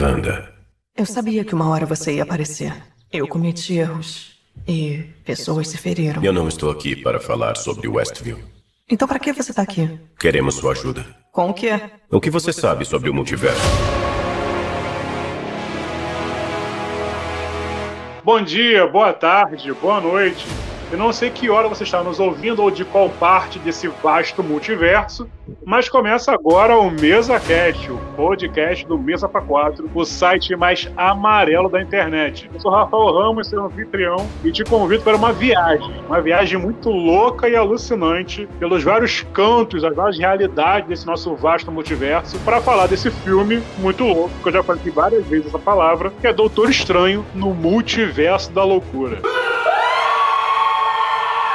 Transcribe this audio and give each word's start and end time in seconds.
Wanda. 0.00 0.52
Eu 0.96 1.06
sabia 1.06 1.44
que 1.44 1.54
uma 1.54 1.68
hora 1.68 1.86
você 1.86 2.14
ia 2.14 2.22
aparecer. 2.22 2.74
Eu 3.12 3.26
cometi 3.28 3.74
erros. 3.74 4.34
E 4.66 5.04
pessoas 5.24 5.68
se 5.68 5.76
feriram. 5.76 6.22
Eu 6.22 6.32
não 6.32 6.48
estou 6.48 6.70
aqui 6.70 6.94
para 6.96 7.18
falar 7.20 7.56
sobre 7.56 7.88
Westview. 7.88 8.38
Então 8.88 9.06
para 9.06 9.18
que 9.18 9.32
você 9.32 9.52
tá 9.52 9.62
aqui? 9.62 9.98
Queremos 10.18 10.54
sua 10.54 10.72
ajuda. 10.72 11.04
Com 11.32 11.50
o 11.50 11.54
quê? 11.54 11.80
O 12.10 12.20
que 12.20 12.30
você 12.30 12.52
sabe 12.52 12.84
sobre 12.84 13.10
o 13.10 13.14
multiverso? 13.14 13.60
Bom 18.22 18.42
dia, 18.42 18.86
boa 18.86 19.12
tarde, 19.12 19.72
boa 19.74 20.00
noite. 20.00 20.46
Eu 20.94 20.98
não 20.98 21.12
sei 21.12 21.28
que 21.28 21.50
hora 21.50 21.66
você 21.68 21.82
está 21.82 22.04
nos 22.04 22.20
ouvindo 22.20 22.62
ou 22.62 22.70
de 22.70 22.84
qual 22.84 23.10
parte 23.10 23.58
desse 23.58 23.88
vasto 23.88 24.44
multiverso, 24.44 25.28
mas 25.66 25.88
começa 25.88 26.30
agora 26.30 26.78
o 26.78 26.88
Mesa 26.88 27.40
Cast, 27.40 27.90
o 27.90 27.98
podcast 28.14 28.86
do 28.86 28.96
Mesa 28.96 29.28
para 29.28 29.40
4, 29.40 29.90
o 29.92 30.04
site 30.04 30.54
mais 30.54 30.88
amarelo 30.96 31.68
da 31.68 31.82
internet. 31.82 32.48
Eu 32.54 32.60
sou 32.60 32.70
Rafael 32.70 33.12
Ramos, 33.12 33.48
seu 33.48 33.64
anfitrião, 33.64 34.24
e 34.44 34.52
te 34.52 34.62
convido 34.62 35.02
para 35.02 35.16
uma 35.16 35.32
viagem, 35.32 36.00
uma 36.06 36.20
viagem 36.20 36.60
muito 36.60 36.90
louca 36.90 37.48
e 37.48 37.56
alucinante 37.56 38.48
pelos 38.60 38.84
vários 38.84 39.22
cantos, 39.32 39.82
as 39.82 39.96
várias 39.96 40.16
realidades 40.16 40.88
desse 40.88 41.06
nosso 41.08 41.34
vasto 41.34 41.72
multiverso, 41.72 42.38
para 42.44 42.60
falar 42.60 42.86
desse 42.86 43.10
filme 43.10 43.60
muito 43.78 44.04
louco, 44.04 44.30
que 44.40 44.48
eu 44.48 44.52
já 44.52 44.62
falei 44.62 44.92
várias 44.92 45.26
vezes 45.26 45.48
essa 45.48 45.58
palavra, 45.58 46.12
que 46.20 46.26
é 46.28 46.32
Doutor 46.32 46.70
Estranho 46.70 47.26
no 47.34 47.52
Multiverso 47.52 48.52
da 48.52 48.62
Loucura. 48.62 49.18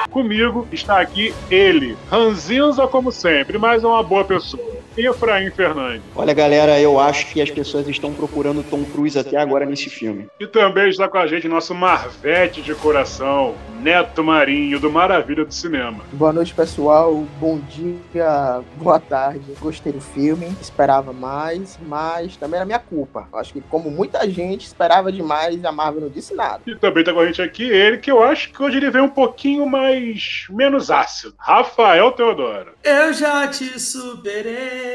Comigo 0.10 0.68
está 0.72 1.00
aqui 1.00 1.34
ele, 1.50 1.96
Ranzinza 2.10 2.88
como 2.88 3.12
sempre, 3.12 3.58
mas 3.58 3.84
é 3.84 3.88
uma 3.88 4.04
boa 4.04 4.24
pessoa. 4.24 4.69
Efraim 5.06 5.50
Fernandes. 5.52 6.02
Olha, 6.16 6.34
galera, 6.34 6.80
eu 6.80 7.00
acho 7.00 7.32
que 7.32 7.42
as 7.42 7.50
pessoas 7.50 7.88
estão 7.88 8.14
procurando 8.14 8.64
Tom 8.64 8.84
Cruise 8.84 9.18
até 9.18 9.38
agora 9.38 9.66
nesse 9.66 9.90
filme. 9.90 10.28
E 10.40 10.48
também 10.48 10.90
está 10.90 11.08
com 11.08 11.18
a 11.18 11.28
gente 11.28 11.48
nosso 11.48 11.74
Marvete 11.74 12.62
de 12.62 12.74
coração, 12.76 13.56
Neto 13.82 14.24
Marinho, 14.24 14.80
do 14.80 14.92
Maravilha 14.92 15.46
do 15.46 15.54
Cinema. 15.54 16.04
Boa 16.12 16.34
noite, 16.34 16.54
pessoal. 16.54 17.26
Bom 17.40 17.60
dia, 17.70 18.62
boa 18.76 19.00
tarde. 19.00 19.54
Gostei 19.60 19.94
do 19.94 20.02
filme, 20.02 20.48
esperava 20.62 21.14
mais, 21.14 21.80
mas 21.88 22.36
também 22.36 22.58
era 22.58 22.66
minha 22.66 22.80
culpa. 22.80 23.28
Acho 23.34 23.54
que, 23.54 23.62
como 23.62 23.90
muita 23.90 24.30
gente 24.30 24.66
esperava 24.66 25.12
demais, 25.12 25.64
a 25.64 25.72
Marvel 25.72 26.02
não 26.02 26.10
disse 26.10 26.34
nada. 26.34 26.62
E 26.68 26.76
também 26.76 27.02
está 27.02 27.14
com 27.14 27.20
a 27.20 27.26
gente 27.26 27.42
aqui 27.42 27.64
ele, 27.64 27.98
que 27.98 28.12
eu 28.12 28.24
acho 28.24 28.52
que 28.52 28.62
hoje 28.62 28.78
ele 28.78 28.90
veio 28.90 29.06
um 29.06 29.10
pouquinho 29.10 29.66
mais. 29.66 30.46
menos 30.50 30.92
ácido. 30.92 31.34
Rafael 31.38 32.12
Teodoro. 32.12 32.74
Eu 32.84 33.14
já 33.14 33.48
te 33.48 33.80
superei, 33.80 34.89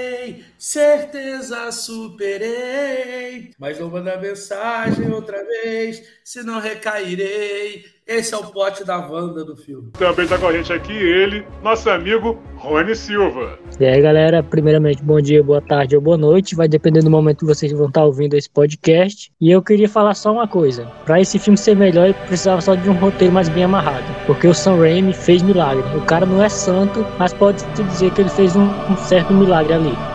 certeza 0.59 1.71
superei. 1.73 3.53
Mas 3.59 3.79
não 3.79 3.91
manda 3.91 4.17
mensagem 4.19 5.11
outra 5.11 5.45
vez, 5.45 6.03
senão 6.25 6.61
recairei. 6.61 7.94
Esse 8.07 8.35
é 8.35 8.37
o 8.37 8.43
pote 8.43 8.85
da 8.85 8.99
Wanda 8.99 9.43
do 9.47 9.57
filme. 9.57 9.91
Também 9.93 10.25
está 10.25 10.37
com 10.37 10.47
a 10.47 10.53
gente 10.53 10.71
aqui 10.71 10.93
ele, 10.93 11.43
nosso 11.63 11.89
amigo 11.89 12.39
Rony 12.57 12.95
Silva. 12.95 13.59
E 13.81 13.87
aí, 13.87 13.99
galera, 14.03 14.43
primeiramente, 14.43 15.03
bom 15.03 15.19
dia, 15.23 15.43
boa 15.43 15.63
tarde 15.63 15.97
ou 15.97 16.03
boa 16.03 16.19
noite. 16.19 16.55
Vai 16.55 16.69
depender 16.69 17.01
do 17.01 17.09
momento 17.09 17.39
que 17.39 17.47
vocês 17.47 17.73
vão 17.73 17.89
estar 17.89 18.05
ouvindo 18.05 18.35
esse 18.35 18.51
podcast. 18.51 19.33
E 19.41 19.51
eu 19.51 19.63
queria 19.63 19.89
falar 19.89 20.13
só 20.13 20.31
uma 20.31 20.47
coisa. 20.47 20.85
Para 21.07 21.19
esse 21.19 21.39
filme 21.39 21.57
ser 21.57 21.77
melhor, 21.77 22.05
ele 22.05 22.15
precisava 22.27 22.61
só 22.61 22.75
de 22.75 22.91
um 22.91 22.93
roteiro 22.93 23.33
mais 23.33 23.49
bem 23.49 23.65
amarrado. 23.65 24.05
Porque 24.27 24.47
o 24.47 24.53
Sam 24.53 24.77
Raimi 24.77 25.15
fez 25.15 25.41
milagre. 25.41 25.83
O 25.97 26.03
cara 26.03 26.27
não 26.27 26.43
é 26.43 26.51
santo, 26.51 27.07
mas 27.19 27.33
pode-se 27.33 27.67
dizer 27.85 28.13
que 28.13 28.21
ele 28.21 28.29
fez 28.31 28.55
um, 28.55 28.69
um 28.93 28.97
certo 28.99 29.33
milagre 29.33 29.73
ali. 29.73 30.14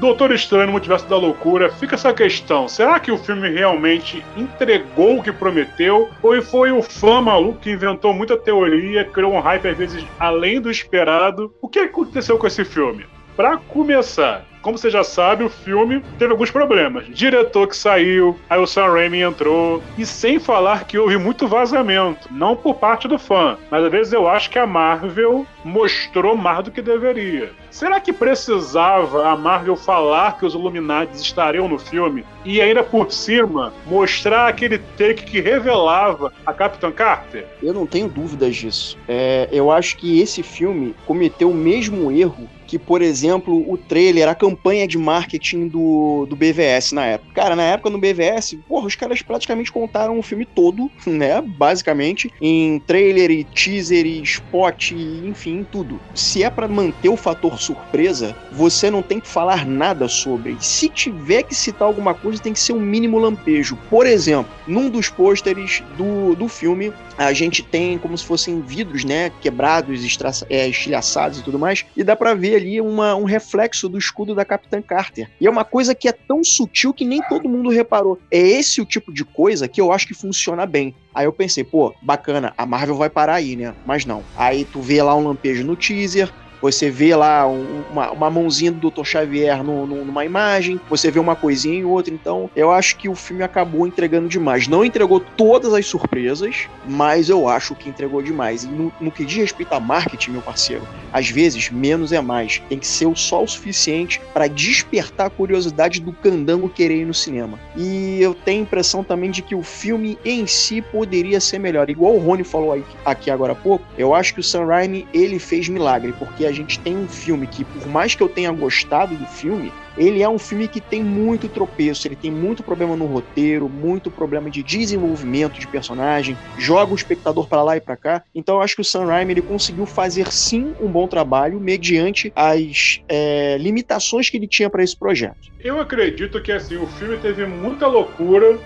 Doutor 0.00 0.32
Estranho 0.32 0.64
no 0.64 0.72
Multiverso 0.72 1.06
da 1.06 1.16
Loucura, 1.18 1.70
fica 1.70 1.94
essa 1.94 2.10
questão: 2.14 2.66
será 2.66 2.98
que 2.98 3.12
o 3.12 3.18
filme 3.18 3.50
realmente 3.50 4.24
entregou 4.34 5.18
o 5.18 5.22
que 5.22 5.30
prometeu? 5.30 6.08
Ou 6.22 6.40
foi 6.40 6.72
o 6.72 6.80
fã 6.80 7.20
maluco 7.20 7.58
que 7.58 7.70
inventou 7.70 8.14
muita 8.14 8.34
teoria, 8.34 9.04
criou 9.04 9.34
um 9.34 9.40
hype 9.40 9.68
às 9.68 9.76
vezes 9.76 10.06
além 10.18 10.58
do 10.58 10.70
esperado? 10.70 11.54
O 11.60 11.68
que 11.68 11.80
aconteceu 11.80 12.38
com 12.38 12.46
esse 12.46 12.64
filme? 12.64 13.04
Para 13.36 13.56
começar, 13.56 14.44
como 14.62 14.76
você 14.76 14.90
já 14.90 15.02
sabe, 15.02 15.42
o 15.42 15.48
filme 15.48 16.02
teve 16.18 16.32
alguns 16.32 16.50
problemas. 16.50 17.06
Diretor 17.08 17.66
que 17.66 17.76
saiu, 17.76 18.38
aí 18.48 18.60
o 18.60 18.66
Sam 18.66 18.92
Raimi 18.92 19.22
entrou, 19.22 19.82
e 19.96 20.04
sem 20.04 20.38
falar 20.38 20.84
que 20.84 20.98
houve 20.98 21.16
muito 21.16 21.48
vazamento, 21.48 22.28
não 22.30 22.54
por 22.54 22.74
parte 22.74 23.08
do 23.08 23.18
fã, 23.18 23.56
mas 23.70 23.84
às 23.84 23.90
vezes 23.90 24.12
eu 24.12 24.28
acho 24.28 24.50
que 24.50 24.58
a 24.58 24.66
Marvel 24.66 25.46
mostrou 25.64 26.36
mais 26.36 26.64
do 26.64 26.70
que 26.70 26.82
deveria. 26.82 27.52
Será 27.70 28.00
que 28.00 28.12
precisava 28.12 29.28
a 29.28 29.36
Marvel 29.36 29.76
falar 29.76 30.36
que 30.36 30.44
os 30.44 30.54
Illuminati 30.54 31.16
estariam 31.16 31.68
no 31.68 31.78
filme 31.78 32.24
e 32.44 32.60
ainda 32.60 32.82
por 32.82 33.10
cima 33.12 33.72
mostrar 33.86 34.48
aquele 34.48 34.78
take 34.98 35.22
que 35.22 35.40
revelava 35.40 36.32
a 36.44 36.52
Capitã 36.52 36.90
Carter? 36.90 37.46
Eu 37.62 37.72
não 37.72 37.86
tenho 37.86 38.08
dúvidas 38.08 38.56
disso. 38.56 38.98
É, 39.08 39.48
eu 39.52 39.70
acho 39.70 39.96
que 39.96 40.20
esse 40.20 40.42
filme 40.42 40.94
cometeu 41.06 41.50
o 41.50 41.54
mesmo 41.54 42.10
erro 42.10 42.48
que, 42.70 42.78
por 42.78 43.02
exemplo, 43.02 43.68
o 43.68 43.76
trailer, 43.76 44.28
a 44.28 44.34
campanha 44.34 44.86
de 44.86 44.96
marketing 44.96 45.66
do, 45.66 46.24
do 46.26 46.36
BVS 46.36 46.92
na 46.92 47.04
época. 47.04 47.32
Cara, 47.34 47.56
na 47.56 47.64
época 47.64 47.90
no 47.90 47.98
BVS, 47.98 48.56
porra, 48.68 48.86
os 48.86 48.94
caras 48.94 49.22
praticamente 49.22 49.72
contaram 49.72 50.16
o 50.16 50.22
filme 50.22 50.46
todo, 50.46 50.88
né? 51.04 51.40
Basicamente, 51.40 52.32
em 52.40 52.78
trailer 52.78 53.28
e 53.32 53.42
teaser 53.42 54.06
e 54.06 54.22
spot, 54.22 54.92
e, 54.92 55.26
enfim, 55.26 55.66
tudo. 55.68 56.00
Se 56.14 56.44
é 56.44 56.48
para 56.48 56.68
manter 56.68 57.08
o 57.08 57.16
fator 57.16 57.60
surpresa, 57.60 58.36
você 58.52 58.88
não 58.88 59.02
tem 59.02 59.18
que 59.18 59.26
falar 59.26 59.66
nada 59.66 60.06
sobre. 60.06 60.56
Se 60.60 60.88
tiver 60.88 61.42
que 61.42 61.56
citar 61.56 61.88
alguma 61.88 62.14
coisa, 62.14 62.40
tem 62.40 62.52
que 62.52 62.60
ser 62.60 62.72
um 62.72 62.80
mínimo 62.80 63.18
lampejo. 63.18 63.76
Por 63.90 64.06
exemplo, 64.06 64.52
num 64.64 64.88
dos 64.88 65.08
pôsteres 65.08 65.82
do, 65.98 66.36
do 66.36 66.46
filme, 66.46 66.92
a 67.26 67.34
gente 67.34 67.62
tem 67.62 67.98
como 67.98 68.16
se 68.16 68.24
fossem 68.24 68.62
vidros, 68.62 69.04
né? 69.04 69.28
Quebrados, 69.28 70.00
é, 70.48 70.66
estilhaçados 70.66 71.38
e 71.38 71.42
tudo 71.42 71.58
mais, 71.58 71.84
e 71.94 72.02
dá 72.02 72.16
pra 72.16 72.32
ver 72.32 72.56
ali 72.56 72.80
uma, 72.80 73.14
um 73.14 73.24
reflexo 73.24 73.88
do 73.90 73.98
escudo 73.98 74.34
da 74.34 74.44
Capitã 74.44 74.80
Carter. 74.80 75.30
E 75.38 75.46
é 75.46 75.50
uma 75.50 75.64
coisa 75.64 75.94
que 75.94 76.08
é 76.08 76.12
tão 76.12 76.42
sutil 76.42 76.94
que 76.94 77.04
nem 77.04 77.20
todo 77.28 77.48
mundo 77.48 77.68
reparou. 77.68 78.18
É 78.30 78.38
esse 78.38 78.80
o 78.80 78.86
tipo 78.86 79.12
de 79.12 79.24
coisa 79.24 79.68
que 79.68 79.80
eu 79.80 79.92
acho 79.92 80.06
que 80.06 80.14
funciona 80.14 80.64
bem. 80.64 80.94
Aí 81.14 81.26
eu 81.26 81.32
pensei, 81.32 81.62
pô, 81.62 81.94
bacana, 82.02 82.54
a 82.56 82.64
Marvel 82.64 82.96
vai 82.96 83.10
parar 83.10 83.34
aí, 83.34 83.54
né? 83.54 83.74
Mas 83.84 84.06
não. 84.06 84.24
Aí 84.34 84.64
tu 84.64 84.80
vê 84.80 85.02
lá 85.02 85.14
um 85.14 85.24
lampejo 85.24 85.64
no 85.64 85.76
teaser, 85.76 86.32
você 86.60 86.90
vê 86.90 87.14
lá 87.14 87.46
um, 87.46 87.82
uma, 87.90 88.10
uma 88.10 88.30
mãozinha 88.30 88.70
do 88.72 88.90
Dr. 88.90 89.04
Xavier 89.04 89.62
no, 89.62 89.86
no, 89.86 90.04
numa 90.04 90.24
imagem, 90.24 90.80
você 90.88 91.10
vê 91.10 91.18
uma 91.18 91.36
coisinha 91.36 91.78
em 91.78 91.84
outra. 91.84 92.12
Então, 92.12 92.50
eu 92.54 92.70
acho 92.70 92.96
que 92.96 93.08
o 93.08 93.14
filme 93.14 93.42
acabou 93.42 93.86
entregando 93.86 94.28
demais. 94.28 94.68
Não 94.68 94.84
entregou 94.84 95.20
todas 95.20 95.72
as 95.72 95.86
surpresas, 95.86 96.68
mas 96.86 97.28
eu 97.28 97.48
acho 97.48 97.74
que 97.74 97.88
entregou 97.88 98.22
demais. 98.22 98.64
E 98.64 98.68
no, 98.68 98.92
no 99.00 99.10
que 99.10 99.24
diz 99.24 99.38
respeito 99.38 99.72
a 99.72 99.80
marketing, 99.80 100.32
meu 100.32 100.42
parceiro, 100.42 100.86
às 101.12 101.28
vezes 101.28 101.70
menos 101.70 102.12
é 102.12 102.20
mais. 102.20 102.62
Tem 102.68 102.78
que 102.78 102.86
ser 102.86 103.10
só 103.16 103.42
o 103.42 103.48
suficiente 103.48 104.20
para 104.32 104.46
despertar 104.46 105.26
a 105.26 105.30
curiosidade 105.30 106.00
do 106.00 106.12
candango 106.12 106.68
querer 106.68 107.00
ir 107.00 107.06
no 107.06 107.14
cinema. 107.14 107.58
E 107.76 108.20
eu 108.20 108.34
tenho 108.34 108.60
a 108.60 108.62
impressão 108.62 109.02
também 109.02 109.30
de 109.30 109.42
que 109.42 109.54
o 109.54 109.62
filme 109.62 110.18
em 110.24 110.46
si 110.46 110.82
poderia 110.82 111.40
ser 111.40 111.58
melhor. 111.58 111.88
Igual 111.88 112.14
o 112.14 112.18
Rony 112.18 112.44
falou 112.44 112.82
aqui 113.04 113.30
agora 113.30 113.52
há 113.52 113.56
pouco, 113.56 113.84
eu 113.96 114.14
acho 114.14 114.34
que 114.34 114.40
o 114.40 114.42
Sam 114.42 114.66
Raimi 114.66 115.06
ele 115.12 115.38
fez 115.38 115.68
milagre, 115.68 116.14
porque 116.18 116.46
a 116.50 116.52
gente 116.52 116.80
tem 116.80 116.96
um 116.96 117.08
filme 117.08 117.46
que, 117.46 117.64
por 117.64 117.86
mais 117.88 118.14
que 118.14 118.22
eu 118.22 118.28
tenha 118.28 118.50
gostado 118.52 119.16
do 119.16 119.26
filme, 119.26 119.72
ele 119.96 120.22
é 120.22 120.28
um 120.28 120.38
filme 120.38 120.68
que 120.68 120.80
tem 120.80 121.02
muito 121.02 121.48
tropeço, 121.48 122.06
ele 122.06 122.16
tem 122.16 122.30
muito 122.30 122.62
problema 122.62 122.96
no 122.96 123.06
roteiro, 123.06 123.68
muito 123.68 124.10
problema 124.10 124.50
de 124.50 124.62
desenvolvimento 124.62 125.58
de 125.58 125.66
personagem, 125.68 126.36
joga 126.58 126.92
o 126.92 126.96
espectador 126.96 127.48
para 127.48 127.62
lá 127.62 127.76
e 127.76 127.80
para 127.80 127.96
cá. 127.96 128.22
Então 128.34 128.56
eu 128.56 128.62
acho 128.62 128.74
que 128.74 128.80
o 128.80 128.84
Sam 128.84 129.06
Raimi 129.06 129.32
ele 129.32 129.42
conseguiu 129.42 129.86
fazer 129.86 130.30
sim 130.32 130.74
um 130.80 130.88
bom 130.88 131.06
trabalho 131.06 131.60
mediante 131.60 132.32
as 132.34 133.00
é, 133.08 133.56
limitações 133.58 134.28
que 134.28 134.36
ele 134.36 134.48
tinha 134.48 134.68
para 134.68 134.82
esse 134.82 134.96
projeto. 134.96 135.38
Eu 135.62 135.80
acredito 135.80 136.40
que 136.42 136.52
assim 136.52 136.76
o 136.76 136.86
filme 136.86 137.16
teve 137.18 137.46
muita 137.46 137.86
loucura 137.86 138.58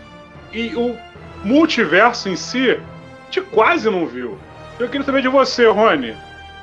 e 0.53 0.75
o 0.75 0.97
multiverso 1.45 2.29
em 2.29 2.37
si 2.37 2.71
a 2.71 3.25
gente 3.25 3.43
quase 3.51 3.91
não 3.91 4.07
viu. 4.07 4.39
Eu 4.79 4.89
queria 4.89 5.05
saber 5.05 5.23
de 5.23 5.29
você, 5.29 5.67
Rony. 5.67 6.15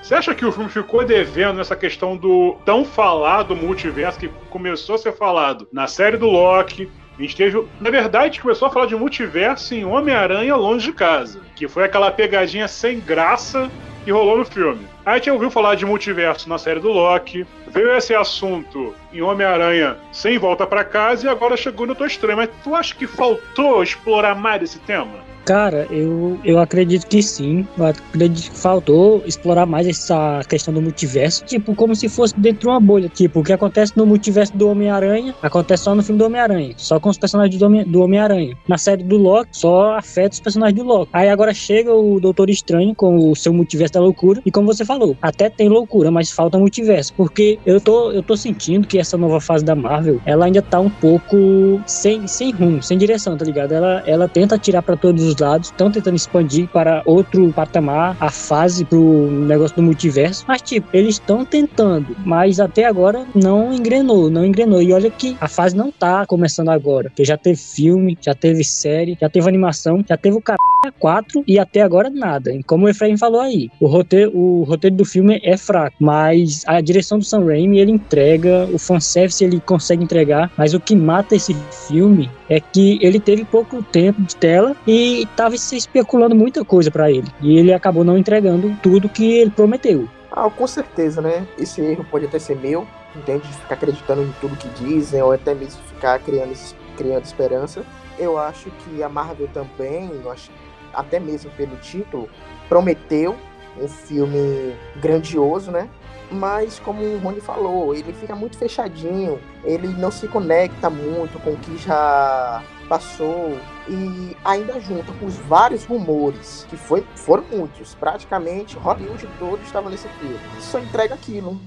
Você 0.02 0.16
acha 0.16 0.34
que 0.34 0.46
o 0.46 0.52
filme 0.52 0.70
ficou 0.70 1.06
devendo 1.06 1.58
nessa 1.58 1.76
questão 1.76 2.18
do 2.18 2.58
tão 2.66 2.84
falado 2.84 3.56
multiverso 3.56 4.20
que 4.20 4.30
começou 4.50 4.96
a 4.96 4.98
ser 4.98 5.14
falado 5.14 5.68
na 5.72 5.88
série 5.88 6.18
do 6.18 6.28
Loki? 6.28 6.90
A 7.18 7.22
gente 7.22 7.36
teve. 7.36 7.64
Na 7.80 7.92
verdade, 7.92 8.42
começou 8.42 8.68
a 8.68 8.72
falar 8.72 8.88
de 8.88 8.96
multiverso 8.96 9.76
em 9.76 9.86
Homem-Aranha 9.86 10.56
Longe 10.56 10.88
de 10.88 10.94
Casa, 10.94 11.42
que 11.56 11.68
foi 11.68 11.84
aquela 11.84 12.10
pegadinha 12.10 12.68
sem 12.68 13.00
graça 13.00 13.70
que 14.04 14.12
rolou 14.12 14.38
no 14.38 14.46
filme. 14.46 14.88
A 15.06 15.16
gente 15.16 15.30
ouviu 15.30 15.52
falar 15.52 15.76
de 15.76 15.86
multiverso 15.86 16.50
na 16.50 16.58
série 16.58 16.80
do 16.80 16.90
Loki, 16.90 17.46
veio 17.68 17.96
esse 17.96 18.16
assunto 18.16 18.96
em 19.14 19.22
Homem-Aranha 19.22 19.98
sem 20.12 20.40
volta 20.40 20.66
para 20.66 20.84
casa 20.84 21.28
e 21.28 21.30
agora 21.30 21.56
chegou 21.56 21.86
no 21.86 21.94
Doutor 21.94 22.08
Estranho. 22.08 22.38
Mas 22.38 22.50
tu 22.64 22.74
acha 22.74 22.96
que 22.96 23.06
faltou 23.06 23.84
explorar 23.84 24.34
mais 24.34 24.64
esse 24.64 24.80
tema? 24.80 25.31
Cara, 25.46 25.88
eu, 25.90 26.40
eu 26.44 26.60
acredito 26.60 27.08
que 27.08 27.22
sim. 27.22 27.68
Eu 27.78 27.86
acredito 27.86 28.52
que 28.52 28.58
faltou 28.58 29.24
explorar 29.26 29.66
mais 29.66 29.88
essa 29.88 30.42
questão 30.48 30.74
do 30.74 30.82
multiverso. 30.82 31.44
Tipo, 31.46 31.76
como 31.76 31.96
se 31.96 32.08
fosse 32.08 32.38
dentro 32.40 32.62
de 32.62 32.68
uma 32.68 32.80
bolha. 32.80 33.10
Tipo, 33.10 33.40
o 33.40 33.44
que 33.44 33.54
acontece 33.54 33.94
no 33.96 34.06
multiverso 34.06 34.56
do 34.56 34.70
Homem-Aranha 34.70 35.34
acontece 35.42 35.84
só 35.84 35.96
no 35.96 36.04
filme 36.04 36.20
do 36.20 36.26
Homem-Aranha. 36.26 36.74
Só 36.78 37.00
com 37.00 37.10
os 37.10 37.18
personagens 37.18 37.60
do 37.88 38.02
Homem-Aranha. 38.02 38.58
Na 38.68 38.78
série 38.78 39.04
do 39.04 39.18
Loki, 39.18 39.50
só 39.52 39.96
afeta 39.98 40.34
os 40.34 40.40
personagens 40.40 40.78
do 40.78 40.86
Loki. 40.86 41.10
Aí 41.14 41.30
agora 41.30 41.54
chega 41.54 41.94
o 41.94 42.20
Doutor 42.20 42.50
Estranho 42.50 42.94
com 42.96 43.32
o 43.32 43.36
seu 43.36 43.54
multiverso 43.54 43.94
da 43.94 44.00
loucura. 44.00 44.42
E 44.46 44.52
como 44.52 44.68
você 44.68 44.86
falou, 44.86 45.18
até 45.22 45.50
tem 45.50 45.70
loucura, 45.70 46.12
mas 46.12 46.32
falta 46.32 46.58
multiverso. 46.58 47.14
Porque 47.16 47.60
eu 47.66 47.82
tô, 47.82 48.12
eu 48.12 48.24
tô 48.24 48.38
sentindo 48.38 48.88
que 48.88 48.98
essa 48.98 49.18
nova 49.18 49.40
fase 49.40 49.64
da 49.66 49.76
Marvel, 49.76 50.22
ela 50.26 50.46
ainda 50.46 50.62
tá 50.62 50.80
um 50.80 50.90
pouco 50.90 51.82
sem, 51.86 52.28
sem 52.28 52.52
rumo, 52.52 52.82
sem 52.82 52.98
direção, 52.98 53.38
tá 53.38 53.46
ligado? 53.46 53.72
Ela, 53.74 54.04
ela 54.06 54.28
tenta 54.28 54.58
tirar 54.58 54.82
para 54.82 54.96
todos 54.96 55.24
os 55.24 55.31
lados, 55.38 55.70
estão 55.70 55.92
tentando 55.92 56.16
expandir 56.16 56.68
para 56.68 57.02
outro 57.06 57.52
patamar 57.54 58.16
a 58.20 58.30
fase 58.30 58.86
pro 58.86 59.30
negócio 59.32 59.76
do 59.76 59.84
multiverso, 59.84 60.46
mas 60.48 60.62
tipo, 60.62 60.88
eles 60.94 61.16
estão 61.16 61.46
tentando, 61.46 62.16
mas 62.26 62.60
até 62.60 62.86
agora 62.86 63.26
não 63.36 63.74
engrenou, 63.74 64.30
não 64.30 64.46
engrenou. 64.46 64.82
E 64.82 64.94
olha 64.94 65.10
que 65.10 65.38
a 65.40 65.48
fase 65.48 65.76
não 65.76 65.92
tá 65.92 66.26
começando 66.26 66.70
agora, 66.70 67.10
porque 67.10 67.26
já 67.26 67.38
teve 67.38 67.58
filme, 67.58 68.18
já 68.22 68.34
teve 68.34 68.64
série, 68.64 69.18
já 69.20 69.30
teve 69.30 69.48
animação, 69.48 70.04
já 70.08 70.18
teve 70.18 70.36
o 70.38 70.42
cara 70.42 70.58
4 71.00 71.44
e 71.48 71.60
até 71.60 71.82
agora 71.82 72.10
nada. 72.10 72.54
E 72.54 72.64
como 72.64 72.86
o 72.86 72.90
Efraim 72.90 73.18
falou 73.18 73.42
aí, 73.42 73.70
o 73.80 73.88
roteiro, 73.88 74.36
o 74.36 74.64
roteiro 74.64 74.96
do 74.96 75.06
filme 75.06 75.40
é 75.44 75.56
fraco, 75.58 75.96
mas 76.00 76.64
a 76.66 76.82
direção 76.82 77.20
do 77.20 77.26
Sam 77.26 77.46
Raimi 77.46 77.80
ele 77.80 77.92
entrega, 77.92 78.68
o 78.74 78.80
fanservice 78.80 79.44
ele 79.44 79.60
consegue 79.60 80.04
entregar, 80.04 80.52
mas 80.58 80.74
o 80.74 80.80
que 80.80 80.96
mata 80.96 81.36
esse 81.36 81.56
filme 81.88 82.30
é 82.52 82.60
que 82.60 83.00
ele 83.02 83.18
teve 83.18 83.46
pouco 83.46 83.82
tempo 83.82 84.22
de 84.22 84.36
tela 84.36 84.76
e 84.86 85.24
estava 85.24 85.56
se 85.58 85.78
especulando 85.78 86.36
muita 86.36 86.66
coisa 86.66 86.92
para 86.92 87.10
ele. 87.10 87.28
E 87.40 87.58
ele 87.58 87.74
acabou 87.74 88.04
não 88.04 88.18
entregando 88.18 88.78
tudo 88.84 89.08
que 89.08 89.38
ele 89.38 89.50
prometeu. 89.50 90.10
Ah, 90.30 90.50
com 90.50 90.68
certeza, 90.68 91.22
né? 91.22 91.48
Esse 91.58 91.80
erro 91.80 92.06
pode 92.12 92.26
até 92.26 92.40
ser 92.40 92.58
meu, 92.58 92.86
entende? 93.16 93.48
De 93.48 93.54
ficar 93.54 93.76
acreditando 93.76 94.24
em 94.24 94.34
tudo 94.42 94.58
que 94.58 94.68
dizem, 94.84 95.22
ou 95.22 95.32
até 95.32 95.56
mesmo 95.56 95.82
ficar 95.84 96.20
criando, 96.20 96.54
criando 96.98 97.24
esperança. 97.24 97.86
Eu 98.20 98.38
acho 98.38 98.70
que 98.70 99.02
a 99.02 99.08
Marvel 99.08 99.48
também, 99.54 100.12
acho 100.30 100.52
até 100.94 101.22
mesmo 101.22 101.50
pelo 101.52 101.78
título, 101.78 102.28
prometeu 102.68 103.38
um 103.82 103.88
filme 103.88 104.74
grandioso, 104.98 105.72
né? 105.72 105.88
Mas 106.32 106.80
como 106.80 107.04
o 107.04 107.20
Rony 107.20 107.42
falou, 107.42 107.94
ele 107.94 108.14
fica 108.14 108.36
muito 108.36 108.58
fechadinho, 108.58 109.40
ele 109.64 109.88
não 109.90 110.10
se 110.10 110.28
conecta 110.28 110.90
muito 110.90 111.40
com 111.40 111.52
o 111.52 111.58
que 111.58 111.78
já 111.78 112.64
passou 112.92 113.58
e 113.88 114.36
ainda 114.44 114.78
junto 114.82 115.14
com 115.14 115.26
os 115.26 115.38
vários 115.38 115.86
rumores, 115.86 116.66
que 116.70 116.76
foi, 116.76 117.06
foram 117.16 117.44
muitos, 117.50 117.96
praticamente 117.96 118.78
Hollywood 118.78 119.30
todo 119.40 119.62
estava 119.64 119.90
nesse 119.90 120.10
filme. 120.10 120.38
Só 120.60 120.78
entrega 120.78 121.16
aquilo, 121.16 121.58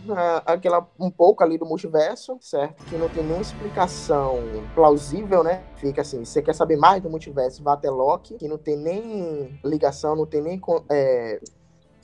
aquela 0.45 0.87
um 1.01 1.11
pouco 1.11 1.43
ali 1.43 1.57
do 1.57 1.65
multiverso, 1.65 2.37
certo? 2.43 2.85
Que 2.85 2.97
não 2.97 3.09
tem 3.09 3.23
nenhuma 3.23 3.41
explicação 3.41 4.39
plausível, 4.75 5.43
né? 5.43 5.63
Fica 5.77 6.03
assim, 6.03 6.27
você 6.27 6.43
quer 6.43 6.55
saber 6.55 6.77
mais 6.77 7.03
do 7.03 7.09
multiverso, 7.09 7.63
vá 7.63 7.73
até 7.73 7.89
Loki, 7.89 8.35
que 8.35 8.47
não 8.47 8.59
tem 8.59 8.77
nem 8.77 9.59
ligação, 9.65 10.15
não 10.15 10.27
tem 10.27 10.43
nem 10.43 10.61
é, 10.91 11.41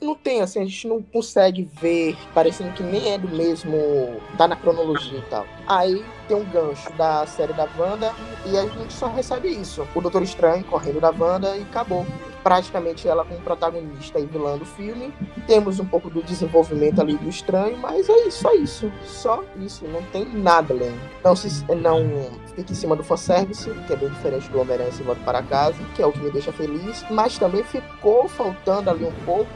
não 0.01 0.15
tem, 0.15 0.41
assim, 0.41 0.59
a 0.59 0.65
gente 0.65 0.87
não 0.87 1.01
consegue 1.01 1.69
ver, 1.79 2.17
parecendo 2.33 2.71
que 2.73 2.81
nem 2.81 3.13
é 3.13 3.17
do 3.17 3.29
mesmo, 3.29 4.19
tá 4.37 4.47
na 4.47 4.55
cronologia 4.55 5.19
e 5.19 5.29
tal. 5.29 5.45
Aí 5.67 6.03
tem 6.27 6.35
um 6.35 6.43
gancho 6.45 6.91
da 6.93 7.25
série 7.27 7.53
da 7.53 7.67
Wanda 7.77 8.11
e 8.45 8.57
a 8.57 8.63
gente 8.63 8.93
só 8.93 9.07
recebe 9.07 9.49
isso. 9.49 9.87
O 9.93 10.01
Doutor 10.01 10.23
Estranho 10.23 10.63
correndo 10.63 10.99
da 10.99 11.11
Wanda 11.11 11.55
e 11.55 11.61
acabou 11.61 12.05
praticamente 12.43 13.07
ela 13.07 13.23
como 13.23 13.39
protagonista 13.41 14.19
e 14.19 14.25
vilã 14.25 14.57
do 14.57 14.65
filme. 14.65 15.13
Temos 15.45 15.79
um 15.79 15.85
pouco 15.85 16.09
do 16.09 16.23
desenvolvimento 16.23 16.99
ali 16.99 17.15
do 17.15 17.29
estranho, 17.29 17.77
mas 17.77 18.09
é 18.09 18.27
isso, 18.27 18.41
só 18.41 18.53
isso. 18.53 18.91
Só 19.05 19.43
isso, 19.63 19.85
não 19.87 20.01
tem 20.03 20.25
nada 20.25 20.73
além. 20.73 20.95
Não, 21.23 21.35
se, 21.35 21.63
não 21.75 22.29
fica 22.55 22.71
em 22.71 22.75
cima 22.75 22.95
do 22.95 23.03
fanservice, 23.03 23.69
que 23.87 23.93
é 23.93 23.95
bem 23.95 24.09
diferente 24.09 24.49
do 24.49 24.59
Homem-Aranha 24.59 24.91
se 24.91 25.03
volta 25.03 25.21
para 25.23 25.41
casa, 25.43 25.77
que 25.95 26.01
é 26.01 26.05
o 26.05 26.11
que 26.11 26.19
me 26.19 26.31
deixa 26.31 26.51
feliz, 26.51 27.03
mas 27.09 27.37
também 27.37 27.63
ficou 27.63 28.27
faltando 28.27 28.89
ali 28.89 29.05
um 29.05 29.25
pouco 29.25 29.49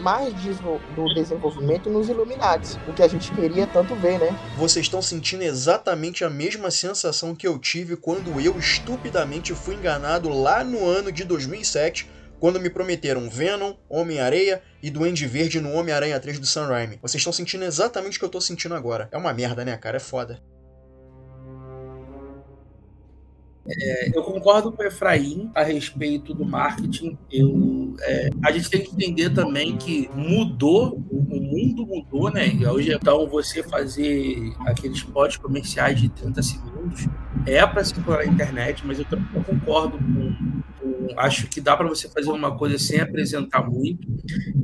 mais 0.00 0.32
do 0.34 1.14
desenvolvimento 1.14 1.90
nos 1.90 2.08
Illuminati, 2.08 2.78
o 2.88 2.92
que 2.92 3.02
a 3.02 3.08
gente 3.08 3.30
queria 3.32 3.66
tanto 3.66 3.94
ver, 3.96 4.18
né? 4.18 4.36
Vocês 4.56 4.86
estão 4.86 5.02
sentindo 5.02 5.42
exatamente 5.42 6.24
a 6.24 6.30
mesma 6.30 6.70
sensação 6.70 7.34
que 7.34 7.46
eu 7.46 7.58
tive 7.58 7.96
quando 7.96 8.40
eu 8.40 8.58
estupidamente 8.58 9.54
fui 9.54 9.74
enganado 9.74 10.28
lá 10.28 10.64
no 10.64 10.84
ano 10.86 11.12
de 11.12 11.24
2007 11.24 12.10
quando 12.42 12.58
me 12.58 12.68
prometeram 12.68 13.30
Venom, 13.30 13.74
Homem-Areia 13.88 14.60
e 14.82 14.90
Duende 14.90 15.28
Verde 15.28 15.60
no 15.60 15.74
Homem-Aranha 15.74 16.18
3 16.18 16.40
do 16.40 16.46
Sam 16.46 16.66
Raimi. 16.66 16.98
Vocês 17.00 17.20
estão 17.20 17.32
sentindo 17.32 17.64
exatamente 17.64 18.16
o 18.16 18.18
que 18.18 18.24
eu 18.24 18.28
tô 18.28 18.40
sentindo 18.40 18.74
agora. 18.74 19.08
É 19.12 19.16
uma 19.16 19.32
merda, 19.32 19.64
né, 19.64 19.76
cara? 19.76 19.98
É 19.98 20.00
foda. 20.00 20.42
É, 23.68 24.16
eu 24.16 24.22
concordo 24.22 24.72
com 24.72 24.82
o 24.82 24.86
Efraim 24.86 25.50
a 25.54 25.62
respeito 25.62 26.34
do 26.34 26.44
marketing. 26.44 27.16
Eu, 27.30 27.94
é, 28.00 28.30
a 28.44 28.50
gente 28.50 28.68
tem 28.68 28.82
que 28.82 28.92
entender 28.92 29.30
também 29.30 29.76
que 29.76 30.10
mudou, 30.14 31.00
o 31.10 31.40
mundo 31.40 31.86
mudou, 31.86 32.30
né? 32.30 32.50
Hoje, 32.68 32.92
então, 32.92 33.26
você 33.28 33.62
fazer 33.62 34.52
aqueles 34.66 34.98
spots 34.98 35.36
comerciais 35.36 36.00
de 36.00 36.08
30 36.08 36.42
segundos 36.42 37.06
é 37.46 37.64
para 37.66 37.84
circular 37.84 38.18
na 38.18 38.32
internet, 38.32 38.84
mas 38.84 38.98
eu 38.98 39.04
também 39.04 39.42
concordo 39.42 39.96
com 39.98 40.62
acho 41.16 41.46
que 41.48 41.60
dá 41.60 41.76
para 41.76 41.88
você 41.88 42.08
fazer 42.08 42.30
uma 42.30 42.56
coisa 42.56 42.78
sem 42.78 43.00
apresentar 43.00 43.68
muito. 43.68 44.06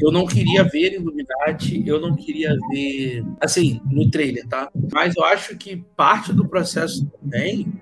Eu 0.00 0.10
não 0.12 0.26
queria 0.26 0.64
ver 0.64 0.94
Illuminati, 0.94 1.82
eu 1.86 2.00
não 2.00 2.14
queria 2.14 2.54
ver, 2.70 3.24
assim, 3.40 3.80
no 3.90 4.10
trailer, 4.10 4.46
tá? 4.46 4.70
Mas 4.92 5.16
eu 5.16 5.24
acho 5.24 5.56
que 5.56 5.76
parte 5.96 6.32
do 6.32 6.48
processo 6.48 7.06
também 7.06 7.72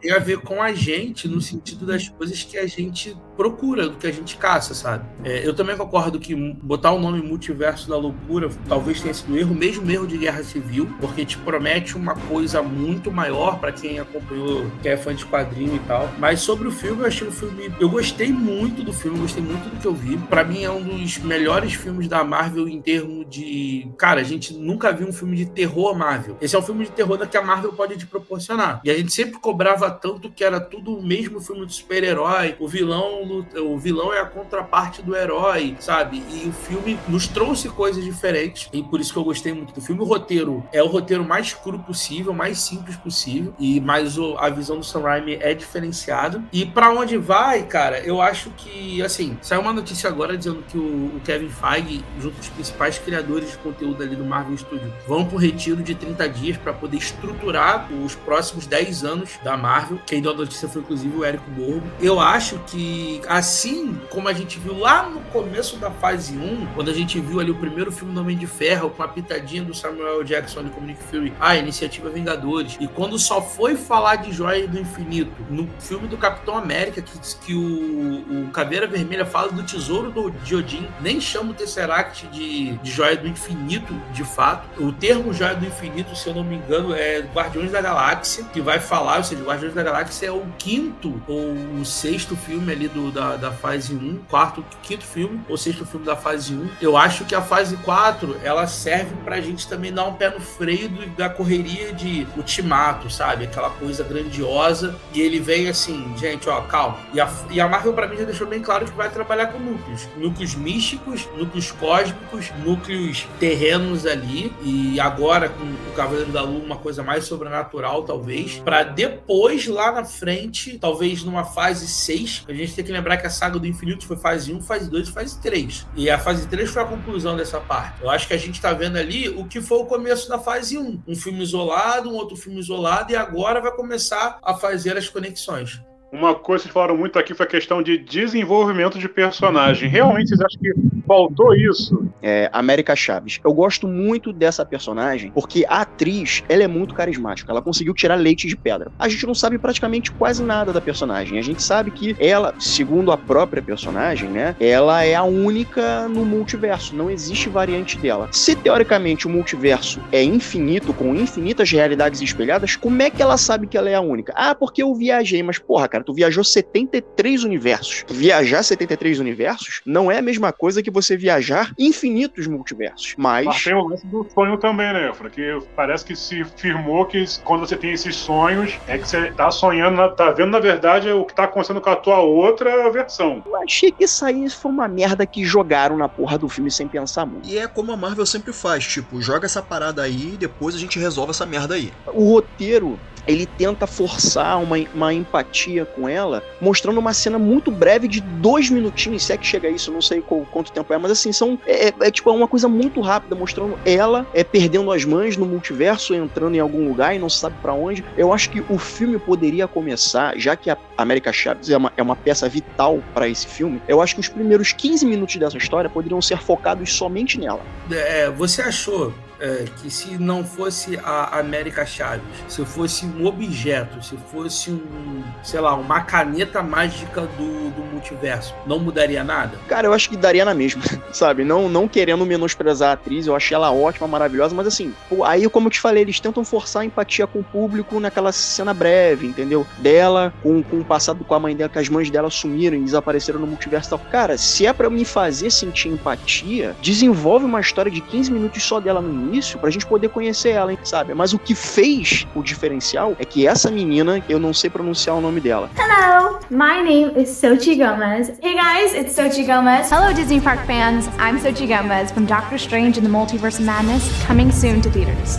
tem 0.00 0.12
a 0.12 0.18
ver 0.18 0.38
com 0.38 0.62
a 0.62 0.72
gente, 0.72 1.28
no 1.28 1.40
sentido 1.40 1.86
das 1.86 2.08
coisas 2.08 2.42
que 2.42 2.58
a 2.58 2.66
gente 2.66 3.16
procura, 3.36 3.88
do 3.88 3.96
que 3.96 4.06
a 4.06 4.12
gente 4.12 4.36
caça, 4.36 4.74
sabe? 4.74 5.04
É, 5.24 5.46
eu 5.46 5.54
também 5.54 5.76
concordo 5.76 6.18
que 6.18 6.34
botar 6.34 6.92
o 6.92 6.98
nome 6.98 7.22
Multiverso 7.22 7.88
da 7.88 7.96
Loucura 7.96 8.48
talvez 8.68 9.00
tenha 9.00 9.14
sido 9.14 9.32
um 9.32 9.36
erro, 9.36 9.54
mesmo 9.54 9.90
erro 9.90 10.06
de 10.06 10.16
Guerra 10.16 10.42
Civil, 10.42 10.88
porque 11.00 11.24
te 11.24 11.38
promete 11.38 11.96
uma 11.96 12.14
coisa 12.14 12.62
muito 12.62 13.10
maior 13.10 13.58
para 13.58 13.72
quem 13.72 13.98
acompanhou, 13.98 14.66
que 14.82 14.88
é 14.88 14.96
fã 14.96 15.14
de 15.14 15.26
quadrinho 15.26 15.76
e 15.76 15.80
tal. 15.80 16.08
Mas 16.18 16.40
sobre 16.40 16.68
o 16.68 16.72
filme, 16.72 17.02
eu 17.02 17.06
achei 17.06 17.26
o 17.26 17.32
filme. 17.32 17.72
Eu 17.78 17.88
gostei 17.88 18.32
muito 18.32 18.82
do 18.82 18.92
filme, 18.92 19.18
gostei 19.18 19.42
muito 19.42 19.68
do 19.68 19.80
que 19.80 19.86
eu 19.86 19.94
vi. 19.94 20.16
Para 20.16 20.44
mim, 20.44 20.64
é 20.64 20.70
um 20.70 20.82
dos 20.82 21.18
melhores 21.18 21.74
filmes 21.74 22.08
da 22.08 22.24
Marvel 22.24 22.68
em 22.68 22.80
termos 22.80 23.26
de. 23.28 23.88
Cara, 23.98 24.20
a 24.20 24.24
gente 24.24 24.54
nunca 24.54 24.92
viu 24.92 25.08
um 25.08 25.12
filme 25.12 25.36
de 25.36 25.46
terror 25.46 25.96
Marvel. 25.96 26.36
Esse 26.40 26.56
é 26.56 26.58
um 26.58 26.62
filme 26.62 26.84
de 26.84 26.90
terror 26.90 27.16
que 27.26 27.36
a 27.36 27.42
Marvel 27.42 27.72
pode 27.72 27.96
te 27.96 28.06
proporcionar. 28.06 28.80
E 28.84 28.90
a 28.90 28.94
gente 28.94 29.12
sempre 29.12 29.38
cobrava 29.38 29.90
tanto 29.90 30.30
que 30.30 30.44
era 30.44 30.60
tudo 30.60 30.96
o 30.96 31.02
mesmo 31.02 31.40
filme 31.40 31.66
de 31.66 31.74
super-herói, 31.74 32.56
o 32.60 32.68
vilão 32.68 33.25
o 33.56 33.78
vilão 33.78 34.12
é 34.12 34.20
a 34.20 34.26
contraparte 34.26 35.02
do 35.02 35.16
herói, 35.16 35.76
sabe? 35.80 36.22
E 36.30 36.48
o 36.48 36.52
filme 36.52 36.98
nos 37.08 37.26
trouxe 37.26 37.68
coisas 37.68 38.04
diferentes, 38.04 38.68
e 38.72 38.82
por 38.82 39.00
isso 39.00 39.12
que 39.12 39.18
eu 39.18 39.24
gostei 39.24 39.52
muito 39.52 39.72
do 39.72 39.80
filme. 39.80 40.02
O 40.02 40.04
roteiro 40.04 40.64
é 40.72 40.82
o 40.82 40.86
roteiro 40.86 41.24
mais 41.24 41.52
cru 41.52 41.78
possível, 41.78 42.32
mais 42.32 42.58
simples 42.58 42.96
possível, 42.96 43.54
e 43.58 43.80
mais 43.80 44.18
o, 44.18 44.36
a 44.38 44.48
visão 44.48 44.78
do 44.78 44.84
Sam 44.84 45.00
Raimi 45.00 45.38
é 45.40 45.54
diferenciada. 45.54 46.42
E 46.52 46.64
para 46.66 46.90
onde 46.90 47.16
vai, 47.16 47.62
cara, 47.62 48.00
eu 48.00 48.20
acho 48.20 48.50
que, 48.50 49.02
assim, 49.02 49.36
saiu 49.40 49.60
uma 49.60 49.72
notícia 49.72 50.08
agora 50.08 50.36
dizendo 50.36 50.62
que 50.68 50.78
o, 50.78 51.16
o 51.16 51.20
Kevin 51.24 51.48
Feige, 51.48 52.04
junto 52.20 52.34
com 52.34 52.40
os 52.40 52.48
principais 52.48 52.98
criadores 52.98 53.52
de 53.52 53.58
conteúdo 53.58 54.02
ali 54.02 54.16
do 54.16 54.24
Marvel 54.24 54.56
Studios, 54.56 54.92
vão 55.06 55.24
para 55.24 55.36
retiro 55.46 55.82
de 55.82 55.94
30 55.94 56.28
dias 56.28 56.56
para 56.56 56.72
poder 56.72 56.96
estruturar 56.96 57.88
os 57.92 58.14
próximos 58.14 58.66
10 58.66 59.04
anos 59.04 59.30
da 59.42 59.56
Marvel. 59.56 59.98
Quem 60.06 60.20
deu 60.20 60.32
a 60.32 60.34
notícia 60.34 60.68
foi, 60.68 60.82
inclusive, 60.82 61.16
o 61.16 61.24
Érico 61.24 61.50
Borgo. 61.50 61.86
Eu 62.00 62.20
acho 62.20 62.58
que 62.66 63.15
assim 63.28 63.98
como 64.10 64.28
a 64.28 64.32
gente 64.32 64.58
viu 64.58 64.78
lá 64.78 65.08
no 65.08 65.20
começo 65.32 65.76
da 65.76 65.90
fase 65.90 66.36
1, 66.36 66.66
quando 66.74 66.90
a 66.90 66.94
gente 66.94 67.20
viu 67.20 67.40
ali 67.40 67.50
o 67.50 67.54
primeiro 67.54 67.90
filme 67.92 68.12
do 68.12 68.20
Homem 68.20 68.36
de 68.36 68.46
Ferro, 68.46 68.90
com 68.90 69.02
a 69.02 69.08
pitadinha 69.08 69.62
do 69.62 69.74
Samuel 69.74 70.22
Jackson 70.24 70.60
ali 70.60 70.70
como 70.70 70.86
Nick 70.86 71.02
Fury, 71.04 71.32
a 71.40 71.56
Iniciativa 71.56 72.10
Vingadores, 72.10 72.76
e 72.80 72.86
quando 72.86 73.18
só 73.18 73.40
foi 73.40 73.76
falar 73.76 74.16
de 74.16 74.32
Joia 74.32 74.66
do 74.66 74.78
Infinito, 74.78 75.32
no 75.50 75.68
filme 75.78 76.06
do 76.08 76.16
Capitão 76.16 76.56
América, 76.56 77.02
que, 77.02 77.18
que 77.44 77.54
o, 77.54 78.44
o 78.44 78.50
Caveira 78.50 78.86
Vermelha 78.86 79.24
fala 79.24 79.52
do 79.52 79.62
tesouro 79.62 80.10
do 80.10 80.30
Diodin, 80.30 80.86
nem 81.00 81.20
chama 81.20 81.50
o 81.50 81.54
Tesseract 81.54 82.26
de, 82.28 82.72
de 82.78 82.90
Joia 82.90 83.16
do 83.16 83.26
Infinito, 83.26 83.94
de 84.12 84.24
fato. 84.24 84.82
O 84.82 84.92
termo 84.92 85.32
Joia 85.32 85.54
do 85.54 85.66
Infinito, 85.66 86.14
se 86.16 86.28
eu 86.28 86.34
não 86.34 86.44
me 86.44 86.56
engano, 86.56 86.94
é 86.94 87.20
Guardiões 87.20 87.72
da 87.72 87.80
Galáxia, 87.80 88.44
que 88.52 88.60
vai 88.60 88.78
falar, 88.78 89.18
ou 89.18 89.24
seja, 89.24 89.40
de 89.40 89.46
Guardiões 89.46 89.74
da 89.74 89.82
Galáxia, 89.82 90.26
é 90.26 90.32
o 90.32 90.44
quinto 90.58 91.20
ou 91.26 91.52
o 91.80 91.84
sexto 91.84 92.36
filme 92.36 92.72
ali 92.72 92.88
do, 92.88 93.05
da, 93.10 93.36
da 93.36 93.52
fase 93.52 93.94
1, 93.94 94.20
quarto, 94.28 94.64
quinto 94.82 95.04
filme 95.04 95.40
ou 95.48 95.56
sexto 95.56 95.84
filme 95.84 96.04
da 96.04 96.16
fase 96.16 96.54
1. 96.54 96.68
Eu 96.80 96.96
acho 96.96 97.24
que 97.24 97.34
a 97.34 97.42
fase 97.42 97.76
4 97.78 98.36
ela 98.42 98.66
serve 98.66 99.14
pra 99.24 99.40
gente 99.40 99.68
também 99.68 99.92
dar 99.92 100.04
um 100.04 100.14
pé 100.14 100.30
no 100.30 100.40
freio 100.40 100.88
do, 100.88 101.06
da 101.10 101.28
correria 101.28 101.92
de 101.92 102.26
ultimato, 102.36 103.10
sabe? 103.10 103.44
Aquela 103.44 103.70
coisa 103.70 104.04
grandiosa. 104.04 104.94
E 105.12 105.20
ele 105.20 105.40
vem 105.40 105.68
assim, 105.68 106.12
gente, 106.16 106.48
ó, 106.48 106.60
calma. 106.62 106.98
E 107.12 107.20
a, 107.20 107.30
e 107.50 107.60
a 107.60 107.68
Marvel, 107.68 107.92
pra 107.92 108.06
mim, 108.06 108.16
já 108.16 108.24
deixou 108.24 108.46
bem 108.46 108.60
claro 108.60 108.84
que 108.84 108.92
vai 108.92 109.10
trabalhar 109.10 109.46
com 109.46 109.58
núcleos. 109.58 110.08
Núcleos 110.16 110.54
místicos, 110.54 111.28
núcleos 111.36 111.70
cósmicos, 111.72 112.50
núcleos 112.64 113.26
terrenos 113.38 114.06
ali. 114.06 114.52
E 114.62 114.98
agora, 115.00 115.48
com 115.48 115.64
o 115.64 115.94
Cavaleiro 115.94 116.30
da 116.32 116.42
Lua, 116.42 116.64
uma 116.64 116.76
coisa 116.76 117.02
mais 117.02 117.24
sobrenatural, 117.24 118.02
talvez. 118.04 118.56
para 118.58 118.82
depois, 118.82 119.66
lá 119.66 119.92
na 119.92 120.04
frente, 120.04 120.78
talvez 120.78 121.22
numa 121.22 121.44
fase 121.44 121.86
6, 121.86 122.44
a 122.48 122.52
gente 122.52 122.74
tem 122.74 122.84
que 122.84 122.92
lembrar 122.96 123.16
que 123.16 123.26
a 123.26 123.30
saga 123.30 123.58
do 123.58 123.66
infinito 123.66 124.06
foi 124.06 124.16
fase 124.16 124.52
1, 124.52 124.62
fase 124.62 124.90
2 124.90 125.08
e 125.08 125.12
fase 125.12 125.40
3. 125.40 125.86
E 125.94 126.10
a 126.10 126.18
fase 126.18 126.46
3 126.48 126.70
foi 126.70 126.82
a 126.82 126.86
conclusão 126.86 127.36
dessa 127.36 127.60
parte. 127.60 128.02
Eu 128.02 128.10
acho 128.10 128.26
que 128.26 128.34
a 128.34 128.38
gente 128.38 128.60
tá 128.60 128.72
vendo 128.72 128.96
ali 128.96 129.28
o 129.28 129.44
que 129.44 129.60
foi 129.60 129.78
o 129.78 129.86
começo 129.86 130.28
da 130.28 130.38
fase 130.38 130.78
1. 130.78 131.02
Um 131.06 131.14
filme 131.14 131.42
isolado, 131.42 132.10
um 132.10 132.14
outro 132.14 132.36
filme 132.36 132.58
isolado, 132.58 133.12
e 133.12 133.16
agora 133.16 133.60
vai 133.60 133.72
começar 133.72 134.38
a 134.42 134.54
fazer 134.54 134.96
as 134.96 135.08
conexões. 135.08 135.80
Uma 136.12 136.34
coisa 136.34 136.64
que 136.64 136.72
falaram 136.72 136.96
muito 136.96 137.18
aqui 137.18 137.34
foi 137.34 137.44
a 137.44 137.48
questão 137.48 137.82
de 137.82 137.98
desenvolvimento 137.98 138.98
de 138.98 139.08
personagem. 139.08 139.88
Realmente 139.88 140.28
vocês 140.28 140.40
acham 140.40 140.60
que 140.60 140.72
faltou 141.06 141.54
isso? 141.54 142.08
É, 142.22 142.48
América 142.52 142.94
Chaves. 142.94 143.40
Eu 143.44 143.52
gosto 143.52 143.88
muito 143.88 144.32
dessa 144.32 144.64
personagem 144.64 145.30
porque 145.32 145.64
a 145.68 145.80
atriz, 145.82 146.44
ela 146.48 146.62
é 146.62 146.66
muito 146.68 146.94
carismática. 146.94 147.50
Ela 147.50 147.60
conseguiu 147.60 147.92
tirar 147.92 148.14
leite 148.14 148.46
de 148.46 148.56
pedra. 148.56 148.90
A 148.98 149.08
gente 149.08 149.26
não 149.26 149.34
sabe 149.34 149.58
praticamente 149.58 150.12
quase 150.12 150.42
nada 150.42 150.72
da 150.72 150.80
personagem. 150.80 151.38
A 151.38 151.42
gente 151.42 151.62
sabe 151.62 151.90
que 151.90 152.16
ela, 152.18 152.54
segundo 152.58 153.10
a 153.10 153.18
própria 153.18 153.62
personagem, 153.62 154.28
né, 154.28 154.54
ela 154.60 155.04
é 155.04 155.14
a 155.14 155.24
única 155.24 156.08
no 156.08 156.24
multiverso. 156.24 156.94
Não 156.94 157.10
existe 157.10 157.48
variante 157.48 157.98
dela. 157.98 158.28
Se 158.30 158.54
teoricamente 158.54 159.26
o 159.26 159.30
multiverso 159.30 160.00
é 160.12 160.22
infinito, 160.22 160.94
com 160.94 161.14
infinitas 161.14 161.70
realidades 161.70 162.20
espelhadas, 162.20 162.76
como 162.76 163.02
é 163.02 163.10
que 163.10 163.20
ela 163.20 163.36
sabe 163.36 163.66
que 163.66 163.76
ela 163.76 163.90
é 163.90 163.94
a 163.94 164.00
única? 164.00 164.32
Ah, 164.36 164.54
porque 164.54 164.82
eu 164.82 164.94
viajei, 164.94 165.42
mas 165.42 165.58
porra, 165.58 165.88
cara, 165.88 165.95
tu 166.04 166.12
viajou 166.12 166.44
73 166.44 167.44
universos. 167.44 168.04
Viajar 168.08 168.62
73 168.62 169.20
universos 169.20 169.80
não 169.84 170.10
é 170.10 170.18
a 170.18 170.22
mesma 170.22 170.52
coisa 170.52 170.82
que 170.82 170.90
você 170.90 171.16
viajar 171.16 171.72
infinitos 171.78 172.46
multiversos. 172.46 173.14
Mas. 173.16 173.46
Mas 173.46 173.64
tem 173.64 173.74
o 173.74 173.88
lance 173.88 174.06
do 174.06 174.26
sonho 174.32 174.56
também, 174.58 174.92
né, 174.92 175.12
Porque 175.16 175.58
parece 175.74 176.04
que 176.04 176.16
se 176.16 176.44
firmou 176.56 177.04
que 177.06 177.24
quando 177.44 177.66
você 177.66 177.76
tem 177.76 177.92
esses 177.92 178.16
sonhos, 178.16 178.78
é 178.86 178.98
que 178.98 179.08
você 179.08 179.30
tá 179.32 179.50
sonhando, 179.50 180.14
tá 180.14 180.30
vendo 180.30 180.50
na 180.50 180.60
verdade 180.60 181.10
o 181.10 181.24
que 181.24 181.34
tá 181.34 181.44
acontecendo 181.44 181.80
com 181.80 181.90
a 181.90 181.96
tua 181.96 182.20
outra 182.20 182.90
versão. 182.90 183.42
Eu 183.46 183.56
achei 183.56 183.90
que 183.90 184.04
isso 184.04 184.24
aí 184.24 184.48
foi 184.50 184.70
uma 184.70 184.88
merda 184.88 185.26
que 185.26 185.44
jogaram 185.44 185.96
na 185.96 186.08
porra 186.08 186.38
do 186.38 186.48
filme 186.48 186.70
sem 186.70 186.88
pensar 186.88 187.26
muito. 187.26 187.48
E 187.48 187.58
é 187.58 187.66
como 187.66 187.92
a 187.92 187.96
Marvel 187.96 188.26
sempre 188.26 188.52
faz, 188.52 188.86
tipo, 188.86 189.20
joga 189.20 189.46
essa 189.46 189.62
parada 189.62 190.02
aí 190.02 190.34
e 190.34 190.36
depois 190.36 190.74
a 190.74 190.78
gente 190.78 190.98
resolve 190.98 191.30
essa 191.30 191.46
merda 191.46 191.74
aí. 191.74 191.92
O 192.12 192.32
roteiro 192.32 192.98
ele 193.26 193.46
tenta 193.46 193.86
forçar 193.86 194.62
uma, 194.62 194.76
uma 194.94 195.12
empatia 195.12 195.84
com 195.84 196.08
ela, 196.08 196.42
mostrando 196.60 196.98
uma 196.98 197.12
cena 197.12 197.38
muito 197.38 197.70
breve 197.70 198.08
de 198.08 198.20
dois 198.20 198.70
minutinhos, 198.70 199.24
se 199.24 199.32
é 199.32 199.36
que 199.36 199.46
chega 199.46 199.68
a 199.68 199.70
isso, 199.70 199.92
não 199.92 200.02
sei 200.02 200.20
qual, 200.20 200.46
quanto 200.50 200.72
tempo 200.72 200.92
é, 200.92 200.98
mas 200.98 201.10
assim, 201.10 201.32
são, 201.32 201.58
é, 201.66 201.88
é, 201.88 201.94
é 202.00 202.10
tipo 202.10 202.30
é 202.30 202.32
uma 202.32 202.48
coisa 202.48 202.68
muito 202.68 203.00
rápida, 203.00 203.34
mostrando 203.34 203.78
ela 203.84 204.26
é 204.32 204.44
perdendo 204.44 204.90
as 204.92 205.04
mães 205.04 205.36
no 205.36 205.46
multiverso, 205.46 206.14
entrando 206.14 206.54
em 206.54 206.60
algum 206.60 206.86
lugar 206.86 207.14
e 207.14 207.18
não 207.18 207.28
sabe 207.28 207.56
para 207.60 207.72
onde. 207.72 208.04
Eu 208.16 208.32
acho 208.32 208.50
que 208.50 208.62
o 208.68 208.78
filme 208.78 209.18
poderia 209.18 209.66
começar, 209.66 210.38
já 210.38 210.56
que 210.56 210.70
a 210.70 210.76
América 210.96 211.32
Chaves 211.32 211.70
é 211.70 211.76
uma, 211.76 211.92
é 211.96 212.02
uma 212.02 212.16
peça 212.16 212.48
vital 212.48 213.02
para 213.14 213.28
esse 213.28 213.46
filme, 213.46 213.80
eu 213.88 214.00
acho 214.00 214.14
que 214.14 214.20
os 214.20 214.28
primeiros 214.28 214.72
15 214.72 215.06
minutos 215.06 215.36
dessa 215.36 215.56
história 215.56 215.90
poderiam 215.90 216.20
ser 216.20 216.38
focados 216.38 216.92
somente 216.92 217.38
nela. 217.38 217.60
É, 217.90 218.30
você 218.30 218.62
achou 218.62 219.12
é, 219.40 219.64
que 219.80 219.90
se 219.90 220.18
não 220.18 220.44
fosse 220.44 220.98
a 221.02 221.38
América 221.38 221.84
Chaves, 221.84 222.22
se 222.48 222.64
fosse 222.64 223.06
um 223.06 223.26
objeto, 223.26 224.02
se 224.02 224.16
fosse 224.30 224.70
um, 224.70 225.22
sei 225.42 225.60
lá, 225.60 225.74
uma 225.74 226.00
caneta 226.00 226.62
mágica 226.62 227.22
do, 227.22 227.70
do 227.70 227.82
multiverso, 227.92 228.54
não 228.66 228.78
mudaria 228.78 229.22
nada? 229.22 229.58
Cara, 229.68 229.86
eu 229.86 229.92
acho 229.92 230.08
que 230.08 230.16
daria 230.16 230.44
na 230.44 230.54
mesma, 230.54 230.82
sabe? 231.12 231.44
Não, 231.44 231.68
não 231.68 231.88
querendo 231.88 232.24
menosprezar 232.24 232.90
a 232.90 232.92
atriz, 232.92 233.26
eu 233.26 233.36
achei 233.36 233.54
ela 233.54 233.72
ótima, 233.72 234.06
maravilhosa, 234.06 234.54
mas 234.54 234.66
assim, 234.66 234.94
aí 235.24 235.48
como 235.48 235.68
eu 235.68 235.70
te 235.70 235.80
falei, 235.80 236.02
eles 236.02 236.20
tentam 236.20 236.44
forçar 236.44 236.82
a 236.82 236.84
empatia 236.84 237.26
com 237.26 237.40
o 237.40 237.44
público 237.44 238.00
naquela 238.00 238.32
cena 238.32 238.72
breve, 238.72 239.26
entendeu? 239.26 239.66
Dela, 239.78 240.32
com, 240.42 240.62
com 240.62 240.80
o 240.80 240.84
passado 240.84 241.24
com 241.24 241.34
a 241.34 241.40
mãe 241.40 241.54
dela, 241.54 241.68
que 241.68 241.78
as 241.78 241.88
mães 241.88 242.10
dela 242.10 242.30
sumiram 242.30 242.76
e 242.76 242.80
desapareceram 242.80 243.40
no 243.40 243.46
multiverso 243.46 243.90
tal. 243.90 243.98
Cara, 243.98 244.38
se 244.38 244.66
é 244.66 244.72
para 244.72 244.90
me 244.90 245.04
fazer 245.04 245.50
sentir 245.50 245.88
empatia, 245.88 246.76
desenvolve 246.82 247.44
uma 247.44 247.60
história 247.60 247.90
de 247.90 248.00
15 248.00 248.32
minutos 248.32 248.62
só 248.62 248.80
dela 248.80 249.00
no 249.00 249.10
início 249.10 249.25
pra 249.60 249.70
gente 249.70 249.86
poder 249.86 250.08
conhecer 250.08 250.50
ela, 250.50 250.72
hein, 250.72 250.78
sabe? 250.84 251.14
Mas 251.14 251.32
o 251.32 251.38
que 251.38 251.54
fez 251.54 252.26
o 252.34 252.42
diferencial 252.42 253.16
é 253.18 253.24
que 253.24 253.46
essa 253.46 253.70
menina, 253.70 254.22
eu 254.28 254.38
não 254.38 254.52
sei 254.52 254.70
pronunciar 254.70 255.16
o 255.16 255.20
nome 255.20 255.40
dela. 255.40 255.70
Hello, 255.76 256.38
my 256.50 256.82
name 256.82 257.12
is 257.20 257.30
Sochi 257.30 257.76
Gomez. 257.76 258.32
Hey 258.42 258.54
guys, 258.54 258.94
it's 258.94 259.14
Sochi 259.14 259.46
Gomez. 259.46 259.90
Hello 259.90 260.12
Disney 260.12 260.40
Park 260.40 260.64
fans, 260.66 261.06
I'm 261.18 261.38
Sochi 261.38 261.66
Gomez 261.66 262.10
from 262.10 262.26
Doctor 262.26 262.58
Strange 262.58 262.98
in 262.98 263.04
the 263.04 263.10
Multiverse 263.10 263.58
of 263.58 263.66
Madness, 263.66 264.26
coming 264.26 264.50
soon 264.52 264.80
to 264.82 264.90
theaters 264.90 265.38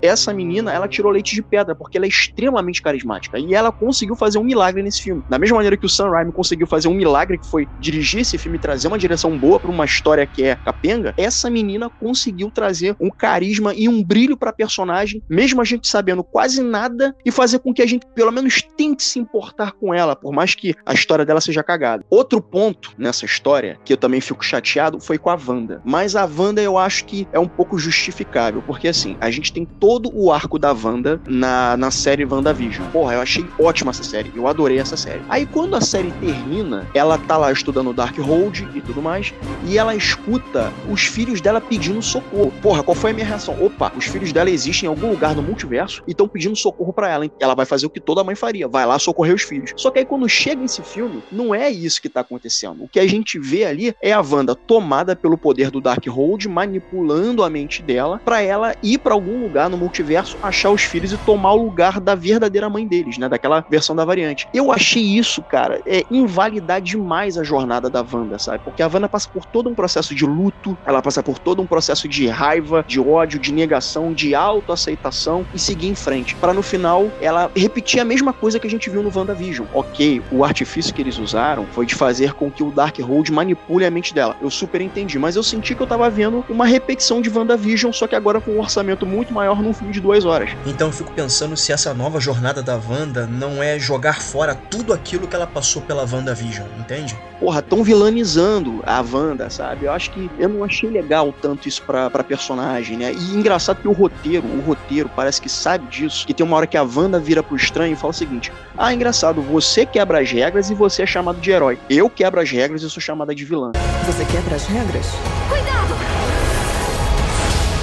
essa 0.00 0.32
menina, 0.32 0.72
ela 0.72 0.88
tirou 0.88 1.12
leite 1.12 1.34
de 1.34 1.42
pedra, 1.42 1.74
porque 1.74 1.96
ela 1.96 2.06
é 2.06 2.08
extremamente 2.08 2.82
carismática. 2.82 3.38
E 3.38 3.54
ela 3.54 3.72
conseguiu 3.72 4.16
fazer 4.16 4.38
um 4.38 4.44
milagre 4.44 4.82
nesse 4.82 5.02
filme. 5.02 5.22
Da 5.28 5.38
mesma 5.38 5.56
maneira 5.56 5.76
que 5.76 5.86
o 5.86 5.88
Sam 5.88 6.10
Raimi 6.10 6.32
conseguiu 6.32 6.66
fazer 6.66 6.88
um 6.88 6.94
milagre, 6.94 7.38
que 7.38 7.46
foi 7.46 7.66
dirigir 7.80 8.20
esse 8.20 8.38
filme 8.38 8.58
e 8.58 8.60
trazer 8.60 8.88
uma 8.88 8.98
direção 8.98 9.36
boa 9.36 9.58
para 9.58 9.70
uma 9.70 9.84
história 9.84 10.26
que 10.26 10.44
é 10.44 10.56
capenga, 10.56 11.14
essa 11.16 11.50
menina 11.50 11.88
conseguiu 11.88 12.50
trazer 12.50 12.96
um 13.00 13.10
carisma 13.10 13.74
e 13.74 13.88
um 13.88 14.02
brilho 14.02 14.36
pra 14.36 14.52
personagem, 14.52 15.22
mesmo 15.28 15.60
a 15.60 15.64
gente 15.64 15.88
sabendo 15.88 16.22
quase 16.22 16.62
nada, 16.62 17.14
e 17.24 17.30
fazer 17.30 17.58
com 17.58 17.72
que 17.72 17.82
a 17.82 17.86
gente, 17.86 18.06
pelo 18.14 18.30
menos, 18.30 18.62
tente 18.76 19.02
se 19.02 19.18
importar 19.18 19.72
com 19.72 19.92
ela, 19.92 20.14
por 20.14 20.32
mais 20.32 20.54
que 20.54 20.74
a 20.84 20.94
história 20.94 21.24
dela 21.24 21.40
seja 21.40 21.62
cagada. 21.62 22.04
Outro 22.10 22.40
ponto 22.40 22.92
nessa 22.98 23.24
história, 23.24 23.78
que 23.84 23.92
eu 23.92 23.96
também 23.96 24.20
fico 24.20 24.44
chateado, 24.44 25.00
foi 25.00 25.18
com 25.18 25.30
a 25.30 25.38
Wanda. 25.46 25.80
Mas 25.84 26.14
a 26.16 26.24
Wanda 26.24 26.62
eu 26.62 26.78
acho 26.78 27.04
que 27.04 27.26
é 27.32 27.38
um 27.38 27.48
pouco 27.48 27.78
justificável, 27.78 28.62
porque 28.62 28.88
assim, 28.88 29.16
a 29.20 29.30
gente 29.30 29.52
tem 29.52 29.64
todo 29.64 29.85
todo 29.86 30.10
o 30.12 30.32
arco 30.32 30.58
da 30.58 30.72
Wanda 30.72 31.20
na, 31.28 31.76
na 31.76 31.92
série 31.92 32.24
WandaVision. 32.24 32.88
Porra, 32.90 33.14
eu 33.14 33.20
achei 33.20 33.46
ótima 33.56 33.92
essa 33.92 34.02
série. 34.02 34.32
Eu 34.34 34.48
adorei 34.48 34.80
essa 34.80 34.96
série. 34.96 35.22
Aí 35.28 35.46
quando 35.46 35.76
a 35.76 35.80
série 35.80 36.10
termina, 36.10 36.84
ela 36.92 37.16
tá 37.16 37.36
lá 37.36 37.52
estudando 37.52 37.92
Darkhold 37.92 38.68
e 38.74 38.80
tudo 38.80 39.00
mais, 39.00 39.32
e 39.64 39.78
ela 39.78 39.94
escuta 39.94 40.72
os 40.90 41.02
filhos 41.02 41.40
dela 41.40 41.60
pedindo 41.60 42.02
socorro. 42.02 42.52
Porra, 42.60 42.82
qual 42.82 42.96
foi 42.96 43.12
a 43.12 43.14
minha 43.14 43.24
reação? 43.24 43.56
Opa, 43.64 43.92
os 43.96 44.06
filhos 44.06 44.32
dela 44.32 44.50
existem 44.50 44.88
em 44.88 44.90
algum 44.90 45.08
lugar 45.08 45.36
no 45.36 45.42
multiverso 45.42 46.02
e 46.04 46.10
estão 46.10 46.26
pedindo 46.26 46.56
socorro 46.56 46.92
para 46.92 47.08
ela. 47.08 47.30
Ela 47.38 47.54
vai 47.54 47.64
fazer 47.64 47.86
o 47.86 47.90
que 47.90 48.00
toda 48.00 48.24
mãe 48.24 48.34
faria, 48.34 48.66
vai 48.66 48.84
lá 48.84 48.98
socorrer 48.98 49.36
os 49.36 49.42
filhos. 49.42 49.72
Só 49.76 49.92
que 49.92 50.00
aí 50.00 50.04
quando 50.04 50.28
chega 50.28 50.64
esse 50.64 50.82
filme, 50.82 51.22
não 51.30 51.54
é 51.54 51.70
isso 51.70 52.02
que 52.02 52.08
tá 52.08 52.22
acontecendo. 52.22 52.82
O 52.82 52.88
que 52.88 52.98
a 52.98 53.06
gente 53.06 53.38
vê 53.38 53.64
ali 53.64 53.94
é 54.02 54.12
a 54.12 54.20
Wanda 54.20 54.56
tomada 54.56 55.14
pelo 55.14 55.38
poder 55.38 55.70
do 55.70 55.80
Darkhold, 55.80 56.48
manipulando 56.48 57.44
a 57.44 57.48
mente 57.48 57.84
dela 57.84 58.20
para 58.24 58.42
ela 58.42 58.74
ir 58.82 58.98
para 58.98 59.14
algum 59.14 59.40
lugar 59.40 59.70
no 59.76 59.82
multiverso, 59.82 60.38
achar 60.42 60.70
os 60.70 60.82
filhos 60.82 61.12
e 61.12 61.18
tomar 61.18 61.52
o 61.52 61.64
lugar 61.64 62.00
da 62.00 62.14
verdadeira 62.14 62.68
mãe 62.68 62.86
deles, 62.86 63.18
né? 63.18 63.28
Daquela 63.28 63.64
versão 63.68 63.94
da 63.94 64.04
variante. 64.04 64.48
Eu 64.52 64.72
achei 64.72 65.02
isso, 65.02 65.42
cara, 65.42 65.80
é 65.86 66.04
invalidar 66.10 66.80
demais 66.80 67.36
a 67.36 67.44
jornada 67.44 67.90
da 67.90 68.00
Wanda, 68.00 68.38
sabe? 68.38 68.64
Porque 68.64 68.82
a 68.82 68.90
Wanda 68.92 69.08
passa 69.08 69.28
por 69.28 69.44
todo 69.44 69.68
um 69.68 69.74
processo 69.74 70.14
de 70.14 70.24
luto, 70.24 70.76
ela 70.86 71.02
passa 71.02 71.22
por 71.22 71.38
todo 71.38 71.62
um 71.62 71.66
processo 71.66 72.08
de 72.08 72.26
raiva, 72.26 72.84
de 72.86 72.98
ódio, 72.98 73.38
de 73.38 73.52
negação, 73.52 74.12
de 74.12 74.34
autoaceitação 74.34 75.46
e 75.52 75.58
seguir 75.58 75.88
em 75.88 75.94
frente. 75.94 76.34
para 76.34 76.54
no 76.54 76.62
final 76.62 77.10
ela 77.20 77.50
repetir 77.54 78.00
a 78.00 78.04
mesma 78.04 78.32
coisa 78.32 78.58
que 78.58 78.66
a 78.66 78.70
gente 78.70 78.88
viu 78.88 79.02
no 79.02 79.12
WandaVision. 79.14 79.66
Ok, 79.74 80.22
o 80.30 80.44
artifício 80.44 80.94
que 80.94 81.02
eles 81.02 81.18
usaram 81.18 81.66
foi 81.66 81.86
de 81.86 81.94
fazer 81.94 82.32
com 82.32 82.50
que 82.50 82.62
o 82.62 82.70
Darkhold 82.70 83.30
manipule 83.32 83.84
a 83.84 83.90
mente 83.90 84.14
dela. 84.14 84.36
Eu 84.40 84.50
super 84.50 84.80
entendi, 84.80 85.18
mas 85.18 85.36
eu 85.36 85.42
senti 85.42 85.74
que 85.74 85.82
eu 85.82 85.86
tava 85.86 86.08
vendo 86.08 86.44
uma 86.48 86.66
repetição 86.66 87.20
de 87.20 87.30
WandaVision, 87.30 87.92
só 87.92 88.06
que 88.06 88.14
agora 88.14 88.40
com 88.40 88.52
um 88.52 88.60
orçamento 88.60 89.06
muito 89.06 89.32
maior 89.32 89.62
num 89.66 89.74
filme 89.74 89.92
de 89.92 90.00
duas 90.00 90.24
horas. 90.24 90.50
Então 90.64 90.88
eu 90.88 90.92
fico 90.92 91.12
pensando 91.12 91.56
se 91.56 91.72
essa 91.72 91.92
nova 91.92 92.20
jornada 92.20 92.62
da 92.62 92.76
Wanda 92.76 93.26
não 93.26 93.62
é 93.62 93.78
jogar 93.78 94.20
fora 94.20 94.54
tudo 94.54 94.92
aquilo 94.92 95.26
que 95.26 95.34
ela 95.34 95.46
passou 95.46 95.82
pela 95.82 96.02
WandaVision, 96.02 96.66
entende? 96.78 97.18
Porra, 97.40 97.60
tão 97.60 97.82
vilanizando 97.82 98.82
a 98.86 99.00
Wanda, 99.02 99.50
sabe? 99.50 99.86
Eu 99.86 99.92
acho 99.92 100.10
que 100.10 100.30
eu 100.38 100.48
não 100.48 100.64
achei 100.64 100.88
legal 100.88 101.34
tanto 101.42 101.68
isso 101.68 101.82
pra, 101.82 102.08
pra 102.08 102.24
personagem, 102.24 102.96
né? 102.96 103.12
E 103.12 103.34
engraçado 103.34 103.80
que 103.80 103.88
o 103.88 103.92
roteiro, 103.92 104.46
o 104.46 104.60
roteiro 104.60 105.10
parece 105.14 105.40
que 105.40 105.48
sabe 105.48 105.86
disso, 105.88 106.26
que 106.26 106.32
tem 106.32 106.46
uma 106.46 106.56
hora 106.56 106.66
que 106.66 106.76
a 106.76 106.82
Wanda 106.82 107.18
vira 107.18 107.42
pro 107.42 107.56
estranho 107.56 107.92
e 107.92 107.96
fala 107.96 108.12
o 108.12 108.14
seguinte: 108.14 108.52
Ah, 108.78 108.94
engraçado, 108.94 109.42
você 109.42 109.84
quebra 109.84 110.20
as 110.20 110.30
regras 110.30 110.70
e 110.70 110.74
você 110.74 111.02
é 111.02 111.06
chamado 111.06 111.40
de 111.40 111.50
herói. 111.50 111.78
Eu 111.90 112.08
quebro 112.08 112.40
as 112.40 112.50
regras 112.50 112.82
e 112.82 112.88
sou 112.88 113.02
chamada 113.02 113.34
de 113.34 113.44
vilã. 113.44 113.72
Você 114.06 114.24
quebra 114.24 114.54
as 114.54 114.64
regras? 114.66 115.06
Cuidado! 115.48 115.94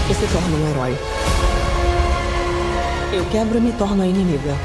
E 0.10 0.14
se 0.14 0.28
torna 0.34 0.58
um 0.58 0.70
herói. 0.72 1.53
Eu 3.14 3.24
quebro 3.26 3.60
e 3.60 3.62
me 3.62 3.72
torno 3.74 4.02
a 4.02 4.08
inimiga. 4.08 4.58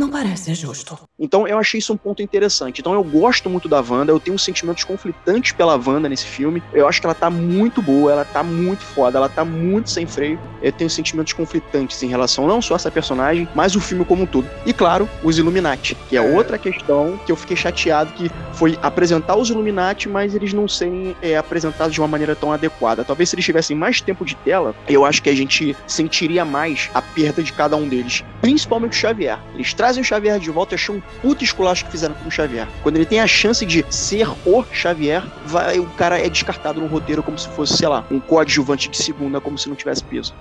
Não 0.00 0.08
parece 0.08 0.54
justo. 0.54 0.98
Então 1.18 1.46
eu 1.46 1.58
achei 1.58 1.76
isso 1.76 1.92
um 1.92 1.96
ponto 1.98 2.22
interessante. 2.22 2.80
Então 2.80 2.94
eu 2.94 3.04
gosto 3.04 3.50
muito 3.50 3.68
da 3.68 3.82
Wanda, 3.82 4.10
eu 4.10 4.18
tenho 4.18 4.38
sentimentos 4.38 4.82
conflitantes 4.82 5.52
pela 5.52 5.76
Wanda 5.76 6.08
nesse 6.08 6.24
filme. 6.24 6.62
Eu 6.72 6.88
acho 6.88 7.02
que 7.02 7.06
ela 7.06 7.14
tá 7.14 7.28
muito 7.28 7.82
boa, 7.82 8.10
ela 8.10 8.24
tá 8.24 8.42
muito 8.42 8.82
foda, 8.82 9.18
ela 9.18 9.28
tá 9.28 9.44
muito 9.44 9.90
sem 9.90 10.06
freio. 10.06 10.40
Eu 10.62 10.72
tenho 10.72 10.88
sentimentos 10.88 11.34
conflitantes 11.34 12.02
em 12.02 12.06
relação 12.06 12.46
não 12.46 12.62
só 12.62 12.72
a 12.72 12.76
essa 12.76 12.90
personagem, 12.90 13.46
mas 13.54 13.76
o 13.76 13.80
filme 13.80 14.02
como 14.06 14.22
um 14.22 14.26
todo. 14.26 14.48
E 14.64 14.72
claro, 14.72 15.06
os 15.22 15.36
Illuminati, 15.36 15.94
que 16.08 16.16
é 16.16 16.22
outra 16.22 16.56
questão 16.56 17.20
que 17.26 17.30
eu 17.30 17.36
fiquei 17.36 17.56
chateado 17.56 18.10
que 18.14 18.30
foi 18.54 18.78
apresentar 18.80 19.36
os 19.36 19.50
Illuminati, 19.50 20.08
mas 20.08 20.34
eles 20.34 20.54
não 20.54 20.66
serem 20.66 21.14
é, 21.20 21.36
apresentados 21.36 21.92
de 21.92 22.00
uma 22.00 22.08
maneira 22.08 22.34
tão 22.34 22.50
adequada. 22.50 23.04
Talvez 23.04 23.28
se 23.28 23.34
eles 23.34 23.44
tivessem 23.44 23.76
mais 23.76 24.00
tempo 24.00 24.24
de 24.24 24.34
tela, 24.36 24.74
eu 24.88 25.04
acho 25.04 25.22
que 25.22 25.28
a 25.28 25.36
gente 25.36 25.76
sentiria 25.86 26.42
mais 26.42 26.88
a 26.94 27.02
perda 27.02 27.42
de 27.42 27.52
cada 27.52 27.76
um 27.76 27.86
deles. 27.86 28.24
Principalmente 28.40 28.92
o 28.92 28.96
Xavier. 28.96 29.38
Eles 29.54 29.74
trazem 29.74 29.89
o 29.98 30.04
Xavier 30.04 30.38
de 30.38 30.50
volta, 30.50 30.74
achei 30.74 30.94
um 30.94 31.00
puta 31.22 31.42
esculacho 31.42 31.84
que 31.84 31.90
fizeram 31.90 32.14
com 32.14 32.28
o 32.28 32.30
Xavier. 32.30 32.68
Quando 32.82 32.96
ele 32.96 33.06
tem 33.06 33.20
a 33.20 33.26
chance 33.26 33.64
de 33.64 33.84
ser 33.90 34.28
o 34.44 34.62
Xavier, 34.72 35.22
vai, 35.46 35.78
o 35.78 35.86
cara 35.86 36.18
é 36.18 36.28
descartado 36.28 36.80
no 36.80 36.86
roteiro 36.86 37.22
como 37.22 37.38
se 37.38 37.48
fosse, 37.48 37.76
sei 37.76 37.88
lá, 37.88 38.04
um 38.10 38.20
coadjuvante 38.20 38.88
de 38.88 38.96
segunda, 38.96 39.40
como 39.40 39.58
se 39.58 39.68
não 39.68 39.76
tivesse 39.76 40.04
peso. 40.04 40.34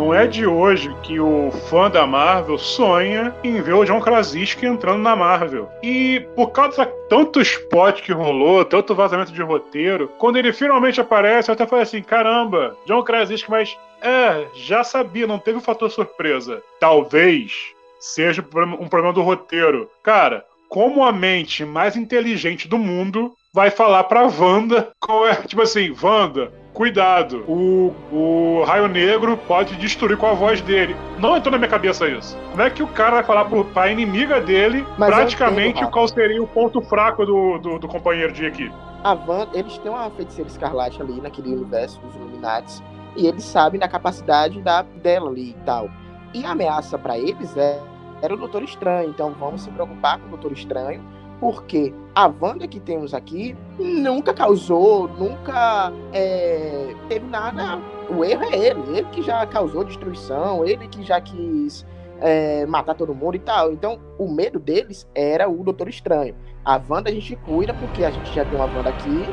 Não 0.00 0.14
é 0.14 0.26
de 0.26 0.46
hoje 0.46 0.96
que 1.02 1.20
o 1.20 1.50
fã 1.68 1.90
da 1.90 2.06
Marvel 2.06 2.56
sonha 2.56 3.36
em 3.44 3.60
ver 3.60 3.74
o 3.74 3.84
John 3.84 4.00
Krasinski 4.00 4.64
entrando 4.64 5.02
na 5.02 5.14
Marvel. 5.14 5.68
E 5.82 6.26
por 6.34 6.52
causa 6.52 6.86
de 6.86 6.92
tanto 7.10 7.38
spot 7.42 8.00
que 8.00 8.10
rolou, 8.10 8.64
tanto 8.64 8.94
vazamento 8.94 9.30
de 9.30 9.42
roteiro, 9.42 10.08
quando 10.18 10.38
ele 10.38 10.54
finalmente 10.54 11.02
aparece, 11.02 11.50
eu 11.50 11.52
até 11.52 11.66
falei 11.66 11.82
assim: 11.82 12.02
caramba, 12.02 12.74
John 12.86 13.02
Krasinski, 13.02 13.50
mas 13.50 13.76
é, 14.00 14.46
já 14.54 14.82
sabia, 14.82 15.26
não 15.26 15.38
teve 15.38 15.58
o 15.58 15.62
fator 15.62 15.90
surpresa. 15.90 16.62
Talvez 16.80 17.52
seja 18.00 18.42
um 18.80 18.88
problema 18.88 19.12
do 19.12 19.20
roteiro. 19.20 19.90
Cara, 20.02 20.46
como 20.66 21.04
a 21.04 21.12
mente 21.12 21.62
mais 21.62 21.94
inteligente 21.94 22.66
do 22.66 22.78
mundo 22.78 23.34
vai 23.52 23.70
falar 23.70 24.04
pra 24.04 24.26
Wanda 24.26 24.90
qual 25.00 25.26
é, 25.26 25.34
tipo 25.34 25.60
assim, 25.62 25.94
Wanda, 26.00 26.52
cuidado, 26.72 27.44
o, 27.48 27.92
o 28.12 28.64
Raio 28.64 28.86
Negro 28.86 29.36
pode 29.36 29.76
destruir 29.76 30.16
com 30.16 30.26
a 30.26 30.34
voz 30.34 30.60
dele. 30.60 30.94
Não 31.18 31.36
entrou 31.36 31.52
na 31.52 31.58
minha 31.58 31.68
cabeça 31.68 32.08
isso. 32.08 32.38
Como 32.50 32.62
é 32.62 32.70
que 32.70 32.82
o 32.82 32.86
cara 32.86 33.16
vai 33.16 33.24
falar 33.24 33.44
pro, 33.46 33.64
pra 33.64 33.90
inimiga 33.90 34.40
dele 34.40 34.86
Mas 34.96 35.10
praticamente 35.10 35.84
qual 35.90 36.06
seria 36.06 36.42
o 36.42 36.46
ponto 36.46 36.80
fraco 36.82 37.26
do, 37.26 37.58
do, 37.58 37.78
do 37.80 37.88
companheiro 37.88 38.32
de 38.32 38.46
equipe? 38.46 38.74
A 39.02 39.14
Wanda, 39.14 39.58
eles 39.58 39.78
têm 39.78 39.90
uma 39.90 40.10
feiticeira 40.10 40.48
escarlate 40.48 41.02
ali 41.02 41.20
naquele 41.20 41.54
universo 41.54 42.00
dos 42.00 42.14
Illuminati 42.14 42.82
e 43.16 43.26
eles 43.26 43.42
sabem 43.42 43.80
da 43.80 43.88
capacidade 43.88 44.62
da, 44.62 44.82
dela 44.82 45.28
ali 45.28 45.50
e 45.50 45.64
tal. 45.64 45.90
E 46.32 46.44
a 46.44 46.52
ameaça 46.52 46.96
pra 46.96 47.18
eles 47.18 47.56
é, 47.56 47.80
era 48.22 48.32
o 48.32 48.36
Doutor 48.36 48.62
Estranho, 48.62 49.10
então 49.10 49.32
vamos 49.32 49.62
se 49.62 49.70
preocupar 49.70 50.18
com 50.20 50.26
o 50.26 50.30
Doutor 50.30 50.52
Estranho, 50.52 51.02
porque 51.40 51.92
a 52.14 52.26
Wanda 52.26 52.68
que 52.68 52.78
temos 52.78 53.14
aqui 53.14 53.56
nunca 53.78 54.34
causou, 54.34 55.08
nunca 55.08 55.90
é, 56.12 56.94
teve 57.08 57.26
nada. 57.26 57.80
O 58.10 58.22
erro 58.22 58.44
é 58.44 58.56
ele, 58.56 58.98
ele 58.98 59.06
que 59.10 59.22
já 59.22 59.44
causou 59.46 59.82
destruição, 59.82 60.64
ele 60.64 60.86
que 60.86 61.02
já 61.02 61.18
quis 61.20 61.86
é, 62.20 62.66
matar 62.66 62.94
todo 62.94 63.14
mundo 63.14 63.36
e 63.36 63.38
tal. 63.38 63.72
Então, 63.72 63.98
o 64.18 64.30
medo 64.30 64.58
deles 64.58 65.08
era 65.14 65.48
o 65.48 65.64
Doutor 65.64 65.88
Estranho. 65.88 66.34
A 66.62 66.78
Wanda 66.88 67.08
a 67.08 67.12
gente 67.12 67.34
cuida 67.36 67.72
porque 67.72 68.04
a 68.04 68.10
gente 68.10 68.32
já 68.34 68.44
tem 68.44 68.54
uma 68.54 68.66
Wanda 68.66 68.90
aqui 68.90 69.24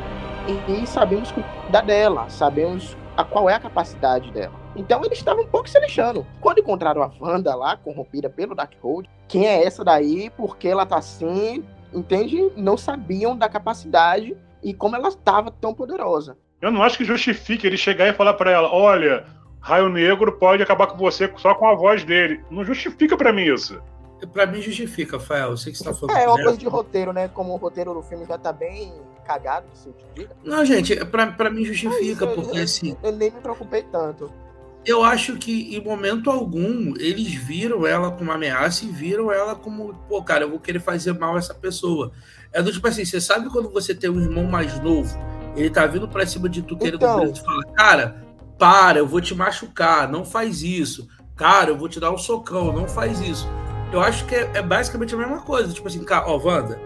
e, 0.48 0.82
e 0.82 0.88
sabemos 0.88 1.32
cuidar 1.32 1.82
dela, 1.82 2.30
sabemos 2.30 2.96
a, 3.18 3.26
qual 3.26 3.50
é 3.50 3.54
a 3.54 3.60
capacidade 3.60 4.32
dela. 4.32 4.54
Então 4.78 5.04
eles 5.04 5.18
estavam 5.18 5.44
um 5.44 5.48
pouco 5.48 5.68
se 5.68 5.78
lixando. 5.80 6.26
Quando 6.40 6.60
encontraram 6.60 7.02
a 7.02 7.12
Wanda 7.20 7.54
lá, 7.54 7.76
corrompida 7.76 8.30
pelo 8.30 8.56
Darkhold, 8.56 9.10
quem 9.28 9.46
é 9.46 9.66
essa 9.66 9.84
daí? 9.84 10.30
Por 10.30 10.56
que 10.56 10.70
ela 10.70 10.86
tá 10.86 10.98
assim? 10.98 11.66
Entende? 11.98 12.52
Não 12.56 12.78
sabiam 12.78 13.36
da 13.36 13.50
capacidade 13.50 14.38
e 14.64 14.74
como 14.74 14.96
ela 14.96 15.08
estava 15.08 15.50
tão 15.50 15.74
poderosa. 15.74 16.38
Eu 16.62 16.72
não 16.72 16.84
acho 16.84 16.98
que 16.98 17.06
justifique 17.06 17.66
ele 17.66 17.78
chegar 17.78 18.08
e 18.08 18.14
falar 18.14 18.34
pra 18.36 18.52
ela: 18.52 18.72
olha, 18.72 19.26
Raio 19.60 19.90
Negro 19.90 20.34
pode 20.34 20.62
acabar 20.62 20.88
com 20.88 20.98
você 20.98 21.32
só 21.38 21.56
com 21.56 21.68
a 21.68 21.76
voz 21.76 22.04
dele. 22.04 22.44
Não 22.52 22.64
justifica 22.64 23.18
pra 23.18 23.34
mim 23.34 23.54
isso. 23.54 23.82
Pra 24.34 24.46
mim 24.48 24.62
justifica, 24.62 25.18
Rafael. 25.18 25.52
Eu 25.52 25.58
sei 25.58 25.72
que 25.72 25.78
você 25.78 25.84
tá 25.84 25.94
falando. 25.94 26.18
É, 26.18 26.24
é 26.24 26.28
uma 26.28 26.42
coisa 26.42 26.58
de 26.58 26.68
roteiro, 26.68 27.14
né? 27.14 27.28
Como 27.28 27.54
o 27.54 27.58
roteiro 27.58 27.94
do 27.94 28.02
filme 28.02 28.26
já 28.26 28.38
tá 28.38 28.52
bem 28.52 28.94
cagado, 29.26 29.66
se 29.74 29.88
eu 29.88 29.94
te 29.94 30.06
diga. 30.16 30.36
Não, 30.44 30.64
gente, 30.66 30.96
pra, 31.06 31.28
pra 31.28 31.50
mim 31.50 31.66
justifica, 31.66 32.26
Mas, 32.26 32.36
porque 32.36 32.58
eu, 32.58 32.64
assim, 32.64 32.98
eu 33.04 33.12
nem 33.12 33.30
me 33.30 33.42
preocupei 33.42 33.84
tanto. 33.84 34.32
Eu 34.88 35.04
acho 35.04 35.36
que 35.36 35.76
em 35.76 35.84
momento 35.84 36.32
algum 36.32 36.94
eles 36.98 37.34
viram 37.34 37.86
ela 37.86 38.10
como 38.10 38.32
ameaça 38.32 38.86
e 38.86 38.88
viram 38.88 39.30
ela 39.30 39.54
como, 39.54 39.94
pô, 40.08 40.24
cara, 40.24 40.46
eu 40.46 40.50
vou 40.50 40.60
querer 40.62 40.80
fazer 40.80 41.12
mal 41.12 41.36
a 41.36 41.40
essa 41.40 41.54
pessoa. 41.54 42.14
É 42.54 42.64
do 42.64 42.72
tipo 42.72 42.88
assim, 42.88 43.04
você 43.04 43.20
sabe 43.20 43.50
quando 43.50 43.70
você 43.70 43.94
tem 43.94 44.10
um 44.10 44.22
irmão 44.22 44.46
mais 44.46 44.80
novo, 44.80 45.14
ele 45.58 45.70
tá 45.70 45.86
vindo 45.86 46.08
pra 46.08 46.26
cima 46.26 46.48
de 46.48 46.62
tu 46.62 46.78
querendo 46.78 46.96
Então. 46.96 47.24
então... 47.26 47.44
fala, 47.44 47.64
cara, 47.74 48.26
para, 48.58 49.00
eu 49.00 49.06
vou 49.06 49.20
te 49.20 49.36
machucar, 49.36 50.10
não 50.10 50.24
faz 50.24 50.64
isso. 50.64 51.10
Cara, 51.36 51.72
eu 51.72 51.78
vou 51.78 51.90
te 51.90 52.00
dar 52.00 52.12
um 52.12 52.18
socão, 52.18 52.72
não 52.72 52.88
faz 52.88 53.20
isso. 53.20 53.46
Eu 53.92 54.00
acho 54.00 54.26
que 54.26 54.36
é, 54.36 54.52
é 54.54 54.62
basicamente 54.62 55.14
a 55.14 55.18
mesma 55.18 55.42
coisa. 55.42 55.74
Tipo 55.74 55.88
assim, 55.88 56.04
cara, 56.04 56.28
ó, 56.28 56.38
Wanda, 56.38 56.80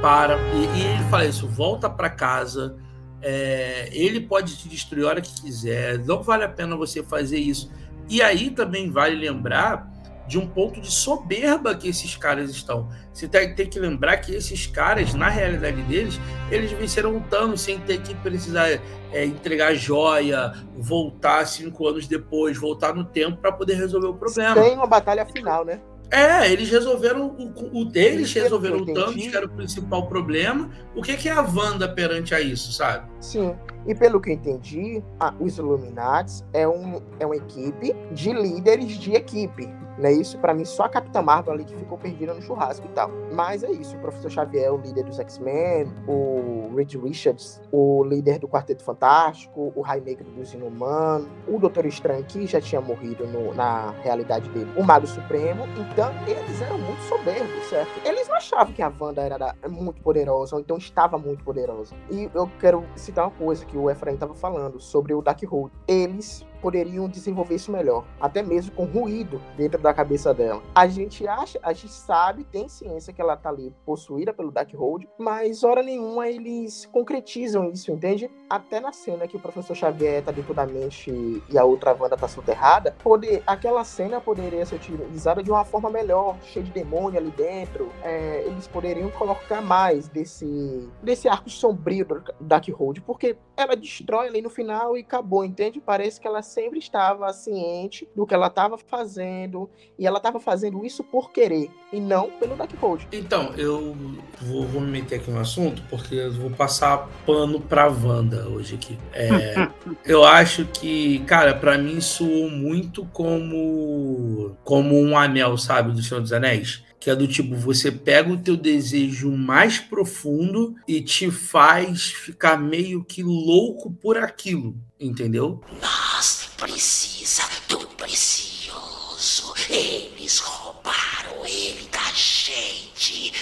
para. 0.00 0.38
E, 0.54 0.78
e 0.78 0.80
ele 0.80 1.04
fala 1.10 1.26
isso, 1.26 1.48
volta 1.48 1.90
pra 1.90 2.08
casa. 2.08 2.76
É, 3.22 3.88
ele 3.92 4.20
pode 4.20 4.56
te 4.56 4.68
destruir 4.68 5.04
a 5.04 5.08
hora 5.08 5.20
que 5.20 5.40
quiser. 5.40 5.98
Não 5.98 6.22
vale 6.22 6.44
a 6.44 6.48
pena 6.48 6.76
você 6.76 7.02
fazer 7.02 7.38
isso. 7.38 7.70
E 8.08 8.22
aí 8.22 8.50
também 8.50 8.90
vale 8.90 9.16
lembrar 9.16 9.88
de 10.28 10.38
um 10.38 10.46
ponto 10.46 10.80
de 10.80 10.90
soberba 10.90 11.74
que 11.74 11.88
esses 11.88 12.14
caras 12.14 12.50
estão. 12.50 12.88
Você 13.12 13.26
tem, 13.26 13.54
tem 13.54 13.66
que 13.66 13.80
lembrar 13.80 14.18
que 14.18 14.34
esses 14.34 14.66
caras, 14.66 15.14
na 15.14 15.28
realidade 15.28 15.80
deles, 15.82 16.20
eles 16.50 16.70
venceram 16.70 17.16
o 17.16 17.20
Thanos 17.22 17.62
sem 17.62 17.78
ter 17.80 18.02
que 18.02 18.14
precisar 18.14 18.68
é, 19.10 19.24
entregar 19.24 19.74
joia, 19.74 20.52
voltar 20.76 21.46
cinco 21.46 21.88
anos 21.88 22.06
depois, 22.06 22.58
voltar 22.58 22.94
no 22.94 23.04
tempo 23.04 23.38
para 23.38 23.50
poder 23.50 23.74
resolver 23.76 24.08
o 24.08 24.14
problema. 24.14 24.54
Tem 24.62 24.74
uma 24.74 24.86
batalha 24.86 25.24
final, 25.24 25.64
né? 25.64 25.80
É, 26.10 26.50
eles 26.50 26.70
resolveram 26.70 27.26
o, 27.28 27.80
o 27.80 27.84
deles, 27.84 28.32
Pelo 28.32 28.44
resolveram 28.44 28.78
o. 28.78 28.86
Thanos, 28.94 29.14
que 29.14 29.36
era 29.36 29.46
o 29.46 29.50
principal 29.50 30.06
problema. 30.08 30.70
O 30.96 31.02
que, 31.02 31.16
que 31.16 31.28
é 31.28 31.32
a 31.32 31.42
Wanda 31.42 31.86
perante 31.88 32.34
a 32.34 32.40
isso, 32.40 32.72
sabe? 32.72 33.06
Sim. 33.20 33.54
E 33.86 33.94
pelo 33.94 34.20
que 34.20 34.30
eu 34.30 34.34
entendi, 34.34 35.02
a- 35.20 35.34
os 35.38 35.58
Illuminati 35.58 36.42
é, 36.52 36.66
um, 36.66 37.00
é 37.20 37.26
uma 37.26 37.36
equipe 37.36 37.94
de 38.12 38.32
líderes 38.32 38.98
de 38.98 39.12
equipe. 39.12 39.68
Não 39.98 40.06
é 40.08 40.12
isso? 40.12 40.38
Pra 40.38 40.54
mim, 40.54 40.64
só 40.64 40.84
a 40.84 40.88
Capitã 40.88 41.20
Marvel 41.22 41.52
ali 41.54 41.64
que 41.64 41.74
ficou 41.74 41.98
perdida 41.98 42.32
no 42.32 42.40
churrasco 42.40 42.86
e 42.86 42.90
tal. 42.90 43.10
Mas 43.32 43.62
é 43.62 43.70
isso. 43.70 43.96
O 43.96 44.00
Professor 44.00 44.30
Xavier, 44.30 44.72
o 44.72 44.76
líder 44.78 45.04
dos 45.04 45.18
X-Men, 45.18 45.92
o 46.06 46.72
Reed 46.76 46.94
Richards, 46.94 47.60
o 47.72 48.04
líder 48.04 48.38
do 48.38 48.48
Quarteto 48.48 48.82
Fantástico, 48.84 49.72
o 49.74 49.82
Negro 50.04 50.24
dos 50.30 50.54
Inumanos, 50.54 51.28
o 51.48 51.58
Doutor 51.58 51.86
Estranho, 51.86 52.24
que 52.24 52.46
já 52.46 52.60
tinha 52.60 52.80
morrido 52.80 53.26
no- 53.26 53.52
na 53.54 53.90
realidade 54.02 54.48
dele, 54.50 54.70
o 54.76 54.82
Mago 54.84 55.06
Supremo. 55.06 55.64
Então, 55.76 56.10
eles 56.26 56.62
eram 56.62 56.78
muito 56.78 57.00
soberbos, 57.02 57.64
certo? 57.68 57.90
Eles 58.06 58.28
não 58.28 58.36
achavam 58.36 58.72
que 58.72 58.82
a 58.82 58.92
Wanda 59.00 59.22
era 59.22 59.54
muito 59.68 60.00
poderosa, 60.02 60.54
ou 60.54 60.60
então 60.60 60.76
estava 60.76 61.18
muito 61.18 61.42
poderosa. 61.42 61.94
E 62.10 62.30
eu 62.34 62.48
quero 62.60 62.84
citar 62.94 63.24
uma 63.26 63.30
coisa 63.36 63.64
que 63.66 63.76
o 63.76 63.90
Efraim 63.90 64.14
estava 64.14 64.34
falando 64.34 64.78
sobre 64.80 65.12
o 65.14 65.20
Darkhold. 65.22 65.72
Eles 65.86 66.46
poderiam 66.60 67.08
desenvolver 67.08 67.54
isso 67.54 67.70
melhor, 67.70 68.04
até 68.20 68.42
mesmo 68.42 68.72
com 68.72 68.84
ruído 68.84 69.40
dentro 69.56 69.80
da 69.80 69.92
cabeça 69.92 70.32
dela. 70.34 70.62
A 70.74 70.86
gente 70.86 71.26
acha, 71.26 71.58
a 71.62 71.72
gente 71.72 71.92
sabe, 71.92 72.44
tem 72.44 72.68
ciência 72.68 73.12
que 73.12 73.20
ela 73.20 73.36
tá 73.36 73.48
ali 73.48 73.74
possuída 73.84 74.32
pelo 74.32 74.50
Darkhold, 74.50 75.08
mas 75.18 75.64
hora 75.64 75.82
nenhuma 75.82 76.28
eles 76.28 76.86
concretizam 76.86 77.70
isso, 77.70 77.90
entende? 77.92 78.30
Até 78.48 78.80
na 78.80 78.92
cena 78.92 79.26
que 79.26 79.36
o 79.36 79.40
professor 79.40 79.74
Xavier 79.74 80.22
tá 80.22 80.32
dentro 80.32 80.54
da 80.54 80.66
mente 80.66 81.10
e 81.48 81.58
a 81.58 81.64
outra 81.64 81.94
Wanda 81.98 82.16
tá 82.16 82.28
soterrada, 82.28 82.96
poder, 83.02 83.42
aquela 83.46 83.84
cena 83.84 84.20
poderia 84.20 84.64
ser 84.64 84.76
utilizada 84.76 85.42
de 85.42 85.50
uma 85.50 85.64
forma 85.64 85.90
melhor, 85.90 86.36
cheia 86.42 86.64
de 86.64 86.70
demônio 86.70 87.18
ali 87.18 87.30
dentro. 87.30 87.90
É, 88.02 88.44
eles 88.46 88.66
poderiam 88.66 89.10
colocar 89.10 89.60
mais 89.60 90.08
desse 90.08 90.88
desse 91.02 91.28
arco 91.28 91.50
sombrio 91.50 92.04
do 92.04 92.22
Darkhold, 92.40 93.00
porque 93.02 93.36
ela 93.56 93.74
destrói 93.74 94.28
ali 94.28 94.42
no 94.42 94.50
final 94.50 94.96
e 94.96 95.00
acabou, 95.00 95.44
entende? 95.44 95.80
Parece 95.80 96.20
que 96.20 96.26
ela 96.26 96.42
sempre 96.48 96.78
estava 96.78 97.32
ciente 97.32 98.08
do 98.14 98.26
que 98.26 98.34
ela 98.34 98.48
estava 98.48 98.76
fazendo 98.78 99.68
e 99.98 100.06
ela 100.06 100.18
estava 100.18 100.40
fazendo 100.40 100.84
isso 100.84 101.04
por 101.04 101.30
querer 101.30 101.70
e 101.92 102.00
não 102.00 102.30
pelo 102.30 102.56
Darkhold. 102.56 103.06
Então, 103.12 103.52
eu 103.56 103.96
vou, 104.40 104.66
vou 104.66 104.80
me 104.80 104.90
meter 104.90 105.16
aqui 105.16 105.30
no 105.30 105.40
assunto, 105.40 105.82
porque 105.88 106.14
eu 106.14 106.32
vou 106.32 106.50
passar 106.50 107.08
pano 107.24 107.60
pra 107.60 107.88
Wanda 107.88 108.48
hoje 108.48 108.74
aqui. 108.74 108.98
É, 109.12 109.68
eu 110.04 110.24
acho 110.24 110.64
que, 110.66 111.20
cara, 111.20 111.54
pra 111.54 111.78
mim 111.78 112.00
soou 112.00 112.50
muito 112.50 113.04
como 113.12 114.56
como 114.64 115.00
um 115.00 115.16
anel, 115.16 115.56
sabe, 115.56 115.92
do 115.92 116.02
Senhor 116.02 116.20
dos 116.20 116.32
Anéis. 116.32 116.82
que 117.00 117.10
é 117.10 117.16
do 117.16 117.28
tipo, 117.28 117.54
você 117.54 117.92
pega 117.92 118.30
o 118.30 118.36
teu 118.36 118.56
desejo 118.56 119.30
mais 119.30 119.78
profundo 119.78 120.74
e 120.86 121.00
te 121.00 121.30
faz 121.30 122.10
ficar 122.10 122.56
meio 122.56 123.04
que 123.04 123.22
louco 123.22 123.92
por 123.92 124.18
aquilo, 124.18 124.76
entendeu? 124.98 125.60
Nós 125.80 126.37
precisa 126.58 127.42
do 127.68 127.78
precioso. 127.96 129.54
Eles 129.70 130.38
roubaram 130.40 131.46
ele 131.46 131.88
da 131.90 132.12
gente. 132.12 133.32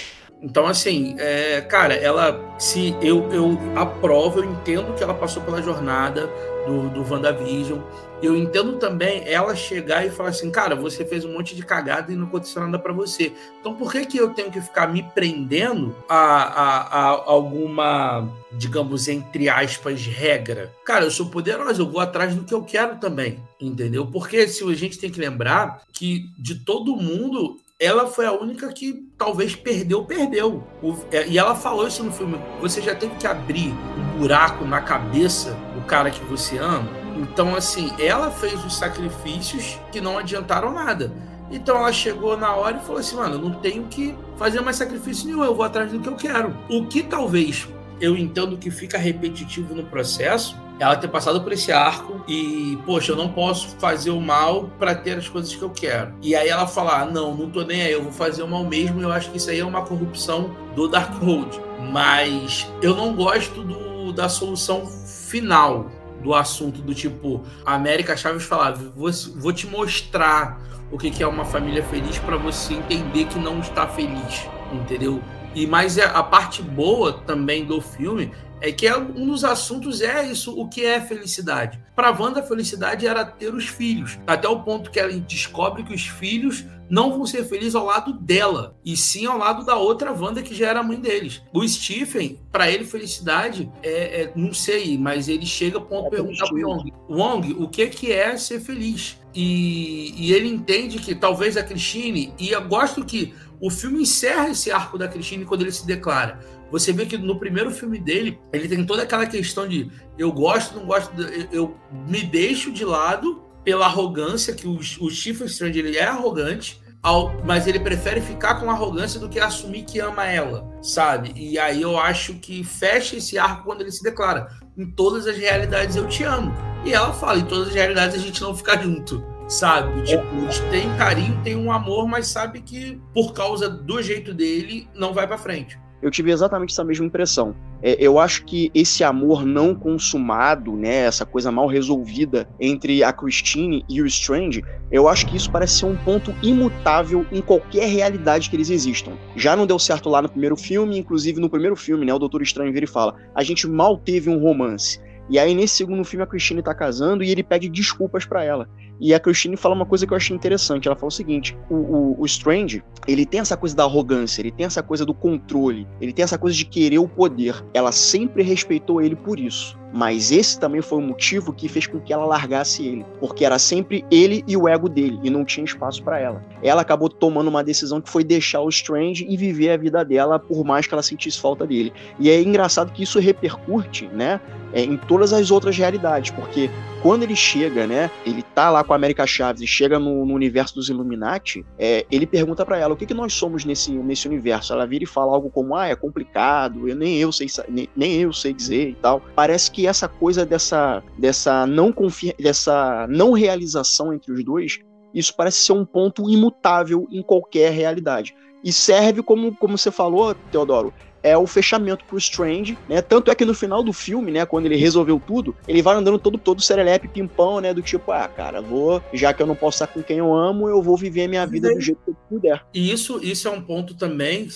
Então, 0.41 0.67
assim, 0.67 1.15
é, 1.17 1.61
cara, 1.61 1.95
ela 1.95 2.55
se 2.59 2.95
eu, 3.01 3.31
eu 3.33 3.57
aprovo, 3.75 4.39
eu 4.39 4.45
entendo 4.45 4.93
que 4.95 5.03
ela 5.03 5.13
passou 5.13 5.41
pela 5.41 5.61
jornada 5.61 6.27
do, 6.65 6.89
do 6.89 7.11
WandaVision. 7.11 7.79
Eu 8.21 8.35
entendo 8.35 8.77
também 8.77 9.23
ela 9.25 9.55
chegar 9.55 10.05
e 10.05 10.09
falar 10.09 10.29
assim, 10.29 10.49
cara, 10.49 10.75
você 10.75 11.05
fez 11.05 11.23
um 11.23 11.33
monte 11.33 11.55
de 11.55 11.63
cagada 11.63 12.11
e 12.11 12.15
não 12.15 12.25
aconteceu 12.27 12.61
nada 12.61 12.79
para 12.79 12.91
você. 12.91 13.31
Então 13.59 13.75
por 13.75 13.91
que, 13.91 14.05
que 14.05 14.17
eu 14.17 14.33
tenho 14.33 14.51
que 14.51 14.59
ficar 14.59 14.87
me 14.87 15.03
prendendo 15.03 15.95
a, 16.09 16.15
a, 16.15 16.81
a, 16.81 17.07
alguma, 17.25 18.27
digamos, 18.51 19.07
entre 19.07 19.49
aspas, 19.49 20.05
regra? 20.05 20.73
Cara, 20.83 21.05
eu 21.05 21.11
sou 21.11 21.27
poderosa, 21.27 21.81
eu 21.81 21.89
vou 21.89 22.01
atrás 22.01 22.33
do 22.33 22.43
que 22.43 22.53
eu 22.53 22.63
quero 22.63 22.97
também, 22.97 23.39
entendeu? 23.61 24.07
Porque 24.07 24.47
se 24.47 24.63
a 24.63 24.73
gente 24.73 24.97
tem 24.97 25.11
que 25.11 25.19
lembrar 25.19 25.83
que 25.93 26.25
de 26.39 26.55
todo 26.55 26.95
mundo 26.95 27.59
ela 27.79 28.07
foi 28.07 28.25
a 28.25 28.31
única 28.31 28.73
que 28.73 29.07
talvez 29.17 29.55
perdeu, 29.55 30.03
perdeu. 30.03 30.63
É, 31.11 31.27
e 31.27 31.37
ela 31.37 31.53
falou 31.53 31.87
isso 31.87 32.03
no 32.03 32.11
filme. 32.11 32.39
Você 32.59 32.81
já 32.81 32.95
teve 32.95 33.15
que 33.15 33.27
abrir 33.27 33.69
um 33.69 34.17
buraco 34.17 34.65
na 34.65 34.81
cabeça 34.81 35.51
do 35.75 35.81
cara 35.85 36.09
que 36.09 36.23
você 36.25 36.57
ama. 36.57 37.06
Então, 37.19 37.55
assim, 37.55 37.91
ela 37.99 38.31
fez 38.31 38.63
os 38.65 38.75
sacrifícios 38.75 39.79
que 39.91 40.01
não 40.01 40.17
adiantaram 40.17 40.71
nada. 40.71 41.11
Então 41.49 41.77
ela 41.77 41.93
chegou 41.93 42.35
na 42.35 42.53
hora 42.53 42.77
e 42.77 42.85
falou 42.85 42.99
assim: 42.99 43.15
mano, 43.15 43.35
eu 43.35 43.39
não 43.39 43.51
tenho 43.53 43.85
que 43.85 44.13
fazer 44.37 44.59
mais 44.61 44.75
sacrifício 44.75 45.25
nenhum, 45.25 45.43
eu 45.43 45.55
vou 45.55 45.65
atrás 45.65 45.91
do 45.91 45.99
que 45.99 46.07
eu 46.07 46.15
quero. 46.15 46.55
O 46.69 46.85
que 46.87 47.01
talvez 47.01 47.67
eu 48.01 48.17
entendo 48.17 48.57
que 48.57 48.69
fica 48.69 48.97
repetitivo 48.97 49.73
no 49.73 49.83
processo 49.83 50.55
ela 50.79 50.95
ter 50.95 51.07
passado 51.07 51.41
por 51.41 51.51
esse 51.51 51.71
arco 51.71 52.23
e, 52.27 52.77
poxa, 52.85 53.11
eu 53.11 53.15
não 53.15 53.29
posso 53.29 53.69
fazer 53.79 54.11
o 54.11 54.21
mal 54.21 54.69
para 54.77 54.93
ter 54.93 55.17
as 55.17 55.27
coisas 55.27 55.55
que 55.55 55.61
eu 55.61 55.69
quero. 55.69 56.13
E 56.21 56.35
aí 56.35 56.47
ela 56.47 56.67
falar, 56.67 57.01
ah, 57.01 57.05
não, 57.05 57.35
não 57.35 57.49
tô 57.49 57.63
nem 57.63 57.81
aí, 57.81 57.91
eu 57.91 58.03
vou 58.03 58.11
fazer 58.11 58.43
o 58.43 58.47
mal 58.47 58.63
mesmo. 58.63 59.01
Eu 59.01 59.11
acho 59.11 59.31
que 59.31 59.37
isso 59.37 59.49
aí 59.49 59.59
é 59.59 59.65
uma 59.65 59.81
corrupção 59.81 60.55
do 60.75 60.87
Darkhold. 60.87 61.59
Mas 61.91 62.71
eu 62.81 62.95
não 62.95 63.15
gosto 63.15 63.63
do, 63.63 64.13
da 64.13 64.29
solução 64.29 64.85
final 64.85 65.89
do 66.21 66.33
assunto 66.33 66.81
do 66.81 66.93
tipo, 66.93 67.43
América 67.65 68.15
Chaves 68.15 68.43
falava, 68.43 68.91
vou, 68.95 69.11
vou 69.35 69.53
te 69.53 69.67
mostrar 69.67 70.59
o 70.91 70.97
que 70.97 71.21
é 71.21 71.27
uma 71.27 71.45
família 71.45 71.83
feliz 71.83 72.17
para 72.17 72.37
você 72.37 72.73
entender 72.73 73.25
que 73.25 73.37
não 73.39 73.59
está 73.59 73.87
feliz, 73.87 74.47
entendeu? 74.71 75.21
E 75.53 75.65
mas 75.65 75.97
é, 75.97 76.05
a 76.05 76.23
parte 76.23 76.61
boa 76.61 77.13
também 77.13 77.65
do 77.65 77.81
filme 77.81 78.31
é 78.61 78.71
que 78.71 78.87
é 78.87 78.97
um 78.97 79.27
dos 79.27 79.43
assuntos 79.43 80.01
é 80.01 80.25
isso, 80.25 80.59
o 80.59 80.67
que 80.67 80.83
é 80.83 80.99
felicidade. 80.99 81.79
Para 81.95 82.11
Wanda, 82.11 82.39
a 82.39 82.43
felicidade 82.43 83.05
era 83.05 83.23
ter 83.23 83.53
os 83.53 83.67
filhos, 83.67 84.17
até 84.25 84.47
o 84.47 84.61
ponto 84.61 84.89
que 84.89 84.99
ela 84.99 85.11
descobre 85.11 85.83
que 85.83 85.93
os 85.93 86.07
filhos 86.07 86.65
não 86.89 87.11
vão 87.11 87.25
ser 87.25 87.43
felizes 87.45 87.75
ao 87.75 87.85
lado 87.85 88.13
dela, 88.13 88.77
e 88.83 88.95
sim 88.95 89.25
ao 89.25 89.37
lado 89.37 89.65
da 89.65 89.75
outra 89.75 90.11
Wanda 90.11 90.41
que 90.41 90.55
já 90.55 90.69
era 90.69 90.79
a 90.79 90.83
mãe 90.83 90.99
deles. 90.99 91.41
O 91.53 91.67
Stephen, 91.67 92.39
para 92.51 92.69
ele, 92.69 92.85
felicidade 92.85 93.71
é, 93.83 94.21
é, 94.21 94.33
não 94.35 94.53
sei, 94.53 94.97
mas 94.97 95.27
ele 95.27 95.45
chega 95.45 95.77
ao 95.77 95.85
ponto 95.85 96.05
de 96.05 96.09
perguntar 96.11 96.47
pro 96.47 96.69
Wong, 96.69 96.93
Wong, 97.09 97.55
o 97.59 97.67
que, 97.67 97.87
que 97.87 98.11
é 98.11 98.37
ser 98.37 98.59
feliz? 98.59 99.19
E, 99.33 100.13
e 100.17 100.33
ele 100.33 100.47
entende 100.47 100.99
que 100.99 101.13
talvez 101.13 101.57
a 101.57 101.63
Christine, 101.63 102.33
e 102.39 102.49
eu 102.49 102.67
gosto 102.67 103.05
que 103.05 103.33
o 103.59 103.69
filme 103.69 104.03
encerra 104.03 104.49
esse 104.49 104.71
arco 104.71 104.97
da 104.97 105.07
Christine 105.07 105.45
quando 105.45 105.61
ele 105.61 105.71
se 105.71 105.85
declara 105.85 106.39
você 106.71 106.91
vê 106.91 107.05
que 107.05 107.17
no 107.17 107.39
primeiro 107.39 107.71
filme 107.71 107.97
dele, 107.97 108.39
ele 108.51 108.67
tem 108.67 108.85
toda 108.85 109.03
aquela 109.03 109.25
questão 109.25 109.67
de 109.67 109.89
eu 110.17 110.31
gosto, 110.31 110.75
não 110.75 110.85
gosto, 110.85 111.11
eu 111.51 111.77
me 112.07 112.23
deixo 112.23 112.71
de 112.71 112.83
lado 112.83 113.41
pela 113.67 113.85
arrogância, 113.85 114.53
que 114.53 114.65
o, 114.65 114.77
o 114.77 115.11
Stephen 115.11 115.45
Strange 115.45 115.77
ele 115.77 115.97
é 115.97 116.05
arrogante, 116.05 116.81
ao, 117.03 117.33
mas 117.43 117.67
ele 117.67 117.81
prefere 117.81 118.21
ficar 118.21 118.61
com 118.61 118.71
arrogância 118.71 119.19
do 119.19 119.27
que 119.27 119.41
assumir 119.41 119.83
que 119.83 119.99
ama 119.99 120.25
ela, 120.25 120.65
sabe? 120.81 121.33
E 121.35 121.59
aí 121.59 121.81
eu 121.81 121.99
acho 121.99 122.35
que 122.35 122.63
fecha 122.63 123.17
esse 123.17 123.37
arco 123.37 123.65
quando 123.65 123.81
ele 123.81 123.91
se 123.91 124.01
declara: 124.01 124.47
em 124.77 124.89
todas 124.89 125.27
as 125.27 125.35
realidades 125.35 125.97
eu 125.97 126.07
te 126.07 126.23
amo. 126.23 126.53
E 126.85 126.93
ela 126.93 127.11
fala: 127.11 127.39
em 127.39 127.45
todas 127.45 127.67
as 127.67 127.73
realidades 127.73 128.15
a 128.15 128.19
gente 128.19 128.41
não 128.41 128.55
fica 128.55 128.81
junto, 128.81 129.21
sabe? 129.49 130.01
Tipo, 130.03 130.23
a 130.23 130.49
gente 130.49 130.69
tem 130.69 130.95
carinho, 130.95 131.41
tem 131.43 131.57
um 131.57 131.69
amor, 131.69 132.07
mas 132.07 132.27
sabe 132.27 132.61
que 132.61 133.01
por 133.13 133.33
causa 133.33 133.69
do 133.69 134.01
jeito 134.01 134.33
dele 134.33 134.87
não 134.95 135.13
vai 135.13 135.27
para 135.27 135.37
frente 135.37 135.77
eu 136.01 136.11
tive 136.11 136.31
exatamente 136.31 136.71
essa 136.71 136.83
mesma 136.83 137.05
impressão. 137.05 137.55
É, 137.81 137.95
eu 137.99 138.19
acho 138.19 138.45
que 138.45 138.71
esse 138.73 139.03
amor 139.03 139.45
não 139.45 139.73
consumado, 139.75 140.75
né, 140.75 141.05
essa 141.05 141.25
coisa 141.25 141.51
mal 141.51 141.67
resolvida 141.67 142.47
entre 142.59 143.03
a 143.03 143.13
Christine 143.13 143.83
e 143.87 144.01
o 144.01 144.05
Strange, 144.05 144.63
eu 144.91 145.07
acho 145.07 145.25
que 145.27 145.35
isso 145.35 145.51
parece 145.51 145.79
ser 145.79 145.85
um 145.85 145.95
ponto 145.95 146.33
imutável 146.41 147.25
em 147.31 147.41
qualquer 147.41 147.87
realidade 147.87 148.49
que 148.49 148.55
eles 148.55 148.69
existam. 148.69 149.11
Já 149.35 149.55
não 149.55 149.67
deu 149.67 149.77
certo 149.77 150.09
lá 150.09 150.21
no 150.21 150.29
primeiro 150.29 150.55
filme, 150.55 150.97
inclusive 150.97 151.39
no 151.39 151.49
primeiro 151.49 151.75
filme, 151.75 152.05
né, 152.05 152.13
o 152.13 152.19
Doutor 152.19 152.41
Estranho 152.41 152.73
vira 152.73 152.85
e 152.85 152.89
fala: 152.89 153.15
a 153.35 153.43
gente 153.43 153.67
mal 153.67 153.97
teve 153.97 154.29
um 154.29 154.39
romance. 154.39 154.99
E 155.29 155.37
aí, 155.37 155.53
nesse 155.53 155.75
segundo 155.75 156.05
filme, 156.05 156.23
a 156.23 156.27
Christine 156.27 156.61
tá 156.61 156.73
casando 156.73 157.21
e 157.21 157.29
ele 157.29 157.43
pede 157.43 157.67
desculpas 157.67 158.25
para 158.25 158.45
ela. 158.45 158.69
E 158.99 159.13
a 159.13 159.19
Christine 159.19 159.55
fala 159.55 159.75
uma 159.75 159.85
coisa 159.85 160.05
que 160.05 160.13
eu 160.13 160.17
achei 160.17 160.35
interessante. 160.35 160.87
Ela 160.87 160.95
fala 160.95 161.07
o 161.07 161.11
seguinte: 161.11 161.57
o, 161.69 161.75
o, 161.75 162.21
o, 162.21 162.25
Strange, 162.25 162.83
ele 163.07 163.25
tem 163.25 163.39
essa 163.39 163.55
coisa 163.55 163.75
da 163.75 163.83
arrogância, 163.83 164.41
ele 164.41 164.51
tem 164.51 164.65
essa 164.65 164.81
coisa 164.81 165.05
do 165.05 165.13
controle, 165.13 165.87
ele 166.01 166.13
tem 166.13 166.23
essa 166.23 166.37
coisa 166.37 166.55
de 166.55 166.65
querer 166.65 166.99
o 166.99 167.07
poder. 167.07 167.63
Ela 167.73 167.91
sempre 167.91 168.43
respeitou 168.43 169.01
ele 169.01 169.15
por 169.15 169.39
isso. 169.39 169.77
Mas 169.93 170.31
esse 170.31 170.59
também 170.59 170.81
foi 170.81 170.99
o 170.99 171.01
motivo 171.01 171.53
que 171.53 171.69
fez 171.69 171.87
com 171.87 171.99
que 171.99 172.11
ela 172.11 172.25
largasse 172.25 172.85
ele, 172.85 173.05
porque 173.19 173.45
era 173.45 173.57
sempre 173.57 174.05
ele 174.11 174.43
e 174.47 174.57
o 174.57 174.67
ego 174.67 174.89
dele 174.89 175.17
e 175.23 175.29
não 175.29 175.45
tinha 175.45 175.63
espaço 175.63 176.03
para 176.03 176.19
ela. 176.19 176.43
Ela 176.61 176.81
acabou 176.81 177.09
tomando 177.09 177.47
uma 177.47 177.63
decisão 177.63 178.01
que 178.01 178.09
foi 178.09 178.23
deixar 178.23 178.61
o 178.61 178.69
Strange 178.69 179.25
e 179.27 179.37
viver 179.37 179.71
a 179.71 179.77
vida 179.77 180.03
dela 180.03 180.37
por 180.37 180.65
mais 180.65 180.85
que 180.85 180.93
ela 180.93 181.01
sentisse 181.01 181.39
falta 181.39 181.65
dele. 181.65 181.93
E 182.19 182.29
é 182.29 182.41
engraçado 182.41 182.91
que 182.91 183.03
isso 183.03 183.17
repercute, 183.17 184.07
né, 184.07 184.41
é, 184.73 184.83
em 184.83 184.97
todas 184.97 185.31
as 185.31 185.51
outras 185.51 185.77
realidades, 185.77 186.31
porque 186.31 186.69
quando 187.01 187.23
ele 187.23 187.35
chega, 187.35 187.85
né, 187.85 188.09
ele 188.25 188.41
tá 188.41 188.69
lá 188.69 188.83
com 188.83 188.93
a 188.93 188.95
América 188.95 189.25
Chaves 189.25 189.61
e 189.61 189.67
chega 189.67 189.99
no, 189.99 190.25
no 190.25 190.33
universo 190.33 190.75
dos 190.75 190.89
Illuminati, 190.89 191.65
é, 191.77 192.05
ele 192.11 192.25
pergunta 192.25 192.65
para 192.65 192.77
ela 192.77 192.93
o 192.93 192.97
que, 192.97 193.05
que 193.05 193.13
nós 193.13 193.33
somos 193.33 193.63
nesse, 193.65 193.91
nesse 193.91 194.27
universo. 194.27 194.73
Ela 194.73 194.85
vira 194.85 195.03
e 195.03 195.07
fala 195.07 195.33
algo 195.33 195.49
como, 195.49 195.75
ah, 195.75 195.87
é 195.87 195.95
complicado, 195.95 196.87
eu, 196.87 196.95
nem 196.95 197.17
eu 197.17 197.31
sei 197.31 197.47
nem, 197.69 197.89
nem 197.95 198.21
eu 198.21 198.33
sei 198.33 198.53
dizer 198.53 198.89
e 198.89 198.95
tal. 198.95 199.21
Parece 199.35 199.71
que 199.71 199.87
essa 199.87 200.07
coisa 200.07 200.45
dessa, 200.45 201.03
dessa 201.17 201.65
não 201.65 201.91
confia, 201.91 202.35
dessa 202.39 203.07
não 203.09 203.31
realização 203.31 204.13
entre 204.13 204.31
os 204.31 204.43
dois, 204.43 204.79
isso 205.13 205.35
parece 205.35 205.59
ser 205.59 205.73
um 205.73 205.85
ponto 205.85 206.29
imutável 206.29 207.07
em 207.11 207.21
qualquer 207.21 207.71
realidade. 207.71 208.35
E 208.63 208.71
serve 208.71 209.21
como, 209.21 209.55
como 209.55 209.77
você 209.77 209.91
falou, 209.91 210.35
Teodoro, 210.51 210.93
é 211.27 211.37
o 211.37 211.47
fechamento 211.47 212.05
pro 212.05 212.17
Strange, 212.17 212.77
né? 212.87 213.01
Tanto 213.01 213.31
é 213.31 213.35
que 213.35 213.45
no 213.45 213.53
final 213.53 213.83
do 213.83 213.93
filme, 213.93 214.31
né, 214.31 214.45
quando 214.45 214.65
ele 214.65 214.75
resolveu 214.75 215.21
tudo, 215.25 215.55
ele 215.67 215.81
vai 215.81 215.95
andando 215.95 216.19
todo 216.19 216.37
todo 216.37 216.61
serelepe, 216.61 217.07
pimpão, 217.07 217.59
né, 217.59 217.73
do 217.73 217.81
tipo, 217.81 218.11
ah, 218.11 218.27
cara, 218.27 218.61
vou, 218.61 219.01
já 219.13 219.33
que 219.33 219.41
eu 219.41 219.47
não 219.47 219.55
posso 219.55 219.75
estar 219.75 219.87
com 219.87 220.01
quem 220.01 220.17
eu 220.17 220.33
amo, 220.33 220.67
eu 220.69 220.81
vou 220.81 220.97
viver 220.97 221.25
a 221.25 221.27
minha 221.27 221.45
vida 221.45 221.73
do 221.73 221.81
jeito 221.81 222.01
que 222.03 222.11
eu 222.11 222.17
puder. 222.29 222.63
E 222.73 222.91
isso, 222.91 223.19
isso 223.23 223.47
é 223.47 223.51
um 223.51 223.61
ponto 223.61 223.93
também, 223.95 224.47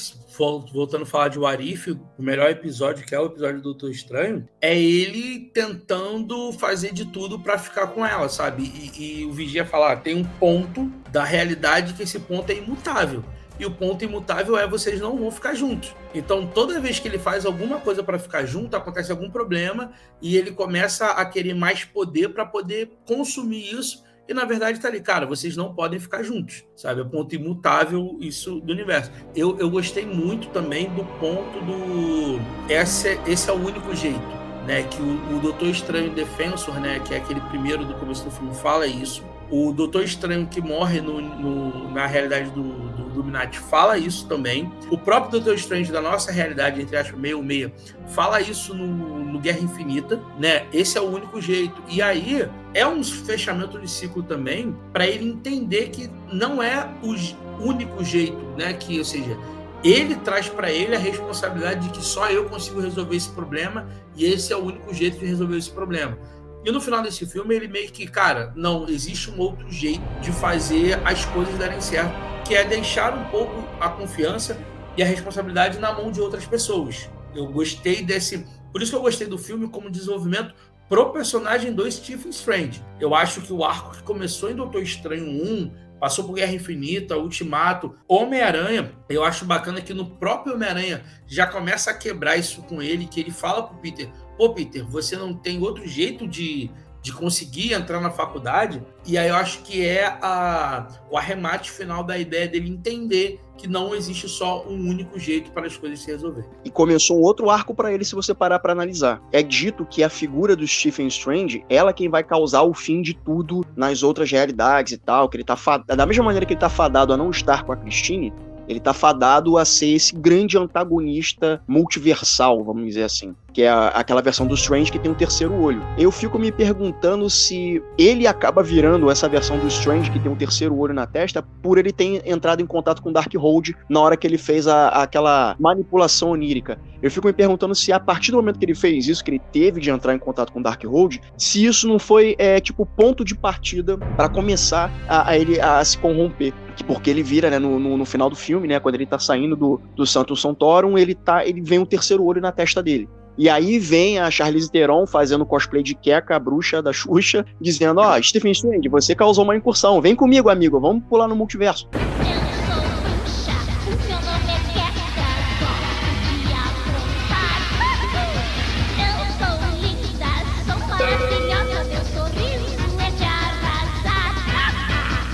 voltando 0.72 1.04
a 1.04 1.06
falar 1.06 1.28
de 1.28 1.40
Warif, 1.40 1.92
o 1.92 2.24
melhor 2.24 2.50
episódio, 2.50 3.06
que 3.06 3.14
é 3.14 3.20
o 3.20 3.26
episódio 3.26 3.58
do 3.58 3.64
Doutor 3.64 3.92
Estranho, 3.92 4.48
é 4.60 4.80
ele 4.80 5.52
tentando 5.54 6.52
fazer 6.54 6.94
de 6.94 7.06
tudo 7.06 7.40
para 7.40 7.58
ficar 7.58 7.88
com 7.88 8.06
ela, 8.06 8.30
sabe? 8.30 8.64
E, 8.64 9.22
e 9.22 9.26
o 9.26 9.32
Vigia 9.32 9.66
falar, 9.66 9.94
ah, 9.94 9.96
tem 9.98 10.16
um 10.16 10.24
ponto 10.24 10.92
da 11.12 11.24
realidade 11.24 11.94
que 11.94 12.04
esse 12.04 12.20
ponto 12.20 12.50
é 12.52 12.56
imutável 12.56 13.24
e 13.60 13.66
o 13.66 13.72
ponto 13.72 14.04
imutável 14.04 14.58
é 14.58 14.68
vocês 14.68 15.00
não 15.00 15.18
vão 15.18 15.32
ficar 15.32 15.54
juntos. 15.54 15.96
Então, 16.14 16.48
toda 16.48 16.80
vez 16.80 17.00
que 17.00 17.08
ele 17.08 17.20
faz 17.20 17.46
alguma 17.46 17.80
coisa 17.80 18.04
para 18.04 18.18
ficar 18.18 18.46
junto, 18.46 18.76
acontece 18.76 19.12
algum 19.12 19.30
problema 19.30 19.92
e 20.22 20.36
ele 20.36 20.52
começa 20.52 21.12
a 21.12 21.26
querer 21.26 21.54
mais 21.54 21.86
poder 21.86 22.30
para 22.30 22.46
poder 22.46 22.92
consumir 23.06 23.74
isso. 23.74 24.04
E 24.28 24.34
na 24.34 24.46
verdade 24.46 24.80
tá 24.80 24.88
ali, 24.88 25.02
cara, 25.02 25.26
vocês 25.26 25.58
não 25.58 25.74
podem 25.74 26.00
ficar 26.00 26.24
juntos, 26.24 26.64
sabe? 26.76 27.02
É 27.02 27.04
o 27.04 27.10
ponto 27.10 27.36
imutável 27.36 28.18
isso 28.22 28.62
do 28.62 28.72
universo. 28.72 29.12
Eu, 29.36 29.58
eu 29.60 29.70
gostei 29.70 30.06
muito 30.06 30.48
também 30.50 30.90
do 30.90 31.04
ponto 31.20 31.60
do. 31.66 32.40
Esse, 32.70 33.10
é, 33.10 33.22
esse 33.28 33.50
é 33.50 33.54
o 33.54 33.58
único 33.58 33.94
jeito. 33.96 34.42
Né, 34.66 34.84
que 34.84 35.02
o, 35.02 35.38
o 35.38 35.40
Doutor 35.40 35.70
Estranho 35.70 36.12
Defensor, 36.12 36.80
né, 36.80 37.00
que 37.00 37.16
é 37.16 37.18
aquele 37.18 37.42
primeiro 37.42 37.84
do 37.84 37.96
começo 37.96 38.24
do 38.24 38.30
filme, 38.30 38.54
fala 38.54 38.86
isso. 38.86 39.24
O 39.52 39.74
Doutor 39.74 40.04
Estranho 40.04 40.48
que 40.48 40.62
morre 40.62 41.02
no, 41.02 41.20
no, 41.20 41.92
na 41.92 42.08
realidade 42.08 42.50
do, 42.52 42.64
do 42.64 43.12
Illuminati 43.14 43.60
fala 43.60 43.98
isso 43.98 44.26
também. 44.28 44.72
O 44.90 44.98
próprio 44.98 45.32
Doutor 45.32 45.56
Strange 45.56 45.92
da 45.92 46.02
nossa 46.02 46.32
realidade, 46.32 46.82
entre 46.82 46.96
aspas, 46.96 47.20
meio 47.20 47.44
meia, 47.44 47.72
fala 48.08 48.40
isso 48.40 48.74
no, 48.74 48.88
no 49.26 49.40
Guerra 49.40 49.60
Infinita, 49.60 50.22
né? 50.40 50.66
Esse 50.72 50.98
é 50.98 51.02
o 51.02 51.10
único 51.10 51.42
jeito. 51.42 51.84
E 51.90 52.02
aí 52.02 52.48
é 52.74 52.88
um 52.88 53.04
fechamento 53.04 53.78
de 53.78 53.90
ciclo 53.90 54.24
também 54.24 54.74
para 54.94 55.06
ele 55.06 55.30
entender 55.30 55.90
que 55.90 56.10
não 56.32 56.64
é 56.64 56.90
o 57.04 57.62
único 57.62 58.04
jeito, 58.06 58.40
né? 58.58 58.74
Que, 58.74 58.98
ou 59.00 59.06
seja, 59.06 59.38
ele 59.84 60.16
traz 60.16 60.48
para 60.48 60.72
ele 60.72 60.96
a 60.96 61.00
responsabilidade 61.00 61.88
de 61.88 61.90
que 61.90 62.06
só 62.06 62.30
eu 62.30 62.46
consigo 62.46 62.80
resolver 62.80 63.16
esse 63.16 63.30
problema 63.30 63.88
e 64.16 64.26
esse 64.26 64.54
é 64.54 64.56
o 64.56 64.64
único 64.64 64.94
jeito 64.94 65.20
de 65.20 65.26
resolver 65.26 65.58
esse 65.58 65.72
problema. 65.72 66.18
E 66.64 66.72
no 66.72 66.80
final 66.80 67.02
desse 67.02 67.26
filme, 67.26 67.56
ele 67.56 67.68
meio 67.68 67.92
que, 67.92 68.06
cara, 68.08 68.54
não, 68.56 68.88
existe 68.88 69.32
um 69.32 69.40
outro 69.40 69.70
jeito 69.72 70.04
de 70.22 70.32
fazer 70.32 71.00
as 71.06 71.26
coisas 71.26 71.58
darem 71.58 71.82
certo, 71.82 72.14
que 72.46 72.56
é 72.56 72.64
deixar 72.64 73.18
um 73.18 73.26
pouco 73.30 73.68
a 73.80 73.90
confiança 73.90 74.58
e 74.96 75.02
a 75.02 75.06
responsabilidade 75.06 75.80
na 75.80 75.92
mão 75.92 76.12
de 76.12 76.22
outras 76.22 76.46
pessoas. 76.46 77.10
Eu 77.34 77.48
gostei 77.48 78.04
desse. 78.04 78.46
Por 78.72 78.82
isso 78.82 78.92
que 78.92 78.98
eu 78.98 79.02
gostei 79.02 79.28
do 79.28 79.38
filme 79.38 79.68
como 79.70 79.90
desenvolvimento 79.90 80.54
pro 80.88 81.12
personagem 81.12 81.74
do 81.74 81.90
Stephen 81.90 82.30
Strange. 82.30 82.84
Eu 83.00 83.16
acho 83.16 83.42
que 83.42 83.54
o 83.54 83.64
arco 83.64 83.96
que 83.96 84.04
começou 84.04 84.52
em 84.52 84.56
Doutor 84.56 84.84
Estranho 84.84 85.26
1, 85.26 85.72
passou 86.02 86.26
por 86.26 86.34
Guerra 86.34 86.54
Infinita, 86.54 87.16
Ultimato, 87.16 87.96
Homem-Aranha, 88.08 88.92
eu 89.08 89.24
acho 89.24 89.46
bacana 89.46 89.82
que 89.82 89.94
no 89.94 90.18
próprio 90.18 90.56
Homem-Aranha 90.56 91.04
já 91.28 91.46
começa 91.46 91.92
a 91.92 91.94
quebrar 91.94 92.38
isso 92.38 92.64
com 92.64 92.82
ele, 92.82 93.06
que 93.06 93.20
ele 93.20 93.30
fala 93.30 93.62
pro 93.62 93.78
Peter, 93.78 94.10
pô, 94.38 94.54
Peter, 94.54 94.86
você 94.86 95.16
não 95.16 95.34
tem 95.34 95.62
outro 95.62 95.88
jeito 95.88 96.28
de, 96.28 96.70
de 97.02 97.12
conseguir 97.12 97.74
entrar 97.74 98.00
na 98.00 98.12
faculdade? 98.12 98.82
E 99.06 99.18
aí 99.18 99.30
eu 99.30 99.36
acho 99.36 99.62
que 99.64 99.86
é 99.86 100.06
a, 100.22 100.88
o 101.10 101.18
arremate 101.18 101.72
final 101.72 102.04
da 102.04 102.18
ideia 102.18 102.48
dele 102.48 102.70
entender 102.70 103.40
que 103.62 103.68
não 103.68 103.94
existe 103.94 104.28
só 104.28 104.66
um 104.68 104.90
único 104.90 105.20
jeito 105.20 105.52
para 105.52 105.68
as 105.68 105.78
coisas 105.78 106.00
se 106.00 106.08
resolver. 106.10 106.46
E 106.66 106.72
começou 106.72 107.20
um 107.20 107.22
outro 107.22 107.50
arco 107.50 107.76
para 107.76 107.94
ele 107.94 108.04
se 108.04 108.16
você 108.16 108.34
parar 108.34 108.58
para 108.58 108.72
analisar. 108.72 109.22
É 109.32 109.44
dito 109.44 109.86
que 109.86 110.04
a 110.04 110.10
figura 110.10 110.56
do 110.56 110.68
Stephen 110.68 111.08
Strange, 111.08 111.64
ela 111.70 111.92
é 111.92 111.94
quem 111.94 112.10
vai 112.10 112.24
causar 112.24 112.64
o 112.64 112.74
fim 112.74 113.04
de 113.04 113.14
tudo 113.14 113.64
nas 113.76 114.02
outras 114.02 114.32
realidades 114.32 114.94
e 114.94 114.98
tal, 114.98 115.30
que 115.30 115.38
ele 115.38 115.44
tá 115.44 115.56
fadado, 115.56 115.96
da 115.96 116.06
mesma 116.08 116.24
maneira 116.24 116.46
que 116.46 116.54
ele 116.54 116.60
tá 116.60 116.70
fadado 116.70 117.14
a 117.14 117.18
não 117.18 117.30
estar 117.30 117.64
com 117.64 117.72
a 117.72 117.78
Christine, 117.78 118.34
ele 118.68 118.80
tá 118.80 118.94
fadado 118.94 119.58
a 119.58 119.66
ser 119.66 119.90
esse 119.90 120.16
grande 120.16 120.58
antagonista 120.58 121.62
multiversal, 121.68 122.64
vamos 122.64 122.86
dizer 122.86 123.04
assim 123.04 123.36
que 123.54 123.64
é 123.64 123.70
a, 123.70 123.88
aquela 123.90 124.22
versão 124.22 124.46
do 124.48 124.56
Strange 124.56 124.92
que 124.92 125.00
tem 125.00 125.12
um 125.12 125.16
terceiro 125.16 125.54
olho. 125.54 125.82
Eu 125.98 126.12
fico 126.12 126.38
me 126.40 126.52
perguntando 126.52 127.30
se 127.30 127.82
ele 127.98 128.28
acaba 128.28 128.64
virando 128.64 129.10
essa 129.10 129.28
versão 129.28 129.58
do 129.58 129.68
Strange 129.68 130.12
que 130.12 130.20
tem 130.20 130.32
um 130.32 130.36
terceiro 130.36 130.78
olho 130.78 130.94
na 130.94 131.06
testa 131.06 131.42
por 131.62 131.78
ele 131.78 131.92
ter 131.92 132.22
entrado 132.26 132.62
em 132.62 132.66
contato 132.66 133.02
com 133.02 133.12
Darkhold 133.12 133.76
na 133.90 134.00
hora 134.00 134.18
que 134.18 134.26
ele 134.26 134.38
fez 134.38 134.68
a, 134.68 134.90
aquela 134.90 135.56
manipulação 135.60 136.32
onírica. 136.32 136.80
Eu 137.02 137.10
fico 137.10 137.28
me 137.28 137.34
perguntando 137.34 137.74
se 137.74 137.92
a 137.92 138.00
partir 138.00 138.32
do 138.32 138.38
momento 138.38 138.60
que 138.60 138.66
ele 138.66 138.76
fez 138.76 139.08
isso, 139.08 139.24
que 139.24 139.32
ele 139.32 139.42
teve 139.52 139.82
de 139.82 139.90
entrar 139.90 140.14
em 140.14 140.20
contato 140.20 140.52
com 140.52 140.62
Darkhold, 140.62 141.20
se 141.36 141.66
isso 141.66 141.88
não 141.88 141.98
foi 141.98 142.36
é, 142.38 142.60
tipo 142.60 142.86
ponto 142.86 143.26
de 143.26 143.36
partida 143.36 143.98
para 143.98 144.30
começar 144.30 144.92
a, 145.08 145.32
a, 145.32 145.38
ele 145.38 145.60
a 145.60 145.84
se 145.84 145.98
corromper 145.98 146.54
porque 146.82 147.10
ele 147.10 147.22
vira, 147.22 147.50
né, 147.50 147.60
no, 147.60 147.80
no, 147.80 147.98
no, 147.98 148.06
final 148.06 148.30
do 148.30 148.36
filme, 148.36 148.68
né, 148.68 148.80
quando 148.80 148.96
ele 148.96 149.06
tá 149.06 149.20
saindo 149.20 149.56
do, 149.56 149.80
do 149.96 150.06
Santo 150.06 150.36
Santorum, 150.36 150.98
ele 150.98 151.14
tá, 151.14 151.46
ele 151.46 151.62
vem 151.62 151.78
um 151.78 151.86
terceiro 151.86 152.24
olho 152.24 152.42
na 152.42 152.52
testa 152.52 152.82
dele. 152.82 153.08
E 153.42 153.50
aí 153.50 153.80
vem 153.80 154.20
a 154.20 154.30
Charlize 154.30 154.70
Theron 154.70 155.08
fazendo 155.08 155.44
cosplay 155.48 155.82
de 155.82 155.96
Keka, 155.96 156.36
a 156.36 156.40
bruxa 156.40 156.80
da 156.80 156.94
Xuxa, 156.94 157.44
dizendo: 157.60 158.00
Ó, 158.00 158.16
oh, 158.16 158.22
Stephen 158.22 158.52
Strange, 158.52 158.88
você 158.88 159.16
causou 159.16 159.44
uma 159.44 159.56
incursão, 159.56 160.00
vem 160.00 160.16
comigo, 160.16 160.48
amigo, 160.48 160.80
vamos 160.80 161.04
pular 161.06 161.28
no 161.28 161.36
multiverso. 161.36 161.90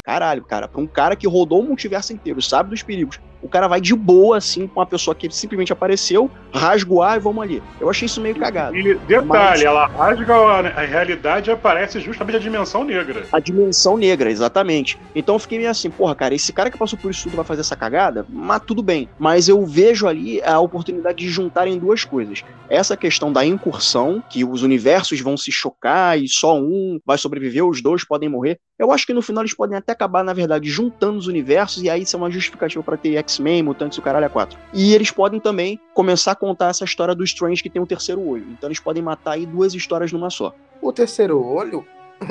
Caralho, 0.06 0.46
cara, 0.46 0.70
pra 0.70 0.80
um 0.80 0.88
cara 0.88 1.17
que 1.17 1.28
rodou 1.28 1.60
o 1.60 1.63
multiverso 1.63 2.13
inteiro, 2.13 2.41
sabe 2.41 2.70
dos 2.70 2.82
perigos, 2.82 3.20
o 3.41 3.47
cara 3.47 3.67
vai 3.67 3.80
de 3.80 3.95
boa, 3.95 4.38
assim, 4.38 4.67
com 4.67 4.80
uma 4.80 4.86
pessoa 4.86 5.15
que 5.15 5.30
simplesmente 5.32 5.71
apareceu, 5.71 6.30
rasga 6.54 6.93
o 6.93 7.02
ar 7.02 7.17
e 7.17 7.19
vamos 7.19 7.43
ali. 7.43 7.63
Eu 7.80 7.89
achei 7.89 8.06
isso 8.06 8.21
meio 8.21 8.36
cagado. 8.36 8.76
E 8.76 8.95
detalhe, 8.95 9.26
Mas... 9.26 9.62
ela 9.62 9.88
rasga 9.88 10.36
a, 10.36 10.82
realidade 10.82 11.50
e 11.50 11.54
aparece 11.54 12.00
justamente 12.00 12.38
a 12.38 12.39
dimensão 12.39 12.84
negra. 12.84 13.26
A 13.32 13.39
dimensão 13.39 13.97
negra, 13.97 14.32
exatamente. 14.32 14.97
Então 15.15 15.36
eu 15.36 15.39
fiquei 15.39 15.58
meio 15.58 15.69
assim, 15.69 15.89
porra, 15.89 16.15
cara, 16.15 16.34
esse 16.34 16.52
cara 16.52 16.71
que 16.71 16.78
passou 16.78 16.97
por 16.97 17.12
isso 17.12 17.23
tudo 17.23 17.36
vai 17.36 17.45
fazer 17.45 17.62
essa 17.62 17.76
cagada? 17.76 18.26
Mas 18.30 18.62
tudo 18.65 18.82
bem. 18.82 19.10
Mas 19.19 19.47
eu 19.47 19.65
vejo 19.65 20.08
ali 20.08 20.41
a 20.41 20.60
oportunidade 20.60 21.17
de 21.17 21.30
juntarem 21.30 21.78
duas 21.78 22.04
coisas. 22.04 22.43
Essa 22.69 22.97
questão 22.97 23.32
da 23.32 23.45
incursão, 23.45 24.23
que 24.30 24.43
os 24.43 24.63
universos 24.63 25.21
vão 25.21 25.38
se 25.38 25.52
chocar 25.52 26.19
e 26.19 26.28
só 26.28 26.58
um 26.58 27.00
vai 27.06 27.17
sobreviver, 27.17 27.65
os 27.65 27.82
dois 27.82 28.04
podem 28.04 28.30
morrer. 28.30 28.60
Eu 28.80 28.91
acho 28.91 29.08
que 29.08 29.13
no 29.13 29.21
final 29.21 29.41
eles 29.41 29.56
podem 29.56 29.78
até 29.78 29.91
acabar, 29.91 30.23
na 30.23 30.34
verdade, 30.34 30.69
juntando 30.69 31.17
os 31.17 31.28
universos 31.28 31.82
e 31.82 31.89
aí 31.89 32.04
isso 32.04 32.15
é 32.15 32.19
uma 32.19 32.30
justificativa 32.30 32.84
para 32.84 32.97
ter 32.97 33.17
X-Men, 33.28 33.63
Mutantes 33.63 33.98
e 33.98 34.00
o 34.00 34.04
caralho 34.04 34.26
a 34.26 34.30
quatro. 34.30 34.58
E 34.74 34.94
eles 34.94 35.12
podem 35.12 35.40
também 35.40 35.80
começar 35.94 36.32
a 36.32 36.36
contar 36.36 36.70
essa 36.70 36.86
história 36.86 37.13
do 37.13 37.24
Strange 37.24 37.62
que 37.62 37.70
tem 37.70 37.82
um 37.82 37.86
terceiro 37.86 38.22
olho. 38.22 38.48
Então 38.52 38.68
eles 38.68 38.80
podem 38.80 39.04
matar 39.04 39.32
aí 39.34 39.46
duas 39.46 39.74
histórias 39.74 40.12
numa 40.12 40.30
só. 40.30 40.54
O 40.82 40.92
terceiro 40.94 41.44
olho 41.44 41.86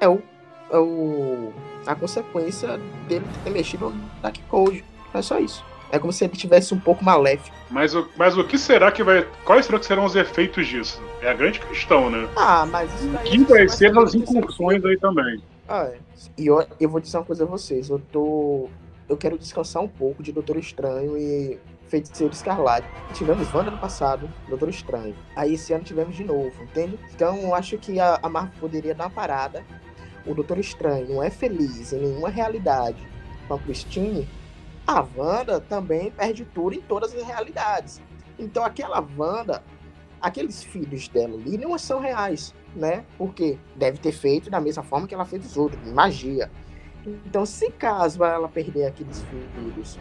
é 0.00 0.08
o, 0.08 0.20
é 0.70 0.78
o 0.78 1.52
a 1.86 1.94
consequência 1.94 2.78
dele 3.08 3.24
ter 3.44 3.50
mexido 3.50 3.90
no 3.90 4.10
Dark 4.20 4.36
Code. 4.48 4.84
É 5.14 5.22
só 5.22 5.38
isso. 5.38 5.64
É 5.90 5.98
como 5.98 6.10
se 6.10 6.24
ele 6.24 6.34
tivesse 6.34 6.72
um 6.72 6.80
pouco 6.80 7.04
maléfico. 7.04 7.54
Mas 7.70 7.94
o, 7.94 8.08
mas 8.16 8.36
o 8.38 8.44
que 8.44 8.56
será 8.56 8.90
que 8.90 9.02
vai. 9.02 9.28
Quais 9.44 9.66
serão 9.66 9.78
que 9.78 9.84
serão 9.84 10.04
os 10.06 10.16
efeitos 10.16 10.66
disso? 10.66 11.02
É 11.20 11.30
a 11.30 11.34
grande 11.34 11.60
questão, 11.60 12.08
né? 12.08 12.26
Ah, 12.34 12.64
mas 12.64 12.90
isso 12.94 13.08
daí. 13.08 13.28
O 13.28 13.30
que 13.30 13.44
vai 13.44 13.68
ser 13.68 13.98
as 13.98 14.14
incursões 14.14 14.82
aí 14.82 14.98
também? 14.98 15.42
Ah, 15.68 15.84
é. 15.84 15.98
E 16.38 16.46
eu, 16.46 16.66
eu 16.80 16.88
vou 16.88 16.98
dizer 16.98 17.18
uma 17.18 17.24
coisa 17.24 17.44
a 17.44 17.46
vocês. 17.46 17.90
Eu 17.90 18.00
tô. 18.10 18.70
Eu 19.12 19.16
quero 19.18 19.36
descansar 19.36 19.82
um 19.82 19.88
pouco 19.88 20.22
de 20.22 20.32
Doutor 20.32 20.56
Estranho 20.56 21.18
e 21.18 21.60
Feiticeiro 21.86 22.32
Escarlate. 22.32 22.88
Tivemos 23.12 23.52
Wanda 23.52 23.70
no 23.70 23.76
passado, 23.76 24.26
Doutor 24.48 24.70
Estranho. 24.70 25.14
Aí 25.36 25.52
esse 25.52 25.70
ano 25.74 25.84
tivemos 25.84 26.16
de 26.16 26.24
novo, 26.24 26.62
entende? 26.62 26.98
Então 27.14 27.36
eu 27.36 27.54
acho 27.54 27.76
que 27.76 28.00
a, 28.00 28.18
a 28.22 28.28
Marvel 28.30 28.58
poderia 28.58 28.94
dar 28.94 29.04
uma 29.04 29.10
parada. 29.10 29.62
O 30.24 30.32
Doutor 30.32 30.56
Estranho 30.58 31.10
não 31.10 31.22
é 31.22 31.28
feliz 31.28 31.92
em 31.92 31.98
nenhuma 31.98 32.30
realidade 32.30 33.06
com 33.46 33.52
a 33.52 33.58
Christine. 33.58 34.26
A 34.86 35.06
Wanda 35.14 35.60
também 35.60 36.10
perde 36.10 36.46
tudo 36.46 36.74
em 36.74 36.80
todas 36.80 37.14
as 37.14 37.22
realidades. 37.22 38.00
Então 38.38 38.64
aquela 38.64 39.06
Wanda, 39.18 39.62
aqueles 40.22 40.64
filhos 40.64 41.06
dela 41.08 41.34
ali 41.34 41.58
não 41.58 41.76
são 41.76 42.00
reais 42.00 42.54
né? 42.74 43.04
Porque 43.18 43.58
deve 43.76 43.98
ter 43.98 44.12
feito 44.12 44.50
da 44.50 44.60
mesma 44.60 44.82
forma 44.82 45.06
que 45.06 45.14
ela 45.14 45.24
fez 45.24 45.44
os 45.44 45.56
outros, 45.56 45.80
magia. 45.92 46.50
Então, 47.06 47.44
se 47.44 47.70
caso 47.70 48.24
ela 48.24 48.48
perder 48.48 48.86
aqueles 48.86 49.22
filhos, 49.22 49.98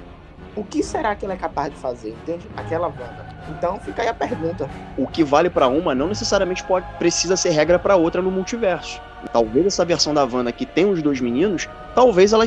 o 0.55 0.63
que 0.63 0.83
será 0.83 1.15
que 1.15 1.25
ela 1.25 1.33
é 1.33 1.37
capaz 1.37 1.73
de 1.73 1.79
fazer, 1.79 2.09
entende? 2.09 2.47
Aquela 2.55 2.87
Wanda. 2.87 3.25
Então, 3.49 3.79
fica 3.79 4.01
aí 4.01 4.07
a 4.07 4.13
pergunta. 4.13 4.69
O 4.97 5.07
que 5.07 5.23
vale 5.23 5.49
para 5.49 5.67
uma 5.67 5.95
não 5.95 6.07
necessariamente 6.07 6.63
pode 6.63 6.85
precisa 6.97 7.35
ser 7.35 7.49
regra 7.51 7.79
para 7.79 7.95
outra 7.95 8.21
no 8.21 8.29
multiverso. 8.29 9.01
Talvez 9.31 9.65
essa 9.65 9.85
versão 9.85 10.13
da 10.13 10.23
Wanda 10.25 10.51
que 10.51 10.65
tem 10.65 10.85
os 10.85 11.01
dois 11.01 11.19
meninos, 11.19 11.67
talvez 11.93 12.33
ela, 12.33 12.45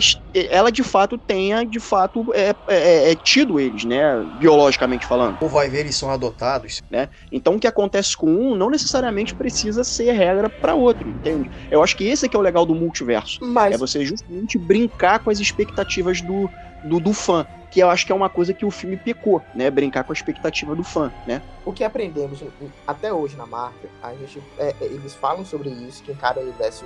ela 0.50 0.70
de 0.70 0.82
fato 0.82 1.16
tenha, 1.16 1.64
de 1.64 1.80
fato, 1.80 2.32
é, 2.34 2.54
é, 2.68 2.76
é, 2.76 3.12
é 3.12 3.14
tido 3.14 3.60
eles, 3.60 3.84
né? 3.84 4.24
Biologicamente 4.38 5.06
falando. 5.06 5.38
Ou 5.40 5.48
vai 5.48 5.68
ver, 5.68 5.80
eles 5.80 5.96
são 5.96 6.10
adotados. 6.10 6.82
Né? 6.90 7.08
Então 7.30 7.54
o 7.54 7.60
que 7.60 7.66
acontece 7.66 8.16
com 8.16 8.26
um 8.26 8.54
não 8.54 8.70
necessariamente 8.70 9.34
precisa 9.34 9.84
ser 9.84 10.12
regra 10.12 10.48
para 10.48 10.74
outro, 10.74 11.08
entende? 11.08 11.50
Eu 11.70 11.82
acho 11.82 11.96
que 11.96 12.04
esse 12.04 12.26
é 12.26 12.28
que 12.28 12.36
é 12.36 12.38
o 12.38 12.42
legal 12.42 12.66
do 12.66 12.74
multiverso. 12.74 13.38
Mas... 13.42 13.74
É 13.74 13.78
você 13.78 14.04
justamente 14.04 14.58
brincar 14.58 15.18
com 15.20 15.30
as 15.30 15.38
expectativas 15.38 16.20
do, 16.20 16.50
do, 16.84 17.00
do 17.00 17.12
fã 17.12 17.46
que 17.74 17.80
eu 17.80 17.90
acho 17.90 18.06
que 18.06 18.12
é 18.12 18.14
uma 18.14 18.30
coisa 18.30 18.54
que 18.54 18.64
o 18.64 18.70
filme 18.70 18.96
pecou, 18.96 19.42
né? 19.52 19.68
Brincar 19.68 20.04
com 20.04 20.12
a 20.12 20.14
expectativa 20.14 20.76
do 20.76 20.84
fã, 20.84 21.12
né? 21.26 21.42
O 21.64 21.72
que 21.72 21.82
aprendemos 21.82 22.40
até 22.86 23.12
hoje 23.12 23.34
na 23.34 23.46
Marvel, 23.46 23.90
a 24.00 24.14
gente, 24.14 24.40
é, 24.56 24.72
é, 24.80 24.84
eles 24.84 25.12
falam 25.12 25.44
sobre 25.44 25.70
isso, 25.70 26.00
que 26.04 26.12
em 26.12 26.14
cada 26.14 26.40
universo 26.64 26.84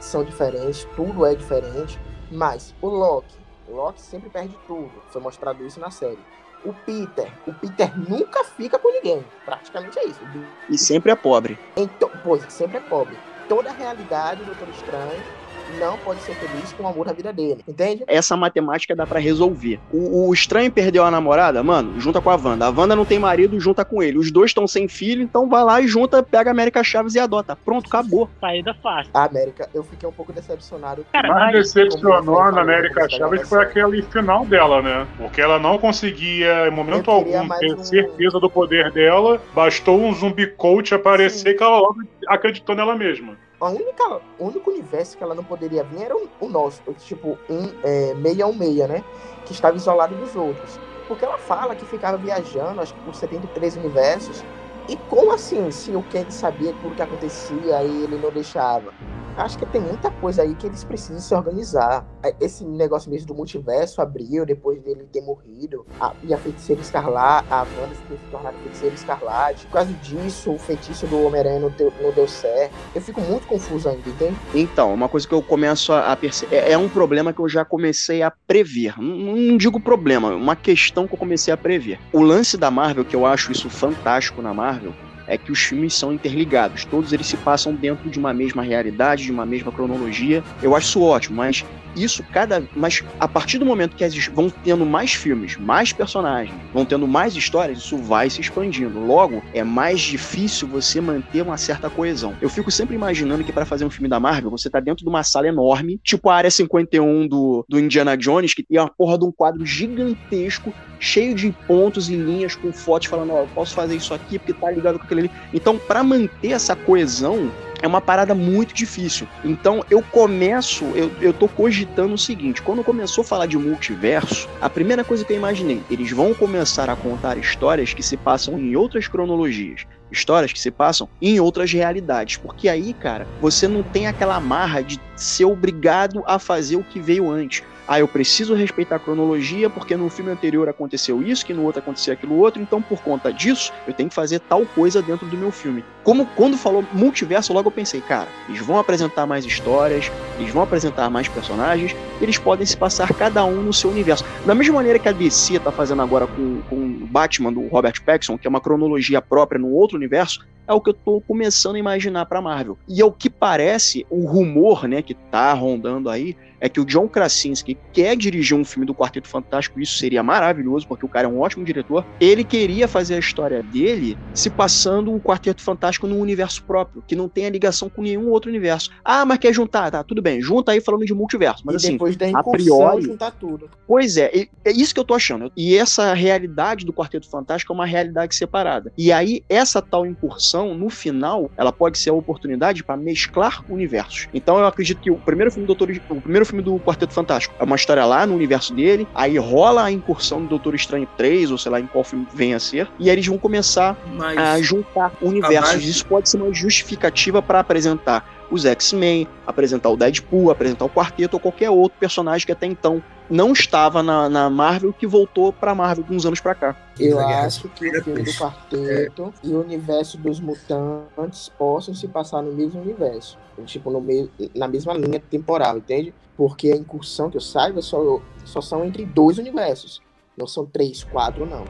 são 0.00 0.22
diferentes, 0.22 0.86
tudo 0.94 1.24
é 1.24 1.34
diferente, 1.34 1.98
mas 2.30 2.74
o 2.82 2.88
Loki, 2.88 3.34
o 3.68 3.74
Loki 3.74 4.00
sempre 4.00 4.28
perde 4.28 4.56
tudo, 4.66 4.90
foi 5.10 5.20
mostrado 5.20 5.66
isso 5.66 5.80
na 5.80 5.90
série. 5.90 6.18
O 6.64 6.72
Peter, 6.72 7.32
o 7.46 7.52
Peter 7.52 7.98
nunca 7.98 8.44
fica 8.44 8.78
com 8.78 8.90
ninguém, 8.90 9.24
praticamente 9.44 9.98
é 9.98 10.06
isso. 10.06 10.20
E 10.68 10.76
sempre 10.76 11.12
é 11.12 11.16
pobre. 11.16 11.58
Então, 11.76 12.10
pois, 12.22 12.44
sempre 12.52 12.78
é 12.78 12.80
pobre. 12.80 13.16
Toda 13.48 13.70
a 13.70 13.72
realidade 13.72 14.40
do 14.40 14.46
Doutor 14.46 14.68
Estranho 14.68 15.22
não 15.68 15.96
pode 15.98 16.22
ser 16.22 16.34
feliz 16.34 16.72
com 16.72 16.82
o 16.84 16.86
amor 16.86 17.06
da 17.06 17.12
vida 17.12 17.32
dele, 17.32 17.62
entende? 17.66 18.04
Essa 18.06 18.36
matemática 18.36 18.94
dá 18.94 19.06
pra 19.06 19.18
resolver. 19.18 19.78
O, 19.92 20.28
o 20.28 20.34
estranho 20.34 20.70
perdeu 20.70 21.04
a 21.04 21.10
namorada, 21.10 21.62
mano, 21.62 21.98
junta 22.00 22.20
com 22.20 22.30
a 22.30 22.36
Wanda. 22.36 22.66
A 22.66 22.70
Wanda 22.70 22.94
não 22.96 23.04
tem 23.04 23.18
marido, 23.18 23.58
junta 23.60 23.84
com 23.84 24.02
ele. 24.02 24.18
Os 24.18 24.30
dois 24.30 24.50
estão 24.50 24.66
sem 24.66 24.88
filho, 24.88 25.22
então 25.22 25.48
vai 25.48 25.64
lá 25.64 25.80
e 25.80 25.86
junta, 25.88 26.22
pega 26.22 26.50
a 26.50 26.52
América 26.52 26.82
Chaves 26.84 27.14
e 27.14 27.18
adota. 27.18 27.56
Pronto, 27.56 27.86
acabou. 27.88 28.28
Saída 28.40 28.74
fácil. 28.82 29.10
A 29.14 29.24
América, 29.24 29.68
eu 29.74 29.82
fiquei 29.82 30.08
um 30.08 30.12
pouco 30.12 30.32
decepcionado. 30.32 31.04
Cara, 31.12 31.28
mais 31.28 31.52
mas- 31.54 31.72
decepcionou 31.74 32.52
na 32.52 32.60
América 32.62 33.08
Chaves 33.08 33.48
foi 33.48 33.62
aquele 33.62 34.02
final 34.02 34.44
dela, 34.46 34.80
né? 34.82 35.06
Porque 35.16 35.40
ela 35.40 35.58
não 35.58 35.78
conseguia, 35.78 36.68
em 36.68 36.70
momento 36.70 37.10
algum, 37.10 37.48
ter 37.58 37.74
um- 37.74 37.84
certeza 37.84 38.38
do 38.40 38.48
poder 38.50 38.90
dela. 38.92 39.40
Bastou 39.54 40.00
um 40.00 40.12
zumbi 40.14 40.46
coach 40.46 40.94
aparecer 40.94 41.50
Sim. 41.52 41.56
que 41.56 41.62
ela 41.62 41.78
logo 41.78 41.96
acreditou 42.28 42.74
nela 42.74 42.94
mesma. 42.96 43.36
A 43.60 43.70
única, 43.70 44.20
o 44.38 44.44
único 44.46 44.70
universo 44.70 45.16
que 45.16 45.22
ela 45.22 45.34
não 45.34 45.44
poderia 45.44 45.82
vir 45.82 46.02
era 46.02 46.16
o, 46.16 46.28
o 46.40 46.48
nosso, 46.48 46.82
tipo 46.98 47.38
um, 47.48 47.64
é, 47.82 48.14
616, 48.14 48.88
né? 48.88 49.04
Que 49.46 49.52
estava 49.52 49.76
isolado 49.76 50.14
dos 50.14 50.36
outros. 50.36 50.78
Porque 51.08 51.24
ela 51.24 51.38
fala 51.38 51.74
que 51.74 51.86
ficava 51.86 52.18
viajando, 52.18 52.80
acho 52.80 52.92
que 52.94 53.00
por 53.00 53.14
73 53.14 53.76
universos. 53.76 54.44
E 54.88 54.96
como 55.08 55.32
assim, 55.32 55.70
se 55.70 55.96
o 55.96 56.02
Kang 56.02 56.30
sabia 56.32 56.72
tudo 56.74 56.94
que 56.94 57.02
acontecia 57.02 57.82
e 57.82 58.04
ele 58.04 58.18
não 58.18 58.30
deixava? 58.30 58.92
Acho 59.36 59.58
que 59.58 59.66
tem 59.66 59.80
muita 59.80 60.10
coisa 60.10 60.42
aí 60.42 60.54
que 60.54 60.66
eles 60.66 60.82
precisam 60.82 61.20
se 61.20 61.34
organizar. 61.34 62.06
É, 62.22 62.34
Esse 62.40 62.64
negócio 62.64 63.10
mesmo 63.10 63.26
do 63.28 63.34
multiverso 63.34 64.00
abriu 64.00 64.46
depois 64.46 64.80
dele 64.82 65.06
ter 65.12 65.20
morrido. 65.20 65.84
A- 66.00 66.14
e 66.22 66.32
a 66.32 66.38
feiticeira 66.38 66.80
escarlate, 66.80 67.46
a 67.50 67.62
Wanda 67.76 67.94
ter 68.08 68.16
se 68.16 68.24
tornado 68.30 68.56
feiticeira 68.62 68.94
escarlate. 68.94 69.66
Por 69.66 69.72
causa 69.74 69.92
disso, 69.94 70.52
o 70.52 70.58
feitiço 70.58 71.06
do 71.06 71.20
Homem-Aranha 71.22 71.60
não, 71.60 71.70
não 72.02 72.12
deu 72.12 72.26
certo. 72.26 72.72
Eu 72.94 73.00
fico 73.02 73.20
muito 73.20 73.46
confuso 73.46 73.88
ainda, 73.88 74.08
entende? 74.08 74.36
Então, 74.54 74.92
uma 74.94 75.08
coisa 75.08 75.26
que 75.28 75.34
eu 75.34 75.42
começo 75.42 75.92
a, 75.92 76.16
perceber. 76.16 76.56
É, 76.56 76.72
é 76.72 76.78
um 76.78 76.88
problema 76.88 77.32
que 77.32 77.40
eu 77.40 77.48
já 77.48 77.64
comecei 77.64 78.22
a 78.22 78.30
prever. 78.30 78.98
Não, 79.00 79.36
não 79.36 79.56
digo 79.56 79.78
problema, 79.80 80.34
uma 80.34 80.56
questão 80.56 81.06
que 81.06 81.14
eu 81.14 81.18
comecei 81.18 81.52
a 81.52 81.56
prever. 81.56 81.98
O 82.12 82.20
lance 82.22 82.56
da 82.56 82.70
Marvel, 82.70 83.04
que 83.04 83.14
eu 83.16 83.26
acho 83.26 83.52
isso 83.52 83.68
fantástico 83.68 84.40
na 84.40 84.54
Marvel, 84.54 84.92
é 85.26 85.36
que 85.36 85.50
os 85.50 85.60
filmes 85.60 85.94
são 85.94 86.12
interligados. 86.12 86.84
Todos 86.84 87.12
eles 87.12 87.26
se 87.26 87.36
passam 87.36 87.74
dentro 87.74 88.08
de 88.08 88.18
uma 88.18 88.32
mesma 88.32 88.62
realidade, 88.62 89.24
de 89.24 89.32
uma 89.32 89.46
mesma 89.46 89.72
cronologia. 89.72 90.42
Eu 90.62 90.74
acho 90.76 90.88
isso 90.88 91.02
ótimo, 91.02 91.36
mas 91.36 91.64
isso 91.96 92.22
cada. 92.32 92.62
Mas 92.74 93.02
a 93.18 93.26
partir 93.26 93.58
do 93.58 93.66
momento 93.66 93.96
que 93.96 94.04
eles 94.04 94.26
vão 94.28 94.50
tendo 94.50 94.84
mais 94.84 95.14
filmes, 95.14 95.56
mais 95.56 95.92
personagens, 95.92 96.54
vão 96.72 96.84
tendo 96.84 97.06
mais 97.08 97.34
histórias, 97.34 97.78
isso 97.78 97.96
vai 97.96 98.30
se 98.30 98.40
expandindo. 98.40 99.00
Logo, 99.00 99.42
é 99.52 99.64
mais 99.64 100.00
difícil 100.00 100.68
você 100.68 101.00
manter 101.00 101.42
uma 101.42 101.56
certa 101.56 101.88
coesão. 101.88 102.36
Eu 102.40 102.48
fico 102.48 102.70
sempre 102.70 102.94
imaginando 102.94 103.44
que 103.44 103.52
para 103.52 103.64
fazer 103.64 103.84
um 103.84 103.90
filme 103.90 104.08
da 104.08 104.20
Marvel, 104.20 104.50
você 104.50 104.68
tá 104.68 104.80
dentro 104.80 105.04
de 105.04 105.08
uma 105.08 105.22
sala 105.22 105.48
enorme, 105.48 105.98
tipo 106.04 106.28
a 106.28 106.36
área 106.36 106.50
51 106.50 107.26
do, 107.26 107.64
do 107.68 107.78
Indiana 107.78 108.16
Jones, 108.16 108.54
que 108.54 108.62
tem 108.62 108.78
uma 108.78 108.90
porra 108.90 109.18
de 109.18 109.24
um 109.24 109.32
quadro 109.32 109.64
gigantesco, 109.64 110.72
cheio 110.98 111.34
de 111.34 111.54
pontos 111.66 112.08
e 112.08 112.16
linhas 112.16 112.54
com 112.54 112.72
fotos 112.72 113.08
falando, 113.08 113.32
ó, 113.32 113.40
eu 113.40 113.48
posso 113.54 113.74
fazer 113.74 113.96
isso 113.96 114.14
aqui 114.14 114.38
porque 114.38 114.52
tá 114.52 114.70
ligado 114.70 114.98
com 114.98 115.04
aquele 115.04 115.20
ali. 115.20 115.30
Então, 115.52 115.78
para 115.78 116.02
manter 116.02 116.52
essa 116.52 116.74
coesão, 116.74 117.50
é 117.82 117.86
uma 117.86 118.00
parada 118.00 118.34
muito 118.34 118.74
difícil. 118.74 119.26
Então 119.44 119.84
eu 119.90 120.02
começo, 120.02 120.84
eu, 120.94 121.10
eu 121.20 121.32
tô 121.32 121.48
cogitando 121.48 122.14
o 122.14 122.18
seguinte: 122.18 122.62
quando 122.62 122.84
começou 122.84 123.22
a 123.22 123.26
falar 123.26 123.46
de 123.46 123.58
multiverso, 123.58 124.48
a 124.60 124.68
primeira 124.68 125.04
coisa 125.04 125.24
que 125.24 125.32
eu 125.32 125.36
imaginei, 125.36 125.82
eles 125.90 126.10
vão 126.10 126.34
começar 126.34 126.88
a 126.88 126.96
contar 126.96 127.38
histórias 127.38 127.92
que 127.92 128.02
se 128.02 128.16
passam 128.16 128.58
em 128.58 128.76
outras 128.76 129.08
cronologias. 129.08 129.86
Histórias 130.10 130.52
que 130.52 130.60
se 130.60 130.70
passam 130.70 131.08
em 131.20 131.40
outras 131.40 131.72
realidades. 131.72 132.36
Porque 132.36 132.68
aí, 132.68 132.94
cara, 132.94 133.26
você 133.40 133.66
não 133.66 133.82
tem 133.82 134.06
aquela 134.06 134.38
marra 134.40 134.80
de 134.80 135.00
ser 135.16 135.44
obrigado 135.44 136.22
a 136.26 136.38
fazer 136.38 136.76
o 136.76 136.84
que 136.84 137.00
veio 137.00 137.28
antes. 137.30 137.62
Ah, 137.88 138.00
eu 138.00 138.08
preciso 138.08 138.54
respeitar 138.54 138.96
a 138.96 138.98
cronologia 138.98 139.70
porque 139.70 139.96
no 139.96 140.10
filme 140.10 140.30
anterior 140.30 140.68
aconteceu 140.68 141.22
isso, 141.22 141.46
que 141.46 141.54
no 141.54 141.62
outro 141.62 141.80
aconteceu 141.80 142.14
aquilo 142.14 142.36
outro, 142.36 142.60
então 142.60 142.82
por 142.82 143.00
conta 143.00 143.32
disso, 143.32 143.72
eu 143.86 143.94
tenho 143.94 144.08
que 144.08 144.14
fazer 144.14 144.40
tal 144.40 144.66
coisa 144.66 145.00
dentro 145.00 145.26
do 145.26 145.36
meu 145.36 145.52
filme. 145.52 145.84
Como 146.02 146.26
quando 146.26 146.56
falou 146.56 146.84
multiverso, 146.92 147.52
logo 147.52 147.68
eu 147.68 147.72
pensei, 147.72 148.00
cara, 148.00 148.28
eles 148.48 148.60
vão 148.60 148.78
apresentar 148.78 149.26
mais 149.26 149.44
histórias, 149.44 150.10
eles 150.38 150.52
vão 150.52 150.62
apresentar 150.62 151.08
mais 151.10 151.28
personagens, 151.28 151.94
eles 152.20 152.38
podem 152.38 152.66
se 152.66 152.76
passar 152.76 153.12
cada 153.14 153.44
um 153.44 153.62
no 153.62 153.72
seu 153.72 153.90
universo. 153.90 154.24
Da 154.44 154.54
mesma 154.54 154.74
maneira 154.74 154.98
que 154.98 155.08
a 155.08 155.12
DC 155.12 155.60
tá 155.60 155.70
fazendo 155.70 156.02
agora 156.02 156.26
com, 156.26 156.60
com 156.68 156.76
o 156.76 157.06
Batman 157.06 157.52
do 157.52 157.66
Robert 157.68 158.02
Pattinson, 158.04 158.36
que 158.36 158.46
é 158.46 158.50
uma 158.50 158.60
cronologia 158.60 159.22
própria 159.22 159.60
no 159.60 159.70
outro 159.70 159.96
universo, 159.96 160.44
é 160.66 160.72
o 160.72 160.80
que 160.80 160.90
eu 160.90 160.94
tô 160.94 161.20
começando 161.20 161.76
a 161.76 161.78
imaginar 161.78 162.26
pra 162.26 162.42
Marvel. 162.42 162.76
E 162.88 163.00
é 163.00 163.04
o 163.04 163.12
que 163.12 163.30
parece, 163.30 164.04
o 164.10 164.26
rumor, 164.26 164.88
né, 164.88 165.00
que 165.00 165.14
tá 165.14 165.52
rondando 165.52 166.10
aí, 166.10 166.36
é 166.60 166.68
que 166.68 166.80
o 166.80 166.84
John 166.84 167.08
Krasinski 167.08 167.76
quer 167.92 168.16
dirigir 168.16 168.56
um 168.56 168.64
filme 168.64 168.86
do 168.86 168.94
Quarteto 168.94 169.28
Fantástico, 169.28 169.80
isso 169.80 169.98
seria 169.98 170.22
maravilhoso, 170.22 170.86
porque 170.86 171.04
o 171.04 171.08
cara 171.08 171.26
é 171.26 171.30
um 171.30 171.40
ótimo 171.40 171.64
diretor. 171.64 172.04
Ele 172.20 172.44
queria 172.44 172.88
fazer 172.88 173.14
a 173.14 173.18
história 173.18 173.62
dele 173.62 174.16
se 174.34 174.50
passando 174.50 175.14
o 175.14 175.20
Quarteto 175.20 175.62
Fantástico 175.62 176.06
num 176.06 176.20
universo 176.20 176.62
próprio, 176.64 177.02
que 177.06 177.16
não 177.16 177.28
tenha 177.28 177.48
ligação 177.48 177.88
com 177.88 178.02
nenhum 178.02 178.30
outro 178.30 178.50
universo. 178.50 178.90
Ah, 179.04 179.24
mas 179.24 179.38
quer 179.38 179.52
juntar? 179.52 179.90
Tá, 179.90 180.02
tudo 180.02 180.22
bem, 180.22 180.40
junta 180.40 180.72
aí 180.72 180.80
falando 180.80 181.04
de 181.04 181.14
multiverso. 181.14 181.62
Mas 181.64 181.74
e 181.74 181.76
assim, 181.76 181.92
depois 181.92 182.16
da 182.16 182.26
a 182.26 182.30
incursão, 182.30 182.52
priori, 182.52 183.02
juntar 183.02 183.30
tudo. 183.32 183.70
Pois 183.86 184.16
é, 184.16 184.48
é 184.64 184.70
isso 184.70 184.94
que 184.94 185.00
eu 185.00 185.04
tô 185.04 185.14
achando. 185.14 185.50
E 185.56 185.76
essa 185.76 186.12
realidade 186.14 186.84
do 186.84 186.92
Quarteto 186.92 187.28
Fantástico 187.28 187.72
é 187.72 187.74
uma 187.74 187.86
realidade 187.86 188.34
separada. 188.34 188.92
E 188.96 189.12
aí, 189.12 189.42
essa 189.48 189.82
tal 189.82 190.06
incursão, 190.06 190.74
no 190.74 190.88
final, 190.88 191.50
ela 191.56 191.72
pode 191.72 191.98
ser 191.98 192.10
a 192.10 192.14
oportunidade 192.14 192.82
para 192.82 192.96
mesclar 192.96 193.64
universos. 193.68 194.28
Então 194.32 194.58
eu 194.58 194.66
acredito 194.66 195.00
que 195.00 195.10
o 195.10 195.16
primeiro 195.16 195.50
filme 195.50 195.66
do 195.66 195.74
Doutor, 195.74 195.90
o 196.08 196.20
primeiro 196.20 196.45
filme 196.46 196.62
do 196.62 196.78
Quarteto 196.78 197.12
Fantástico 197.12 197.54
é 197.58 197.64
uma 197.64 197.76
história 197.76 198.04
lá 198.04 198.24
no 198.26 198.34
universo 198.34 198.72
dele, 198.72 199.06
aí 199.14 199.36
rola 199.38 199.84
a 199.84 199.90
incursão 199.92 200.40
do 200.42 200.48
Doutor 200.48 200.74
Estranho 200.74 201.06
3, 201.16 201.50
ou 201.50 201.58
sei 201.58 201.70
lá 201.70 201.80
em 201.80 201.86
qual 201.86 202.02
filme 202.04 202.26
venha 202.32 202.56
a 202.56 202.60
ser, 202.60 202.88
e 202.98 203.10
aí 203.10 203.14
eles 203.16 203.26
vão 203.26 203.36
começar 203.38 203.96
Mas 204.16 204.38
a 204.38 204.60
juntar 204.62 205.12
universos. 205.20 205.72
base- 205.74 205.90
Isso 205.90 206.06
pode 206.06 206.28
ser 206.28 206.36
uma 206.40 206.52
justificativa 206.54 207.42
para 207.42 207.60
apresentar 207.60 208.36
os 208.50 208.64
X-Men, 208.64 209.26
apresentar 209.46 209.90
o 209.90 209.96
Deadpool, 209.96 210.50
apresentar 210.52 210.84
o 210.84 210.88
Quarteto 210.88 211.34
ou 211.36 211.40
qualquer 211.40 211.68
outro 211.68 211.98
personagem 211.98 212.46
que 212.46 212.52
até 212.52 212.64
então 212.66 213.02
não 213.28 213.52
estava 213.52 214.04
na, 214.04 214.28
na 214.28 214.48
Marvel 214.48 214.92
que 214.92 215.04
voltou 215.04 215.52
pra 215.52 215.74
Marvel 215.74 216.04
uns 216.08 216.24
anos 216.24 216.38
pra 216.40 216.54
cá. 216.54 216.76
Eu 216.98 217.18
acho 217.18 217.68
que 217.70 217.88
o 217.88 218.04
filme 218.04 218.22
do 218.22 218.32
quarteto 218.34 219.34
e 219.42 219.48
o 219.52 219.60
universo 219.62 220.16
dos 220.16 220.38
mutantes 220.38 221.48
possam 221.58 221.92
se 221.92 222.06
passar 222.06 222.40
no 222.40 222.52
mesmo 222.52 222.80
universo. 222.80 223.36
Tipo, 223.64 223.90
no 223.90 224.00
meio, 224.00 224.30
na 224.54 224.68
mesma 224.68 224.92
linha 224.94 225.18
temporal, 225.18 225.78
entende? 225.78 226.14
Porque 226.36 226.70
a 226.70 226.76
incursão 226.76 227.30
que 227.30 227.36
eu 227.36 227.40
saiba 227.40 227.80
só, 227.80 228.20
só 228.44 228.60
são 228.60 228.84
entre 228.84 229.04
dois 229.04 229.38
universos. 229.38 230.02
Não 230.36 230.46
são 230.46 230.66
três, 230.66 231.02
quatro, 231.02 231.46
não. 231.46 231.64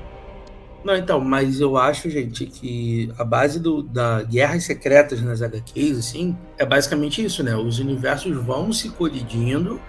Não, 0.85 0.96
então, 0.96 1.20
mas 1.20 1.61
eu 1.61 1.76
acho, 1.76 2.09
gente, 2.09 2.46
que 2.46 3.12
a 3.18 3.24
base 3.24 3.59
do, 3.59 3.83
da 3.83 4.22
Guerras 4.22 4.64
Secretas 4.64 5.20
nas 5.20 5.42
HQs, 5.42 5.98
assim, 5.98 6.37
é 6.57 6.64
basicamente 6.64 7.24
isso, 7.24 7.42
né? 7.42 7.57
Os 7.57 7.79
universos 7.79 8.37
vão 8.37 8.72
se 8.72 8.90
colidindo 8.90 9.81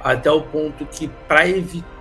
até 0.00 0.30
o 0.30 0.42
ponto 0.42 0.86
que, 0.86 1.08
para 1.28 1.48
evitar 1.48 1.95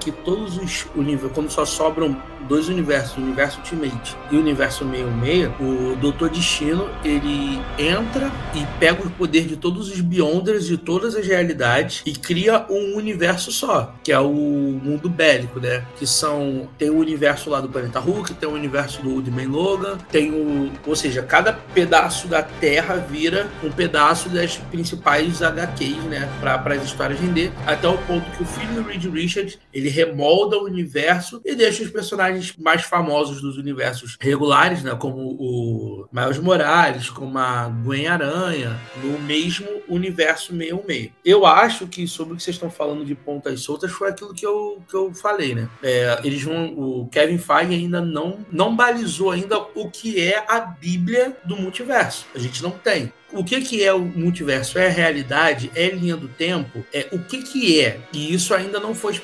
que 0.00 0.10
todos 0.10 0.56
os 0.56 0.86
universos, 0.94 1.32
quando 1.32 1.50
só 1.50 1.64
sobram 1.64 2.16
dois 2.48 2.68
universos, 2.68 3.16
o 3.16 3.20
universo 3.20 3.58
Ultimate 3.58 4.16
e 4.30 4.36
o 4.36 4.40
universo 4.40 4.84
66, 4.84 5.50
o 5.60 5.96
Doutor 5.96 6.30
Destino, 6.30 6.88
ele 7.04 7.60
entra 7.78 8.30
e 8.54 8.66
pega 8.78 9.06
o 9.06 9.10
poder 9.10 9.46
de 9.46 9.56
todos 9.56 9.90
os 9.90 10.00
Beyonders 10.00 10.66
de 10.66 10.76
todas 10.76 11.14
as 11.14 11.26
realidades 11.26 12.02
e 12.04 12.12
cria 12.12 12.66
um 12.68 12.96
universo 12.96 13.52
só, 13.52 13.94
que 14.02 14.10
é 14.10 14.18
o 14.18 14.32
mundo 14.32 15.08
bélico, 15.08 15.60
né? 15.60 15.84
Que 15.96 16.06
são 16.06 16.68
tem 16.78 16.90
o 16.90 16.96
universo 16.96 17.50
lá 17.50 17.60
do 17.60 17.68
planeta 17.68 18.00
Hulk, 18.00 18.34
tem 18.34 18.48
o 18.48 18.52
universo 18.52 19.02
do 19.02 19.10
Woodman 19.10 19.46
Logan, 19.46 19.98
tem 20.10 20.32
o, 20.32 20.72
ou 20.86 20.96
seja, 20.96 21.22
cada 21.22 21.52
pedaço 21.52 22.26
da 22.26 22.42
Terra 22.42 22.96
vira 22.96 23.48
um 23.62 23.70
pedaço 23.70 24.28
das 24.28 24.56
principais 24.56 25.42
HQs, 25.42 26.04
né, 26.04 26.28
para 26.40 26.74
as 26.74 26.84
histórias 26.84 27.20
render, 27.20 27.52
até 27.66 27.88
o 27.88 27.98
ponto 27.98 28.28
que 28.36 28.42
o 28.42 28.46
filho 28.46 28.74
do 28.74 28.82
Reed 28.82 29.04
Richards, 29.04 29.49
ele 29.72 29.88
remolda 29.88 30.58
o 30.58 30.64
universo 30.64 31.40
e 31.44 31.54
deixa 31.54 31.82
os 31.82 31.90
personagens 31.90 32.54
mais 32.56 32.82
famosos 32.82 33.40
dos 33.40 33.56
universos 33.56 34.16
regulares, 34.20 34.82
né, 34.82 34.94
como 34.94 35.36
o 35.38 36.06
Miles 36.12 36.38
Morales, 36.38 37.10
como 37.10 37.38
a 37.38 37.68
Gwen 37.68 38.06
Aranha, 38.06 38.78
no 39.02 39.18
mesmo 39.20 39.68
universo 39.88 40.52
616. 40.52 41.10
Eu 41.24 41.46
acho 41.46 41.86
que 41.86 42.06
sobre 42.06 42.34
o 42.34 42.36
que 42.36 42.42
vocês 42.42 42.56
estão 42.56 42.70
falando 42.70 43.04
de 43.04 43.14
pontas 43.14 43.60
soltas 43.60 43.90
foi 43.90 44.10
aquilo 44.10 44.34
que 44.34 44.46
eu, 44.46 44.82
que 44.88 44.94
eu 44.94 45.12
falei, 45.14 45.54
né? 45.54 45.68
É, 45.82 46.20
eles 46.24 46.42
vão, 46.42 46.74
o 46.76 47.08
Kevin 47.08 47.38
Feige 47.38 47.74
ainda 47.74 48.00
não, 48.00 48.44
não 48.50 48.74
balizou 48.74 49.30
ainda 49.30 49.58
o 49.58 49.90
que 49.90 50.20
é 50.20 50.44
a 50.48 50.60
Bíblia 50.60 51.36
do 51.44 51.56
multiverso. 51.56 52.26
A 52.34 52.38
gente 52.38 52.62
não 52.62 52.70
tem. 52.70 53.12
O 53.32 53.44
que, 53.44 53.60
que 53.60 53.82
é 53.82 53.92
o 53.92 54.00
multiverso? 54.00 54.78
É 54.78 54.88
realidade? 54.88 55.70
É 55.74 55.88
linha 55.88 56.16
do 56.16 56.28
tempo? 56.28 56.84
É 56.92 57.08
o 57.12 57.18
que, 57.18 57.42
que 57.42 57.80
é? 57.80 58.00
E 58.12 58.32
isso 58.34 58.54
ainda 58.54 58.80
não 58.80 58.94
foi, 58.94 59.20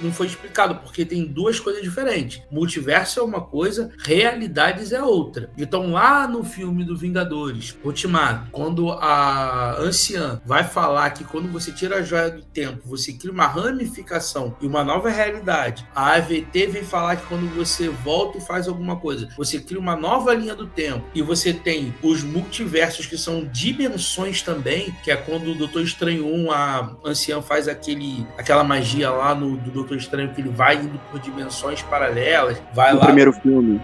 não 0.00 0.12
foi 0.12 0.26
explicado, 0.26 0.76
porque 0.76 1.04
tem 1.04 1.24
duas 1.24 1.58
coisas 1.58 1.82
diferentes. 1.82 2.42
Multiverso 2.50 3.20
é 3.20 3.22
uma 3.22 3.40
coisa, 3.40 3.90
realidades 3.98 4.92
é 4.92 5.02
outra. 5.02 5.50
Então, 5.56 5.92
lá 5.92 6.26
no 6.26 6.44
filme 6.44 6.84
do 6.84 6.96
Vingadores, 6.96 7.76
Ultimato, 7.82 8.50
quando 8.50 8.90
a 8.90 9.76
anciã 9.78 10.40
vai 10.44 10.64
falar 10.64 11.10
que 11.10 11.24
quando 11.24 11.50
você 11.50 11.72
tira 11.72 11.96
a 11.96 12.02
joia 12.02 12.30
do 12.30 12.42
tempo, 12.42 12.82
você 12.84 13.12
cria 13.12 13.32
uma 13.32 13.46
ramificação 13.46 14.56
e 14.60 14.66
uma 14.66 14.84
nova 14.84 15.08
realidade. 15.08 15.86
A 15.94 16.14
AVT 16.14 16.66
vem 16.66 16.84
falar 16.84 17.16
que 17.16 17.26
quando 17.26 17.48
você 17.54 17.88
volta 17.88 18.38
e 18.38 18.40
faz 18.40 18.68
alguma 18.68 18.96
coisa, 18.96 19.28
você 19.36 19.58
cria 19.58 19.78
uma 19.78 19.96
nova 19.96 20.34
linha 20.34 20.54
do 20.54 20.66
tempo 20.66 21.04
e 21.14 21.22
você 21.22 21.52
tem 21.52 21.94
os 22.02 22.22
multiversos 22.22 23.06
que 23.06 23.16
são 23.16 23.47
dimensões 23.52 24.42
também, 24.42 24.94
que 25.02 25.10
é 25.10 25.16
quando 25.16 25.52
o 25.52 25.54
Doutor 25.54 25.82
Estranho 25.82 26.26
1, 26.26 26.50
a 26.52 26.90
anciã 27.04 27.40
faz 27.42 27.68
aquele, 27.68 28.26
aquela 28.36 28.64
magia 28.64 29.10
lá 29.10 29.34
no 29.34 29.56
do 29.56 29.70
Doutor 29.70 29.96
Estranho 29.96 30.32
que 30.34 30.40
ele 30.40 30.50
vai 30.50 30.76
indo 30.76 30.98
por 31.10 31.20
dimensões 31.20 31.82
paralelas, 31.82 32.60
vai 32.72 32.92
no 32.92 33.00
lá 33.00 33.06
primeiro 33.06 33.32
filme. 33.32 33.80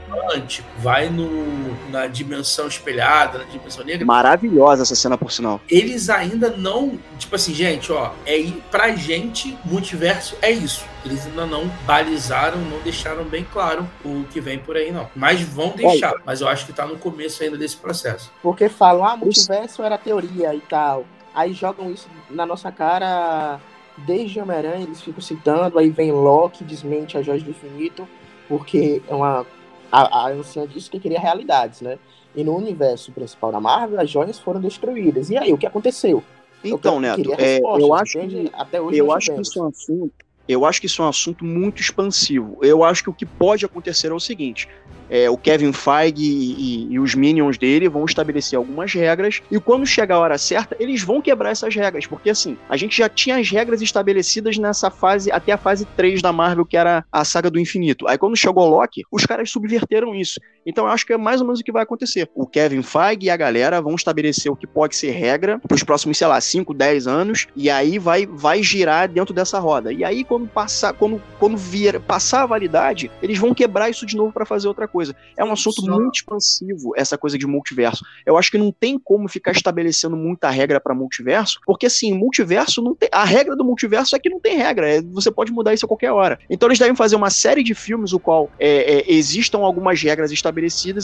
vai 0.79 1.09
no, 1.09 1.91
na 1.91 2.07
dimensão 2.07 2.67
espelhada, 2.67 3.39
na 3.39 3.45
dimensão 3.45 3.85
negra. 3.85 4.05
Maravilhosa 4.05 4.83
essa 4.83 4.95
cena, 4.95 5.17
por 5.17 5.33
sinal. 5.33 5.61
Eles 5.69 6.09
ainda 6.09 6.51
não, 6.51 6.99
tipo 7.19 7.35
assim, 7.35 7.55
gente, 7.55 7.93
ó, 7.93 8.12
é 8.27 8.45
pra 8.71 8.95
gente, 8.95 9.57
multiverso 9.65 10.37
é 10.43 10.51
isso. 10.51 10.85
Eles 11.05 11.27
ainda 11.27 11.45
não 11.45 11.69
balizaram, 11.87 12.59
não 12.59 12.81
deixaram 12.81 13.25
bem 13.25 13.47
claro 13.53 13.87
o 14.05 14.25
que 14.33 14.41
vem 14.41 14.59
por 14.59 14.77
aí, 14.77 14.91
não. 14.91 15.09
Mas 15.15 15.43
vão 15.43 15.71
deixar. 15.71 16.15
Mas 16.25 16.41
eu 16.41 16.49
acho 16.49 16.65
que 16.67 16.73
tá 16.73 16.87
no 16.87 16.97
começo 16.97 17.43
ainda 17.43 17.59
desse 17.59 17.77
processo. 17.77 18.33
Porque 18.43 18.69
falam, 18.69 19.05
ah, 19.05 19.17
multiverso 19.17 19.83
era 19.83 19.99
teoria 19.99 20.55
e 20.55 20.61
tal. 20.61 21.05
Aí 21.35 21.53
jogam 21.53 21.91
isso 21.91 22.09
na 22.31 22.47
nossa 22.47 22.73
cara 22.73 23.61
desde 23.99 24.41
Homem-Aranha, 24.41 24.85
eles 24.85 25.03
ficam 25.03 25.21
citando, 25.21 25.79
aí 25.79 25.91
vem 25.91 26.11
Loki, 26.11 26.65
desmente 26.65 27.17
a 27.17 27.23
Joia 27.23 27.41
do 27.41 27.51
Infinito, 27.51 28.09
porque 28.49 29.03
é 29.09 29.15
uma, 29.15 29.47
a, 29.91 30.27
a 30.27 30.31
anciã 30.31 30.67
disse 30.67 30.91
que 30.91 30.99
queria 30.99 31.21
realidades, 31.21 31.81
né? 31.81 31.99
E 32.35 32.43
no 32.43 32.57
universo 32.57 33.13
principal 33.13 33.53
da 33.53 33.61
Marvel, 33.61 34.01
as 34.01 34.11
joias 34.11 34.39
foram 34.39 34.61
destruídas. 34.61 35.31
E 35.31 35.37
aí, 35.37 35.53
o 35.53 35.59
que 35.59 35.67
aconteceu? 35.67 36.23
Então, 36.65 36.99
Neto, 36.99 37.33
é, 37.39 37.61
eu 37.61 37.95
acho 37.95 38.19
que, 38.19 38.51
Até 38.55 38.81
hoje 38.81 38.99
eu 38.99 39.13
acho 39.13 39.35
que 39.35 39.41
isso 39.41 39.59
é 39.59 39.63
um 39.63 39.69
assunto 39.69 40.24
eu 40.49 40.65
acho 40.65 40.81
que 40.81 40.87
isso 40.87 41.03
é 41.03 41.05
um 41.05 41.09
assunto 41.09 41.45
muito 41.45 41.81
expansivo. 41.81 42.59
Eu 42.63 42.85
acho 42.85 43.03
que 43.03 43.11
o 43.11 43.15
que 43.15 43.25
pode 43.25 43.65
acontecer 43.65 44.09
é 44.09 44.15
o 44.15 44.21
seguinte: 44.21 44.69
é, 45.09 45.29
o 45.31 45.37
Kevin 45.37 45.73
Feige 45.73 46.23
e, 46.23 46.87
e, 46.89 46.93
e, 46.93 46.99
os 46.99 47.15
minions 47.15 47.59
dele 47.59 47.89
vão 47.89 48.05
estabelecer 48.05 48.57
algumas 48.57 48.93
regras, 48.93 49.43
e 49.51 49.59
quando 49.59 49.87
chegar 49.87 50.17
a 50.17 50.21
hora 50.21 50.39
certa, 50.39 50.77
eles 50.79 51.03
vão 51.03 51.21
quebrar 51.21 51.51
essas 51.51 51.75
regras, 51.75 52.07
porque 52.07 52.31
assim, 52.31 52.57
a 52.69 52.77
gente 52.77 52.97
já 52.97 53.09
tinha 53.09 53.37
as 53.37 53.49
regras 53.49 53.81
estabelecidas 53.83 54.59
nessa 54.59 54.91
fase, 54.91 55.31
até 55.31 55.53
a 55.53 55.59
fase 55.59 55.85
3 55.97 56.21
da 56.23 56.33
Marvel, 56.33 56.67
que 56.67 56.77
era 56.77 57.05
a 57.11 57.25
saga 57.25 57.51
do 57.51 57.59
infinito. 57.59 58.07
Aí 58.09 58.19
quando 58.19 58.37
chegou 58.37 58.69
Loki, 58.69 59.03
os 59.11 59.25
caras 59.25 59.51
subverteram 59.51 60.15
isso. 60.15 60.41
Então 60.67 60.87
eu 60.87 60.91
acho 60.91 61.07
que 61.07 61.12
é 61.12 61.17
mais 61.17 61.41
ou 61.41 61.47
menos 61.47 61.61
o 61.61 61.65
que 61.65 61.73
vai 61.73 61.83
acontecer. 61.83 62.29
O 62.35 62.47
Kevin 62.47 62.83
Feige 62.83 63.27
e 63.27 63.31
a 63.31 63.37
galera 63.37 63.81
vão 63.81 63.95
estabelecer 63.95 64.51
o 64.51 64.57
que 64.57 64.67
pode 64.67 64.97
ser 64.97 65.11
regra 65.11 65.59
para 65.59 65.75
os 65.75 65.83
próximos, 65.83 66.17
sei 66.17 66.27
lá, 66.27 66.41
5, 66.41 66.73
10 66.73 67.07
anos, 67.07 67.47
e 67.55 67.69
aí 67.71 67.99
vai, 67.99 68.27
vai 68.27 68.62
girar 68.62 69.09
dentro 69.09 69.35
dessa 69.35 69.59
roda. 69.59 69.93
E 69.93 70.05
aí 70.05 70.25
quando 70.25 70.49
passar, 70.49 70.93
quando, 70.95 71.23
quando 71.39 71.57
vier, 71.57 72.01
passar 72.01 72.43
a 72.43 72.47
validade, 72.47 73.11
eles 73.23 73.39
vão 73.39 73.55
quebrar 73.55 73.91
isso 73.91 74.07
de 74.07 74.17
novo 74.17 74.33
para 74.33 74.47
fazer 74.47 74.69
outra 74.69 74.89
coisa. 74.89 75.15
É 75.37 75.45
um 75.45 75.53
assunto 75.53 75.83
Só... 75.83 75.91
muito 75.91 76.17
expansivo, 76.17 76.93
essa 76.97 77.19
coisa 77.19 77.37
de 77.37 77.47
multiverso. 77.47 78.05
Eu 78.25 78.39
acho 78.39 78.51
que 78.51 78.59
não 78.59 78.73
tem 78.73 78.99
como 78.99 79.29
ficar 79.29 79.53
estabelecendo 79.53 80.17
muita 80.17 80.51
regra 80.51 80.81
para 80.81 80.95
multiverso, 80.95 81.61
porque 81.67 81.87
assim, 81.87 82.12
multiverso 82.15 82.83
não 82.83 82.95
tem. 82.95 83.09
A 83.12 83.25
regra 83.25 83.55
do 83.55 83.65
multiverso 83.65 84.17
é 84.17 84.19
que 84.19 84.31
não 84.31 84.41
tem 84.41 84.57
regra, 84.57 84.89
é, 84.89 85.03
você 85.03 85.31
pode 85.31 85.53
mudar 85.53 85.75
isso 85.75 85.85
a 85.85 85.89
qualquer 85.89 86.11
hora. 86.11 86.39
Então 86.49 86.69
eles 86.69 86.79
devem 86.79 86.97
fazer 86.97 87.17
uma 87.17 87.31
série 87.31 87.62
de 87.62 87.75
filmes 87.75 88.12
o 88.12 88.19
qual 88.19 88.51
é, 88.59 88.99
é, 88.99 89.12
existam 89.12 89.59
algumas 89.59 90.01
regras 90.01 90.33
estabelecidas 90.33 90.54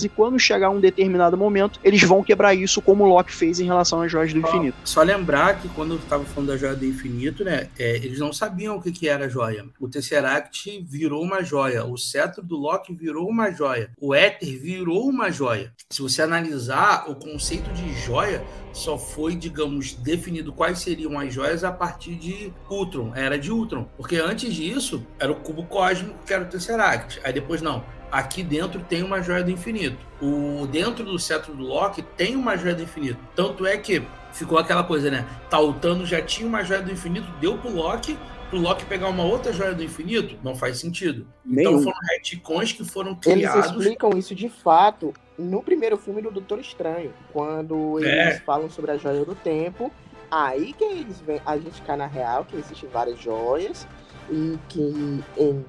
e 0.05 0.09
quando 0.09 0.39
chegar 0.39 0.71
um 0.71 0.81
determinado 0.81 1.37
momento, 1.37 1.81
eles 1.85 2.03
vão 2.03 2.23
quebrar 2.23 2.55
isso 2.55 2.81
como 2.81 3.05
o 3.05 3.09
Loki 3.09 3.33
fez 3.33 3.61
em 3.61 3.65
relação 3.65 4.03
às 4.03 4.11
joias 4.11 4.33
do 4.33 4.41
infinito. 4.41 4.77
Só 4.85 5.03
lembrar 5.03 5.61
que 5.61 5.69
quando 5.69 5.95
eu 5.95 5.99
estava 5.99 6.25
falando 6.25 6.49
da 6.49 6.57
joia 6.57 6.75
do 6.75 6.85
infinito, 6.85 7.45
né, 7.45 7.69
é, 7.79 7.97
eles 7.97 8.19
não 8.19 8.33
sabiam 8.33 8.77
o 8.77 8.83
que, 8.83 8.93
que 8.93 9.09
era 9.09 9.29
joia. 9.29 9.67
O 9.79 9.89
Tesseract 9.89 10.85
virou 10.89 11.23
uma 11.23 11.43
joia, 11.43 11.85
o 11.85 11.97
cetro 11.97 12.43
do 12.43 12.57
Loki 12.57 12.95
virou 12.95 13.29
uma 13.29 13.51
joia 13.51 13.91
o 14.01 14.15
éter 14.15 14.59
virou 14.59 15.09
uma 15.09 15.31
joia. 15.31 15.73
Se 15.91 16.03
você 16.03 16.23
analisar 16.23 17.09
o 17.09 17.15
conceito 17.15 17.71
de 17.73 17.93
joia, 18.01 18.43
só 18.73 18.97
foi, 18.97 19.35
digamos, 19.35 19.95
definido 19.95 20.53
quais 20.53 20.79
seriam 20.79 21.19
as 21.19 21.33
joias 21.33 21.65
a 21.65 21.73
partir 21.73 22.15
de 22.15 22.53
Ultron, 22.69 23.13
era 23.15 23.39
de 23.39 23.51
Ultron. 23.53 23.87
Porque 23.97 24.17
antes 24.17 24.55
disso, 24.55 25.07
era 25.19 25.31
o 25.31 25.37
cubo 25.37 25.65
cósmico 25.65 26.19
que 26.27 26.33
era 26.33 26.45
o 26.45 26.47
Tesseract. 26.47 27.21
Aí 27.23 27.33
depois, 27.33 27.61
não, 27.61 27.85
aqui 28.11 28.43
dentro 28.43 28.81
tem 28.81 29.03
uma 29.03 29.23
joia 29.23 29.43
do 29.43 29.51
infinito. 29.51 29.99
O 30.21 30.67
dentro 30.67 31.05
do 31.05 31.19
cetro 31.19 31.55
do 31.55 31.63
Loki 31.63 32.03
tem 32.03 32.37
uma 32.37 32.57
joia 32.57 32.75
do 32.75 32.83
infinito. 32.83 33.19
Tanto 33.35 33.67
é 33.67 33.77
que 33.77 34.03
ficou 34.33 34.59
aquela 34.59 34.85
coisa, 34.85 35.11
né? 35.11 35.27
Tautano 35.49 36.05
já 36.07 36.21
tinha 36.23 36.49
uma 36.49 36.63
joia 36.63 36.83
do 36.83 36.93
infinito, 36.93 37.27
deu 37.41 37.57
pro 37.59 37.71
Loki, 37.71 38.19
pro 38.49 38.59
Loki 38.59 38.85
pegar 38.85 39.09
uma 39.09 39.25
outra 39.25 39.53
joia 39.53 39.75
do 39.75 39.83
infinito, 39.83 40.37
não 40.43 40.55
faz 40.55 40.79
sentido. 40.79 41.27
Então 41.47 41.73
Nenhum. 41.73 41.83
foram 41.83 41.99
retcons 42.11 42.73
que 42.73 42.85
foram 42.85 43.15
criados. 43.15 43.67
Eles 43.67 43.71
explicam 43.71 44.11
isso 44.19 44.35
de 44.35 44.49
fato 44.49 45.15
no 45.39 45.63
primeiro 45.63 45.97
filme 45.97 46.21
do 46.21 46.31
Doutor 46.31 46.59
Estranho, 46.59 47.13
quando 47.33 47.99
eles 47.99 48.37
é. 48.37 48.41
falam 48.41 48.69
sobre 48.69 48.91
a 48.91 48.97
joia 48.97 49.25
do 49.25 49.35
tempo. 49.35 49.91
Aí 50.31 50.73
que 50.73 50.85
eles 50.85 51.21
vêm, 51.21 51.41
a 51.45 51.57
gente 51.57 51.83
cai 51.83 51.97
na 51.97 52.07
real 52.07 52.45
que 52.45 52.57
existem 52.57 52.89
várias 52.89 53.19
joias 53.19 53.87
e 54.31 54.57
que 54.69 55.25
em, 55.37 55.65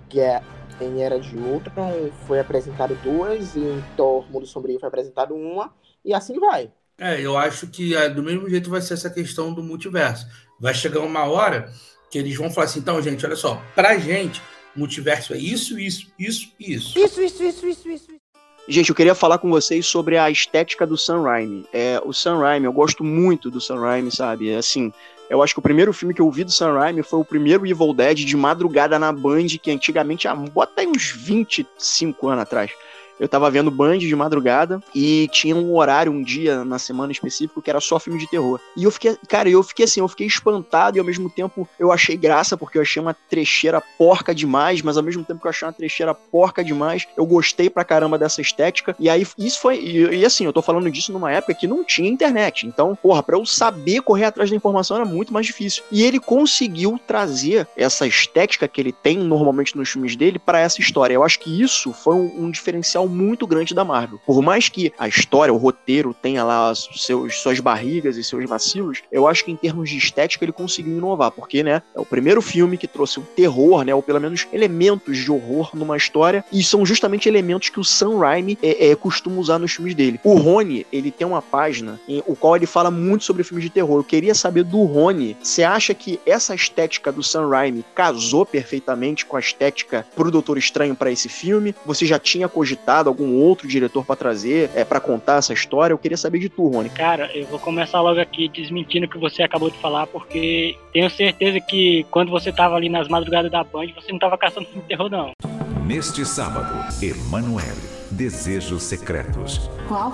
em 0.79 1.01
Era 1.01 1.19
de 1.19 1.35
Ultron 1.35 2.09
foi 2.27 2.39
apresentado 2.39 2.95
duas 3.03 3.55
e 3.55 3.59
em 3.59 3.83
Thor 3.97 4.29
Mundo 4.31 4.45
Sombrio 4.45 4.79
foi 4.79 4.87
apresentado 4.87 5.35
uma 5.35 5.73
e 6.03 6.13
assim 6.13 6.39
vai. 6.39 6.71
É, 6.97 7.19
eu 7.19 7.37
acho 7.37 7.67
que 7.67 7.95
é, 7.95 8.09
do 8.09 8.21
mesmo 8.21 8.49
jeito 8.49 8.69
vai 8.69 8.81
ser 8.81 8.93
essa 8.93 9.09
questão 9.09 9.53
do 9.53 9.63
multiverso. 9.63 10.27
Vai 10.59 10.73
chegar 10.73 10.99
uma 10.99 11.25
hora 11.25 11.71
que 12.11 12.19
eles 12.19 12.35
vão 12.35 12.51
falar 12.51 12.65
assim, 12.65 12.79
então, 12.79 13.01
gente, 13.01 13.25
olha 13.25 13.35
só, 13.35 13.61
pra 13.73 13.97
gente, 13.97 14.41
multiverso 14.75 15.33
é 15.33 15.37
isso, 15.37 15.79
isso, 15.79 16.11
isso 16.19 16.51
e 16.59 16.73
isso. 16.73 16.99
Isso, 16.99 17.21
isso, 17.21 17.43
isso, 17.43 17.67
isso, 17.67 17.89
isso. 17.89 18.21
Gente, 18.67 18.89
eu 18.89 18.95
queria 18.95 19.15
falar 19.15 19.39
com 19.39 19.49
vocês 19.49 19.85
sobre 19.87 20.17
a 20.17 20.29
estética 20.29 20.85
do 20.85 20.95
Sam 20.97 21.23
Raimi. 21.23 21.65
É, 21.73 21.99
o 22.05 22.13
Sam 22.13 22.37
Raimi, 22.37 22.65
eu 22.65 22.73
gosto 22.73 23.03
muito 23.03 23.49
do 23.49 23.59
Sam 23.59 23.79
Raimi, 23.79 24.11
sabe? 24.11 24.51
É, 24.51 24.57
assim, 24.57 24.93
eu 25.31 25.41
acho 25.41 25.53
que 25.53 25.59
o 25.59 25.63
primeiro 25.63 25.93
filme 25.93 26.13
que 26.13 26.21
eu 26.21 26.29
vi 26.29 26.43
do 26.43 26.51
Sam 26.51 26.73
Raimi 26.73 27.03
foi 27.03 27.19
o 27.19 27.25
primeiro 27.25 27.65
Evil 27.65 27.93
Dead 27.93 28.17
de 28.17 28.35
madrugada 28.35 28.99
na 28.99 29.13
Band, 29.13 29.47
que 29.61 29.71
antigamente, 29.71 30.27
ah, 30.27 30.35
bota 30.35 30.81
aí 30.81 30.87
uns 30.87 31.09
25 31.09 32.27
anos 32.27 32.43
atrás 32.43 32.71
eu 33.21 33.29
tava 33.29 33.51
vendo 33.51 33.69
Band 33.69 33.99
de 33.99 34.15
madrugada 34.15 34.81
e 34.95 35.29
tinha 35.31 35.55
um 35.55 35.75
horário, 35.75 36.11
um 36.11 36.23
dia 36.23 36.65
na 36.65 36.79
semana 36.79 37.11
específico 37.11 37.61
que 37.61 37.69
era 37.69 37.79
só 37.79 37.99
filme 37.99 38.17
de 38.17 38.27
terror. 38.27 38.59
E 38.75 38.83
eu 38.83 38.89
fiquei, 38.89 39.15
cara, 39.29 39.47
eu 39.47 39.61
fiquei 39.61 39.85
assim, 39.85 39.99
eu 39.99 40.07
fiquei 40.07 40.25
espantado 40.25 40.97
e 40.97 40.99
ao 40.99 41.05
mesmo 41.05 41.29
tempo 41.29 41.69
eu 41.79 41.91
achei 41.91 42.17
graça 42.17 42.57
porque 42.57 42.79
eu 42.79 42.81
achei 42.81 42.99
uma 42.99 43.13
trecheira 43.13 43.79
porca 43.95 44.33
demais, 44.33 44.81
mas 44.81 44.97
ao 44.97 45.03
mesmo 45.03 45.23
tempo 45.23 45.39
que 45.39 45.45
eu 45.45 45.51
achei 45.51 45.67
uma 45.67 45.73
trecheira 45.73 46.15
porca 46.15 46.63
demais, 46.63 47.07
eu 47.15 47.23
gostei 47.23 47.69
pra 47.69 47.85
caramba 47.85 48.17
dessa 48.17 48.41
estética. 48.41 48.95
E 48.99 49.07
aí 49.07 49.25
isso 49.37 49.59
foi, 49.59 49.79
e, 49.79 50.15
e 50.15 50.25
assim, 50.25 50.45
eu 50.45 50.53
tô 50.53 50.63
falando 50.63 50.89
disso 50.89 51.13
numa 51.13 51.31
época 51.31 51.53
que 51.53 51.67
não 51.67 51.83
tinha 51.83 52.09
internet. 52.09 52.65
Então, 52.65 52.95
porra, 52.95 53.21
pra 53.21 53.37
eu 53.37 53.45
saber 53.45 54.01
correr 54.01 54.25
atrás 54.25 54.49
da 54.49 54.55
informação 54.55 54.97
era 54.97 55.05
muito 55.05 55.31
mais 55.31 55.45
difícil. 55.45 55.83
E 55.91 56.01
ele 56.01 56.19
conseguiu 56.19 56.99
trazer 57.05 57.67
essa 57.77 58.07
estética 58.07 58.67
que 58.67 58.81
ele 58.81 58.91
tem 58.91 59.19
normalmente 59.19 59.77
nos 59.77 59.89
filmes 59.89 60.15
dele 60.15 60.39
para 60.39 60.59
essa 60.59 60.81
história. 60.81 61.13
Eu 61.13 61.23
acho 61.23 61.39
que 61.39 61.61
isso 61.61 61.93
foi 61.93 62.15
um, 62.15 62.45
um 62.45 62.49
diferencial 62.49 63.10
muito 63.11 63.45
grande 63.45 63.73
da 63.73 63.83
Marvel. 63.83 64.19
Por 64.25 64.41
mais 64.41 64.69
que 64.69 64.91
a 64.97 65.07
história, 65.07 65.53
o 65.53 65.57
roteiro 65.57 66.13
tenha 66.13 66.43
lá 66.43 66.73
seus, 66.73 67.37
suas 67.37 67.59
barrigas 67.59 68.17
e 68.17 68.23
seus 68.23 68.47
vacilos, 68.49 69.03
eu 69.11 69.27
acho 69.27 69.45
que 69.45 69.51
em 69.51 69.55
termos 69.55 69.89
de 69.89 69.97
estética 69.97 70.45
ele 70.45 70.51
conseguiu 70.51 70.97
inovar, 70.97 71.31
porque, 71.31 71.63
né, 71.63 71.81
é 71.95 71.99
o 71.99 72.05
primeiro 72.05 72.41
filme 72.41 72.77
que 72.77 72.87
trouxe 72.87 73.19
o 73.19 73.23
terror, 73.23 73.83
né, 73.83 73.93
ou 73.93 74.01
pelo 74.01 74.19
menos 74.19 74.47
elementos 74.51 75.17
de 75.17 75.31
horror 75.31 75.71
numa 75.73 75.97
história, 75.97 76.43
e 76.51 76.63
são 76.63 76.85
justamente 76.85 77.27
elementos 77.27 77.69
que 77.69 77.79
o 77.79 77.83
Sam 77.83 78.19
Raimi 78.19 78.57
é, 78.61 78.89
é, 78.89 78.95
costuma 78.95 79.39
usar 79.39 79.59
nos 79.59 79.73
filmes 79.73 79.95
dele. 79.95 80.19
O 80.23 80.35
Rony, 80.35 80.85
ele 80.91 81.11
tem 81.11 81.27
uma 81.27 81.41
página 81.41 81.99
em 82.07 82.23
o 82.25 82.35
qual 82.35 82.55
ele 82.55 82.65
fala 82.65 82.89
muito 82.89 83.23
sobre 83.23 83.43
filmes 83.43 83.63
de 83.63 83.69
terror. 83.69 83.99
Eu 83.99 84.03
queria 84.03 84.33
saber 84.33 84.63
do 84.63 84.83
Rony, 84.83 85.37
você 85.41 85.63
acha 85.63 85.93
que 85.93 86.19
essa 86.25 86.55
estética 86.55 87.11
do 87.11 87.23
Sam 87.23 87.49
Raimi 87.49 87.85
casou 87.93 88.45
perfeitamente 88.45 89.25
com 89.25 89.37
a 89.37 89.39
estética 89.39 90.05
pro 90.15 90.31
Doutor 90.31 90.57
Estranho 90.57 90.95
para 90.95 91.11
esse 91.11 91.29
filme? 91.29 91.75
Você 91.85 92.05
já 92.05 92.19
tinha 92.19 92.47
cogitado 92.47 93.00
algum 93.09 93.35
outro 93.35 93.67
diretor 93.67 94.05
para 94.05 94.15
trazer, 94.15 94.69
é, 94.75 94.83
para 94.83 94.99
contar 94.99 95.37
essa 95.37 95.53
história? 95.53 95.93
Eu 95.93 95.97
queria 95.97 96.17
saber 96.17 96.39
de 96.39 96.49
tu, 96.49 96.67
Rony. 96.67 96.89
Cara, 96.89 97.29
eu 97.35 97.45
vou 97.47 97.59
começar 97.59 98.01
logo 98.01 98.19
aqui 98.19 98.47
desmentindo 98.49 99.05
o 99.05 99.09
que 99.09 99.17
você 99.17 99.43
acabou 99.43 99.69
de 99.69 99.77
falar, 99.77 100.07
porque 100.07 100.77
tenho 100.93 101.09
certeza 101.09 101.59
que 101.59 102.05
quando 102.11 102.29
você 102.29 102.51
tava 102.51 102.75
ali 102.75 102.89
nas 102.89 103.07
madrugadas 103.07 103.51
da 103.51 103.63
Band, 103.63 103.87
você 103.95 104.11
não 104.11 104.19
tava 104.19 104.37
caçando 104.37 104.67
filme 104.67 104.81
de 104.81 104.87
terror, 104.87 105.09
não. 105.09 105.31
Neste 105.85 106.25
sábado, 106.25 106.73
Emanuel, 107.03 107.75
Desejos 108.11 108.83
Secretos. 108.83 109.69
Qual? 109.87 110.13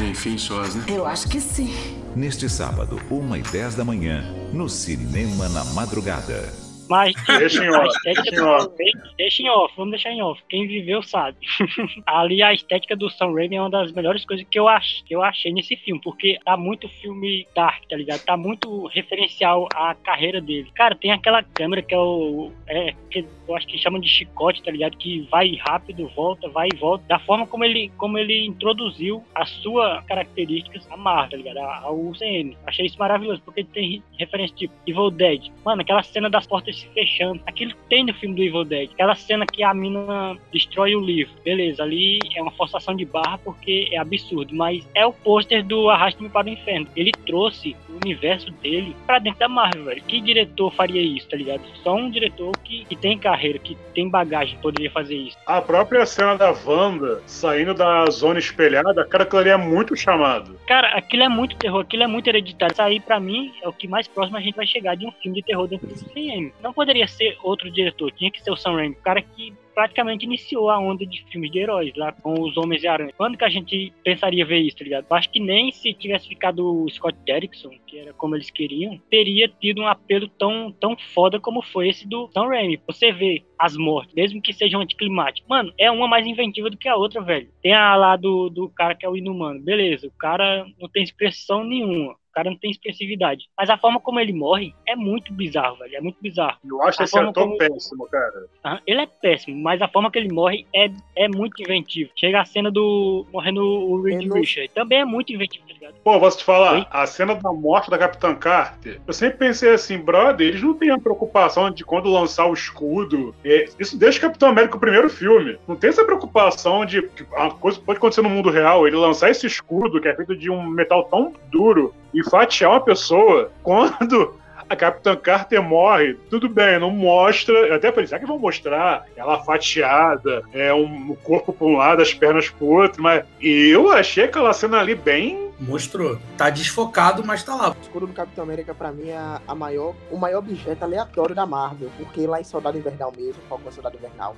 Enfim, 0.00 0.36
sós, 0.38 0.74
né? 0.74 0.84
Eu 0.88 1.06
acho 1.06 1.28
que 1.28 1.40
sim. 1.40 1.72
neste 2.14 2.48
sábado, 2.48 3.00
1 3.10 3.36
e 3.36 3.42
10 3.42 3.74
da 3.74 3.84
manhã, 3.84 4.24
no 4.52 4.68
Cinema 4.68 5.48
na 5.48 5.64
Madrugada. 5.64 6.65
Mas 6.88 7.14
Deixa 7.38 7.64
em 7.64 7.68
a 7.68 7.80
off, 7.80 7.98
deixa 8.04 8.44
off. 8.44 8.68
Deixa 9.16 9.42
em 9.42 9.48
off, 9.50 9.74
vamos 9.76 9.90
deixar 9.92 10.10
em 10.10 10.22
off. 10.22 10.40
Quem 10.48 10.66
viveu 10.66 11.02
sabe. 11.02 11.36
Ali 12.06 12.42
a 12.42 12.52
estética 12.54 12.96
do 12.96 13.10
Sam 13.10 13.32
Raimi 13.34 13.56
é 13.56 13.60
uma 13.60 13.70
das 13.70 13.92
melhores 13.92 14.24
coisas 14.24 14.46
que 14.48 14.58
eu, 14.58 14.68
ach, 14.68 15.02
que 15.04 15.14
eu 15.14 15.22
achei 15.22 15.52
nesse 15.52 15.76
filme, 15.76 16.00
porque 16.02 16.38
tá 16.44 16.56
muito 16.56 16.88
filme 16.88 17.46
dark, 17.54 17.82
tá 17.88 17.96
ligado? 17.96 18.24
Tá 18.24 18.36
muito 18.36 18.86
referencial 18.86 19.68
à 19.74 19.94
carreira 19.94 20.40
dele. 20.40 20.70
Cara, 20.74 20.94
tem 20.94 21.12
aquela 21.12 21.42
câmera 21.42 21.82
que 21.82 21.94
é 21.94 21.98
o. 21.98 22.50
É, 22.66 22.94
que 23.10 23.24
eu 23.48 23.54
acho 23.56 23.66
que 23.66 23.78
chamam 23.78 24.00
de 24.00 24.08
chicote, 24.08 24.62
tá 24.62 24.70
ligado? 24.70 24.96
Que 24.96 25.20
vai 25.30 25.54
rápido, 25.56 26.08
volta, 26.14 26.48
vai 26.48 26.68
e 26.72 26.76
volta. 26.76 27.04
Da 27.06 27.18
forma 27.18 27.46
como 27.46 27.64
ele, 27.64 27.90
como 27.96 28.18
ele 28.18 28.44
introduziu 28.44 29.22
as 29.34 29.48
suas 29.50 30.04
características 30.06 30.86
à 30.90 30.96
Marvel, 30.96 31.30
tá 31.30 31.36
ligado? 31.36 31.58
A- 31.58 31.80
Ao 31.84 31.98
UCM. 31.98 32.56
Achei 32.66 32.86
isso 32.86 32.98
maravilhoso, 32.98 33.40
porque 33.44 33.62
tem 33.64 34.02
referência 34.18 34.56
tipo 34.56 34.74
Evil 34.86 35.10
Dead. 35.10 35.50
Mano, 35.64 35.82
aquela 35.82 36.02
cena 36.02 36.28
das 36.28 36.46
portas 36.46 36.75
se 36.76 36.88
fechando. 36.88 37.40
Aquilo 37.46 37.72
que 37.72 37.88
tem 37.88 38.04
no 38.04 38.14
filme 38.14 38.34
do 38.34 38.42
Evil 38.42 38.64
Dead. 38.64 38.90
Aquela 38.92 39.14
cena 39.14 39.46
que 39.46 39.62
a 39.62 39.72
mina 39.74 40.36
destrói 40.52 40.94
o 40.94 41.00
livro. 41.00 41.34
Beleza, 41.44 41.82
ali 41.82 42.18
é 42.34 42.42
uma 42.42 42.52
forçação 42.52 42.94
de 42.94 43.04
barra 43.04 43.38
porque 43.38 43.88
é 43.92 43.98
absurdo. 43.98 44.54
Mas 44.54 44.86
é 44.94 45.04
o 45.06 45.12
pôster 45.12 45.64
do 45.64 45.88
Arraste-me 45.90 46.28
para 46.28 46.46
o 46.46 46.50
Inferno. 46.50 46.86
Ele 46.96 47.12
trouxe 47.26 47.76
o 47.88 48.04
universo 48.04 48.50
dele 48.62 48.94
pra 49.06 49.18
dentro 49.18 49.40
da 49.40 49.48
Marvel, 49.48 49.84
velho. 49.84 50.02
Que 50.02 50.20
diretor 50.20 50.72
faria 50.72 51.00
isso, 51.00 51.28
tá 51.28 51.36
ligado? 51.36 51.62
Só 51.82 51.94
um 51.94 52.10
diretor 52.10 52.52
que, 52.58 52.84
que 52.84 52.96
tem 52.96 53.18
carreira, 53.18 53.58
que 53.58 53.76
tem 53.94 54.08
bagagem, 54.08 54.58
poderia 54.58 54.90
fazer 54.90 55.16
isso. 55.16 55.36
A 55.46 55.60
própria 55.60 56.04
cena 56.06 56.36
da 56.36 56.54
Wanda 56.66 57.22
saindo 57.26 57.74
da 57.74 58.06
zona 58.06 58.38
espelhada, 58.38 59.04
cara, 59.06 59.24
aquilo 59.24 59.40
ali 59.40 59.50
é 59.50 59.56
muito 59.56 59.96
chamado. 59.96 60.58
Cara, 60.66 60.88
aquilo 60.88 61.22
é 61.22 61.28
muito 61.28 61.56
terror, 61.56 61.80
aquilo 61.80 62.02
é 62.02 62.06
muito 62.06 62.28
hereditário. 62.28 62.72
Isso 62.72 62.82
aí, 62.82 63.00
pra 63.00 63.18
mim, 63.18 63.52
é 63.62 63.68
o 63.68 63.72
que 63.72 63.88
mais 63.88 64.06
próximo 64.06 64.36
a 64.36 64.40
gente 64.40 64.56
vai 64.56 64.66
chegar 64.66 64.96
de 64.96 65.06
um 65.06 65.12
filme 65.12 65.40
de 65.40 65.46
terror 65.46 65.66
dentro 65.66 65.86
do 65.86 65.94
CM. 66.10 66.52
Não 66.66 66.72
poderia 66.72 67.06
ser 67.06 67.38
outro 67.44 67.70
diretor, 67.70 68.10
tinha 68.10 68.28
que 68.28 68.42
ser 68.42 68.50
o 68.50 68.56
Sam 68.56 68.74
Raimi, 68.74 68.96
o 68.96 69.00
cara 69.00 69.22
que 69.22 69.54
praticamente 69.72 70.24
iniciou 70.24 70.68
a 70.68 70.80
onda 70.80 71.06
de 71.06 71.22
filmes 71.30 71.52
de 71.52 71.60
heróis 71.60 71.94
lá 71.94 72.10
com 72.10 72.40
os 72.40 72.56
Homens 72.56 72.82
e 72.82 72.88
Aranha. 72.88 73.12
Quando 73.16 73.38
que 73.38 73.44
a 73.44 73.48
gente 73.48 73.92
pensaria 74.02 74.44
ver 74.44 74.58
isso, 74.58 74.78
tá 74.78 74.82
ligado? 74.82 75.06
Acho 75.10 75.30
que 75.30 75.38
nem 75.38 75.70
se 75.70 75.94
tivesse 75.94 76.26
ficado 76.26 76.82
o 76.82 76.90
Scott 76.90 77.16
Derrickson, 77.24 77.70
que 77.86 77.98
era 77.98 78.12
como 78.14 78.34
eles 78.34 78.50
queriam, 78.50 79.00
teria 79.08 79.46
tido 79.46 79.82
um 79.82 79.86
apelo 79.86 80.26
tão, 80.26 80.72
tão 80.72 80.96
foda 80.96 81.38
como 81.38 81.62
foi 81.62 81.90
esse 81.90 82.08
do 82.08 82.28
Sam 82.32 82.48
Raimi. 82.48 82.80
Você 82.84 83.12
vê 83.12 83.44
as 83.56 83.76
mortes, 83.76 84.12
mesmo 84.12 84.42
que 84.42 84.52
sejam 84.52 84.80
anticlimáticas. 84.80 85.48
Mano, 85.48 85.72
é 85.78 85.88
uma 85.88 86.08
mais 86.08 86.26
inventiva 86.26 86.68
do 86.68 86.76
que 86.76 86.88
a 86.88 86.96
outra, 86.96 87.22
velho. 87.22 87.48
Tem 87.62 87.74
a 87.74 87.94
lá 87.94 88.16
do, 88.16 88.48
do 88.48 88.68
cara 88.70 88.96
que 88.96 89.06
é 89.06 89.08
o 89.08 89.16
inumano. 89.16 89.60
Beleza, 89.60 90.08
o 90.08 90.18
cara 90.18 90.66
não 90.80 90.88
tem 90.88 91.04
expressão 91.04 91.62
nenhuma. 91.62 92.16
O 92.36 92.38
cara 92.38 92.50
não 92.50 92.58
tem 92.58 92.70
expressividade. 92.70 93.46
Mas 93.58 93.70
a 93.70 93.78
forma 93.78 93.98
como 93.98 94.20
ele 94.20 94.34
morre 94.34 94.74
é 94.86 94.94
muito 94.94 95.32
bizarro, 95.32 95.76
velho. 95.78 95.96
É 95.96 96.00
muito 96.02 96.18
bizarro. 96.20 96.58
Eu 96.68 96.82
acho 96.82 97.00
A 97.00 97.04
esse 97.06 97.18
ator 97.18 97.32
como- 97.32 97.56
péssimo, 97.56 98.06
cara. 98.10 98.46
Aham, 98.62 98.80
Ele 98.86 99.00
é 99.00 99.06
péssimo, 99.06 99.56
mas 99.62 99.80
a 99.80 99.88
forma 99.88 100.10
que 100.10 100.18
ele 100.18 100.30
morre 100.30 100.66
é, 100.74 100.90
é 101.16 101.28
muito 101.28 101.62
inventivo. 101.62 102.10
Chega 102.14 102.42
a 102.42 102.44
cena 102.44 102.70
do 102.70 103.24
morrendo 103.32 103.62
o 103.64 104.02
Reed 104.02 104.26
não- 104.26 104.36
Richard. 104.36 104.68
Também 104.74 105.00
é 105.00 105.04
muito 105.06 105.32
inventivo, 105.32 105.66
tá 105.66 105.72
ligado? 105.72 105.94
Pô, 106.04 106.20
posso 106.20 106.36
te 106.36 106.44
falar, 106.44 106.74
Oi? 106.74 106.86
a 106.90 107.06
cena 107.06 107.34
da 107.36 107.50
morte 107.54 107.88
da 107.88 107.96
Capitã 107.96 108.34
Carter, 108.34 109.00
eu 109.06 109.12
sempre 109.14 109.38
pensei 109.38 109.70
assim, 109.72 109.96
brother, 109.96 110.46
eles 110.46 110.62
não 110.62 110.74
têm 110.74 110.90
a 110.90 110.98
preocupação 110.98 111.70
de 111.70 111.86
quando 111.86 112.10
lançar 112.12 112.44
o 112.46 112.52
escudo. 112.52 113.34
É, 113.42 113.64
isso 113.80 113.98
desde 113.98 114.20
Capitão 114.20 114.50
América, 114.50 114.76
o 114.76 114.80
primeiro 114.80 115.08
filme. 115.08 115.58
Não 115.66 115.74
tem 115.74 115.88
essa 115.88 116.04
preocupação 116.04 116.84
de 116.84 117.00
que 117.00 117.24
a 117.34 117.48
coisa 117.50 117.80
pode 117.80 117.96
acontecer 117.96 118.20
no 118.20 118.28
mundo 118.28 118.50
real, 118.50 118.86
ele 118.86 118.96
lançar 118.96 119.30
esse 119.30 119.46
escudo 119.46 120.02
que 120.02 120.08
é 120.08 120.14
feito 120.14 120.36
de 120.36 120.50
um 120.50 120.62
metal 120.66 121.04
tão 121.04 121.32
duro 121.50 121.94
e 122.16 122.30
fatiar 122.30 122.72
uma 122.72 122.80
pessoa 122.80 123.50
quando. 123.62 124.34
A 124.68 124.74
Capitã 124.74 125.14
Carter 125.14 125.62
morre, 125.62 126.14
tudo 126.28 126.48
bem, 126.48 126.80
não 126.80 126.90
mostra. 126.90 127.54
Eu 127.54 127.76
até 127.76 127.92
falei, 127.92 128.08
será 128.08 128.18
que 128.18 128.26
vão 128.26 128.36
mostrar 128.36 129.06
ela 129.14 129.38
fatiada, 129.44 130.42
é 130.52 130.74
um, 130.74 131.12
o 131.12 131.14
corpo 131.14 131.52
pra 131.52 131.68
um 131.68 131.76
lado, 131.76 132.02
as 132.02 132.12
pernas 132.12 132.50
pro 132.50 132.66
outro? 132.66 133.00
Mas 133.00 133.24
eu 133.40 133.92
achei 133.92 134.24
aquela 134.24 134.52
cena 134.52 134.80
ali 134.80 134.96
bem 134.96 135.46
Mostrou. 135.58 136.18
Tá 136.36 136.50
desfocado, 136.50 137.24
mas 137.24 137.42
tá 137.42 137.54
lá. 137.54 137.70
O 137.70 137.76
escudo 137.80 138.06
do 138.06 138.12
Capitão 138.12 138.44
América, 138.44 138.74
pra 138.74 138.92
mim, 138.92 139.08
é 139.08 139.40
a 139.46 139.54
maior, 139.54 139.94
o 140.10 140.18
maior 140.18 140.40
objeto 140.40 140.82
aleatório 140.82 141.34
da 141.34 141.46
Marvel. 141.46 141.90
Porque 141.96 142.26
lá 142.26 142.40
em 142.40 142.44
Soldado 142.44 142.76
Invernal 142.76 143.12
mesmo, 143.16 143.40
Falcão 143.48 143.72
Soldado 143.72 143.96
Invernal, 143.96 144.36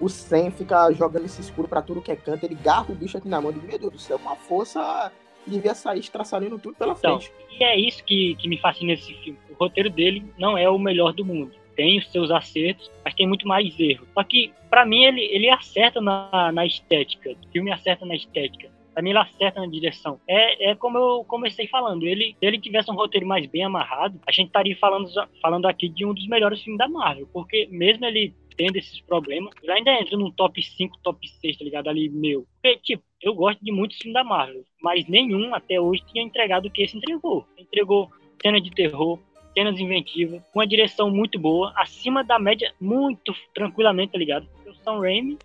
o 0.00 0.08
Sam 0.08 0.50
fica 0.50 0.90
jogando 0.92 1.24
esse 1.24 1.40
escudo 1.40 1.68
pra 1.68 1.82
tudo 1.82 2.02
que 2.02 2.10
é 2.10 2.16
canto, 2.16 2.44
ele 2.44 2.56
garra 2.56 2.86
o 2.88 2.94
bicho 2.94 3.16
aqui 3.16 3.28
na 3.28 3.40
mão 3.40 3.50
e 3.50 3.54
diz, 3.54 3.62
meu 3.62 3.78
Deus 3.78 3.92
do 3.92 3.98
céu, 3.98 4.18
com 4.18 4.28
a 4.28 4.36
força 4.36 5.12
devia 5.46 5.74
sair 5.74 6.00
estraçalhando 6.00 6.58
tudo 6.58 6.76
pela 6.76 6.92
Então, 6.92 7.20
frente. 7.20 7.32
e 7.58 7.64
é 7.64 7.78
isso 7.78 8.04
que, 8.04 8.34
que 8.36 8.48
me 8.48 8.58
fascina 8.58 8.92
nesse 8.92 9.12
filme. 9.14 9.38
O 9.50 9.54
roteiro 9.54 9.88
dele 9.90 10.24
não 10.38 10.56
é 10.56 10.68
o 10.68 10.78
melhor 10.78 11.12
do 11.12 11.24
mundo. 11.24 11.52
Tem 11.74 11.98
os 11.98 12.10
seus 12.10 12.30
acertos, 12.30 12.90
mas 13.04 13.14
tem 13.14 13.26
muito 13.26 13.46
mais 13.46 13.78
erro. 13.78 14.06
Só 14.14 14.22
que, 14.24 14.52
pra 14.70 14.86
mim, 14.86 15.04
ele, 15.04 15.20
ele 15.24 15.50
acerta 15.50 16.00
na, 16.00 16.50
na 16.52 16.64
estética. 16.64 17.30
O 17.32 17.52
filme 17.52 17.70
acerta 17.70 18.06
na 18.06 18.14
estética. 18.16 18.70
Pra 18.94 19.02
mim, 19.02 19.10
ele 19.10 19.18
acerta 19.18 19.60
na 19.60 19.66
direção. 19.66 20.18
É, 20.26 20.70
é 20.70 20.74
como 20.74 20.96
eu 20.96 21.24
comecei 21.24 21.66
falando. 21.66 22.06
Ele, 22.06 22.34
se 22.38 22.46
ele 22.46 22.58
tivesse 22.58 22.90
um 22.90 22.94
roteiro 22.94 23.26
mais 23.26 23.44
bem 23.46 23.62
amarrado, 23.62 24.18
a 24.26 24.32
gente 24.32 24.46
estaria 24.46 24.74
falando, 24.78 25.06
falando 25.42 25.66
aqui 25.66 25.86
de 25.86 26.06
um 26.06 26.14
dos 26.14 26.26
melhores 26.28 26.62
filmes 26.62 26.78
da 26.78 26.88
Marvel. 26.88 27.28
Porque 27.30 27.68
mesmo 27.70 28.06
ele 28.06 28.32
tendo 28.56 28.76
esses 28.76 29.00
problemas, 29.00 29.52
ele 29.62 29.72
ainda 29.72 29.92
entra 30.00 30.16
num 30.16 30.30
top 30.30 30.62
5, 30.62 30.98
top 31.02 31.28
6, 31.28 31.58
tá 31.58 31.64
ligado? 31.64 31.88
Ali, 31.88 32.08
meu. 32.08 32.46
Porque, 32.62 32.78
tipo, 32.78 33.02
eu 33.22 33.34
gosto 33.34 33.64
de 33.64 33.72
muitos 33.72 33.98
filmes 33.98 34.14
da 34.14 34.24
Marvel, 34.24 34.64
mas 34.82 35.06
nenhum 35.06 35.54
até 35.54 35.80
hoje 35.80 36.02
tinha 36.06 36.24
entregado 36.24 36.66
o 36.66 36.70
que 36.70 36.82
esse 36.82 36.96
entregou. 36.96 37.46
Entregou 37.58 38.10
cena 38.40 38.60
de 38.60 38.70
terror, 38.70 39.18
cenas 39.54 39.78
inventivas, 39.78 40.42
uma 40.54 40.66
direção 40.66 41.10
muito 41.10 41.38
boa, 41.38 41.72
acima 41.76 42.22
da 42.22 42.38
média, 42.38 42.74
muito 42.80 43.34
tranquilamente, 43.54 44.12
tá 44.12 44.18
ligado? 44.18 44.46
Porque 44.48 44.70
o 44.70 44.74
Sam 44.74 45.00
Raimi 45.00 45.38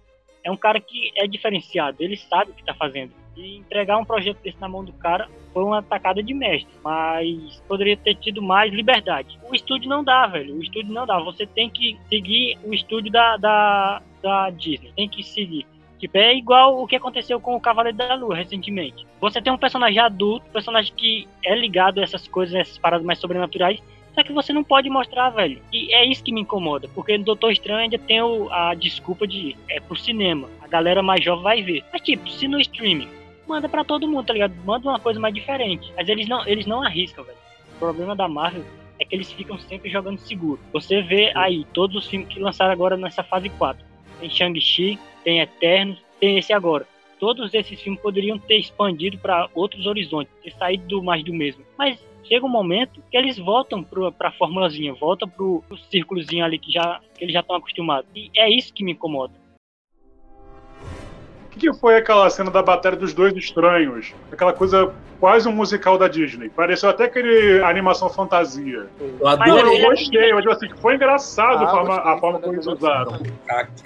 é 0.44 0.52
um 0.52 0.58
cara 0.58 0.80
que 0.80 1.12
é 1.16 1.28
diferenciado, 1.28 1.98
ele 2.00 2.18
sabe 2.18 2.52
o 2.52 2.54
que 2.54 2.64
tá 2.64 2.74
fazendo. 2.74 3.12
E 3.36 3.58
entregar 3.58 3.98
um 3.98 4.06
projeto 4.06 4.40
desse 4.44 4.60
na 4.60 4.68
mão 4.68 4.84
do 4.84 4.92
cara 4.94 5.30
foi 5.54 5.64
uma 5.64 5.82
tacada 5.82 6.22
de 6.22 6.34
mestre, 6.34 6.74
mas 6.84 7.62
poderia 7.68 7.96
ter 7.96 8.16
tido 8.16 8.42
mais 8.42 8.74
liberdade. 8.74 9.40
O 9.50 9.56
estúdio 9.56 9.90
não 9.90 10.04
dá, 10.04 10.28
velho. 10.28 10.56
O 10.56 10.62
estúdio 10.62 10.94
não 10.94 11.06
dá. 11.06 11.18
Você 11.20 11.46
tem 11.46 11.70
que 11.70 11.98
seguir 12.10 12.58
o 12.64 12.74
estúdio 12.74 13.12
da, 13.12 13.38
da, 13.38 14.02
da 14.22 14.50
Disney. 14.50 14.92
Tem 14.96 15.08
que 15.08 15.24
seguir. 15.24 15.66
Tipo, 15.98 16.18
é 16.18 16.36
igual 16.36 16.82
o 16.82 16.88
que 16.88 16.96
aconteceu 16.96 17.40
com 17.40 17.56
o 17.56 17.62
Cavaleiro 17.62 17.98
da 17.98 18.16
Lua 18.16 18.36
recentemente. 18.36 19.06
Você 19.20 19.40
tem 19.40 19.54
um 19.54 19.58
personagem 19.58 20.00
adulto, 20.00 20.50
personagem 20.52 20.92
que 20.96 21.28
é 21.46 21.56
ligado 21.56 22.00
a 22.00 22.04
essas 22.04 22.28
coisas, 22.28 22.56
essas 22.56 22.78
paradas 22.78 23.06
mais 23.06 23.20
sobrenaturais, 23.20 23.80
só 24.14 24.24
que 24.24 24.34
você 24.34 24.52
não 24.52 24.64
pode 24.64 24.90
mostrar, 24.90 25.30
velho. 25.30 25.62
E 25.72 25.94
é 25.94 26.06
isso 26.06 26.24
que 26.24 26.34
me 26.34 26.42
incomoda, 26.42 26.88
porque 26.94 27.18
no 27.18 27.24
Doutor 27.24 27.52
Estranho 27.52 27.80
ainda 27.80 27.98
tem 27.98 28.22
o- 28.22 28.52
a 28.52 28.74
desculpa 28.74 29.26
de 29.26 29.56
é 29.70 29.80
pro 29.80 29.96
cinema. 29.96 30.50
A 30.62 30.68
galera 30.68 31.02
mais 31.02 31.24
jovem 31.24 31.44
vai 31.44 31.62
ver. 31.62 31.84
Mas 31.92 32.02
tipo, 32.02 32.30
se 32.30 32.48
no 32.48 32.60
streaming, 32.60 33.08
manda 33.48 33.68
pra 33.70 33.84
todo 33.84 34.08
mundo, 34.08 34.26
tá 34.26 34.34
ligado? 34.34 34.54
Manda 34.66 34.90
uma 34.90 35.00
coisa 35.00 35.20
mais 35.20 35.34
diferente. 35.34 35.92
Mas 35.96 36.08
eles 36.10 36.28
não, 36.28 36.46
eles 36.48 36.66
não 36.66 36.82
arriscam, 36.82 37.24
velho. 37.24 37.38
O 37.76 37.80
problema 37.80 38.16
da 38.16 38.28
Marvel 38.28 38.64
é 39.00 39.06
que 39.06 39.16
eles 39.16 39.32
ficam 39.32 39.58
sempre 39.58 39.90
jogando 39.90 40.20
seguro. 40.20 40.60
Você 40.74 41.02
vê 41.02 41.32
aí 41.36 41.66
todos 41.74 41.96
os 41.96 42.08
filmes 42.08 42.28
que 42.30 42.40
lançaram 42.40 42.72
agora 42.72 42.96
nessa 42.98 43.24
fase 43.24 43.50
4. 43.50 43.84
Tem 44.20 44.30
Shang-Chi, 44.30 45.00
tem 45.24 45.40
Eternos, 45.40 45.98
tem 46.20 46.38
esse 46.38 46.54
agora. 46.54 46.88
Todos 47.20 47.54
esses 47.54 47.80
filmes 47.82 48.02
poderiam 48.02 48.38
ter 48.38 48.58
expandido 48.58 49.18
para 49.18 49.48
outros 49.54 49.86
horizontes, 49.86 50.34
ter 50.44 50.52
saído 50.54 50.86
do 50.88 51.04
mais 51.04 51.24
do 51.24 51.34
mesmo. 51.34 51.64
Mas 51.78 52.00
chega 52.24 52.46
um 52.46 52.50
momento 52.50 53.02
que 53.10 53.18
eles 53.18 53.38
voltam 53.38 53.84
pro, 53.84 54.12
pra 54.12 54.32
formulazinha, 54.32 54.94
voltam 54.94 55.28
pro, 55.28 55.64
pro 55.68 55.78
círculozinho 55.78 56.46
ali 56.46 56.58
que, 56.58 56.72
já, 56.72 57.00
que 57.18 57.24
eles 57.24 57.34
já 57.34 57.42
estão 57.42 57.56
acostumados. 57.56 58.10
E 58.16 58.30
é 58.36 58.50
isso 58.50 58.74
que 58.74 58.84
me 58.84 58.92
incomoda. 58.92 59.41
Que, 61.62 61.72
foi 61.76 61.96
aquela 61.96 62.28
cena 62.32 62.50
da 62.50 62.64
batalha 62.64 62.96
dos 62.96 63.14
dois 63.14 63.36
estranhos? 63.36 64.16
Aquela 64.32 64.52
coisa 64.52 64.92
quase 65.20 65.48
um 65.48 65.52
musical 65.52 65.96
da 65.96 66.08
Disney. 66.08 66.50
Pareceu 66.50 66.90
até 66.90 67.04
aquele 67.04 67.62
animação 67.64 68.10
fantasia. 68.10 68.88
Eu 69.00 69.18
Eu, 69.20 69.28
adorei. 69.28 69.84
eu 69.86 69.90
gostei, 69.90 70.32
eu 70.32 70.40
digo 70.40 70.52
assim, 70.52 70.68
foi 70.82 70.96
engraçado 70.96 71.64
Ah, 71.64 71.68
a 71.68 71.70
forma, 71.70 71.96
a 71.98 72.18
forma 72.18 72.40
como 72.40 72.54
eles 72.56 72.66
usaram. 72.66 73.14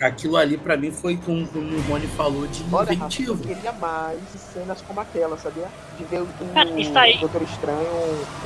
Aquilo 0.01 0.37
ali, 0.37 0.57
pra 0.57 0.77
mim, 0.77 0.89
foi 0.91 1.17
como, 1.17 1.45
como 1.47 1.67
o 1.75 1.81
Rony 1.81 2.07
falou, 2.07 2.47
de 2.47 2.63
Olha, 2.73 2.77
Rafa, 2.77 2.93
eu 2.93 2.95
inventivo. 2.95 3.43
queria 3.45 3.71
mais 3.73 4.19
cenas 4.29 4.81
como 4.81 5.01
aquela, 5.01 5.35
sabia? 5.37 5.67
De 5.97 6.05
ver 6.05 6.21
o, 6.21 6.27
Cara, 6.53 6.69
isso 6.79 6.97
aí- 6.97 7.17
o 7.17 7.19
Doutor 7.19 7.41
Estranho 7.41 7.89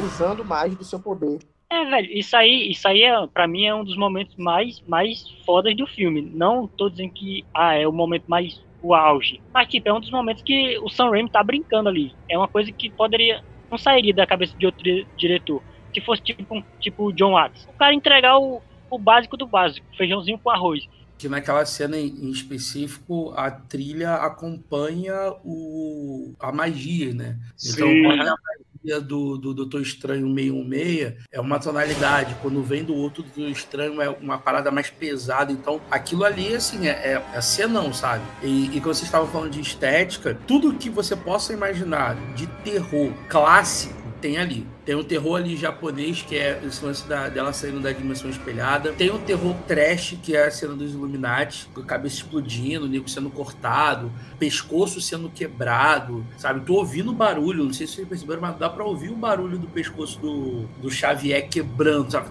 usando 0.03 0.43
mais 0.43 0.73
do 0.75 0.83
seu 0.83 0.99
poder. 0.99 1.37
É, 1.71 1.85
velho, 1.85 2.09
isso 2.11 2.35
aí, 2.35 2.71
isso 2.71 2.87
aí 2.87 3.03
é, 3.03 3.27
pra 3.27 3.47
mim 3.47 3.67
é 3.67 3.75
um 3.75 3.83
dos 3.83 3.95
momentos 3.95 4.35
mais, 4.37 4.81
mais 4.87 5.23
fodas 5.45 5.77
do 5.77 5.85
filme. 5.85 6.19
Não 6.33 6.65
tô 6.67 6.89
dizendo 6.89 7.11
que 7.13 7.45
ah, 7.53 7.75
é 7.75 7.87
o 7.87 7.91
momento 7.93 8.23
mais 8.27 8.59
o 8.81 8.93
auge. 8.93 9.41
Mas, 9.53 9.67
tipo, 9.67 9.87
é 9.89 9.93
um 9.93 9.99
dos 9.99 10.11
momentos 10.11 10.43
que 10.43 10.77
o 10.79 10.89
Sam 10.89 11.09
Raimi 11.09 11.29
tá 11.29 11.43
brincando 11.43 11.89
ali. 11.89 12.13
É 12.29 12.37
uma 12.37 12.47
coisa 12.47 12.71
que 12.71 12.89
poderia. 12.89 13.43
Não 13.69 13.77
sairia 13.77 14.13
da 14.13 14.25
cabeça 14.25 14.57
de 14.57 14.65
outro 14.65 14.83
di- 14.83 15.05
diretor. 15.15 15.61
Se 15.93 16.01
fosse 16.01 16.21
tipo, 16.21 16.55
um, 16.55 16.63
tipo 16.79 17.05
o 17.07 17.13
John 17.13 17.31
Watts. 17.33 17.67
O 17.67 17.73
cara 17.73 17.93
entregar 17.93 18.37
o, 18.37 18.61
o 18.89 18.97
básico 18.97 19.35
do 19.37 19.45
básico, 19.45 19.85
feijãozinho 19.97 20.39
com 20.39 20.49
arroz. 20.49 20.87
Que 21.17 21.27
naquela 21.27 21.65
cena 21.65 21.97
em 21.97 22.29
específico, 22.31 23.33
a 23.35 23.51
trilha 23.51 24.15
acompanha 24.15 25.33
o, 25.43 26.33
a 26.39 26.51
magia, 26.51 27.13
né? 27.13 27.37
Então, 27.61 27.87
Sim. 27.87 28.03
fotografia 28.03 28.35
do, 28.83 29.37
do 29.37 29.53
Doutor 29.53 29.81
Estranho 29.81 30.27
616 30.33 31.25
é 31.31 31.39
uma 31.39 31.59
tonalidade, 31.59 32.35
quando 32.41 32.63
vem 32.63 32.83
do 32.83 32.95
outro 32.95 33.23
Doutor 33.23 33.49
Estranho 33.49 34.01
é 34.01 34.09
uma 34.09 34.37
parada 34.37 34.71
mais 34.71 34.89
pesada. 34.89 35.51
Então, 35.51 35.81
aquilo 35.91 36.23
ali, 36.23 36.55
assim, 36.55 36.87
é, 36.87 36.91
é, 36.91 37.25
é 37.33 37.41
senão, 37.41 37.93
sabe? 37.93 38.23
E, 38.41 38.65
e 38.67 38.81
quando 38.81 38.95
vocês 38.95 39.03
estavam 39.03 39.27
falando 39.27 39.51
de 39.51 39.61
estética, 39.61 40.37
tudo 40.47 40.73
que 40.73 40.89
você 40.89 41.15
possa 41.15 41.53
imaginar 41.53 42.15
de 42.33 42.47
terror 42.63 43.11
clássico 43.27 43.99
tem 44.21 44.37
ali. 44.37 44.67
Tem 44.89 44.95
um 44.95 45.03
terror 45.03 45.35
ali 45.35 45.55
japonês, 45.55 46.23
que 46.23 46.35
é 46.35 46.59
esse 46.65 46.83
lance 46.83 47.07
da, 47.07 47.29
dela 47.29 47.53
saindo 47.53 47.79
da 47.79 47.91
dimensão 47.91 48.27
espelhada. 48.27 48.91
Tem 48.91 49.11
um 49.11 49.19
terror 49.19 49.53
trash, 49.67 50.17
que 50.23 50.35
é 50.35 50.47
a 50.47 50.49
cena 50.49 50.73
dos 50.73 50.93
Illuminati, 50.93 51.69
com 51.75 51.81
a 51.81 51.85
cabeça 51.85 52.15
explodindo, 52.15 52.85
o 52.85 52.89
nego 52.89 53.07
sendo 53.07 53.29
cortado, 53.29 54.11
pescoço 54.39 54.99
sendo 54.99 55.29
quebrado, 55.29 56.25
sabe? 56.39 56.61
Tô 56.61 56.73
ouvindo 56.73 57.13
barulho, 57.13 57.65
não 57.65 57.71
sei 57.71 57.85
se 57.85 57.97
vocês 57.97 58.07
perceberam, 58.07 58.41
mas 58.41 58.57
dá 58.57 58.67
pra 58.67 58.83
ouvir 58.83 59.11
o 59.11 59.15
barulho 59.15 59.59
do 59.59 59.67
pescoço 59.67 60.17
do, 60.19 60.63
do 60.81 60.89
Xavier 60.89 61.47
quebrando, 61.47 62.11
sabe? 62.11 62.29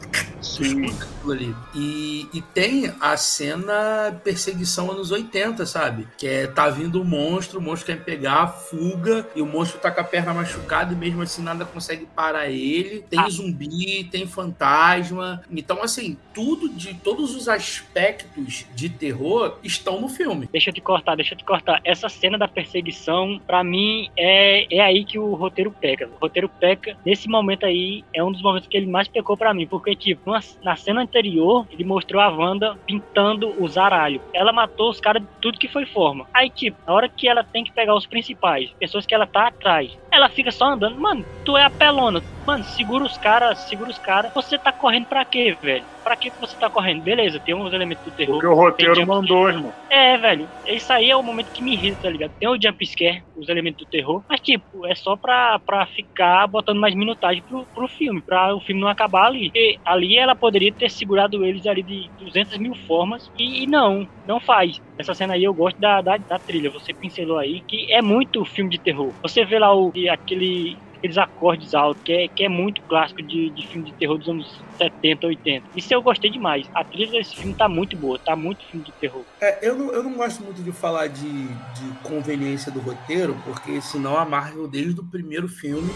Ali. 1.30 1.54
E, 1.74 2.28
e 2.32 2.42
tem 2.42 2.92
a 3.00 3.16
cena 3.16 4.20
perseguição 4.24 4.90
anos 4.90 5.12
80, 5.12 5.64
sabe? 5.64 6.08
Que 6.16 6.26
é 6.26 6.46
tá 6.46 6.68
vindo 6.68 6.98
o 6.98 7.02
um 7.02 7.04
monstro, 7.04 7.60
o 7.60 7.62
monstro 7.62 7.94
quer 7.94 8.02
pegar, 8.02 8.48
fuga, 8.48 9.28
e 9.36 9.42
o 9.42 9.46
monstro 9.46 9.78
tá 9.78 9.90
com 9.90 10.00
a 10.00 10.04
perna 10.04 10.34
machucada 10.34 10.92
e 10.92 10.96
mesmo 10.96 11.22
assim 11.22 11.42
nada 11.42 11.64
consegue 11.64 12.06
parar 12.16 12.47
ele. 12.50 13.04
Tem 13.08 13.18
ah. 13.18 13.28
zumbi, 13.28 14.04
tem 14.04 14.26
fantasma. 14.26 15.42
Então, 15.50 15.82
assim, 15.82 16.16
tudo 16.34 16.68
de 16.68 16.94
todos 16.94 17.34
os 17.34 17.48
aspectos 17.48 18.66
de 18.74 18.88
terror 18.88 19.58
estão 19.62 20.00
no 20.00 20.08
filme. 20.08 20.48
Deixa 20.52 20.70
eu 20.70 20.74
te 20.74 20.80
cortar, 20.80 21.16
deixa 21.16 21.34
eu 21.34 21.38
te 21.38 21.44
cortar. 21.44 21.80
Essa 21.84 22.08
cena 22.08 22.38
da 22.38 22.48
perseguição, 22.48 23.40
para 23.46 23.62
mim, 23.64 24.08
é, 24.16 24.66
é 24.74 24.80
aí 24.80 25.04
que 25.04 25.18
o 25.18 25.34
roteiro 25.34 25.70
peca. 25.70 26.08
O 26.08 26.20
roteiro 26.20 26.48
peca. 26.48 26.96
Nesse 27.04 27.28
momento 27.28 27.66
aí, 27.66 28.04
é 28.14 28.22
um 28.22 28.32
dos 28.32 28.42
momentos 28.42 28.68
que 28.68 28.76
ele 28.76 28.86
mais 28.86 29.08
pecou 29.08 29.36
para 29.36 29.54
mim. 29.54 29.66
Porque, 29.66 29.94
tipo, 29.94 30.30
na 30.62 30.76
cena 30.76 31.02
anterior, 31.02 31.66
ele 31.70 31.84
mostrou 31.84 32.20
a 32.20 32.28
Wanda 32.28 32.78
pintando 32.86 33.54
o 33.62 33.68
zaralho. 33.68 34.20
Ela 34.32 34.52
matou 34.52 34.90
os 34.90 35.00
caras 35.00 35.22
de 35.22 35.28
tudo 35.40 35.58
que 35.58 35.68
foi 35.68 35.86
forma. 35.86 36.26
Aí, 36.32 36.50
tipo, 36.50 36.76
na 36.86 36.92
hora 36.92 37.08
que 37.08 37.28
ela 37.28 37.44
tem 37.44 37.64
que 37.64 37.72
pegar 37.72 37.94
os 37.94 38.06
principais, 38.06 38.70
pessoas 38.78 39.06
que 39.06 39.14
ela 39.14 39.26
tá 39.26 39.48
atrás, 39.48 39.96
ela 40.10 40.28
fica 40.28 40.50
só 40.50 40.66
andando. 40.66 40.98
Mano, 40.98 41.24
tu 41.44 41.56
é 41.56 41.64
apelona. 41.64 42.22
Mano, 42.48 42.64
segura 42.64 43.04
os 43.04 43.18
caras, 43.18 43.58
segura 43.68 43.90
os 43.90 43.98
caras. 43.98 44.32
Você 44.32 44.58
tá 44.58 44.72
correndo 44.72 45.04
pra 45.04 45.22
quê, 45.22 45.54
velho? 45.62 45.84
Pra 46.02 46.16
que 46.16 46.32
você 46.40 46.56
tá 46.56 46.70
correndo? 46.70 47.02
Beleza, 47.02 47.38
tem 47.38 47.54
uns 47.54 47.74
elementos 47.74 48.02
do 48.02 48.10
terror. 48.10 48.36
Porque 48.36 48.46
o 48.46 48.54
roteiro 48.54 49.06
mandou, 49.06 49.50
irmão. 49.50 49.70
É, 49.90 50.16
velho. 50.16 50.48
Isso 50.66 50.90
aí 50.90 51.10
é 51.10 51.16
o 51.16 51.22
momento 51.22 51.52
que 51.52 51.62
me 51.62 51.74
irrita, 51.74 51.98
tá 52.04 52.08
ligado? 52.08 52.32
Tem 52.40 52.48
o 52.48 52.58
jump 52.58 52.86
scare, 52.86 53.22
os 53.36 53.50
elementos 53.50 53.84
do 53.84 53.90
terror. 53.90 54.24
Mas, 54.26 54.40
tipo, 54.40 54.86
é 54.86 54.94
só 54.94 55.14
pra, 55.14 55.58
pra 55.58 55.84
ficar 55.88 56.46
botando 56.46 56.80
mais 56.80 56.94
minutagem 56.94 57.42
pro, 57.46 57.66
pro 57.74 57.86
filme. 57.86 58.22
Pra 58.22 58.54
o 58.56 58.62
filme 58.62 58.80
não 58.80 58.88
acabar 58.88 59.26
ali. 59.26 59.50
E 59.54 59.78
ali 59.84 60.16
ela 60.16 60.34
poderia 60.34 60.72
ter 60.72 60.90
segurado 60.90 61.44
eles 61.44 61.66
ali 61.66 61.82
de 61.82 62.10
200 62.18 62.56
mil 62.56 62.72
formas. 62.86 63.24
E, 63.38 63.64
e 63.64 63.66
não, 63.66 64.08
não 64.24 64.40
faz. 64.40 64.80
Essa 64.98 65.14
cena 65.14 65.34
aí 65.34 65.44
eu 65.44 65.52
gosto 65.52 65.78
da, 65.78 66.00
da, 66.00 66.16
da, 66.16 66.38
trilha. 66.38 66.70
Você 66.70 66.94
pincelou 66.94 67.36
aí 67.36 67.62
que 67.68 67.92
é 67.92 68.00
muito 68.00 68.42
filme 68.46 68.70
de 68.70 68.78
terror. 68.78 69.14
Você 69.22 69.44
vê 69.44 69.58
lá 69.58 69.74
o, 69.76 69.92
aquele 70.10 70.78
aqueles 70.98 71.16
acordes 71.16 71.74
altos, 71.74 72.02
que 72.02 72.12
é, 72.12 72.28
que 72.28 72.44
é 72.44 72.48
muito 72.48 72.82
clássico 72.82 73.22
de, 73.22 73.50
de 73.50 73.66
filme 73.66 73.86
de 73.86 73.92
terror 73.96 74.18
dos 74.18 74.28
anos 74.28 74.60
70, 74.76 75.26
80. 75.26 75.66
Isso 75.76 75.94
eu 75.94 76.02
gostei 76.02 76.30
demais. 76.30 76.68
A 76.74 76.84
trilha 76.84 77.12
desse 77.12 77.36
filme 77.36 77.54
tá 77.54 77.68
muito 77.68 77.96
boa, 77.96 78.18
tá 78.18 78.34
muito 78.34 78.64
filme 78.66 78.84
de 78.84 78.92
terror. 78.92 79.22
É, 79.40 79.66
eu, 79.66 79.76
não, 79.76 79.92
eu 79.92 80.02
não 80.02 80.14
gosto 80.14 80.42
muito 80.42 80.62
de 80.62 80.72
falar 80.72 81.06
de, 81.06 81.46
de 81.46 81.98
conveniência 82.02 82.70
do 82.70 82.80
roteiro, 82.80 83.36
porque 83.44 83.80
senão 83.80 84.16
a 84.16 84.24
Marvel, 84.24 84.66
desde 84.66 85.00
o 85.00 85.04
primeiro 85.04 85.48
filme, 85.48 85.90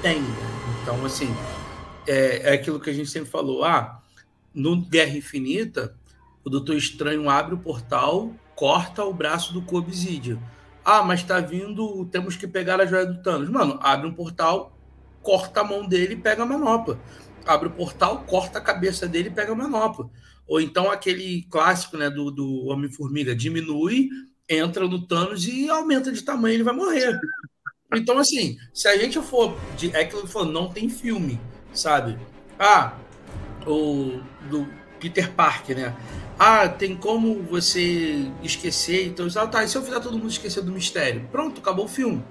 tem. 0.00 0.20
Né? 0.20 0.36
Então, 0.82 1.04
assim, 1.04 1.34
é, 2.06 2.50
é 2.50 2.52
aquilo 2.54 2.80
que 2.80 2.90
a 2.90 2.94
gente 2.94 3.10
sempre 3.10 3.28
falou. 3.28 3.64
Ah, 3.64 4.00
no 4.54 4.76
Guerra 4.76 5.16
Infinita, 5.16 5.94
o 6.44 6.50
Doutor 6.50 6.76
Estranho 6.76 7.28
abre 7.28 7.54
o 7.54 7.58
portal, 7.58 8.32
corta 8.54 9.04
o 9.04 9.12
braço 9.12 9.52
do 9.52 9.62
Cobzidio 9.62 10.40
ah, 10.84 11.02
mas 11.02 11.22
tá 11.22 11.40
vindo, 11.40 12.06
temos 12.06 12.36
que 12.36 12.46
pegar 12.46 12.80
a 12.80 12.86
joia 12.86 13.06
do 13.06 13.22
Thanos. 13.22 13.48
Mano, 13.48 13.78
abre 13.82 14.06
um 14.06 14.14
portal, 14.14 14.76
corta 15.22 15.60
a 15.60 15.64
mão 15.64 15.86
dele 15.86 16.14
e 16.14 16.16
pega 16.16 16.42
a 16.42 16.46
manopla. 16.46 16.98
Abre 17.46 17.68
o 17.68 17.72
portal, 17.72 18.24
corta 18.26 18.58
a 18.58 18.62
cabeça 18.62 19.06
dele 19.06 19.28
e 19.28 19.32
pega 19.32 19.52
a 19.52 19.56
manopla. 19.56 20.10
Ou 20.46 20.60
então 20.60 20.90
aquele 20.90 21.42
clássico 21.50 21.96
né, 21.96 22.10
do, 22.10 22.30
do 22.30 22.66
Homem-Formiga, 22.66 23.34
diminui, 23.34 24.08
entra 24.48 24.86
no 24.88 25.06
Thanos 25.06 25.46
e 25.46 25.68
aumenta 25.70 26.10
de 26.10 26.22
tamanho, 26.22 26.54
ele 26.54 26.64
vai 26.64 26.74
morrer. 26.74 27.18
Então, 27.94 28.18
assim, 28.18 28.58
se 28.72 28.88
a 28.88 28.96
gente 28.96 29.20
for. 29.20 29.56
De, 29.76 29.94
é 29.94 30.04
que 30.04 30.26
falou, 30.26 30.50
não 30.50 30.68
tem 30.68 30.88
filme, 30.88 31.40
sabe? 31.72 32.18
Ah, 32.58 32.96
o 33.66 34.20
do 34.48 34.68
Peter 35.00 35.32
Parker, 35.32 35.76
né? 35.76 35.96
Ah, 36.42 36.66
tem 36.70 36.96
como 36.96 37.42
você 37.42 38.32
esquecer. 38.42 39.08
Então, 39.08 39.28
ah, 39.36 39.46
tá, 39.46 39.62
e 39.62 39.68
se 39.68 39.76
eu 39.76 39.82
fizer 39.82 40.00
todo 40.00 40.16
mundo 40.16 40.30
esquecer 40.30 40.62
do 40.62 40.72
mistério? 40.72 41.28
Pronto, 41.30 41.60
acabou 41.60 41.84
o 41.84 41.88
filme. 41.88 42.24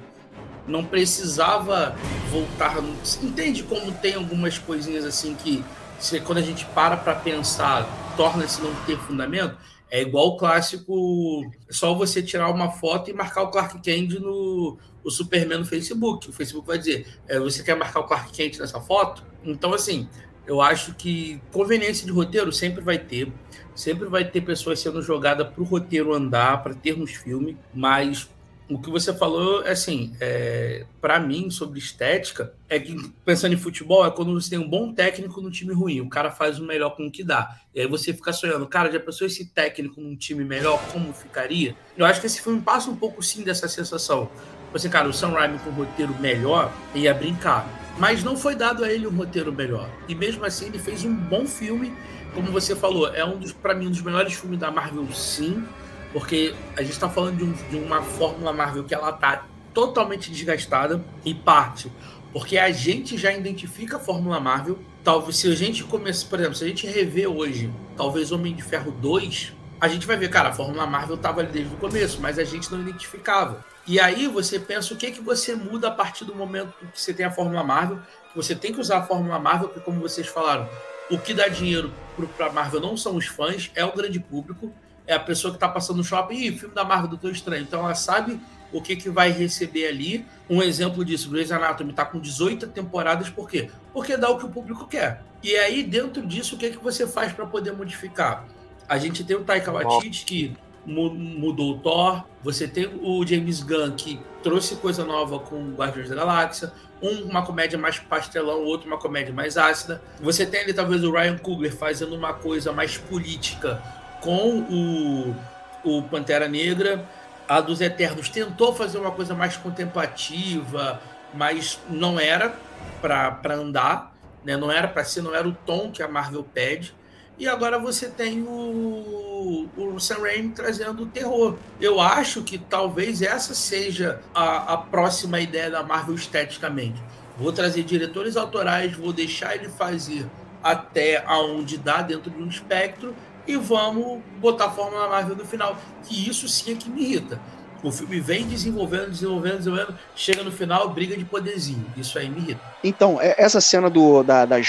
Não 0.68 0.84
precisava 0.84 1.96
voltar. 2.32 2.82
No... 2.82 2.96
Entende 3.22 3.62
como 3.62 3.92
tem 3.92 4.16
algumas 4.16 4.58
coisinhas 4.58 5.06
assim 5.06 5.36
que, 5.36 5.64
se, 6.00 6.20
quando 6.22 6.40
a 6.40 6.42
gente 6.42 6.66
para 6.66 6.98
para 6.98 7.14
pensar, 7.14 7.88
torna-se 8.18 8.60
não 8.64 8.74
ter 8.88 8.98
fundamento? 8.98 9.56
É 9.92 10.02
igual 10.02 10.30
o 10.30 10.38
clássico, 10.38 11.46
é 11.70 11.72
só 11.72 11.94
você 11.94 12.24
tirar 12.24 12.50
uma 12.50 12.72
foto 12.72 13.12
e 13.12 13.14
marcar 13.14 13.44
o 13.44 13.52
Clark 13.52 13.80
Kent 13.80 14.14
no 14.14 14.80
o 15.04 15.12
Superman 15.12 15.60
no 15.60 15.66
Facebook. 15.66 16.32
O 16.32 16.34
Facebook 16.34 16.66
vai 16.66 16.80
dizer, 16.80 17.06
é, 17.28 17.40
você 17.40 17.62
quer 17.62 17.76
marcar 17.76 18.00
o 18.00 18.08
Clark 18.08 18.32
Kent 18.32 18.58
nessa 18.58 18.82
foto? 18.82 19.24
Então, 19.44 19.72
assim, 19.72 20.10
eu 20.48 20.62
acho 20.62 20.96
que 20.96 21.40
conveniência 21.52 22.08
de 22.08 22.12
roteiro 22.12 22.52
sempre 22.52 22.84
vai 22.84 22.98
ter. 22.98 23.32
Sempre 23.80 24.10
vai 24.10 24.26
ter 24.26 24.42
pessoas 24.42 24.82
sendo 24.82 25.02
jogadas 25.02 25.48
para 25.48 25.62
o 25.62 25.64
roteiro 25.64 26.14
andar, 26.14 26.62
para 26.62 26.74
termos 26.74 27.12
filme, 27.12 27.58
mas 27.74 28.30
o 28.70 28.78
que 28.78 28.90
você 28.90 29.14
falou, 29.14 29.62
assim, 29.66 30.14
é, 30.20 30.86
para 31.00 31.18
mim, 31.18 31.50
sobre 31.50 31.80
estética, 31.80 32.54
é 32.68 32.78
que, 32.78 32.94
pensando 33.24 33.54
em 33.54 33.58
futebol, 33.58 34.06
é 34.06 34.12
quando 34.12 34.34
você 34.34 34.50
tem 34.50 34.60
um 34.60 34.70
bom 34.70 34.92
técnico 34.92 35.40
num 35.40 35.50
time 35.50 35.74
ruim. 35.74 36.02
O 36.02 36.10
cara 36.10 36.30
faz 36.30 36.60
o 36.60 36.66
melhor 36.66 36.90
com 36.90 37.08
o 37.08 37.12
que 37.12 37.24
dá. 37.24 37.58
E 37.74 37.80
aí 37.80 37.88
você 37.88 38.14
fica 38.14 38.34
sonhando, 38.34 38.68
cara, 38.68 38.92
já 38.92 39.00
pensou 39.00 39.26
esse 39.26 39.46
técnico 39.46 40.02
num 40.02 40.14
time 40.14 40.44
melhor, 40.44 40.78
como 40.92 41.14
ficaria? 41.14 41.74
Eu 41.96 42.06
acho 42.06 42.20
que 42.20 42.28
esse 42.28 42.42
filme 42.42 42.60
passa 42.60 42.92
um 42.92 42.98
pouco, 42.98 43.24
sim, 43.24 43.46
dessa 43.46 43.70
sensação. 43.70 44.30
Você, 44.74 44.90
cara, 44.90 45.08
o 45.08 45.14
Sam 45.14 45.30
Raimi 45.30 45.58
com 45.60 45.70
um 45.70 45.74
roteiro 45.74 46.14
melhor 46.20 46.70
ia 46.94 47.14
brincar. 47.14 47.66
Mas 47.98 48.26
não 48.26 48.36
foi 48.36 48.56
dado 48.56 48.84
a 48.84 48.92
ele 48.92 49.08
um 49.08 49.16
roteiro 49.16 49.54
melhor. 49.54 49.90
E 50.08 50.14
mesmo 50.14 50.44
assim, 50.44 50.68
ele 50.68 50.80
fez 50.80 51.06
um 51.06 51.14
bom 51.14 51.46
filme 51.46 51.94
como 52.34 52.52
você 52.52 52.76
falou, 52.76 53.14
é 53.14 53.24
um 53.26 53.38
dos, 53.38 53.52
para 53.52 53.74
mim, 53.74 53.88
um 53.88 53.92
dos 53.92 54.02
melhores 54.02 54.34
filmes 54.34 54.60
da 54.60 54.72
Marvel, 54.72 55.08
sim, 55.14 55.64
porque 56.12 56.54
a 56.76 56.82
gente 56.82 56.94
está 56.94 57.10
falando 57.10 57.38
de, 57.38 57.44
um, 57.44 57.52
de, 57.52 57.78
uma 57.78 58.02
fórmula 58.02 58.52
Marvel 58.52 58.84
que 58.84 58.94
ela 58.94 59.12
tá 59.12 59.46
totalmente 59.74 60.32
desgastada 60.32 61.04
e 61.24 61.34
parte, 61.34 61.92
porque 62.34 62.58
a 62.58 62.72
gente 62.72 63.18
já 63.18 63.32
identifica 63.32 63.98
a 63.98 64.00
fórmula 64.00 64.40
Marvel. 64.40 64.80
Talvez 65.04 65.38
se 65.38 65.52
a 65.52 65.56
gente 65.56 65.84
começa, 65.84 66.26
por 66.26 66.40
exemplo, 66.40 66.56
se 66.56 66.64
a 66.64 66.68
gente 66.68 66.86
rever 66.86 67.30
hoje, 67.30 67.72
talvez 67.96 68.32
Homem 68.32 68.54
de 68.54 68.62
Ferro 68.62 68.92
2, 68.92 69.54
a 69.82 69.88
gente 69.88 70.06
vai 70.06 70.18
ver, 70.18 70.30
cara, 70.30 70.50
a 70.50 70.54
fórmula 70.54 70.86
Marvel 70.86 71.16
estava 71.16 71.40
ali 71.40 71.52
desde 71.52 71.74
o 71.74 71.78
começo, 71.78 72.20
mas 72.22 72.38
a 72.38 72.44
gente 72.44 72.72
não 72.72 72.82
identificava. 72.82 73.64
E 73.88 74.00
aí 74.00 74.28
você 74.28 74.60
pensa 74.60 74.94
o 74.94 74.98
que 74.98 75.10
que 75.10 75.22
você 75.22 75.56
muda 75.56 75.88
a 75.88 75.92
partir 75.92 76.26
do 76.26 76.36
momento 76.36 76.74
que 76.94 77.00
você 77.00 77.14
tem 77.14 77.26
a 77.26 77.32
fórmula 77.32 77.64
Marvel, 77.64 78.00
que 78.30 78.36
você 78.36 78.54
tem 78.54 78.74
que 78.74 78.80
usar 78.80 79.00
a 79.00 79.04
fórmula 79.04 79.40
Marvel, 79.40 79.70
porque 79.70 79.84
como 79.84 80.02
vocês 80.02 80.28
falaram, 80.28 80.70
o 81.10 81.18
que 81.18 81.34
dá 81.34 81.48
dinheiro 81.48 81.92
para 82.38 82.52
Marvel 82.52 82.82
não 82.82 82.96
são 82.98 83.16
os 83.16 83.26
fãs, 83.26 83.72
é 83.76 83.84
o 83.84 83.92
grande 83.94 84.20
público, 84.20 84.72
é 85.08 85.14
a 85.14 85.20
pessoa 85.20 85.52
que 85.52 85.58
está 85.58 85.68
passando 85.68 85.98
no 85.98 86.04
shopping, 86.04 86.36
e 86.36 86.58
filme 86.58 86.76
da 86.76 86.84
Marvel 86.84 87.10
Doutor 87.10 87.32
Estranho. 87.32 87.64
Então 87.64 87.80
ela 87.80 87.96
sabe 87.96 88.40
o 88.72 88.82
que, 88.82 88.96
que 88.96 89.10
vai 89.10 89.32
receber 89.32 89.88
ali. 89.88 90.26
Um 90.50 90.62
exemplo 90.62 91.04
disso, 91.04 91.30
Grey's 91.30 91.52
Anatomy 91.52 91.92
está 91.92 92.06
com 92.06 92.20
18 92.20 92.68
temporadas, 92.68 93.30
por 93.30 93.50
quê? 93.50 93.70
Porque 93.92 94.16
dá 94.16 94.30
o 94.30 94.38
que 94.38 94.46
o 94.46 94.50
público 94.50 94.88
quer. 94.88 95.24
E 95.42 95.56
aí, 95.56 95.84
dentro 95.84 96.26
disso, 96.26 96.56
o 96.56 96.60
que, 96.60 96.70
que 96.70 96.78
você 96.78 97.08
faz 97.08 97.32
para 97.32 97.46
poder 97.46 97.72
modificar? 97.72 98.46
A 98.88 98.98
gente 98.98 99.24
tem 99.24 99.36
o 99.36 99.44
Taika 99.44 99.72
Waititi, 99.72 100.26
que 100.26 100.58
mudou 100.90 101.76
o 101.76 101.80
Thor, 101.80 102.24
você 102.44 102.68
tem 102.68 102.90
o 103.02 103.26
James 103.26 103.62
Gunn, 103.62 103.92
que 103.92 104.20
trouxe 104.42 104.76
coisa 104.78 105.06
nova 105.06 105.40
com 105.40 105.74
Guardiões 105.74 106.10
da 106.10 106.16
Galáxia, 106.16 106.72
um 107.02 107.24
uma 107.24 107.46
comédia 107.46 107.78
mais 107.78 108.00
pastelão, 108.00 108.64
outro 108.64 108.88
uma 108.88 108.98
comédia 108.98 109.34
mais 109.34 109.58
ácida. 109.58 110.02
Você 110.22 110.46
tem 110.46 110.62
ali 110.62 110.74
talvez 110.74 111.04
o 111.04 111.12
Ryan 111.12 111.38
Coogler 111.38 111.76
fazendo 111.76 112.16
uma 112.16 112.34
coisa 112.34 112.72
mais 112.72 112.98
política 112.98 113.82
com 114.22 114.60
o, 114.62 115.36
o 115.84 116.04
Pantera 116.04 116.48
Negra. 116.48 117.08
A 117.48 117.62
dos 117.62 117.82
Eternos 117.82 118.30
tentou 118.30 118.76
fazer 118.76 119.00
uma 119.00 119.12
coisa 119.12 119.34
mais 119.34 119.58
contemplativa, 119.58 121.02
mas 121.34 121.80
não 121.90 122.20
era 122.20 122.54
para 123.02 123.56
andar, 123.56 124.14
né? 124.46 124.56
não 124.56 124.72
era 124.72 124.88
para 124.88 125.04
ser, 125.04 125.22
não 125.22 125.34
era 125.34 125.48
o 125.48 125.54
tom 125.54 125.92
que 125.92 126.04
a 126.04 126.08
Marvel 126.08 126.44
pede. 126.44 126.94
E 127.40 127.48
agora 127.48 127.80
você 127.80 128.10
tem 128.10 128.42
o, 128.44 129.70
o 129.78 129.98
Sam 129.98 130.20
Raimi 130.20 130.50
trazendo 130.50 131.04
o 131.04 131.06
terror. 131.06 131.56
Eu 131.80 132.02
acho 132.02 132.44
que 132.44 132.58
talvez 132.58 133.22
essa 133.22 133.56
seja 133.56 134.20
a, 134.36 134.74
a 134.74 134.78
próxima 134.78 135.40
ideia 135.40 135.72
da 135.72 135.82
Marvel 135.82 136.16
esteticamente. 136.16 137.02
vou 137.38 137.54
trazer 137.54 137.84
diretores 137.84 138.36
autorais, 138.36 138.94
vou 138.94 139.14
deixar 139.14 139.56
ele 139.56 139.70
fazer 139.70 140.26
até 140.62 141.24
aonde 141.26 141.78
dá 141.78 142.02
dentro 142.02 142.30
de 142.30 142.44
um 142.44 142.48
espectro 142.48 143.16
e 143.48 143.56
vamos 143.56 144.22
botar 144.42 144.66
a 144.66 144.72
Fórmula 144.72 145.08
Marvel 145.08 145.38
no 145.38 145.46
final. 145.46 145.78
Que 146.04 146.30
isso 146.30 146.46
sim 146.50 146.74
é 146.74 146.76
que 146.76 146.90
me 146.90 147.02
irrita. 147.02 147.40
O 147.82 147.92
filme 147.92 148.20
vem 148.20 148.46
desenvolvendo, 148.46 149.10
desenvolvendo, 149.10 149.58
desenvolvendo, 149.58 149.98
chega 150.16 150.44
no 150.44 150.52
final, 150.52 150.94
briga 150.94 151.16
de 151.16 151.24
poderzinho. 151.24 151.86
Isso 151.96 152.18
aí 152.20 152.30
me 152.30 152.38
irrita. 152.42 152.60
Então, 152.84 153.22
é- 153.22 153.36
essa 153.38 153.62
cena 153.62 153.90
do, 153.90 154.22
da- 154.24 154.46
das, 154.46 154.68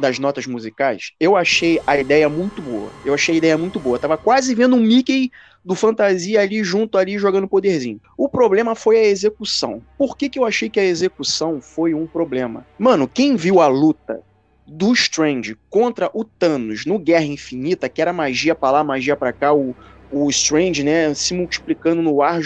das 0.00 0.18
notas 0.18 0.46
musicais, 0.46 1.12
eu 1.20 1.36
achei 1.36 1.78
a 1.86 1.98
ideia 1.98 2.28
muito 2.28 2.62
boa. 2.62 2.90
Eu 3.04 3.12
achei 3.14 3.34
a 3.34 3.38
ideia 3.38 3.58
muito 3.58 3.78
boa. 3.78 3.96
Eu 3.96 4.00
tava 4.00 4.16
quase 4.16 4.54
vendo 4.54 4.76
um 4.76 4.80
Mickey 4.80 5.30
do 5.62 5.74
Fantasia 5.74 6.40
ali 6.40 6.64
junto 6.64 6.96
ali 6.96 7.18
jogando 7.18 7.46
poderzinho. 7.46 8.00
O 8.16 8.28
problema 8.28 8.74
foi 8.74 8.98
a 8.98 9.04
execução. 9.04 9.82
Por 9.98 10.16
que, 10.16 10.30
que 10.30 10.38
eu 10.38 10.44
achei 10.46 10.70
que 10.70 10.80
a 10.80 10.84
execução 10.84 11.60
foi 11.60 11.92
um 11.92 12.06
problema? 12.06 12.64
Mano, 12.78 13.06
quem 13.06 13.36
viu 13.36 13.60
a 13.60 13.66
luta 13.68 14.20
do 14.66 14.92
Strange 14.92 15.56
contra 15.70 16.10
o 16.12 16.24
Thanos 16.24 16.84
no 16.84 16.98
Guerra 16.98 17.24
Infinita, 17.24 17.88
que 17.88 18.00
era 18.02 18.12
magia 18.12 18.54
pra 18.54 18.70
lá, 18.70 18.84
magia 18.84 19.16
pra 19.16 19.32
cá, 19.32 19.52
o, 19.52 19.74
o 20.10 20.28
Strange, 20.30 20.82
né, 20.82 21.14
se 21.14 21.34
multiplicando 21.34 22.02
no 22.02 22.22
ar, 22.22 22.42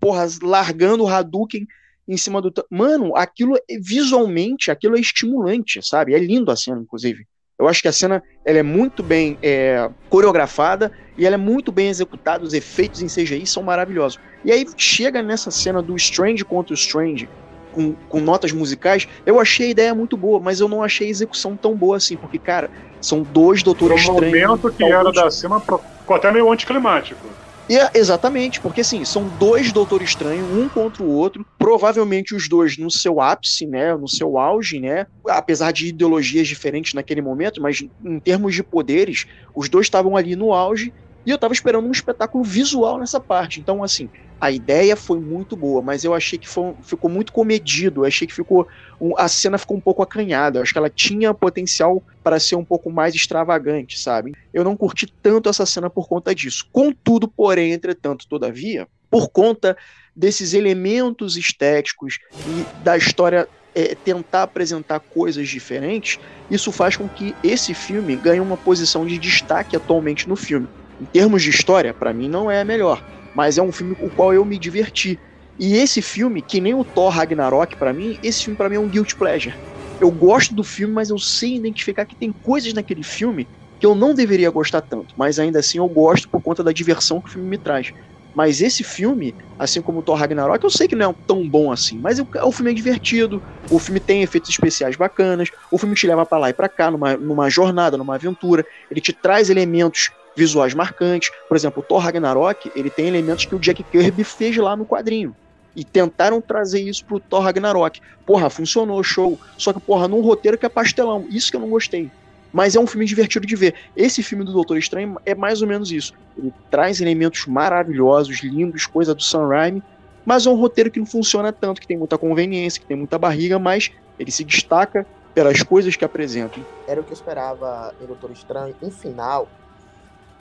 porra, 0.00 0.26
largando 0.42 1.04
o 1.04 1.08
Hadouken 1.08 1.66
em 2.06 2.16
cima 2.16 2.40
do. 2.40 2.52
Mano, 2.70 3.16
aquilo 3.16 3.56
é- 3.56 3.78
visualmente, 3.80 4.70
aquilo 4.70 4.96
é 4.96 5.00
estimulante, 5.00 5.80
sabe? 5.82 6.14
É 6.14 6.18
lindo 6.18 6.50
a 6.50 6.56
cena, 6.56 6.80
inclusive. 6.80 7.26
Eu 7.58 7.68
acho 7.68 7.80
que 7.80 7.88
a 7.88 7.92
cena 7.92 8.22
ela 8.44 8.58
é 8.58 8.62
muito 8.62 9.02
bem 9.02 9.38
é, 9.40 9.88
coreografada 10.10 10.90
e 11.16 11.24
ela 11.24 11.34
é 11.36 11.38
muito 11.38 11.70
bem 11.70 11.88
executada. 11.88 12.44
Os 12.44 12.52
efeitos 12.52 13.00
em 13.00 13.08
CGI 13.08 13.46
são 13.46 13.62
maravilhosos. 13.62 14.18
E 14.44 14.50
aí 14.50 14.66
chega 14.76 15.22
nessa 15.22 15.50
cena 15.50 15.80
do 15.80 15.94
Strange 15.96 16.44
contra 16.44 16.72
o 16.72 16.76
Strange 16.76 17.28
com, 17.74 17.96
com 18.08 18.20
notas 18.20 18.52
musicais. 18.52 19.06
Eu 19.26 19.40
achei 19.40 19.66
a 19.66 19.70
ideia 19.70 19.94
muito 19.94 20.16
boa, 20.16 20.40
mas 20.40 20.60
eu 20.60 20.68
não 20.68 20.82
achei 20.82 21.08
a 21.08 21.10
execução 21.10 21.56
tão 21.56 21.76
boa 21.76 21.96
assim, 21.96 22.16
porque 22.16 22.38
cara, 22.38 22.70
são 23.02 23.22
dois 23.22 23.62
Doutores 23.62 24.08
um 24.08 24.12
Estranhos. 24.12 24.48
momento 24.48 24.72
que 24.72 24.84
era 24.84 25.10
da 25.12 25.30
cima, 25.30 25.60
ficou 25.60 26.16
até 26.16 26.30
meio 26.30 26.50
anticlimático. 26.50 27.36
E 27.68 27.78
é- 27.78 27.90
exatamente, 27.94 28.60
porque 28.60 28.82
assim, 28.82 29.04
são 29.04 29.26
dois 29.28 29.72
Doutor 29.72 30.02
Estranho, 30.02 30.46
um 30.46 30.68
contra 30.68 31.02
o 31.02 31.06
outro, 31.08 31.44
provavelmente 31.58 32.34
os 32.34 32.46
dois 32.46 32.76
no 32.76 32.90
seu 32.90 33.20
ápice, 33.20 33.66
né, 33.66 33.96
no 33.96 34.08
seu 34.08 34.36
auge, 34.38 34.78
né, 34.78 35.06
apesar 35.28 35.72
de 35.72 35.88
ideologias 35.88 36.46
diferentes 36.46 36.92
naquele 36.92 37.22
momento, 37.22 37.62
mas 37.62 37.78
em 38.04 38.20
termos 38.20 38.54
de 38.54 38.62
poderes, 38.62 39.24
os 39.56 39.68
dois 39.70 39.86
estavam 39.86 40.14
ali 40.14 40.36
no 40.36 40.52
auge, 40.52 40.92
e 41.26 41.30
eu 41.30 41.38
tava 41.38 41.54
esperando 41.54 41.86
um 41.86 41.92
espetáculo 41.92 42.44
visual 42.44 42.98
nessa 42.98 43.20
parte. 43.20 43.60
Então, 43.60 43.82
assim, 43.82 44.10
a 44.40 44.50
ideia 44.50 44.94
foi 44.94 45.18
muito 45.18 45.56
boa, 45.56 45.80
mas 45.82 46.04
eu 46.04 46.12
achei 46.12 46.38
que 46.38 46.48
foi- 46.48 46.74
ficou 46.82 47.10
muito 47.10 47.32
comedido, 47.32 48.02
eu 48.02 48.04
achei 48.06 48.26
que 48.26 48.34
ficou 48.34 48.66
um- 49.00 49.16
a 49.16 49.26
cena 49.28 49.56
ficou 49.56 49.76
um 49.76 49.80
pouco 49.80 50.02
acanhada, 50.02 50.58
eu 50.58 50.62
acho 50.62 50.72
que 50.72 50.78
ela 50.78 50.90
tinha 50.90 51.32
potencial 51.32 52.02
para 52.22 52.38
ser 52.38 52.56
um 52.56 52.64
pouco 52.64 52.90
mais 52.90 53.14
extravagante, 53.14 53.98
sabe? 53.98 54.32
Eu 54.52 54.64
não 54.64 54.76
curti 54.76 55.06
tanto 55.22 55.48
essa 55.48 55.64
cena 55.64 55.88
por 55.88 56.06
conta 56.08 56.34
disso. 56.34 56.66
Contudo, 56.72 57.26
porém, 57.26 57.72
entretanto, 57.72 58.26
todavia, 58.28 58.86
por 59.10 59.28
conta 59.30 59.76
desses 60.14 60.52
elementos 60.54 61.36
estéticos 61.36 62.18
e 62.46 62.84
da 62.84 62.96
história 62.96 63.48
é, 63.74 63.94
tentar 63.94 64.44
apresentar 64.44 65.00
coisas 65.00 65.48
diferentes, 65.48 66.18
isso 66.48 66.70
faz 66.70 66.96
com 66.96 67.08
que 67.08 67.34
esse 67.42 67.74
filme 67.74 68.14
ganhe 68.14 68.40
uma 68.40 68.56
posição 68.56 69.04
de 69.04 69.18
destaque 69.18 69.74
atualmente 69.74 70.28
no 70.28 70.36
filme. 70.36 70.68
Em 71.00 71.06
termos 71.06 71.42
de 71.42 71.50
história, 71.50 71.92
para 71.92 72.12
mim 72.12 72.28
não 72.28 72.50
é 72.50 72.60
a 72.60 72.64
melhor, 72.64 73.02
mas 73.34 73.58
é 73.58 73.62
um 73.62 73.72
filme 73.72 73.94
com 73.96 74.06
o 74.06 74.10
qual 74.10 74.32
eu 74.32 74.44
me 74.44 74.58
diverti. 74.58 75.18
E 75.58 75.74
esse 75.74 76.02
filme, 76.02 76.42
que 76.42 76.60
nem 76.60 76.74
o 76.74 76.84
Thor 76.84 77.10
Ragnarok 77.10 77.76
para 77.76 77.92
mim, 77.92 78.18
esse 78.22 78.44
filme 78.44 78.56
para 78.56 78.68
mim 78.68 78.76
é 78.76 78.80
um 78.80 78.88
guilty 78.88 79.16
pleasure. 79.16 79.54
Eu 80.00 80.10
gosto 80.10 80.54
do 80.54 80.64
filme, 80.64 80.92
mas 80.92 81.10
eu 81.10 81.18
sei 81.18 81.56
identificar 81.56 82.04
que 82.04 82.16
tem 82.16 82.32
coisas 82.42 82.72
naquele 82.74 83.02
filme 83.02 83.48
que 83.78 83.86
eu 83.86 83.94
não 83.94 84.14
deveria 84.14 84.50
gostar 84.50 84.80
tanto, 84.82 85.14
mas 85.16 85.38
ainda 85.38 85.58
assim 85.58 85.78
eu 85.78 85.88
gosto 85.88 86.28
por 86.30 86.40
conta 86.40 86.62
da 86.62 86.72
diversão 86.72 87.20
que 87.20 87.28
o 87.28 87.32
filme 87.32 87.48
me 87.48 87.58
traz. 87.58 87.90
Mas 88.34 88.60
esse 88.60 88.82
filme, 88.82 89.36
assim 89.58 89.80
como 89.80 90.00
o 90.00 90.02
Thor 90.02 90.16
Ragnarok, 90.16 90.62
eu 90.64 90.70
sei 90.70 90.88
que 90.88 90.96
não 90.96 91.10
é 91.10 91.14
tão 91.26 91.48
bom 91.48 91.70
assim, 91.70 92.00
mas 92.00 92.18
o, 92.18 92.26
o 92.42 92.52
filme 92.52 92.72
é 92.72 92.74
divertido, 92.74 93.40
o 93.70 93.78
filme 93.78 94.00
tem 94.00 94.22
efeitos 94.22 94.50
especiais 94.50 94.96
bacanas, 94.96 95.50
o 95.70 95.78
filme 95.78 95.94
te 95.94 96.06
leva 96.06 96.26
pra 96.26 96.38
lá 96.38 96.50
e 96.50 96.52
pra 96.52 96.68
cá, 96.68 96.90
numa, 96.90 97.16
numa 97.16 97.48
jornada, 97.48 97.96
numa 97.96 98.16
aventura, 98.16 98.64
ele 98.90 99.00
te 99.00 99.12
traz 99.12 99.50
elementos 99.50 100.10
visuais 100.36 100.74
marcantes. 100.74 101.30
Por 101.48 101.56
exemplo, 101.56 101.82
o 101.82 101.86
Thor 101.86 101.98
Ragnarok, 101.98 102.70
ele 102.74 102.90
tem 102.90 103.06
elementos 103.06 103.44
que 103.44 103.54
o 103.54 103.58
Jack 103.58 103.82
Kirby 103.84 104.24
fez 104.24 104.56
lá 104.56 104.76
no 104.76 104.84
quadrinho. 104.84 105.34
E 105.76 105.84
tentaram 105.84 106.40
trazer 106.40 106.80
isso 106.80 107.04
pro 107.04 107.18
Thor 107.18 107.42
Ragnarok. 107.42 108.00
Porra, 108.24 108.48
funcionou, 108.48 109.02
show. 109.02 109.38
Só 109.58 109.72
que, 109.72 109.80
porra, 109.80 110.06
num 110.06 110.20
roteiro 110.20 110.56
que 110.56 110.66
é 110.66 110.68
pastelão. 110.68 111.26
Isso 111.28 111.50
que 111.50 111.56
eu 111.56 111.60
não 111.60 111.68
gostei. 111.68 112.10
Mas 112.52 112.76
é 112.76 112.80
um 112.80 112.86
filme 112.86 113.04
divertido 113.04 113.44
de 113.44 113.56
ver. 113.56 113.74
Esse 113.96 114.22
filme 114.22 114.44
do 114.44 114.52
Doutor 114.52 114.78
Estranho 114.78 115.18
é 115.26 115.34
mais 115.34 115.60
ou 115.60 115.66
menos 115.66 115.90
isso. 115.90 116.12
Ele 116.38 116.52
traz 116.70 117.00
elementos 117.00 117.46
maravilhosos, 117.46 118.40
lindos, 118.44 118.86
coisa 118.86 119.12
do 119.12 119.22
Sam 119.22 119.48
Raimi, 119.48 119.82
mas 120.24 120.46
é 120.46 120.50
um 120.50 120.54
roteiro 120.54 120.90
que 120.90 121.00
não 121.00 121.06
funciona 121.06 121.52
tanto, 121.52 121.80
que 121.80 121.86
tem 121.86 121.96
muita 121.96 122.16
conveniência, 122.16 122.80
que 122.80 122.86
tem 122.86 122.96
muita 122.96 123.18
barriga, 123.18 123.58
mas 123.58 123.90
ele 124.18 124.30
se 124.30 124.44
destaca 124.44 125.04
pelas 125.34 125.62
coisas 125.64 125.96
que 125.96 126.04
apresenta. 126.04 126.60
Era 126.86 127.00
o 127.00 127.04
que 127.04 127.10
eu 127.10 127.14
esperava 127.14 127.92
em 128.00 128.06
Doutor 128.06 128.30
Estranho, 128.30 128.74
um 128.80 128.90
final 128.90 129.48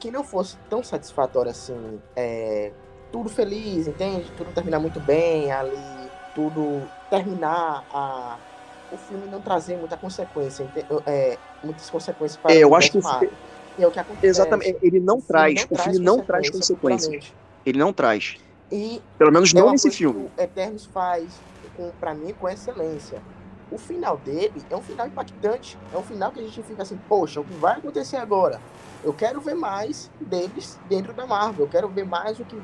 que 0.03 0.11
não 0.11 0.21
fosse 0.21 0.57
tão 0.69 0.83
satisfatório 0.83 1.49
assim. 1.49 1.97
É, 2.13 2.73
tudo 3.09 3.29
feliz, 3.29 3.87
entende? 3.87 4.29
Tudo 4.35 4.51
terminar 4.51 4.77
muito 4.77 4.99
bem 4.99 5.49
ali, 5.49 6.11
tudo 6.35 6.81
terminar 7.09 7.85
a. 7.89 8.37
O 8.91 8.97
filme 8.97 9.25
não 9.27 9.41
trazer 9.41 9.77
muita 9.77 9.95
consequência, 9.95 10.67
é, 11.07 11.37
muitas 11.63 11.89
consequências 11.89 12.37
para 12.37 12.53
É, 12.53 12.57
eu 12.57 12.75
acho 12.75 12.91
que 12.91 12.99
é 13.79 13.87
o 13.87 13.91
que 13.91 13.97
acontece. 13.97 14.27
Exatamente, 14.27 14.77
ele 14.83 14.99
não 14.99 15.21
traz, 15.21 15.65
o 15.69 15.75
filme 15.75 15.99
não 15.99 16.19
traz 16.21 16.49
consequência 16.49 17.07
consequências. 17.07 17.33
Ele 17.65 17.79
não 17.79 17.93
traz. 17.93 18.35
E 18.69 19.01
Pelo 19.17 19.31
menos 19.31 19.53
não 19.53 19.71
nesse 19.71 19.89
filme. 19.89 20.29
Eternos 20.37 20.85
faz, 20.85 21.41
pra 21.99 22.13
mim, 22.13 22.33
com 22.33 22.49
excelência. 22.49 23.21
O 23.71 23.77
final 23.77 24.17
dele 24.17 24.63
é 24.69 24.75
um 24.75 24.81
final 24.81 25.07
impactante. 25.07 25.77
É 25.93 25.97
um 25.97 26.03
final 26.03 26.31
que 26.31 26.39
a 26.39 26.43
gente 26.43 26.61
fica 26.63 26.83
assim, 26.83 26.99
poxa, 27.07 27.39
o 27.41 27.43
que 27.43 27.53
vai 27.55 27.77
acontecer 27.77 28.17
agora? 28.17 28.61
Eu 29.03 29.13
quero 29.13 29.41
ver 29.41 29.55
mais 29.55 30.09
deles 30.21 30.79
dentro 30.87 31.13
da 31.13 31.25
Marvel. 31.25 31.65
Eu 31.65 31.69
quero 31.69 31.89
ver 31.89 32.05
mais 32.05 32.39
o 32.39 32.45
que, 32.45 32.61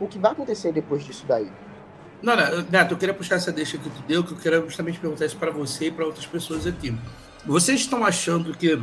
o 0.00 0.06
que 0.06 0.18
vai 0.18 0.32
acontecer 0.32 0.72
depois 0.72 1.04
disso 1.04 1.24
daí. 1.26 1.50
Não, 2.22 2.36
não, 2.36 2.62
Neto, 2.70 2.94
eu 2.94 2.98
queria 2.98 3.14
puxar 3.14 3.36
essa 3.36 3.50
deixa 3.50 3.78
que 3.78 3.88
tu 3.88 4.02
deu, 4.06 4.22
que 4.22 4.32
eu 4.32 4.36
queria 4.36 4.60
justamente 4.60 4.98
perguntar 4.98 5.24
isso 5.24 5.38
para 5.38 5.50
você 5.50 5.86
e 5.86 5.90
para 5.90 6.04
outras 6.04 6.26
pessoas 6.26 6.66
aqui. 6.66 6.94
Vocês 7.46 7.80
estão 7.80 8.04
achando 8.04 8.52
que 8.52 8.78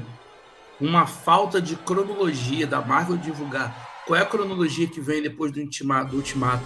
uma 0.81 1.05
falta 1.05 1.61
de 1.61 1.75
cronologia 1.75 2.65
da 2.65 2.81
Marvel 2.81 3.17
divulgar 3.17 3.87
qual 4.07 4.17
é 4.17 4.23
a 4.23 4.25
cronologia 4.25 4.87
que 4.87 5.01
vem 5.01 5.21
depois 5.21 5.51
do 5.51 5.59
do 5.59 6.15
ultimato 6.15 6.63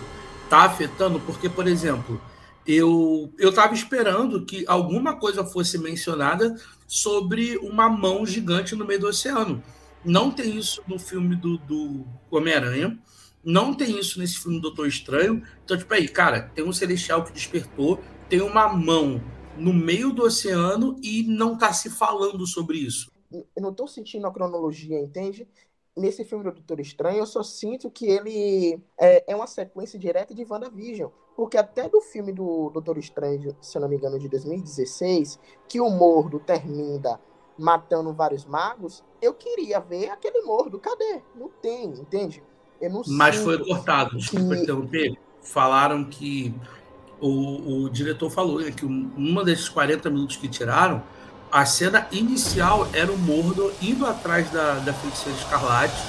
tá 0.47 0.59
afetando? 0.59 1.19
Porque, 1.19 1.49
por 1.49 1.67
exemplo, 1.67 2.21
eu 2.65 3.33
eu 3.37 3.53
tava 3.53 3.73
esperando 3.73 4.45
que 4.45 4.65
alguma 4.67 5.17
coisa 5.17 5.43
fosse 5.43 5.77
mencionada 5.77 6.55
sobre 6.87 7.57
uma 7.57 7.89
mão 7.89 8.25
gigante 8.25 8.75
no 8.75 8.85
meio 8.85 8.99
do 8.99 9.07
oceano. 9.07 9.63
Não 10.03 10.31
tem 10.31 10.57
isso 10.57 10.81
no 10.87 10.97
filme 10.97 11.35
do, 11.35 11.57
do 11.59 12.05
Homem-Aranha. 12.29 12.99
Não 13.43 13.73
tem 13.73 13.97
isso 13.99 14.19
nesse 14.19 14.37
filme 14.39 14.57
do 14.57 14.63
Doutor 14.63 14.87
Estranho. 14.87 15.43
Então, 15.63 15.77
tipo, 15.77 15.93
aí, 15.93 16.07
cara, 16.07 16.41
tem 16.53 16.63
um 16.63 16.73
celestial 16.73 17.23
que 17.23 17.31
despertou, 17.31 17.99
tem 18.29 18.41
uma 18.41 18.67
mão 18.67 19.21
no 19.57 19.73
meio 19.73 20.11
do 20.11 20.23
oceano 20.23 20.97
e 21.01 21.23
não 21.23 21.57
tá 21.57 21.73
se 21.73 21.89
falando 21.89 22.45
sobre 22.45 22.77
isso. 22.77 23.11
Eu 23.31 23.61
não 23.61 23.73
tô 23.73 23.87
sentindo 23.87 24.27
a 24.27 24.31
cronologia, 24.31 24.99
entende? 24.99 25.47
Nesse 25.95 26.23
filme 26.23 26.43
do 26.43 26.51
Doutor 26.51 26.79
Estranho, 26.79 27.17
eu 27.19 27.25
só 27.25 27.43
sinto 27.43 27.91
que 27.91 28.05
ele 28.05 28.79
é, 28.97 29.25
é 29.31 29.35
uma 29.35 29.45
sequência 29.47 29.99
direta 29.99 30.33
de 30.33 30.45
WandaVision. 30.49 31.09
Porque 31.35 31.57
até 31.57 31.89
do 31.89 31.99
filme 31.99 32.31
do 32.31 32.69
Doutor 32.69 32.97
Estranho, 32.97 33.55
se 33.61 33.77
eu 33.77 33.81
não 33.81 33.89
me 33.89 33.97
engano, 33.97 34.17
de 34.17 34.29
2016, 34.29 35.37
que 35.67 35.81
o 35.81 35.89
Mordo 35.89 36.39
termina 36.39 37.19
matando 37.57 38.13
vários 38.13 38.45
magos, 38.45 39.03
eu 39.21 39.33
queria 39.33 39.79
ver 39.81 40.09
aquele 40.09 40.41
Mordo. 40.43 40.79
Cadê? 40.79 41.21
Não 41.35 41.49
tem, 41.61 41.85
entende? 41.89 42.41
Eu 42.79 42.89
não 42.89 43.01
Mas 43.07 43.35
foi 43.35 43.63
cortado, 43.63 44.17
desculpa 44.17 44.55
que- 44.55 44.63
interromper. 44.63 45.13
Falaram 45.41 46.05
que 46.05 46.53
o, 47.19 47.83
o 47.83 47.89
diretor 47.89 48.29
falou 48.29 48.61
né, 48.61 48.71
que 48.71 48.85
um- 48.85 49.11
uma 49.17 49.43
desses 49.43 49.67
40 49.67 50.09
minutos 50.09 50.37
que 50.37 50.47
tiraram, 50.47 51.03
a 51.51 51.65
cena 51.65 52.07
inicial 52.11 52.87
era 52.93 53.11
o 53.11 53.17
Mordo 53.17 53.73
indo 53.81 54.05
atrás 54.05 54.49
da, 54.51 54.75
da 54.75 54.93
feiticeira 54.93 55.37
Escarlate 55.37 56.01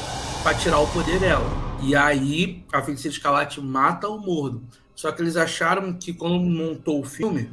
para 0.42 0.54
tirar 0.54 0.78
o 0.78 0.86
poder 0.86 1.18
dela. 1.18 1.44
E 1.82 1.96
aí 1.96 2.64
a 2.72 2.80
feiticeira 2.80 3.16
Escarlate 3.16 3.60
mata 3.60 4.08
o 4.08 4.18
Mordo. 4.18 4.62
Só 4.94 5.10
que 5.10 5.20
eles 5.20 5.36
acharam 5.36 5.94
que 5.94 6.12
quando 6.14 6.38
montou 6.38 7.00
o 7.00 7.04
filme, 7.04 7.50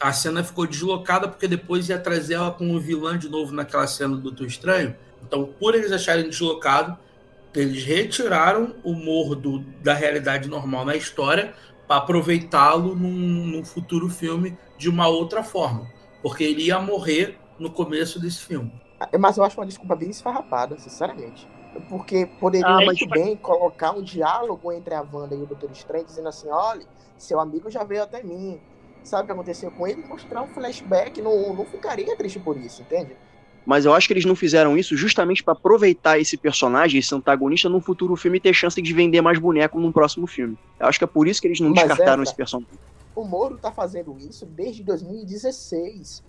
a 0.00 0.12
cena 0.14 0.42
ficou 0.42 0.66
deslocada 0.66 1.28
porque 1.28 1.46
depois 1.46 1.90
ia 1.90 1.98
trazer 1.98 2.34
ela 2.34 2.50
como 2.50 2.80
vilã 2.80 3.18
de 3.18 3.28
novo 3.28 3.52
naquela 3.52 3.86
cena 3.86 4.16
do 4.16 4.22
Doutor 4.22 4.46
Estranho. 4.46 4.96
Então, 5.22 5.44
por 5.44 5.74
eles 5.74 5.92
acharem 5.92 6.30
deslocado, 6.30 6.96
eles 7.54 7.84
retiraram 7.84 8.74
o 8.82 8.94
Mordo 8.94 9.60
da 9.82 9.92
realidade 9.92 10.48
normal 10.48 10.86
na 10.86 10.96
história 10.96 11.52
para 11.86 11.96
aproveitá-lo 11.96 12.94
num, 12.94 13.10
num 13.46 13.64
futuro 13.64 14.08
filme 14.08 14.56
de 14.78 14.88
uma 14.88 15.06
outra 15.06 15.42
forma. 15.42 15.95
Porque 16.26 16.42
ele 16.42 16.64
ia 16.64 16.80
morrer 16.80 17.38
no 17.56 17.70
começo 17.70 18.18
desse 18.18 18.40
filme. 18.40 18.68
Mas 19.16 19.38
eu 19.38 19.44
acho 19.44 19.60
uma 19.60 19.66
desculpa 19.66 19.94
bem 19.94 20.10
esfarrapada, 20.10 20.76
sinceramente. 20.76 21.46
Porque 21.88 22.26
poderia 22.40 22.66
Ah, 22.66 22.80
muito 22.80 22.96
isso- 23.04 23.08
bem 23.08 23.36
colocar 23.36 23.92
um 23.92 24.02
diálogo 24.02 24.72
entre 24.72 24.92
a 24.92 25.02
Wanda 25.02 25.36
e 25.36 25.42
o 25.42 25.46
Doutor 25.46 25.70
Estranho, 25.70 26.04
dizendo 26.04 26.28
assim: 26.28 26.48
olha, 26.50 26.84
seu 27.16 27.38
amigo 27.38 27.70
já 27.70 27.84
veio 27.84 28.02
até 28.02 28.24
mim. 28.24 28.58
Sabe 29.04 29.22
o 29.22 29.26
que 29.26 29.32
aconteceu 29.32 29.70
com 29.70 29.86
ele? 29.86 30.02
Mostrar 30.08 30.42
um 30.42 30.48
flashback. 30.48 31.22
Não, 31.22 31.54
não 31.54 31.64
ficaria 31.64 32.16
triste 32.16 32.40
por 32.40 32.56
isso, 32.56 32.82
entende? 32.82 33.14
Mas 33.64 33.84
eu 33.84 33.94
acho 33.94 34.08
que 34.08 34.12
eles 34.12 34.24
não 34.24 34.34
fizeram 34.34 34.76
isso 34.76 34.96
justamente 34.96 35.44
pra 35.44 35.52
aproveitar 35.52 36.18
esse 36.18 36.36
personagem, 36.36 36.98
esse 36.98 37.14
antagonista, 37.14 37.68
num 37.68 37.80
futuro 37.80 38.16
filme 38.16 38.38
e 38.38 38.40
ter 38.40 38.52
chance 38.52 38.82
de 38.82 38.92
vender 38.92 39.20
mais 39.20 39.38
boneco 39.38 39.78
num 39.78 39.92
próximo 39.92 40.26
filme. 40.26 40.58
Eu 40.80 40.86
acho 40.88 40.98
que 40.98 41.04
é 41.04 41.08
por 41.08 41.28
isso 41.28 41.40
que 41.40 41.46
eles 41.46 41.60
não 41.60 41.70
Mas 41.70 41.86
descartaram 41.86 42.22
essa- 42.22 42.30
esse 42.30 42.36
personagem. 42.36 42.78
O 43.16 43.24
Moro 43.24 43.56
tá 43.56 43.72
fazendo 43.72 44.18
isso 44.18 44.44
desde 44.44 44.84
2016. 44.84 46.22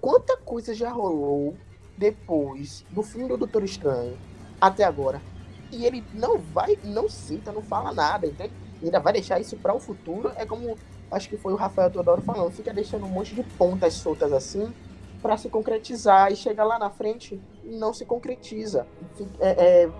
Quanta 0.00 0.36
coisa 0.36 0.74
já 0.74 0.90
rolou 0.90 1.56
depois 1.96 2.84
do 2.90 3.04
filme 3.04 3.28
do 3.28 3.36
Doutor 3.36 3.62
Estranho 3.62 4.18
até 4.60 4.82
agora? 4.82 5.22
E 5.70 5.86
ele 5.86 6.04
não 6.12 6.36
vai, 6.38 6.76
não 6.82 7.08
cita, 7.08 7.52
não 7.52 7.62
fala 7.62 7.92
nada, 7.92 8.26
entende? 8.26 8.52
Ainda 8.82 8.98
vai 8.98 9.12
deixar 9.12 9.40
isso 9.40 9.56
para 9.56 9.72
o 9.72 9.78
futuro. 9.78 10.32
É 10.34 10.44
como 10.44 10.76
acho 11.08 11.28
que 11.28 11.36
foi 11.36 11.52
o 11.52 11.56
Rafael 11.56 11.88
Teodoro 11.88 12.20
falando, 12.20 12.50
fica 12.50 12.74
deixando 12.74 13.06
um 13.06 13.10
monte 13.10 13.32
de 13.32 13.44
pontas 13.44 13.94
soltas 13.94 14.32
assim 14.32 14.74
para 15.22 15.36
se 15.36 15.48
concretizar 15.48 16.32
e 16.32 16.36
chega 16.36 16.64
lá 16.64 16.78
na 16.78 16.90
frente 16.90 17.40
e 17.62 17.76
não 17.76 17.94
se 17.94 18.04
concretiza. 18.04 18.86
Fica, 19.14 19.30
é, 19.38 19.84
é, 19.84 19.90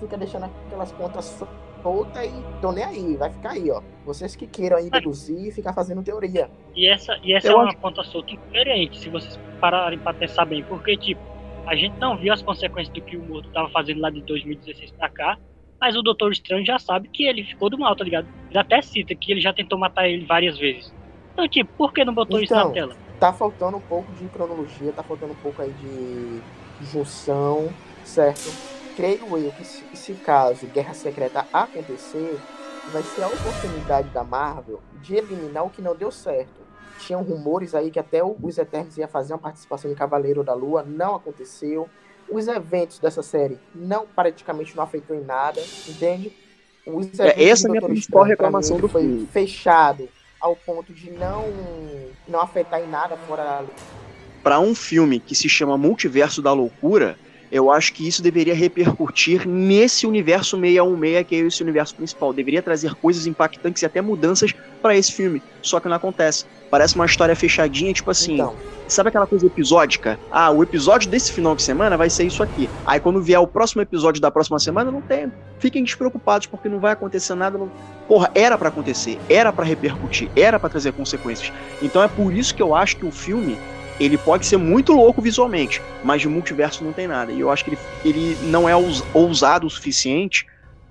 fica 0.00 0.18
deixando 0.18 0.46
aquelas 0.66 0.90
pontas 0.90 1.24
soltas 1.24 1.64
e 1.88 2.60
tô 2.62 2.72
nem 2.72 2.82
aí, 2.84 3.16
vai 3.16 3.30
ficar 3.30 3.50
aí, 3.50 3.70
ó. 3.70 3.82
Vocês 4.06 4.34
que 4.34 4.46
queiram 4.46 4.78
aí 4.78 4.88
deduzir 4.90 5.48
e 5.48 5.52
ficar 5.52 5.72
fazendo 5.74 6.02
teoria. 6.02 6.50
E 6.74 6.88
essa, 6.88 7.18
e 7.22 7.34
essa 7.34 7.48
Eu 7.48 7.52
é 7.52 7.56
uma 7.56 7.68
acho- 7.68 7.76
ponta 7.78 8.02
solta 8.02 8.32
incoerente, 8.32 8.98
se 8.98 9.08
vocês 9.10 9.38
pararem 9.60 9.98
pra 9.98 10.14
pensar 10.14 10.44
bem. 10.46 10.62
Porque, 10.64 10.96
tipo, 10.96 11.20
a 11.66 11.74
gente 11.76 11.98
não 11.98 12.16
viu 12.16 12.32
as 12.32 12.42
consequências 12.42 12.94
do 12.94 13.00
que 13.02 13.16
o 13.16 13.22
Morto 13.22 13.50
tava 13.50 13.68
fazendo 13.68 14.00
lá 14.00 14.08
de 14.10 14.22
2016 14.22 14.90
pra 14.92 15.08
cá, 15.10 15.38
mas 15.80 15.94
o 15.96 16.02
Doutor 16.02 16.32
Estranho 16.32 16.64
já 16.64 16.78
sabe 16.78 17.08
que 17.08 17.24
ele 17.26 17.44
ficou 17.44 17.68
do 17.68 17.78
mal, 17.78 17.94
tá 17.94 18.04
ligado? 18.04 18.26
Ele 18.50 18.58
até 18.58 18.80
cita 18.80 19.14
que 19.14 19.30
ele 19.30 19.40
já 19.40 19.52
tentou 19.52 19.78
matar 19.78 20.08
ele 20.08 20.24
várias 20.24 20.56
vezes. 20.58 20.92
Então, 21.34 21.46
tipo, 21.48 21.70
por 21.76 21.92
que 21.92 22.04
não 22.04 22.14
botou 22.14 22.40
isso 22.40 22.54
na 22.54 22.60
Então, 22.60 22.72
tela? 22.72 22.96
tá 23.20 23.32
faltando 23.32 23.76
um 23.76 23.80
pouco 23.80 24.10
de 24.12 24.26
cronologia, 24.28 24.92
tá 24.92 25.02
faltando 25.02 25.32
um 25.32 25.36
pouco 25.36 25.60
aí 25.60 25.70
de 25.80 26.40
junção, 26.86 27.68
certo? 28.04 28.73
Creio 28.96 29.36
eu 29.36 29.50
que 29.52 29.64
se, 29.64 29.84
se 29.94 30.14
caso 30.14 30.66
Guerra 30.68 30.94
Secreta 30.94 31.46
acontecer, 31.52 32.38
vai 32.92 33.02
ser 33.02 33.22
a 33.22 33.28
oportunidade 33.28 34.08
da 34.10 34.22
Marvel 34.22 34.80
de 35.02 35.16
eliminar 35.16 35.64
o 35.66 35.70
que 35.70 35.82
não 35.82 35.96
deu 35.96 36.10
certo. 36.10 36.62
Tinham 37.00 37.22
rumores 37.22 37.74
aí 37.74 37.90
que 37.90 37.98
até 37.98 38.22
os 38.22 38.56
Eternos 38.56 38.96
ia 38.96 39.08
fazer 39.08 39.32
uma 39.32 39.38
participação 39.38 39.90
em 39.90 39.94
Cavaleiro 39.94 40.44
da 40.44 40.54
Lua, 40.54 40.82
não 40.82 41.16
aconteceu. 41.16 41.88
Os 42.28 42.46
eventos 42.46 42.98
dessa 42.98 43.22
série 43.22 43.58
não 43.74 44.06
praticamente 44.06 44.76
não 44.76 44.84
afetou 44.84 45.16
em 45.16 45.24
nada, 45.24 45.60
entende? 45.88 46.32
Os 46.86 47.18
É, 47.18 47.48
essa 47.48 47.66
é 47.66 47.68
a 47.68 47.70
minha 47.72 47.82
principal 47.82 48.22
reclamação 48.22 48.76
mim, 48.76 48.82
do 48.82 48.88
foi 48.88 49.02
filme. 49.02 49.26
fechado 49.26 50.08
ao 50.40 50.54
ponto 50.54 50.92
de 50.92 51.10
não 51.10 51.44
não 52.28 52.40
afetar 52.40 52.80
em 52.80 52.88
nada 52.88 53.16
fora 53.16 53.64
Pra 54.42 54.60
um 54.60 54.74
filme 54.74 55.18
que 55.18 55.34
se 55.34 55.48
chama 55.48 55.76
Multiverso 55.76 56.42
da 56.42 56.52
Loucura, 56.52 57.18
eu 57.54 57.70
acho 57.70 57.92
que 57.92 58.06
isso 58.06 58.20
deveria 58.20 58.52
repercutir 58.52 59.46
nesse 59.46 60.08
universo 60.08 60.58
616, 60.58 61.24
que 61.24 61.36
é 61.36 61.38
esse 61.38 61.62
universo 61.62 61.94
principal. 61.94 62.32
Deveria 62.32 62.60
trazer 62.60 62.96
coisas 62.96 63.28
impactantes 63.28 63.80
e 63.80 63.86
até 63.86 64.02
mudanças 64.02 64.52
pra 64.82 64.96
esse 64.96 65.12
filme. 65.12 65.40
Só 65.62 65.78
que 65.78 65.88
não 65.88 65.94
acontece. 65.94 66.46
Parece 66.68 66.96
uma 66.96 67.06
história 67.06 67.36
fechadinha, 67.36 67.92
tipo 67.92 68.10
assim. 68.10 68.34
Então. 68.34 68.56
Sabe 68.88 69.08
aquela 69.08 69.26
coisa 69.26 69.46
episódica? 69.46 70.18
Ah, 70.32 70.50
o 70.50 70.64
episódio 70.64 71.08
desse 71.08 71.32
final 71.32 71.54
de 71.54 71.62
semana 71.62 71.96
vai 71.96 72.10
ser 72.10 72.24
isso 72.24 72.42
aqui. 72.42 72.68
Aí 72.84 72.98
quando 72.98 73.22
vier 73.22 73.38
o 73.38 73.46
próximo 73.46 73.80
episódio 73.80 74.20
da 74.20 74.32
próxima 74.32 74.58
semana, 74.58 74.90
não 74.90 75.00
tem. 75.00 75.32
Fiquem 75.60 75.84
despreocupados, 75.84 76.48
porque 76.48 76.68
não 76.68 76.80
vai 76.80 76.92
acontecer 76.92 77.36
nada. 77.36 77.56
Não... 77.56 77.70
Porra, 78.08 78.32
era 78.34 78.58
pra 78.58 78.68
acontecer, 78.68 79.16
era 79.28 79.52
pra 79.52 79.64
repercutir, 79.64 80.28
era 80.34 80.58
pra 80.58 80.68
trazer 80.68 80.92
consequências. 80.92 81.52
Então 81.80 82.02
é 82.02 82.08
por 82.08 82.32
isso 82.32 82.52
que 82.52 82.60
eu 82.60 82.74
acho 82.74 82.96
que 82.96 83.06
o 83.06 83.12
filme 83.12 83.56
ele 83.98 84.18
pode 84.18 84.46
ser 84.46 84.56
muito 84.56 84.92
louco 84.92 85.22
visualmente, 85.22 85.80
mas 86.02 86.20
de 86.22 86.28
multiverso 86.28 86.84
não 86.84 86.92
tem 86.94 87.06
nada. 87.06 87.32
E 87.32 87.38
eu 87.40 87.50
acho 87.50 87.64
que 87.64 87.70
ele, 87.70 87.80
ele 88.02 88.38
não 88.40 88.68
é 88.68 88.76
ous- 88.76 89.02
ousado 89.12 89.66
o 89.66 89.70
suficiente 89.70 90.44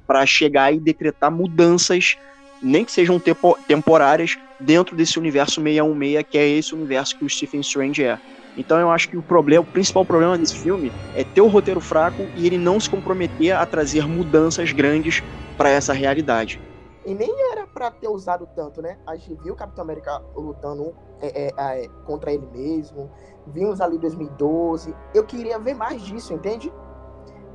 pra 0.05 0.25
chegar 0.25 0.73
e 0.73 0.79
decretar 0.79 1.31
mudanças, 1.31 2.15
nem 2.61 2.85
que 2.85 2.91
sejam 2.91 3.19
tempo- 3.19 3.57
temporárias, 3.67 4.31
dentro 4.59 4.95
desse 4.95 5.19
universo 5.19 5.61
616, 5.61 6.23
que 6.29 6.37
é 6.37 6.47
esse 6.47 6.73
universo 6.75 7.15
que 7.17 7.25
o 7.25 7.29
Stephen 7.29 7.61
Strange 7.61 8.03
é. 8.03 8.19
Então 8.55 8.79
eu 8.79 8.91
acho 8.91 9.09
que 9.09 9.17
o 9.17 9.23
problema, 9.23 9.63
o 9.63 9.71
principal 9.71 10.05
problema 10.05 10.37
desse 10.37 10.57
filme 10.59 10.93
é 11.13 11.23
ter 11.23 11.41
o 11.41 11.47
roteiro 11.47 11.81
fraco 11.81 12.31
e 12.35 12.45
ele 12.45 12.57
não 12.57 12.79
se 12.79 12.89
comprometer 12.89 13.51
a 13.55 13.65
trazer 13.65 14.07
mudanças 14.07 14.71
grandes 14.71 15.21
pra 15.57 15.69
essa 15.69 15.91
realidade. 15.93 16.59
E 17.05 17.13
nem 17.13 17.51
era 17.51 17.67
pra 17.67 17.91
ter 17.91 18.07
usado 18.07 18.47
tanto, 18.55 18.81
né? 18.81 18.97
A 19.05 19.15
gente 19.15 19.35
viu 19.43 19.53
o 19.53 19.57
Capitão 19.57 19.83
América 19.83 20.19
lutando 20.35 20.95
é, 21.19 21.47
é, 21.47 21.83
é, 21.83 21.87
contra 22.05 22.31
ele 22.31 22.47
mesmo. 22.47 23.11
Vimos 23.47 23.81
ali 23.81 23.97
2012. 23.97 24.95
Eu 25.13 25.25
queria 25.25 25.59
ver 25.59 25.73
mais 25.73 26.01
disso, 26.01 26.33
entende? 26.33 26.71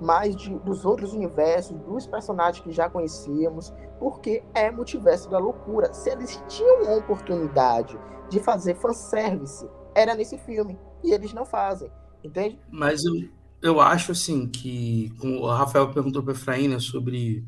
Mais 0.00 0.36
de, 0.36 0.54
dos 0.60 0.84
outros 0.84 1.12
universos, 1.14 1.76
dos 1.80 2.06
personagens 2.06 2.62
que 2.62 2.70
já 2.70 2.90
conhecíamos. 2.90 3.72
Porque 3.98 4.44
é 4.54 4.70
multiverso 4.70 5.30
da 5.30 5.38
loucura. 5.38 5.92
Se 5.94 6.10
eles 6.10 6.42
tinham 6.46 6.82
uma 6.82 6.96
oportunidade 6.96 7.98
de 8.28 8.40
fazer 8.40 8.74
fanservice, 8.74 9.68
era 9.94 10.14
nesse 10.14 10.36
filme. 10.38 10.78
E 11.02 11.12
eles 11.12 11.32
não 11.32 11.46
fazem, 11.46 11.90
entende? 12.22 12.60
Mas 12.70 13.04
eu, 13.04 13.14
eu 13.62 13.80
acho 13.80 14.12
assim 14.12 14.46
que, 14.46 15.10
o 15.22 15.46
Rafael 15.46 15.90
perguntou 15.92 16.22
para 16.22 16.32
Efraim 16.32 16.68
né, 16.68 16.78
sobre 16.78 17.44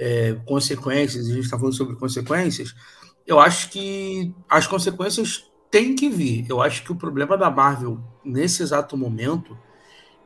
é, 0.00 0.32
consequências, 0.46 1.26
a 1.26 1.28
gente 1.28 1.44
está 1.44 1.58
falando 1.58 1.76
sobre 1.76 1.94
consequências, 1.94 2.74
eu 3.26 3.38
acho 3.38 3.68
que 3.68 4.34
as 4.48 4.66
consequências 4.66 5.44
têm 5.70 5.94
que 5.94 6.08
vir. 6.08 6.46
Eu 6.48 6.62
acho 6.62 6.82
que 6.82 6.90
o 6.90 6.96
problema 6.96 7.36
da 7.36 7.50
Marvel 7.50 8.00
nesse 8.24 8.62
exato 8.62 8.96
momento 8.96 9.56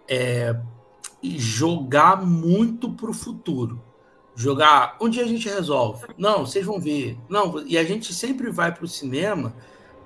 é 0.08 0.56
jogar 1.22 2.24
muito 2.24 2.92
para 2.92 3.10
o 3.10 3.12
futuro. 3.12 3.82
Jogar, 4.36 4.96
um 5.00 5.08
dia 5.08 5.24
a 5.24 5.26
gente 5.26 5.48
resolve. 5.48 6.06
Não, 6.16 6.46
vocês 6.46 6.64
vão 6.64 6.78
ver. 6.78 7.18
Não, 7.28 7.66
e 7.66 7.76
a 7.76 7.84
gente 7.84 8.14
sempre 8.14 8.50
vai 8.50 8.72
para 8.72 8.84
o 8.84 8.88
cinema 8.88 9.54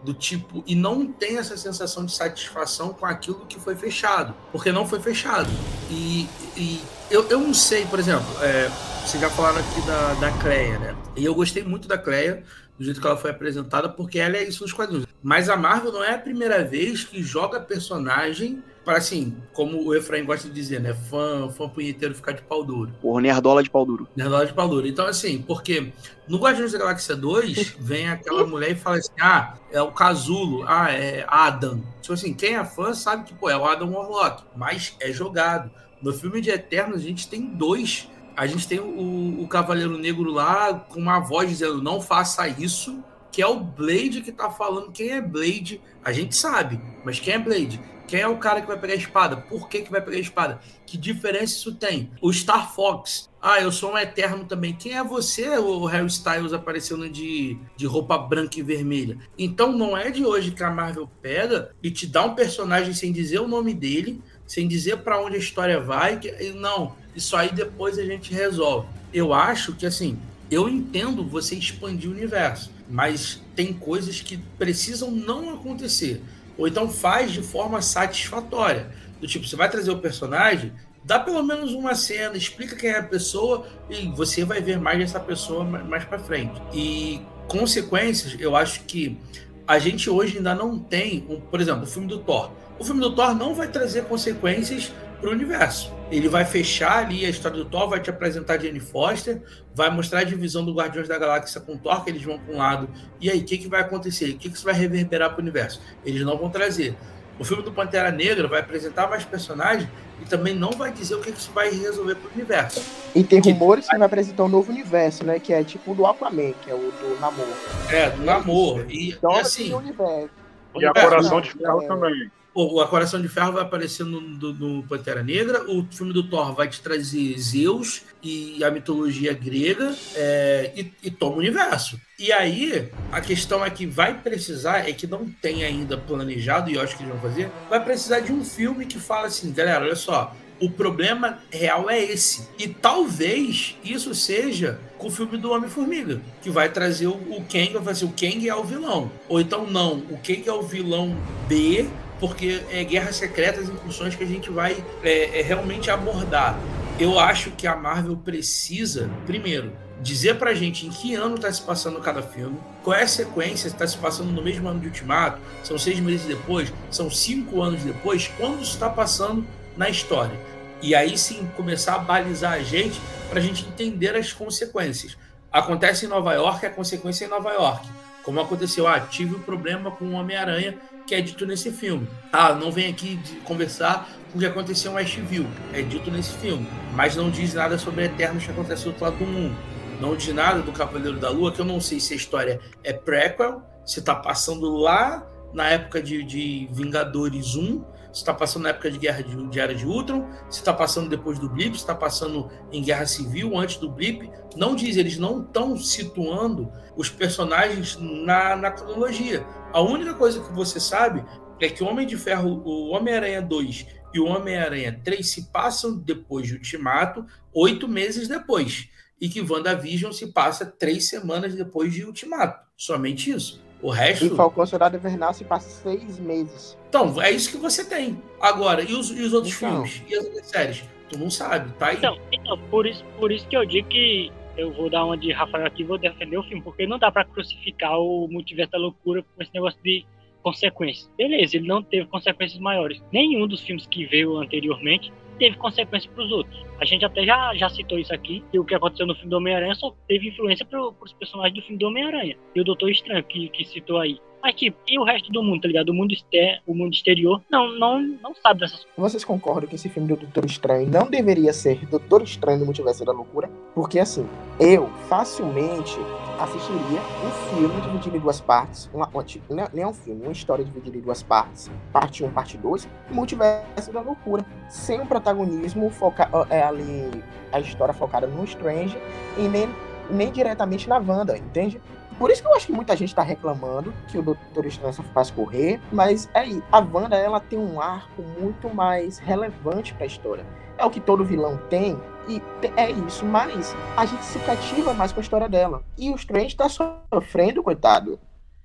do 0.02 0.14
tipo 0.14 0.62
e 0.66 0.74
não 0.74 1.06
tem 1.06 1.38
essa 1.38 1.56
sensação 1.56 2.06
de 2.06 2.14
satisfação 2.14 2.90
com 2.90 3.04
aquilo 3.04 3.44
que 3.46 3.58
foi 3.58 3.74
fechado, 3.74 4.34
porque 4.50 4.72
não 4.72 4.86
foi 4.86 5.00
fechado. 5.00 5.50
E, 5.90 6.28
e 6.56 6.80
eu, 7.10 7.28
eu 7.28 7.40
não 7.40 7.54
sei, 7.54 7.84
por 7.86 7.98
exemplo, 7.98 8.26
é, 8.42 8.68
vocês 9.04 9.20
já 9.20 9.30
falaram 9.30 9.58
aqui 9.58 9.80
da, 9.86 10.14
da 10.14 10.30
Cleia, 10.38 10.78
né? 10.78 10.96
E 11.16 11.24
eu 11.24 11.34
gostei 11.34 11.62
muito 11.62 11.88
da 11.88 11.96
Cleia, 11.96 12.42
do 12.78 12.84
jeito 12.84 13.00
que 13.00 13.06
ela 13.06 13.16
foi 13.16 13.30
apresentada, 13.30 13.88
porque 13.88 14.18
ela 14.18 14.36
é 14.36 14.44
isso 14.44 14.62
nos 14.62 14.72
quadrinhos. 14.72 15.06
Mas 15.22 15.48
a 15.48 15.56
Marvel 15.56 15.92
não 15.92 16.04
é 16.04 16.14
a 16.14 16.18
primeira 16.18 16.62
vez 16.62 17.04
que 17.04 17.22
joga 17.22 17.58
personagem 17.60 18.62
para 18.84 18.96
assim, 18.96 19.36
como 19.52 19.84
o 19.84 19.94
Efraim 19.94 20.24
gosta 20.24 20.48
de 20.48 20.54
dizer, 20.54 20.80
né? 20.80 20.94
Fã, 20.94 21.50
fã 21.50 21.68
punheteiro 21.68 22.14
ficar 22.14 22.32
de 22.32 22.40
pau 22.40 22.64
duro. 22.64 22.90
Por 23.02 23.20
nerdola 23.20 23.62
de 23.62 23.68
pau 23.68 23.84
duro. 23.84 24.08
Nerdola 24.16 24.46
de 24.46 24.54
pau 24.54 24.66
duro. 24.66 24.86
Então, 24.86 25.06
assim, 25.06 25.42
porque 25.42 25.92
no 26.26 26.38
Guardiões 26.38 26.72
da 26.72 26.78
Galáxia 26.78 27.14
2, 27.14 27.76
vem 27.78 28.08
aquela 28.08 28.46
mulher 28.46 28.70
e 28.70 28.76
fala 28.76 28.96
assim: 28.96 29.12
ah, 29.20 29.58
é 29.70 29.82
o 29.82 29.92
Casulo, 29.92 30.64
ah, 30.66 30.90
é 30.90 31.26
Adam. 31.28 31.82
Tipo 32.00 32.14
assim, 32.14 32.32
quem 32.32 32.56
é 32.56 32.64
fã 32.64 32.94
sabe 32.94 33.24
que, 33.24 33.34
pô, 33.34 33.50
é 33.50 33.56
o 33.58 33.64
Adam 33.66 33.92
Warlock, 33.92 34.44
mas 34.56 34.96
é 35.00 35.12
jogado. 35.12 35.70
No 36.02 36.12
filme 36.12 36.40
de 36.40 36.50
Eternos, 36.50 36.96
a 36.96 37.04
gente 37.04 37.28
tem 37.28 37.46
dois. 37.46 38.08
A 38.36 38.46
gente 38.46 38.68
tem 38.68 38.78
o, 38.78 39.42
o 39.42 39.48
Cavaleiro 39.48 39.98
Negro 39.98 40.30
lá 40.30 40.74
com 40.74 41.00
uma 41.00 41.18
voz 41.18 41.48
dizendo: 41.48 41.82
não 41.82 42.00
faça 42.00 42.46
isso, 42.48 43.02
que 43.32 43.42
é 43.42 43.46
o 43.46 43.60
Blade 43.60 44.22
que 44.22 44.32
tá 44.32 44.50
falando 44.50 44.92
quem 44.92 45.10
é 45.10 45.20
Blade. 45.20 45.80
A 46.04 46.12
gente 46.12 46.36
sabe, 46.36 46.80
mas 47.04 47.18
quem 47.18 47.34
é 47.34 47.38
Blade? 47.38 47.80
Quem 48.08 48.20
é 48.20 48.26
o 48.26 48.38
cara 48.38 48.62
que 48.62 48.66
vai 48.66 48.78
pegar 48.78 48.94
a 48.94 48.96
espada? 48.96 49.36
Por 49.36 49.68
que, 49.68 49.82
que 49.82 49.90
vai 49.90 50.00
pegar 50.00 50.16
a 50.16 50.20
espada? 50.20 50.60
Que 50.86 50.96
diferença 50.96 51.56
isso 51.56 51.74
tem? 51.74 52.10
O 52.22 52.32
Star 52.32 52.74
Fox. 52.74 53.28
Ah, 53.40 53.60
eu 53.60 53.70
sou 53.70 53.92
um 53.92 53.98
eterno 53.98 54.46
também. 54.46 54.72
Quem 54.72 54.96
é 54.96 55.04
você, 55.04 55.46
o 55.58 55.84
Harry 55.84 56.06
Styles 56.06 56.54
aparecendo 56.54 57.06
de, 57.10 57.58
de 57.76 57.86
roupa 57.86 58.16
branca 58.16 58.58
e 58.58 58.62
vermelha? 58.62 59.18
Então 59.38 59.72
não 59.72 59.94
é 59.94 60.10
de 60.10 60.24
hoje 60.24 60.52
que 60.52 60.64
a 60.64 60.70
Marvel 60.70 61.06
pega 61.20 61.70
e 61.82 61.90
te 61.90 62.06
dá 62.06 62.24
um 62.24 62.34
personagem 62.34 62.94
sem 62.94 63.12
dizer 63.12 63.40
o 63.40 63.46
nome 63.46 63.74
dele, 63.74 64.22
sem 64.48 64.66
dizer 64.66 64.98
para 64.98 65.22
onde 65.22 65.36
a 65.36 65.38
história 65.38 65.78
vai. 65.78 66.18
Que, 66.18 66.52
não, 66.52 66.96
isso 67.14 67.36
aí 67.36 67.52
depois 67.52 67.98
a 67.98 68.04
gente 68.04 68.34
resolve. 68.34 68.88
Eu 69.14 69.32
acho 69.32 69.74
que 69.74 69.86
assim, 69.86 70.18
eu 70.50 70.68
entendo 70.68 71.24
você 71.24 71.54
expandir 71.54 72.10
o 72.10 72.12
universo, 72.12 72.72
mas 72.88 73.40
tem 73.54 73.72
coisas 73.72 74.20
que 74.20 74.38
precisam 74.58 75.10
não 75.10 75.54
acontecer. 75.54 76.20
Ou 76.56 76.66
então 76.66 76.88
faz 76.88 77.30
de 77.30 77.42
forma 77.42 77.80
satisfatória. 77.80 78.90
Do 79.20 79.26
tipo, 79.26 79.46
você 79.46 79.54
vai 79.54 79.70
trazer 79.70 79.90
o 79.90 79.98
personagem, 79.98 80.72
dá 81.04 81.18
pelo 81.18 81.42
menos 81.42 81.72
uma 81.72 81.94
cena, 81.94 82.36
explica 82.36 82.74
quem 82.74 82.90
é 82.90 82.98
a 82.98 83.02
pessoa 83.02 83.66
e 83.90 84.08
você 84.08 84.44
vai 84.44 84.60
ver 84.60 84.80
mais 84.80 84.98
dessa 84.98 85.20
pessoa 85.20 85.64
mais 85.64 86.04
para 86.04 86.18
frente. 86.18 86.60
E 86.72 87.20
consequências, 87.46 88.36
eu 88.38 88.56
acho 88.56 88.84
que 88.84 89.18
a 89.66 89.78
gente 89.78 90.08
hoje 90.08 90.38
ainda 90.38 90.54
não 90.54 90.78
tem, 90.78 91.26
um, 91.28 91.40
por 91.40 91.60
exemplo, 91.60 91.82
o 91.82 91.86
filme 91.86 92.08
do 92.08 92.18
Thor. 92.18 92.50
O 92.78 92.84
filme 92.84 93.00
do 93.00 93.14
Thor 93.14 93.34
não 93.34 93.54
vai 93.54 93.68
trazer 93.68 94.04
consequências 94.04 94.92
para 95.20 95.30
o 95.30 95.32
universo. 95.32 95.92
Ele 96.10 96.28
vai 96.28 96.44
fechar 96.44 97.04
ali 97.04 97.26
a 97.26 97.28
história 97.28 97.58
do 97.58 97.64
Thor, 97.64 97.88
vai 97.88 98.00
te 98.00 98.08
apresentar 98.08 98.58
Jane 98.58 98.80
Foster, 98.80 99.42
vai 99.74 99.90
mostrar 99.90 100.20
a 100.20 100.24
divisão 100.24 100.64
do 100.64 100.72
Guardiões 100.72 101.08
da 101.08 101.18
Galáxia 101.18 101.60
com 101.60 101.74
o 101.74 101.78
Thor, 101.78 102.04
que 102.04 102.10
eles 102.10 102.22
vão 102.22 102.38
para 102.38 102.54
um 102.54 102.58
lado. 102.58 102.88
E 103.20 103.28
aí, 103.30 103.40
o 103.40 103.44
que, 103.44 103.58
que 103.58 103.68
vai 103.68 103.80
acontecer? 103.80 104.30
O 104.30 104.38
que, 104.38 104.48
que 104.48 104.56
isso 104.56 104.64
vai 104.64 104.74
reverberar 104.74 105.30
para 105.30 105.40
o 105.40 105.42
universo? 105.42 105.82
Eles 106.04 106.22
não 106.22 106.38
vão 106.38 106.48
trazer. 106.48 106.96
O 107.38 107.44
filme 107.44 107.62
do 107.62 107.70
Pantera 107.70 108.10
Negra 108.10 108.48
vai 108.48 108.60
apresentar 108.60 109.08
mais 109.08 109.24
personagens 109.24 109.88
e 110.20 110.24
também 110.24 110.54
não 110.54 110.70
vai 110.70 110.90
dizer 110.92 111.14
o 111.14 111.20
que, 111.20 111.30
que 111.30 111.38
isso 111.38 111.52
vai 111.52 111.70
resolver 111.70 112.16
para 112.16 112.28
o 112.28 112.32
universo. 112.34 112.82
E 113.14 113.22
tem 113.22 113.40
rumores 113.40 113.88
que 113.88 113.96
vai 113.96 114.06
apresentar 114.06 114.44
um 114.44 114.48
novo 114.48 114.72
universo, 114.72 115.24
né? 115.24 115.38
Que 115.38 115.52
é 115.52 115.62
tipo 115.62 115.92
o 115.92 115.94
do 115.94 116.06
Aquaman, 116.06 116.52
que 116.62 116.70
é 116.70 116.74
o 116.74 116.78
do 116.78 117.20
Namor. 117.20 117.46
É, 117.90 118.10
do 118.10 118.24
Namor. 118.24 118.84
E, 118.88 119.10
Então, 119.10 119.32
e 119.32 119.40
assim, 119.40 119.72
universo. 119.72 120.30
E 120.76 120.84
a 120.84 120.92
Coração 120.92 121.40
de 121.40 121.52
Ferro 121.52 121.82
também. 121.86 122.30
O, 122.60 122.80
a 122.80 122.88
Coração 122.88 123.22
de 123.22 123.28
Ferro 123.28 123.52
vai 123.52 123.62
aparecer 123.62 124.04
no, 124.04 124.20
no, 124.20 124.82
Pantera 124.82 125.22
Negra. 125.22 125.62
O 125.70 125.86
filme 125.92 126.12
do 126.12 126.24
Thor 126.24 126.56
vai 126.56 126.66
te 126.66 126.80
trazer 126.80 127.38
Zeus 127.38 128.02
e 128.20 128.64
a 128.64 128.68
mitologia 128.68 129.32
grega 129.32 129.94
é, 130.16 130.72
e, 130.74 130.92
e 131.04 131.08
toma 131.08 131.36
o 131.36 131.38
universo. 131.38 132.00
E 132.18 132.32
aí, 132.32 132.90
a 133.12 133.20
questão 133.20 133.64
é 133.64 133.70
que 133.70 133.86
vai 133.86 134.12
precisar, 134.12 134.88
é 134.88 134.92
que 134.92 135.06
não 135.06 135.30
tem 135.40 135.62
ainda 135.62 135.96
planejado, 135.96 136.68
e 136.68 136.74
eu 136.74 136.82
acho 136.82 136.96
que 136.96 137.04
eles 137.04 137.12
vão 137.12 137.22
fazer, 137.22 137.48
vai 137.70 137.78
precisar 137.84 138.18
de 138.18 138.32
um 138.32 138.44
filme 138.44 138.86
que 138.86 138.98
fala 138.98 139.28
assim, 139.28 139.52
galera, 139.52 139.84
olha 139.84 139.94
só, 139.94 140.34
o 140.60 140.68
problema 140.68 141.38
real 141.52 141.88
é 141.88 142.02
esse. 142.02 142.48
E 142.58 142.66
talvez 142.66 143.76
isso 143.84 144.12
seja 144.16 144.80
com 144.98 145.06
o 145.06 145.10
filme 145.12 145.38
do 145.38 145.52
Homem-Formiga, 145.52 146.20
que 146.42 146.50
vai 146.50 146.68
trazer 146.68 147.06
o, 147.06 147.12
o 147.12 147.44
Kang, 147.48 147.72
vai 147.74 147.84
fazer 147.84 148.04
o 148.04 148.08
Kang 148.08 148.48
é 148.48 148.54
o 148.56 148.64
vilão. 148.64 149.12
Ou 149.28 149.40
então 149.40 149.64
não, 149.64 149.98
o 150.10 150.18
Kang 150.18 150.42
é 150.44 150.52
o 150.52 150.62
vilão 150.62 151.16
B, 151.48 151.88
porque 152.20 152.62
é 152.70 152.82
guerras 152.84 153.16
secretas 153.16 153.68
e 153.68 153.72
funções 153.72 154.14
que 154.14 154.24
a 154.24 154.26
gente 154.26 154.50
vai 154.50 154.84
é, 155.02 155.40
é, 155.40 155.42
realmente 155.42 155.90
abordar. 155.90 156.58
Eu 156.98 157.18
acho 157.18 157.50
que 157.52 157.66
a 157.66 157.76
Marvel 157.76 158.16
precisa, 158.16 159.08
primeiro, 159.24 159.72
dizer 160.00 160.36
pra 160.36 160.54
gente 160.54 160.86
em 160.86 160.90
que 160.90 161.14
ano 161.14 161.38
tá 161.38 161.52
se 161.52 161.62
passando 161.62 162.00
cada 162.00 162.22
filme, 162.22 162.58
qual 162.82 162.96
é 162.96 163.02
a 163.02 163.08
sequência, 163.08 163.70
se 163.70 163.76
tá 163.76 163.86
se 163.86 163.96
passando 163.96 164.30
no 164.30 164.42
mesmo 164.42 164.68
ano 164.68 164.80
de 164.80 164.86
Ultimato, 164.86 165.40
são 165.62 165.78
seis 165.78 166.00
meses 166.00 166.26
depois, 166.26 166.72
são 166.90 167.10
cinco 167.10 167.62
anos 167.62 167.82
depois, 167.82 168.28
quando 168.36 168.62
está 168.62 168.88
passando 168.88 169.46
na 169.76 169.88
história. 169.88 170.38
E 170.80 170.94
aí 170.94 171.18
sim 171.18 171.48
começar 171.56 171.96
a 171.96 171.98
balizar 171.98 172.52
a 172.52 172.60
gente 172.60 173.00
para 173.28 173.38
a 173.38 173.42
gente 173.42 173.66
entender 173.66 174.16
as 174.16 174.32
consequências. 174.32 175.16
Acontece 175.50 176.06
em 176.06 176.08
Nova 176.08 176.34
York, 176.34 176.64
a 176.66 176.70
consequência 176.70 177.24
é 177.24 177.26
em 177.26 177.30
Nova 177.30 177.52
York. 177.52 177.88
Como 178.22 178.40
aconteceu, 178.40 178.86
ah, 178.86 179.00
tive 179.00 179.34
um 179.34 179.40
problema 179.40 179.90
com 179.90 180.04
o 180.04 180.12
Homem-Aranha, 180.12 180.76
que 181.08 181.14
é 181.14 181.22
dito 181.22 181.46
nesse 181.46 181.72
filme. 181.72 182.06
Ah, 182.30 182.54
não 182.54 182.70
vem 182.70 182.90
aqui 182.90 183.18
conversar 183.44 184.06
com 184.30 184.36
o 184.36 184.40
que 184.40 184.46
aconteceu 184.46 184.92
em 184.92 184.96
Westview, 184.96 185.46
é 185.72 185.80
dito 185.80 186.10
nesse 186.10 186.34
filme. 186.34 186.68
Mas 186.94 187.16
não 187.16 187.30
diz 187.30 187.54
nada 187.54 187.78
sobre 187.78 188.04
Eternos 188.04 188.44
que 188.44 188.50
acontece 188.50 188.84
do 188.84 188.88
outro 188.88 189.04
lado 189.04 189.16
do 189.16 189.24
mundo. 189.24 189.56
Não 189.98 190.14
diz 190.14 190.32
nada 190.34 190.60
do 190.60 190.70
Cavaleiro 190.70 191.18
da 191.18 191.30
Lua, 191.30 191.50
que 191.50 191.60
eu 191.60 191.64
não 191.64 191.80
sei 191.80 191.98
se 191.98 192.12
a 192.12 192.16
história 192.16 192.60
é 192.84 192.92
prequel, 192.92 193.62
se 193.86 194.02
tá 194.02 194.14
passando 194.14 194.76
lá 194.76 195.26
na 195.54 195.70
época 195.70 196.02
de, 196.02 196.22
de 196.22 196.68
Vingadores 196.70 197.56
1, 197.56 197.82
se 198.12 198.20
está 198.20 198.32
passando 198.32 198.64
na 198.64 198.70
época 198.70 198.90
de 198.90 198.98
Guerra 198.98 199.22
de, 199.22 199.48
de 199.48 199.60
Era 199.60 199.74
de 199.74 199.86
Ultron, 199.86 200.28
se 200.50 200.58
está 200.58 200.72
passando 200.72 201.08
depois 201.08 201.38
do 201.38 201.48
Blip, 201.48 201.74
se 201.74 201.80
está 201.80 201.94
passando 201.94 202.50
em 202.72 202.82
Guerra 202.82 203.06
Civil, 203.06 203.56
antes 203.58 203.76
do 203.76 203.90
Blip. 203.90 204.30
Não 204.56 204.74
diz, 204.74 204.96
eles 204.96 205.18
não 205.18 205.42
estão 205.42 205.76
situando 205.76 206.70
os 206.96 207.10
personagens 207.10 207.96
na, 208.00 208.56
na 208.56 208.70
cronologia. 208.70 209.46
A 209.72 209.80
única 209.80 210.14
coisa 210.14 210.42
que 210.42 210.52
você 210.52 210.80
sabe 210.80 211.24
é 211.60 211.68
que 211.68 211.82
o 211.82 211.86
Homem 211.86 212.06
de 212.06 212.16
Ferro, 212.16 212.62
o 212.64 212.90
Homem-Aranha 212.90 213.42
2 213.42 213.86
e 214.14 214.20
o 214.20 214.26
Homem-Aranha 214.26 215.00
3 215.04 215.28
se 215.28 215.50
passam 215.50 215.96
depois 215.96 216.46
de 216.46 216.54
Ultimato, 216.54 217.26
oito 217.52 217.86
meses 217.86 218.28
depois. 218.28 218.88
E 219.20 219.28
que 219.28 219.40
WandaVision 219.40 220.12
se 220.12 220.28
passa 220.28 220.64
três 220.64 221.08
semanas 221.08 221.54
depois 221.54 221.92
de 221.92 222.04
Ultimato. 222.04 222.64
Somente 222.76 223.30
isso. 223.30 223.60
O 223.80 223.90
resto. 223.90 224.26
E 224.26 224.30
Falcão 224.30 224.66
Soldado 224.66 224.96
Invernal 224.96 225.32
se 225.32 225.44
passa 225.44 225.68
seis 225.68 226.18
meses. 226.18 226.76
Então, 226.88 227.20
é 227.22 227.30
isso 227.30 227.50
que 227.50 227.56
você 227.56 227.84
tem. 227.84 228.20
Agora, 228.40 228.82
e 228.82 228.92
os, 228.94 229.10
e 229.10 229.22
os 229.22 229.32
outros 229.32 229.54
Então. 229.56 229.84
filmes? 229.86 230.02
E 230.08 230.14
as 230.14 230.24
outras 230.24 230.46
séries? 230.46 230.84
Tu 231.08 231.18
não 231.18 231.30
sabe, 231.30 231.72
tá 231.78 231.88
aí. 231.88 231.96
Então, 231.96 232.18
então 232.32 232.58
por, 232.70 232.86
isso, 232.86 233.04
por 233.18 233.30
isso 233.32 233.46
que 233.46 233.56
eu 233.56 233.64
digo 233.64 233.88
que 233.88 234.30
eu 234.56 234.72
vou 234.72 234.90
dar 234.90 235.04
uma 235.04 235.16
de 235.16 235.32
Rafael 235.32 235.66
aqui 235.66 235.82
e 235.82 235.86
vou 235.86 235.96
defender 235.96 236.36
o 236.36 236.42
filme, 236.42 236.60
porque 236.62 236.86
não 236.86 236.98
dá 236.98 237.10
pra 237.10 237.24
crucificar 237.24 237.98
o 237.98 238.26
multiverso 238.28 238.72
da 238.72 238.78
loucura 238.78 239.22
com 239.22 239.42
esse 239.42 239.54
negócio 239.54 239.78
de 239.82 240.04
consequências. 240.42 241.10
Beleza, 241.16 241.56
ele 241.56 241.68
não 241.68 241.82
teve 241.82 242.06
consequências 242.06 242.60
maiores. 242.60 243.02
Nenhum 243.12 243.46
dos 243.46 243.60
filmes 243.62 243.86
que 243.86 244.04
veio 244.06 244.36
anteriormente 244.36 245.12
teve 245.38 245.56
consequências 245.56 246.12
pros 246.12 246.30
outros. 246.32 246.67
A 246.80 246.84
gente 246.84 247.04
até 247.04 247.24
já, 247.24 247.54
já 247.54 247.68
citou 247.68 247.98
isso 247.98 248.14
aqui, 248.14 248.42
que 248.50 248.58
o 248.58 248.64
que 248.64 248.74
aconteceu 248.74 249.06
no 249.06 249.14
filme 249.14 249.30
do 249.30 249.36
Homem-Aranha 249.36 249.74
só 249.74 249.92
teve 250.06 250.28
influência 250.28 250.64
pro, 250.64 250.92
pros 250.92 251.12
personagens 251.14 251.54
do 251.54 251.62
filme 251.62 251.78
do 251.78 251.86
Homem-Aranha. 251.86 252.36
E 252.54 252.60
o 252.60 252.64
Doutor 252.64 252.90
Estranho, 252.90 253.24
que, 253.24 253.48
que 253.48 253.64
citou 253.64 253.98
aí. 253.98 254.18
Mas, 254.42 254.54
tipo, 254.54 254.76
e 254.88 254.98
o 254.98 255.04
resto 255.04 255.30
do 255.32 255.42
mundo, 255.42 255.62
tá 255.62 255.68
ligado? 255.68 255.88
O 255.90 255.94
mundo, 255.94 256.12
exter 256.12 256.60
o 256.66 256.74
mundo 256.74 256.92
exterior 256.92 257.42
não, 257.50 257.78
não, 257.78 258.00
não 258.00 258.34
sabe 258.34 258.60
dessas 258.60 258.84
coisas. 258.84 258.96
Vocês 258.96 259.24
concordam 259.24 259.68
que 259.68 259.74
esse 259.74 259.88
filme 259.88 260.08
do 260.08 260.16
Doutor 260.16 260.44
Estranho 260.44 260.88
não 260.88 261.10
deveria 261.10 261.52
ser 261.52 261.84
Doutor 261.86 262.22
Estranho 262.22 262.58
no 262.58 262.64
Multiverso 262.64 263.04
da 263.04 263.12
Loucura? 263.12 263.50
Porque, 263.74 263.98
assim, 263.98 264.26
eu 264.60 264.88
facilmente 265.08 265.98
assistiria 266.38 267.00
um 267.26 267.30
filme 267.50 267.80
dividido 267.80 268.16
em 268.16 268.20
duas 268.20 268.40
partes. 268.40 268.88
Uma, 268.94 269.08
uma, 269.08 269.24
tipo, 269.24 269.52
não 269.52 269.64
é- 269.64 269.68
nem 269.74 269.82
é 269.84 269.86
um 269.86 269.92
filme, 269.92 270.22
uma 270.22 270.32
história 270.32 270.64
dividida 270.64 270.96
em 270.96 271.00
duas 271.00 271.22
partes. 271.22 271.70
Parte 271.92 272.22
1, 272.24 272.30
parte 272.30 272.56
2. 272.56 272.88
Multiverso 273.10 273.92
da 273.92 274.00
Loucura. 274.00 274.44
Sem 274.68 275.00
um 275.00 275.06
protagonismo 275.06 275.90
foca 275.90 276.28
é 276.50 276.62
ali 276.62 277.10
a 277.50 277.60
história 277.60 277.92
focada 277.94 278.26
no 278.26 278.44
Strange 278.44 278.96
e 279.36 279.48
nem, 279.48 279.68
nem 280.10 280.30
diretamente 280.30 280.88
na 280.88 280.98
Wanda, 280.98 281.36
entende? 281.36 281.80
Por 282.18 282.30
isso 282.30 282.42
que 282.42 282.48
eu 282.48 282.54
acho 282.56 282.66
que 282.66 282.72
muita 282.72 282.96
gente 282.96 283.14
tá 283.14 283.22
reclamando 283.22 283.94
que 284.08 284.18
o 284.18 284.22
Doutor 284.22 284.66
Estranho 284.66 284.92
só 284.92 285.02
faz 285.04 285.30
correr, 285.30 285.80
mas 285.92 286.28
é 286.34 286.40
aí, 286.40 286.62
a 286.72 286.78
Wanda 286.80 287.16
ela 287.16 287.38
tem 287.38 287.58
um 287.58 287.80
arco 287.80 288.22
muito 288.22 288.68
mais 288.74 289.18
relevante 289.18 289.94
pra 289.94 290.04
história. 290.06 290.44
É 290.76 290.84
o 290.84 290.90
que 290.90 291.00
todo 291.00 291.24
vilão 291.24 291.56
tem, 291.70 291.96
e 292.28 292.42
é 292.76 292.90
isso, 292.90 293.24
mas 293.24 293.74
a 293.96 294.04
gente 294.04 294.24
se 294.24 294.38
cativa 294.40 294.92
mais 294.94 295.12
com 295.12 295.20
a 295.20 295.22
história 295.22 295.48
dela. 295.48 295.82
E 295.96 296.10
o 296.10 296.14
Strange 296.16 296.56
tá 296.56 296.68
sofrendo, 296.68 297.62
coitado. 297.62 298.18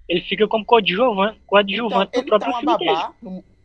Ele 0.07 0.21
fica 0.21 0.47
como 0.47 0.65
coadjuvante, 0.65 1.39
coadjuvante 1.47 2.09
Então, 2.11 2.21
do 2.21 2.27
ele 2.27 2.29
tá 2.29 2.39
próprio 2.39 2.67
uma 2.67 2.77
filme 2.77 2.93
babá, 2.93 3.13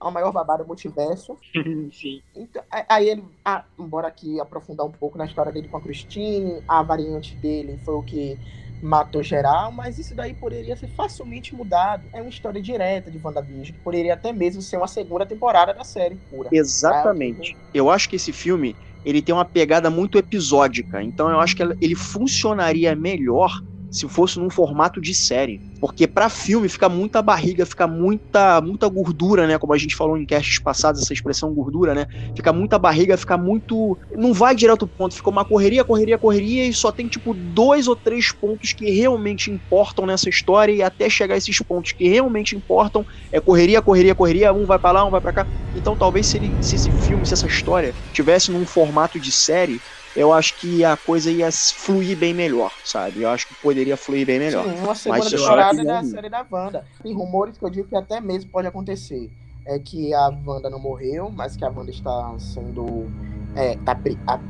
a 0.00 0.10
maior 0.10 0.32
babá 0.32 0.56
do 0.58 0.66
multiverso. 0.66 1.36
Sim. 1.92 2.22
Então, 2.36 2.62
a- 2.70 2.86
aí 2.94 3.08
ele, 3.08 3.24
ah, 3.44 3.64
embora 3.78 4.06
aqui 4.08 4.40
aprofundar 4.40 4.86
um 4.86 4.92
pouco 4.92 5.18
na 5.18 5.24
história 5.26 5.50
dele 5.52 5.68
com 5.68 5.76
a 5.76 5.80
Christine, 5.80 6.62
a 6.68 6.82
variante 6.82 7.34
dele 7.34 7.78
foi 7.84 7.94
o 7.94 8.02
que 8.02 8.38
matou 8.80 9.22
geral, 9.22 9.72
mas 9.72 9.98
isso 9.98 10.14
daí 10.14 10.34
poderia 10.34 10.76
ser 10.76 10.88
facilmente 10.88 11.54
mudado. 11.54 12.08
É 12.12 12.20
uma 12.20 12.30
história 12.30 12.62
direta 12.62 13.10
de 13.10 13.18
WandaVision, 13.22 13.66
que 13.66 13.80
poderia 13.82 14.14
até 14.14 14.32
mesmo 14.32 14.62
ser 14.62 14.76
uma 14.76 14.86
segunda 14.86 15.26
temporada 15.26 15.74
da 15.74 15.84
série 15.84 16.16
pura. 16.30 16.48
Exatamente. 16.52 17.56
Eu 17.74 17.90
acho 17.90 18.08
que 18.08 18.16
esse 18.16 18.32
filme 18.32 18.76
ele 19.04 19.22
tem 19.22 19.34
uma 19.34 19.44
pegada 19.44 19.90
muito 19.90 20.18
episódica, 20.18 21.02
então 21.02 21.30
eu 21.30 21.40
acho 21.40 21.56
que 21.56 21.62
ele 21.62 21.94
funcionaria 21.94 22.94
melhor 22.94 23.50
se 23.90 24.08
fosse 24.08 24.38
num 24.38 24.50
formato 24.50 25.00
de 25.00 25.14
série, 25.14 25.62
porque 25.80 26.06
pra 26.06 26.28
filme 26.28 26.68
fica 26.68 26.88
muita 26.88 27.22
barriga, 27.22 27.64
fica 27.64 27.86
muita 27.86 28.60
muita 28.60 28.88
gordura, 28.88 29.46
né, 29.46 29.58
como 29.58 29.72
a 29.72 29.78
gente 29.78 29.94
falou 29.96 30.16
em 30.16 30.26
castes 30.26 30.60
passados 30.60 31.00
essa 31.02 31.12
expressão 31.12 31.54
gordura, 31.54 31.94
né? 31.94 32.06
Fica 32.36 32.52
muita 32.52 32.78
barriga, 32.78 33.16
fica 33.16 33.38
muito 33.38 33.98
não 34.16 34.32
vai 34.32 34.54
direto 34.54 34.82
ao 34.84 34.88
ponto, 34.88 35.14
fica 35.14 35.30
uma 35.30 35.44
correria, 35.44 35.84
correria, 35.84 36.18
correria 36.18 36.66
e 36.66 36.72
só 36.74 36.90
tem 36.92 37.08
tipo 37.08 37.32
dois 37.34 37.86
ou 37.88 37.96
três 37.96 38.32
pontos 38.32 38.72
que 38.72 38.90
realmente 38.90 39.50
importam 39.50 40.06
nessa 40.06 40.28
história 40.28 40.72
e 40.72 40.82
até 40.82 41.08
chegar 41.08 41.34
a 41.34 41.38
esses 41.38 41.58
pontos 41.62 41.92
que 41.92 42.08
realmente 42.08 42.56
importam 42.56 43.04
é 43.32 43.40
correria, 43.40 43.80
correria, 43.82 44.14
correria, 44.14 44.52
um 44.52 44.66
vai 44.66 44.78
pra 44.78 44.92
lá, 44.92 45.04
um 45.04 45.10
vai 45.10 45.20
pra 45.20 45.32
cá. 45.32 45.46
Então 45.74 45.96
talvez 45.96 46.26
se, 46.28 46.36
ele, 46.36 46.56
se 46.60 46.76
esse 46.76 46.90
filme, 46.90 47.26
se 47.26 47.34
essa 47.34 47.46
história 47.46 47.94
tivesse 48.12 48.50
num 48.50 48.66
formato 48.66 49.20
de 49.20 49.30
série, 49.32 49.82
eu 50.16 50.32
acho 50.32 50.54
que 50.58 50.84
a 50.84 50.96
coisa 50.96 51.30
ia 51.30 51.50
fluir 51.52 52.16
bem 52.16 52.34
melhor, 52.34 52.72
sabe? 52.84 53.22
Eu 53.22 53.30
acho 53.30 53.46
que 53.46 53.54
poderia 53.54 53.96
fluir 53.96 54.26
bem 54.26 54.38
melhor. 54.38 54.64
Sim, 54.64 54.78
uma 54.82 54.94
segunda 54.94 55.24
Mas 55.24 55.32
temporada 55.32 55.84
da 55.84 56.04
série 56.04 56.28
da 56.28 56.46
Wanda. 56.50 56.84
Tem 57.02 57.12
rumores 57.12 57.58
que 57.58 57.64
eu 57.64 57.70
digo 57.70 57.88
que 57.88 57.96
até 57.96 58.20
mesmo 58.20 58.50
pode 58.50 58.66
acontecer. 58.66 59.30
É 59.66 59.78
que 59.78 60.14
a 60.14 60.28
Wanda 60.46 60.70
não 60.70 60.78
morreu, 60.78 61.30
mas 61.30 61.56
que 61.56 61.64
a 61.64 61.68
Wanda 61.68 61.90
está 61.90 62.34
sendo. 62.38 63.06
É, 63.54 63.76
tá 63.76 63.98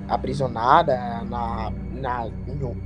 aprisionada 0.08 0.96
na, 1.24 1.72
na, 1.92 2.30
no, 2.46 2.76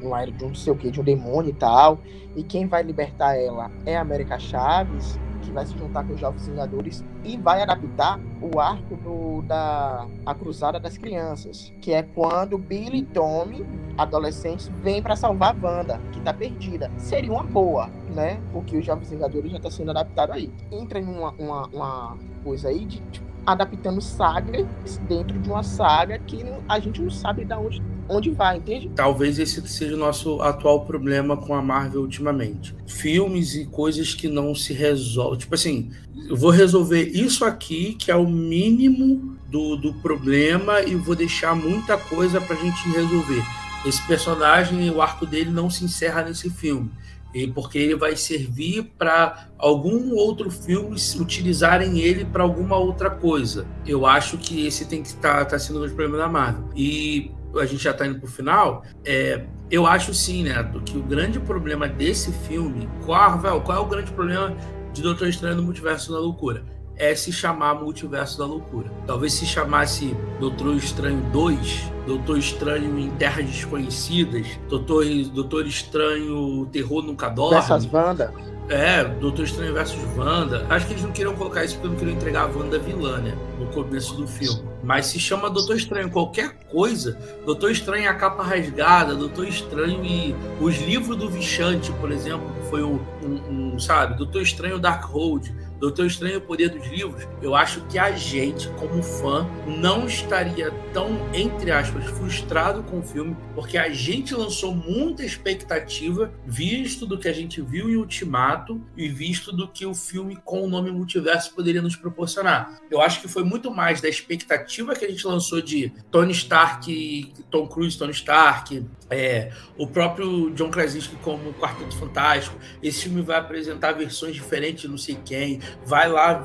no 0.00 0.14
aero 0.14 0.32
de 0.32 0.44
um 0.44 0.48
não 0.48 0.54
sei 0.54 0.72
o 0.72 0.76
que, 0.76 0.90
de 0.90 1.00
um 1.00 1.04
demônio 1.04 1.50
e 1.50 1.54
tal. 1.54 1.98
E 2.36 2.42
quem 2.42 2.66
vai 2.66 2.82
libertar 2.82 3.36
ela 3.36 3.70
é 3.84 3.96
a 3.96 4.00
América 4.00 4.38
Chaves. 4.38 5.18
Que 5.42 5.50
vai 5.50 5.66
se 5.66 5.76
juntar 5.76 6.04
com 6.04 6.14
os 6.14 6.20
Jovens 6.20 6.46
Vingadores 6.46 7.04
e 7.22 7.36
vai 7.36 7.62
adaptar 7.62 8.18
o 8.40 8.58
arco 8.58 8.96
do, 8.96 9.42
da 9.42 10.06
a 10.24 10.34
Cruzada 10.34 10.80
das 10.80 10.96
Crianças, 10.96 11.72
que 11.80 11.92
é 11.92 12.02
quando 12.02 12.56
Billy 12.56 12.98
e 12.98 13.02
Tommy, 13.02 13.66
adolescentes, 13.98 14.70
vêm 14.82 15.02
para 15.02 15.16
salvar 15.16 15.54
a 15.54 15.66
Wanda, 15.66 16.00
que 16.12 16.20
tá 16.20 16.32
perdida. 16.32 16.90
Seria 16.96 17.32
uma 17.32 17.42
boa, 17.42 17.90
né? 18.14 18.40
Porque 18.52 18.78
os 18.78 18.84
Jovens 18.84 19.10
Vingadores 19.10 19.52
já 19.52 19.60
tá 19.60 19.70
sendo 19.70 19.90
adaptado 19.90 20.32
aí. 20.32 20.50
Entra 20.70 20.98
em 20.98 21.04
uma, 21.04 21.32
uma, 21.32 21.66
uma 21.66 22.16
coisa 22.42 22.68
aí 22.68 22.84
de 22.84 23.00
tipo, 23.10 23.26
adaptando 23.44 24.00
sagas 24.00 24.66
dentro 25.08 25.38
de 25.38 25.50
uma 25.50 25.62
saga 25.62 26.18
que 26.18 26.44
a 26.68 26.78
gente 26.78 27.02
não 27.02 27.10
sabe 27.10 27.44
de 27.44 27.54
onde, 27.54 27.82
onde 28.08 28.30
vai, 28.30 28.58
entende? 28.58 28.90
Talvez 28.94 29.38
esse 29.38 29.66
seja 29.68 29.94
o 29.94 29.98
nosso 29.98 30.40
atual 30.40 30.84
problema 30.84 31.36
com 31.36 31.54
a 31.54 31.62
Marvel 31.62 32.02
ultimamente. 32.02 32.74
Filmes 32.86 33.54
e 33.54 33.66
coisas 33.66 34.14
que 34.14 34.28
não 34.28 34.54
se 34.54 34.72
resolvem. 34.72 35.38
Tipo 35.38 35.54
assim, 35.54 35.90
eu 36.28 36.36
vou 36.36 36.50
resolver 36.50 37.02
isso 37.02 37.44
aqui, 37.44 37.94
que 37.94 38.10
é 38.10 38.16
o 38.16 38.26
mínimo 38.26 39.36
do, 39.48 39.76
do 39.76 39.94
problema, 39.94 40.82
e 40.82 40.94
vou 40.94 41.14
deixar 41.14 41.54
muita 41.54 41.96
coisa 41.96 42.40
pra 42.40 42.56
gente 42.56 42.88
resolver. 42.90 43.42
Esse 43.84 44.06
personagem, 44.06 44.88
o 44.90 45.02
arco 45.02 45.26
dele 45.26 45.50
não 45.50 45.68
se 45.68 45.84
encerra 45.84 46.22
nesse 46.22 46.48
filme 46.48 46.90
e 47.34 47.46
porque 47.46 47.78
ele 47.78 47.96
vai 47.96 48.14
servir 48.14 48.92
para 48.98 49.48
algum 49.56 50.14
outro 50.14 50.50
filme 50.50 50.96
utilizarem 51.18 51.98
ele 51.98 52.24
para 52.24 52.42
alguma 52.42 52.76
outra 52.76 53.10
coisa. 53.10 53.66
Eu 53.86 54.06
acho 54.06 54.36
que 54.36 54.66
esse 54.66 54.84
tem 54.84 55.02
que 55.02 55.08
estar 55.08 55.38
tá, 55.38 55.44
tá 55.44 55.58
sendo 55.58 55.78
um 55.78 55.82
dos 55.82 55.92
problemas 55.92 56.20
da 56.20 56.28
Marvel. 56.28 56.68
E 56.76 57.30
a 57.56 57.66
gente 57.66 57.82
já 57.82 57.90
está 57.90 58.06
indo 58.06 58.18
para 58.18 58.28
o 58.28 58.30
final. 58.30 58.84
É, 59.04 59.44
eu 59.70 59.86
acho 59.86 60.12
sim, 60.14 60.44
né, 60.44 60.70
que 60.84 60.96
o 60.96 61.02
grande 61.02 61.40
problema 61.40 61.88
desse 61.88 62.32
filme, 62.32 62.88
qual, 63.04 63.38
qual 63.62 63.78
é 63.78 63.80
o 63.80 63.86
grande 63.86 64.12
problema 64.12 64.54
de 64.92 65.02
Doutor 65.02 65.28
Estranho 65.28 65.56
no 65.56 65.62
Multiverso 65.62 66.12
da 66.12 66.18
Loucura? 66.18 66.64
é 66.96 67.14
se 67.14 67.32
chamar 67.32 67.74
Multiverso 67.74 68.38
da 68.38 68.46
Loucura. 68.46 68.90
Talvez 69.06 69.32
se 69.32 69.46
chamasse 69.46 70.16
Doutor 70.38 70.76
Estranho 70.76 71.20
2, 71.32 71.90
Doutor 72.06 72.38
Estranho 72.38 72.98
em 72.98 73.10
Terras 73.12 73.46
Desconhecidas, 73.46 74.46
Doutor, 74.68 75.04
Doutor 75.34 75.66
Estranho 75.66 76.66
Terror 76.66 77.02
Nunca 77.02 77.28
Dorme. 77.28 77.56
Dessas 77.56 77.86
bandas. 77.86 78.30
É, 78.68 79.04
Doutor 79.04 79.44
Estranho 79.44 79.74
versus 79.74 80.00
Wanda. 80.16 80.66
Acho 80.68 80.86
que 80.86 80.92
eles 80.92 81.02
não 81.02 81.12
queriam 81.12 81.34
colocar 81.34 81.64
isso 81.64 81.74
porque 81.74 81.88
não 81.88 81.96
queriam 81.96 82.16
entregar 82.16 82.42
a 82.44 82.46
Wanda 82.46 82.78
vilã, 82.78 83.18
né? 83.18 83.36
No 83.58 83.66
começo 83.66 84.14
do 84.14 84.26
filme. 84.26 84.71
Mas 84.82 85.06
se 85.06 85.20
chama 85.20 85.48
Doutor 85.48 85.76
Estranho 85.76 86.10
qualquer 86.10 86.54
coisa, 86.70 87.16
Doutor 87.46 87.70
Estranho 87.70 88.04
e 88.04 88.08
a 88.08 88.14
capa 88.14 88.42
rasgada, 88.42 89.14
Doutor 89.14 89.46
Estranho 89.46 90.04
e 90.04 90.34
os 90.60 90.80
livros 90.80 91.16
do 91.16 91.30
Vichante, 91.30 91.92
por 91.92 92.10
exemplo, 92.10 92.50
que 92.54 92.68
foi 92.68 92.82
um, 92.82 93.00
um, 93.22 93.74
um 93.74 93.78
sabe? 93.78 94.16
Doutor 94.16 94.42
Estranho 94.42 94.78
Darkhold. 94.78 95.54
Doutor 95.82 96.06
Estranho 96.06 96.34
e 96.34 96.36
o 96.36 96.40
Poder 96.40 96.68
dos 96.68 96.86
Livros, 96.86 97.26
eu 97.42 97.56
acho 97.56 97.80
que 97.86 97.98
a 97.98 98.12
gente, 98.12 98.68
como 98.78 99.02
fã, 99.02 99.50
não 99.66 100.06
estaria 100.06 100.70
tão, 100.94 101.10
entre 101.34 101.72
aspas, 101.72 102.04
frustrado 102.04 102.84
com 102.84 103.00
o 103.00 103.02
filme, 103.02 103.36
porque 103.52 103.76
a 103.76 103.90
gente 103.90 104.32
lançou 104.32 104.72
muita 104.72 105.24
expectativa, 105.24 106.32
visto 106.46 107.04
do 107.04 107.18
que 107.18 107.26
a 107.26 107.32
gente 107.32 107.60
viu 107.60 107.90
em 107.90 107.96
Ultimato 107.96 108.80
e 108.96 109.08
visto 109.08 109.50
do 109.50 109.66
que 109.66 109.84
o 109.84 109.92
filme 109.92 110.38
com 110.44 110.62
o 110.62 110.68
nome 110.68 110.92
Multiverso 110.92 111.52
poderia 111.52 111.82
nos 111.82 111.96
proporcionar. 111.96 112.80
Eu 112.88 113.00
acho 113.00 113.20
que 113.20 113.26
foi 113.26 113.42
muito 113.42 113.68
mais 113.68 114.00
da 114.00 114.08
expectativa 114.08 114.94
que 114.94 115.04
a 115.04 115.10
gente 115.10 115.26
lançou 115.26 115.60
de 115.60 115.92
Tony 116.12 116.30
Stark, 116.30 117.32
Tom 117.50 117.66
Cruise, 117.66 117.98
Tony 117.98 118.12
Stark, 118.12 118.86
é, 119.10 119.52
o 119.76 119.86
próprio 119.86 120.50
John 120.50 120.70
Krasinski 120.70 121.16
como 121.16 121.52
Quarteto 121.54 121.96
Fantástico. 121.96 122.56
Esse 122.82 123.02
filme 123.02 123.20
vai 123.20 123.38
apresentar 123.38 123.92
versões 123.92 124.34
diferentes 124.34 124.88
não 124.88 124.96
sei 124.96 125.18
quem, 125.24 125.60
vai 125.84 126.08
lá 126.08 126.44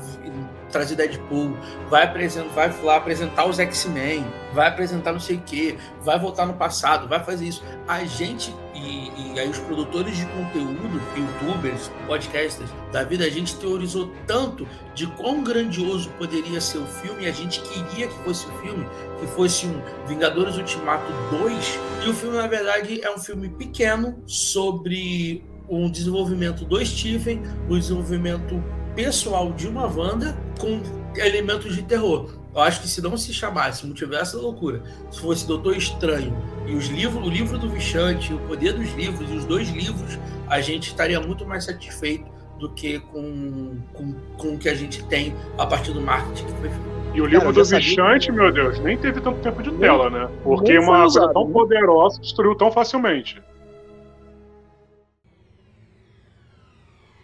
trazer 0.70 0.96
Deadpool, 0.96 1.56
vai 1.88 2.04
apresentar, 2.04 2.68
vai 2.68 2.82
lá 2.82 2.96
apresentar 2.96 3.46
os 3.46 3.58
X-Men, 3.58 4.24
vai 4.52 4.68
apresentar 4.68 5.12
não 5.12 5.20
sei 5.20 5.36
o 5.36 5.40
que, 5.40 5.78
vai 6.02 6.18
voltar 6.18 6.46
no 6.46 6.54
passado, 6.54 7.08
vai 7.08 7.22
fazer 7.22 7.46
isso. 7.46 7.64
A 7.86 8.04
gente 8.04 8.54
e, 8.74 9.10
e, 9.34 9.40
aí 9.40 9.48
os 9.48 9.58
produtores 9.58 10.16
de 10.16 10.24
conteúdo, 10.26 11.00
youtubers, 11.16 11.90
podcasters 12.06 12.70
da 12.92 13.02
vida, 13.02 13.24
a 13.24 13.30
gente 13.30 13.56
teorizou 13.56 14.12
tanto 14.26 14.68
de 14.94 15.06
quão 15.06 15.42
grandioso 15.42 16.10
poderia 16.10 16.60
ser 16.60 16.78
o 16.78 16.86
filme, 16.86 17.26
a 17.26 17.32
gente 17.32 17.60
queria 17.60 18.06
que 18.06 18.14
fosse 18.24 18.46
o 18.46 18.52
filme, 18.58 18.86
que 19.18 19.26
fosse 19.26 19.66
um 19.66 19.82
Vingadores 20.06 20.56
Ultimato 20.56 21.12
2, 21.30 21.78
e 22.06 22.08
o 22.08 22.14
filme, 22.14 22.36
na 22.36 22.46
verdade, 22.46 23.00
é 23.02 23.12
um 23.12 23.18
filme 23.18 23.48
pequeno 23.48 24.22
sobre 24.26 25.44
um 25.68 25.90
desenvolvimento 25.90 26.64
do 26.64 26.84
Stephen, 26.84 27.42
o 27.68 27.74
um 27.74 27.78
desenvolvimento 27.78 28.62
pessoal 28.98 29.52
de 29.52 29.68
uma 29.68 29.86
Wanda 29.86 30.36
com 30.58 30.82
elementos 31.14 31.76
de 31.76 31.84
terror. 31.84 32.32
Eu 32.52 32.60
acho 32.60 32.80
que 32.80 32.88
se 32.88 33.00
não 33.00 33.16
se 33.16 33.32
chamasse 33.32 33.86
Multiverso 33.86 34.36
da 34.36 34.42
Loucura, 34.42 34.82
se 35.08 35.20
fosse 35.20 35.46
Doutor 35.46 35.76
Estranho 35.76 36.36
e 36.66 36.74
os 36.74 36.88
livros, 36.88 37.24
o 37.24 37.30
livro 37.30 37.56
do 37.56 37.68
Vichante, 37.68 38.34
o 38.34 38.40
poder 38.40 38.72
dos 38.72 38.92
livros 38.94 39.30
e 39.30 39.34
os 39.34 39.44
dois 39.44 39.68
livros, 39.68 40.18
a 40.48 40.60
gente 40.60 40.88
estaria 40.88 41.20
muito 41.20 41.46
mais 41.46 41.66
satisfeito 41.66 42.26
do 42.58 42.72
que 42.72 42.98
com, 42.98 43.76
com, 43.92 44.14
com 44.36 44.54
o 44.54 44.58
que 44.58 44.68
a 44.68 44.74
gente 44.74 45.04
tem 45.04 45.32
a 45.56 45.64
partir 45.64 45.92
do 45.92 46.00
marketing 46.00 46.46
que 46.46 46.52
foi 46.54 46.68
feito. 46.68 46.88
E 47.14 47.20
o 47.20 47.26
livro 47.26 47.52
do 47.52 47.64
Vichante, 47.64 48.32
meu 48.32 48.52
Deus, 48.52 48.80
nem 48.80 48.98
teve 48.98 49.20
tanto 49.20 49.38
tempo 49.38 49.62
de 49.62 49.70
tela, 49.74 50.10
né? 50.10 50.28
Porque 50.42 50.76
uma 50.76 51.02
coisa 51.02 51.32
tão 51.32 51.48
poderosa 51.52 52.20
destruiu 52.20 52.56
tão 52.56 52.72
facilmente. 52.72 53.40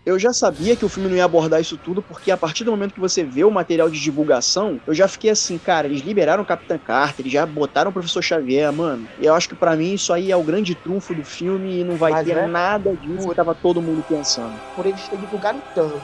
Eu 0.06 0.18
já 0.18 0.32
sabia 0.32 0.76
que 0.76 0.84
o 0.84 0.88
filme 0.88 1.08
não 1.08 1.16
ia 1.16 1.24
abordar 1.24 1.60
isso 1.60 1.78
tudo, 1.78 2.02
porque 2.02 2.30
a 2.30 2.36
partir 2.36 2.64
do 2.64 2.70
momento 2.70 2.92
que 2.94 3.00
você 3.00 3.24
vê 3.24 3.42
o 3.44 3.50
material 3.50 3.88
de 3.88 3.98
divulgação, 3.98 4.80
eu 4.86 4.92
já 4.92 5.08
fiquei 5.08 5.30
assim, 5.30 5.56
cara, 5.56 5.86
eles 5.86 6.02
liberaram 6.02 6.42
o 6.42 6.46
Capitão 6.46 6.78
Carter, 6.78 7.20
eles 7.20 7.32
já 7.32 7.46
botaram 7.46 7.90
o 7.90 7.92
Professor 7.92 8.22
Xavier, 8.22 8.70
mano. 8.72 9.08
Eu 9.20 9.34
acho 9.34 9.48
que 9.48 9.54
para 9.54 9.74
mim 9.74 9.94
isso 9.94 10.12
aí 10.12 10.30
é 10.30 10.36
o 10.36 10.42
grande 10.42 10.74
trunfo 10.74 11.14
do 11.14 11.24
filme 11.24 11.80
e 11.80 11.84
não 11.84 11.96
vai 11.96 12.12
Mas 12.12 12.26
ter 12.26 12.36
é 12.36 12.46
nada 12.46 12.94
disso 12.94 13.28
que 13.28 13.34
tava 13.34 13.54
todo 13.54 13.80
mundo 13.80 14.04
pensando. 14.06 14.54
Por 14.76 14.84
eles 14.84 15.08
terem 15.08 15.24
divulgado 15.24 15.60
tanto 15.74 15.94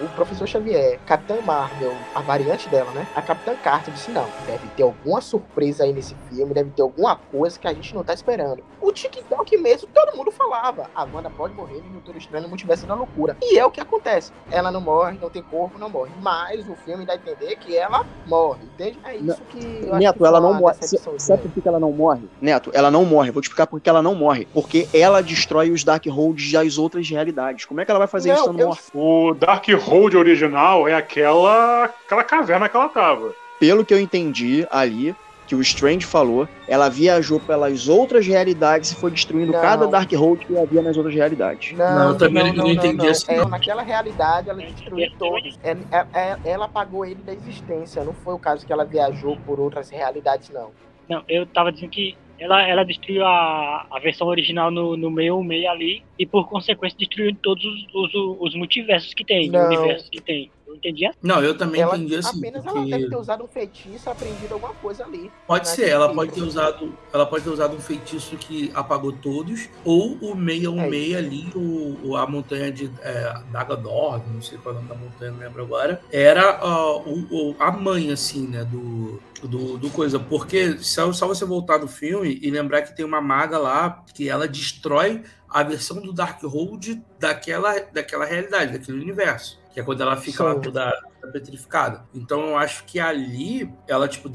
o 0.00 0.08
Professor 0.16 0.48
Xavier, 0.48 0.98
Capitã 1.06 1.40
Marvel, 1.42 1.94
a 2.14 2.20
variante 2.20 2.68
dela, 2.68 2.90
né? 2.90 3.06
A 3.14 3.22
Capitã 3.22 3.54
Carter 3.62 3.94
disse: 3.94 4.10
não, 4.10 4.26
deve 4.46 4.66
ter 4.76 4.82
alguma 4.82 5.20
surpresa 5.20 5.84
aí 5.84 5.92
nesse 5.92 6.16
filme, 6.28 6.52
deve 6.52 6.70
ter 6.70 6.82
alguma 6.82 7.16
coisa 7.16 7.58
que 7.58 7.68
a 7.68 7.72
gente 7.72 7.94
não 7.94 8.02
tá 8.02 8.14
esperando. 8.14 8.64
O 8.80 8.92
TikTok 8.92 9.56
mesmo, 9.58 9.88
todo 9.94 10.16
mundo 10.16 10.32
falava: 10.32 10.90
a 10.94 11.04
Wanda 11.04 11.30
pode 11.30 11.54
morrer 11.54 11.76
no 11.76 11.92
Doutor 11.94 12.16
Estranho 12.16 12.42
no 12.42 12.48
Multiverso 12.48 12.86
da 12.86 12.94
Loucura. 12.94 13.36
E 13.50 13.58
é 13.58 13.64
o 13.64 13.70
que 13.70 13.80
acontece. 13.80 14.32
Ela 14.50 14.70
não 14.70 14.80
morre, 14.80 15.18
não 15.20 15.28
tem 15.28 15.42
corpo, 15.42 15.78
não 15.78 15.90
morre. 15.90 16.10
Mas 16.22 16.66
o 16.68 16.74
filme 16.74 17.04
dá 17.04 17.12
a 17.12 17.16
entender 17.16 17.56
que 17.56 17.76
ela 17.76 18.06
morre, 18.26 18.64
entende? 18.64 18.98
É 19.04 19.16
isso 19.16 19.40
que. 19.50 19.64
Neto, 19.92 20.18
que 20.18 20.24
ela 20.24 20.40
não 20.40 20.54
morre. 20.54 20.76
Sabe 21.18 21.48
por 21.48 21.62
que 21.62 21.68
ela 21.68 21.78
não 21.78 21.92
morre? 21.92 22.22
Neto, 22.40 22.70
ela 22.72 22.90
não 22.90 23.04
morre. 23.04 23.30
Vou 23.30 23.42
te 23.42 23.46
explicar 23.46 23.66
por 23.66 23.80
que 23.80 23.88
ela 23.88 24.02
não 24.02 24.14
morre. 24.14 24.48
Porque 24.52 24.88
ela 24.94 25.22
destrói 25.22 25.70
os 25.70 25.84
Darkholds 25.84 26.52
das 26.52 26.78
outras 26.78 27.08
realidades. 27.08 27.64
Como 27.64 27.80
é 27.80 27.84
que 27.84 27.90
ela 27.90 27.98
vai 27.98 28.08
fazer 28.08 28.30
não, 28.30 28.34
isso 28.34 28.44
estando 28.44 28.60
eu... 28.60 28.66
morta? 28.68 28.82
O 28.94 29.34
Darkhold 29.34 30.16
original 30.16 30.88
é 30.88 30.94
aquela, 30.94 31.84
aquela 31.84 32.24
caverna 32.24 32.68
que 32.68 32.76
ela 32.76 32.88
tava. 32.88 33.34
Pelo 33.60 33.84
que 33.84 33.94
eu 33.94 34.00
entendi 34.00 34.66
ali, 34.70 35.14
que 35.46 35.54
o 35.54 35.60
Strange 35.60 36.06
falou, 36.06 36.48
ela 36.66 36.88
viajou 36.88 37.38
pelas 37.38 37.88
outras 37.88 38.26
realidades 38.26 38.92
e 38.92 38.96
foi 38.96 39.10
destruindo 39.10 39.52
não. 39.52 39.60
cada 39.60 39.86
Darkhold 39.86 40.44
que 40.46 40.56
havia 40.56 40.82
nas 40.82 40.96
outras 40.96 41.14
realidades. 41.14 41.76
Não, 41.76 41.98
não 41.98 42.08
eu 42.10 42.18
também 42.18 42.52
não, 42.52 42.64
não, 42.64 42.70
entendi 42.70 43.06
isso. 43.06 43.30
É, 43.30 43.44
naquela 43.46 43.82
realidade 43.82 44.48
ela 44.48 44.60
destruiu 44.60 45.10
todos. 45.18 45.58
É, 45.62 45.76
é, 45.90 46.06
é, 46.14 46.38
ela 46.44 46.64
apagou 46.66 47.04
ele 47.04 47.20
da 47.22 47.32
existência. 47.32 48.04
Não 48.04 48.12
foi 48.12 48.34
o 48.34 48.38
caso 48.38 48.66
que 48.66 48.72
ela 48.72 48.84
viajou 48.84 49.36
por 49.44 49.60
outras 49.60 49.90
realidades, 49.90 50.50
não. 50.50 50.70
Não, 51.08 51.22
eu 51.28 51.46
tava 51.46 51.70
dizendo 51.70 51.90
que 51.90 52.16
ela, 52.38 52.66
ela 52.66 52.84
destruiu 52.84 53.24
a, 53.24 53.86
a 53.90 53.98
versão 54.00 54.26
original 54.26 54.70
no, 54.70 54.96
no 54.96 55.10
meio 55.10 55.42
meio 55.42 55.70
ali 55.70 56.02
e 56.18 56.26
por 56.26 56.48
consequência 56.48 56.98
destruiu 56.98 57.34
todos 57.42 57.64
os, 57.64 57.94
os, 57.94 58.12
os 58.40 58.54
multiversos 58.54 59.14
que 59.14 59.24
tem, 59.24 59.50
universos 59.50 60.08
que 60.08 60.20
tem. 60.20 60.50
Entendi 60.74 61.06
assim. 61.06 61.18
Não, 61.22 61.42
eu 61.42 61.56
também 61.56 61.80
ela, 61.80 61.96
entendi 61.96 62.16
assim. 62.16 62.38
Apenas 62.38 62.64
porque... 62.64 62.78
ela 62.78 62.88
deve 62.88 63.08
ter 63.08 63.16
usado 63.16 63.44
um 63.44 63.48
feitiço, 63.48 64.10
aprendido 64.10 64.54
alguma 64.54 64.74
coisa 64.74 65.04
ali. 65.04 65.30
Pode 65.46 65.68
ser, 65.68 65.88
ela 65.88 66.12
pode 66.12 66.32
ter 66.32 66.42
usado, 66.42 66.92
ela 67.12 67.26
pode 67.26 67.44
ter 67.44 67.50
usado 67.50 67.76
um 67.76 67.80
feitiço 67.80 68.36
que 68.36 68.70
apagou 68.74 69.12
todos, 69.12 69.68
ou 69.84 70.14
o 70.20 70.34
616 70.34 71.12
é 71.12 71.16
ali, 71.16 71.52
o, 71.54 72.16
a 72.16 72.26
montanha 72.26 72.70
de 72.70 72.90
é, 73.02 73.34
Dagador, 73.50 74.20
não 74.28 74.42
sei 74.42 74.58
qual 74.58 74.74
é 74.74 74.78
o 74.78 74.82
nome 74.82 74.88
da 74.88 74.94
montanha, 74.94 75.30
não 75.30 75.38
lembro 75.38 75.62
agora, 75.62 76.00
era 76.12 76.60
uh, 76.64 77.08
o, 77.08 77.50
o, 77.50 77.56
a 77.58 77.70
mãe, 77.70 78.10
assim, 78.10 78.46
né, 78.46 78.64
do, 78.64 79.20
do, 79.42 79.78
do 79.78 79.90
coisa. 79.90 80.18
Porque 80.18 80.78
só, 80.78 81.12
só 81.12 81.26
você 81.26 81.44
voltar 81.44 81.78
no 81.78 81.88
filme 81.88 82.38
e 82.42 82.50
lembrar 82.50 82.82
que 82.82 82.96
tem 82.96 83.04
uma 83.04 83.20
maga 83.20 83.58
lá 83.58 84.04
que 84.14 84.28
ela 84.28 84.48
destrói 84.48 85.22
a 85.48 85.62
versão 85.62 86.00
do 86.00 86.12
Darkhold 86.12 87.00
daquela, 87.18 87.78
daquela 87.92 88.24
realidade, 88.24 88.72
daquele 88.72 89.00
universo. 89.00 89.62
Que 89.74 89.80
é 89.80 89.82
quando 89.82 90.00
ela 90.00 90.16
fica 90.16 90.42
lá 90.44 90.54
Sim. 90.54 90.60
toda 90.60 91.02
toda 91.24 91.32
petrificada. 91.32 92.04
Então 92.14 92.48
eu 92.48 92.56
acho 92.56 92.84
que 92.84 93.00
ali 93.00 93.70
ela, 93.88 94.06
tipo, 94.06 94.30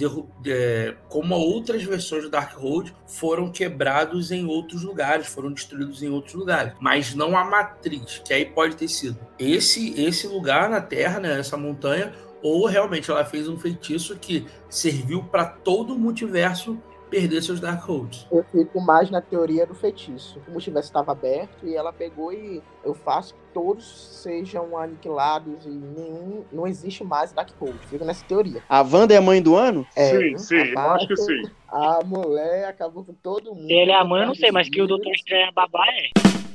é, 0.46 0.96
como 1.08 1.36
outras 1.36 1.84
versões 1.84 2.24
do 2.24 2.30
Darkhold, 2.30 2.94
foram 3.08 3.52
quebrados 3.52 4.32
em 4.32 4.46
outros 4.46 4.84
lugares, 4.84 5.28
foram 5.28 5.52
destruídos 5.52 6.04
em 6.04 6.10
outros 6.10 6.34
lugares. 6.34 6.74
Mas 6.80 7.14
não 7.16 7.38
a 7.38 7.44
matriz, 7.44 8.22
que 8.26 8.34
aí 8.34 8.46
pode 8.46 8.76
ter 8.76 8.88
sido 8.88 9.18
esse, 9.38 10.00
esse 10.02 10.28
lugar 10.28 10.70
na 10.70 10.82
Terra, 10.82 11.20
né? 11.20 11.40
Essa 11.40 11.58
montanha, 11.58 12.14
ou 12.42 12.66
realmente 12.66 13.10
ela 13.10 13.26
fez 13.26 13.48
um 13.48 13.58
feitiço 13.58 14.18
que 14.18 14.46
serviu 14.70 15.24
para 15.24 15.46
todo 15.46 15.94
o 15.94 16.00
multiverso 16.00 16.82
perder 17.10 17.42
seus 17.42 17.60
Darkholds. 17.60 18.28
Eu 18.32 18.44
fico 18.44 18.80
mais 18.80 19.10
na 19.10 19.22
teoria 19.22 19.66
do 19.66 19.74
feitiço. 19.74 20.42
O 20.48 20.52
multiverso 20.52 20.90
estava 20.90 21.12
aberto 21.12 21.66
e 21.66 21.76
ela 21.76 21.92
pegou 21.92 22.32
e 22.32 22.62
eu 22.84 22.94
faço 22.94 23.34
que 23.34 23.40
todos 23.54 23.86
sejam 24.22 24.78
aniquilados 24.78 25.66
e 25.66 25.70
nenhum. 25.70 26.44
Não 26.52 26.68
existe 26.68 27.04
mais 27.04 27.32
Darkhold. 27.32 27.78
Fico 27.90 28.06
nessa 28.06 28.24
teoria. 28.26 28.64
A 28.70 28.82
Wanda 28.82 29.14
é 29.14 29.18
a 29.18 29.22
mãe 29.22 29.42
do 29.42 29.56
ano? 29.56 29.86
É, 29.96 30.10
sim, 30.10 30.38
sim, 30.38 30.56
eu 30.56 30.80
acho 30.80 31.08
que 31.08 31.18
sim. 31.18 31.44
A 31.68 32.00
mulher 32.04 32.68
acabou 32.70 33.04
com 33.04 33.14
todo 33.14 33.54
mundo. 33.54 33.68
Se 33.68 33.74
ele 33.74 33.92
é 33.92 33.96
a 33.96 34.04
mãe, 34.04 34.22
eu 34.22 34.28
não 34.28 34.36
sei, 34.36 34.52
mas 34.52 34.70
que 34.70 34.82
o 34.82 34.88
Doutor 34.88 35.12
Estranho 35.14 35.48
é 35.48 35.52
babá 35.52 35.86
é. 35.90 36.49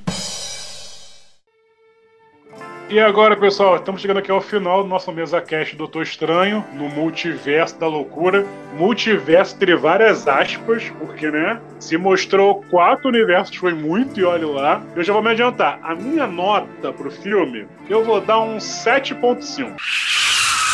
E 2.91 3.01
agora, 3.01 3.35
pessoal, 3.37 3.77
estamos 3.77 4.01
chegando 4.03 4.19
aqui 4.19 4.31
ao 4.31 4.41
final 4.43 4.83
do 4.83 4.89
nosso 4.89 5.11
mesa 5.11 5.41
cast 5.41 5.75
Doutor 5.75 6.03
Estranho, 6.03 6.63
no 6.75 6.89
multiverso 6.89 7.79
da 7.79 7.89
loucura. 7.89 8.47
Multiverso 8.77 9.57
entre 9.57 9.75
várias 9.75 10.29
aspas, 10.29 10.91
porque, 10.99 11.31
né? 11.31 11.61
Se 11.81 11.97
mostrou 11.97 12.63
quatro 12.71 13.09
universos, 13.09 13.57
foi 13.57 13.73
muito, 13.73 14.21
e 14.21 14.25
olha 14.25 14.47
lá. 14.47 14.83
Eu 14.95 15.03
já 15.03 15.13
vou 15.13 15.23
me 15.23 15.31
adiantar. 15.31 15.81
A 15.83 15.95
minha 15.95 16.27
nota 16.27 16.93
pro 16.93 17.11
filme, 17.11 17.67
eu 17.89 18.05
vou 18.05 18.21
dar 18.21 18.41
um 18.41 18.59
7.5. 18.59 19.75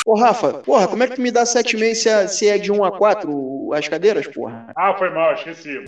Ô, 0.05 0.19
Rafa, 0.19 0.55
porra, 0.55 0.89
como 0.89 1.03
é 1.05 1.07
que 1.07 1.15
tu 1.15 1.23
me 1.23 1.31
dá 1.31 1.45
7,5 1.45 1.95
se, 1.95 2.09
é- 2.09 2.27
se 2.27 2.49
é 2.49 2.59
de 2.59 2.73
1 2.73 2.85
a 2.85 2.91
4 2.91 3.71
as 3.73 3.87
cadeiras, 3.87 4.27
porra? 4.27 4.67
Ah, 4.77 4.93
foi 4.95 5.11
mal, 5.11 5.33
esqueci. 5.35 5.79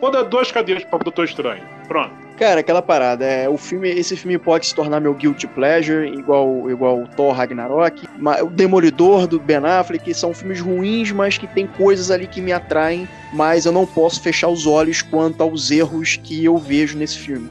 Vou 0.00 0.10
dar 0.10 0.24
duas 0.24 0.50
cadeiras 0.50 0.84
para 0.84 0.96
o 0.96 1.04
Doutor 1.04 1.24
Estranho. 1.24 1.62
Pronto. 1.86 2.25
Cara, 2.36 2.60
aquela 2.60 2.82
parada, 2.82 3.24
é, 3.24 3.48
o 3.48 3.56
filme, 3.56 3.88
esse 3.88 4.14
filme 4.14 4.36
pode 4.36 4.66
se 4.66 4.74
tornar 4.74 5.00
meu 5.00 5.14
guilty 5.14 5.46
pleasure, 5.46 6.06
igual 6.06 6.70
igual 6.70 7.00
o 7.00 7.08
Thor 7.08 7.32
Ragnarok, 7.32 8.06
o 8.42 8.50
Demolidor 8.50 9.26
do 9.26 9.40
Ben 9.40 9.56
Affleck, 9.56 10.12
são 10.12 10.34
filmes 10.34 10.60
ruins, 10.60 11.10
mas 11.12 11.38
que 11.38 11.46
tem 11.46 11.66
coisas 11.66 12.10
ali 12.10 12.26
que 12.26 12.42
me 12.42 12.52
atraem, 12.52 13.08
mas 13.32 13.64
eu 13.64 13.72
não 13.72 13.86
posso 13.86 14.20
fechar 14.20 14.48
os 14.48 14.66
olhos 14.66 15.00
quanto 15.00 15.42
aos 15.42 15.70
erros 15.70 16.16
que 16.22 16.44
eu 16.44 16.58
vejo 16.58 16.98
nesse 16.98 17.16
filme. 17.16 17.48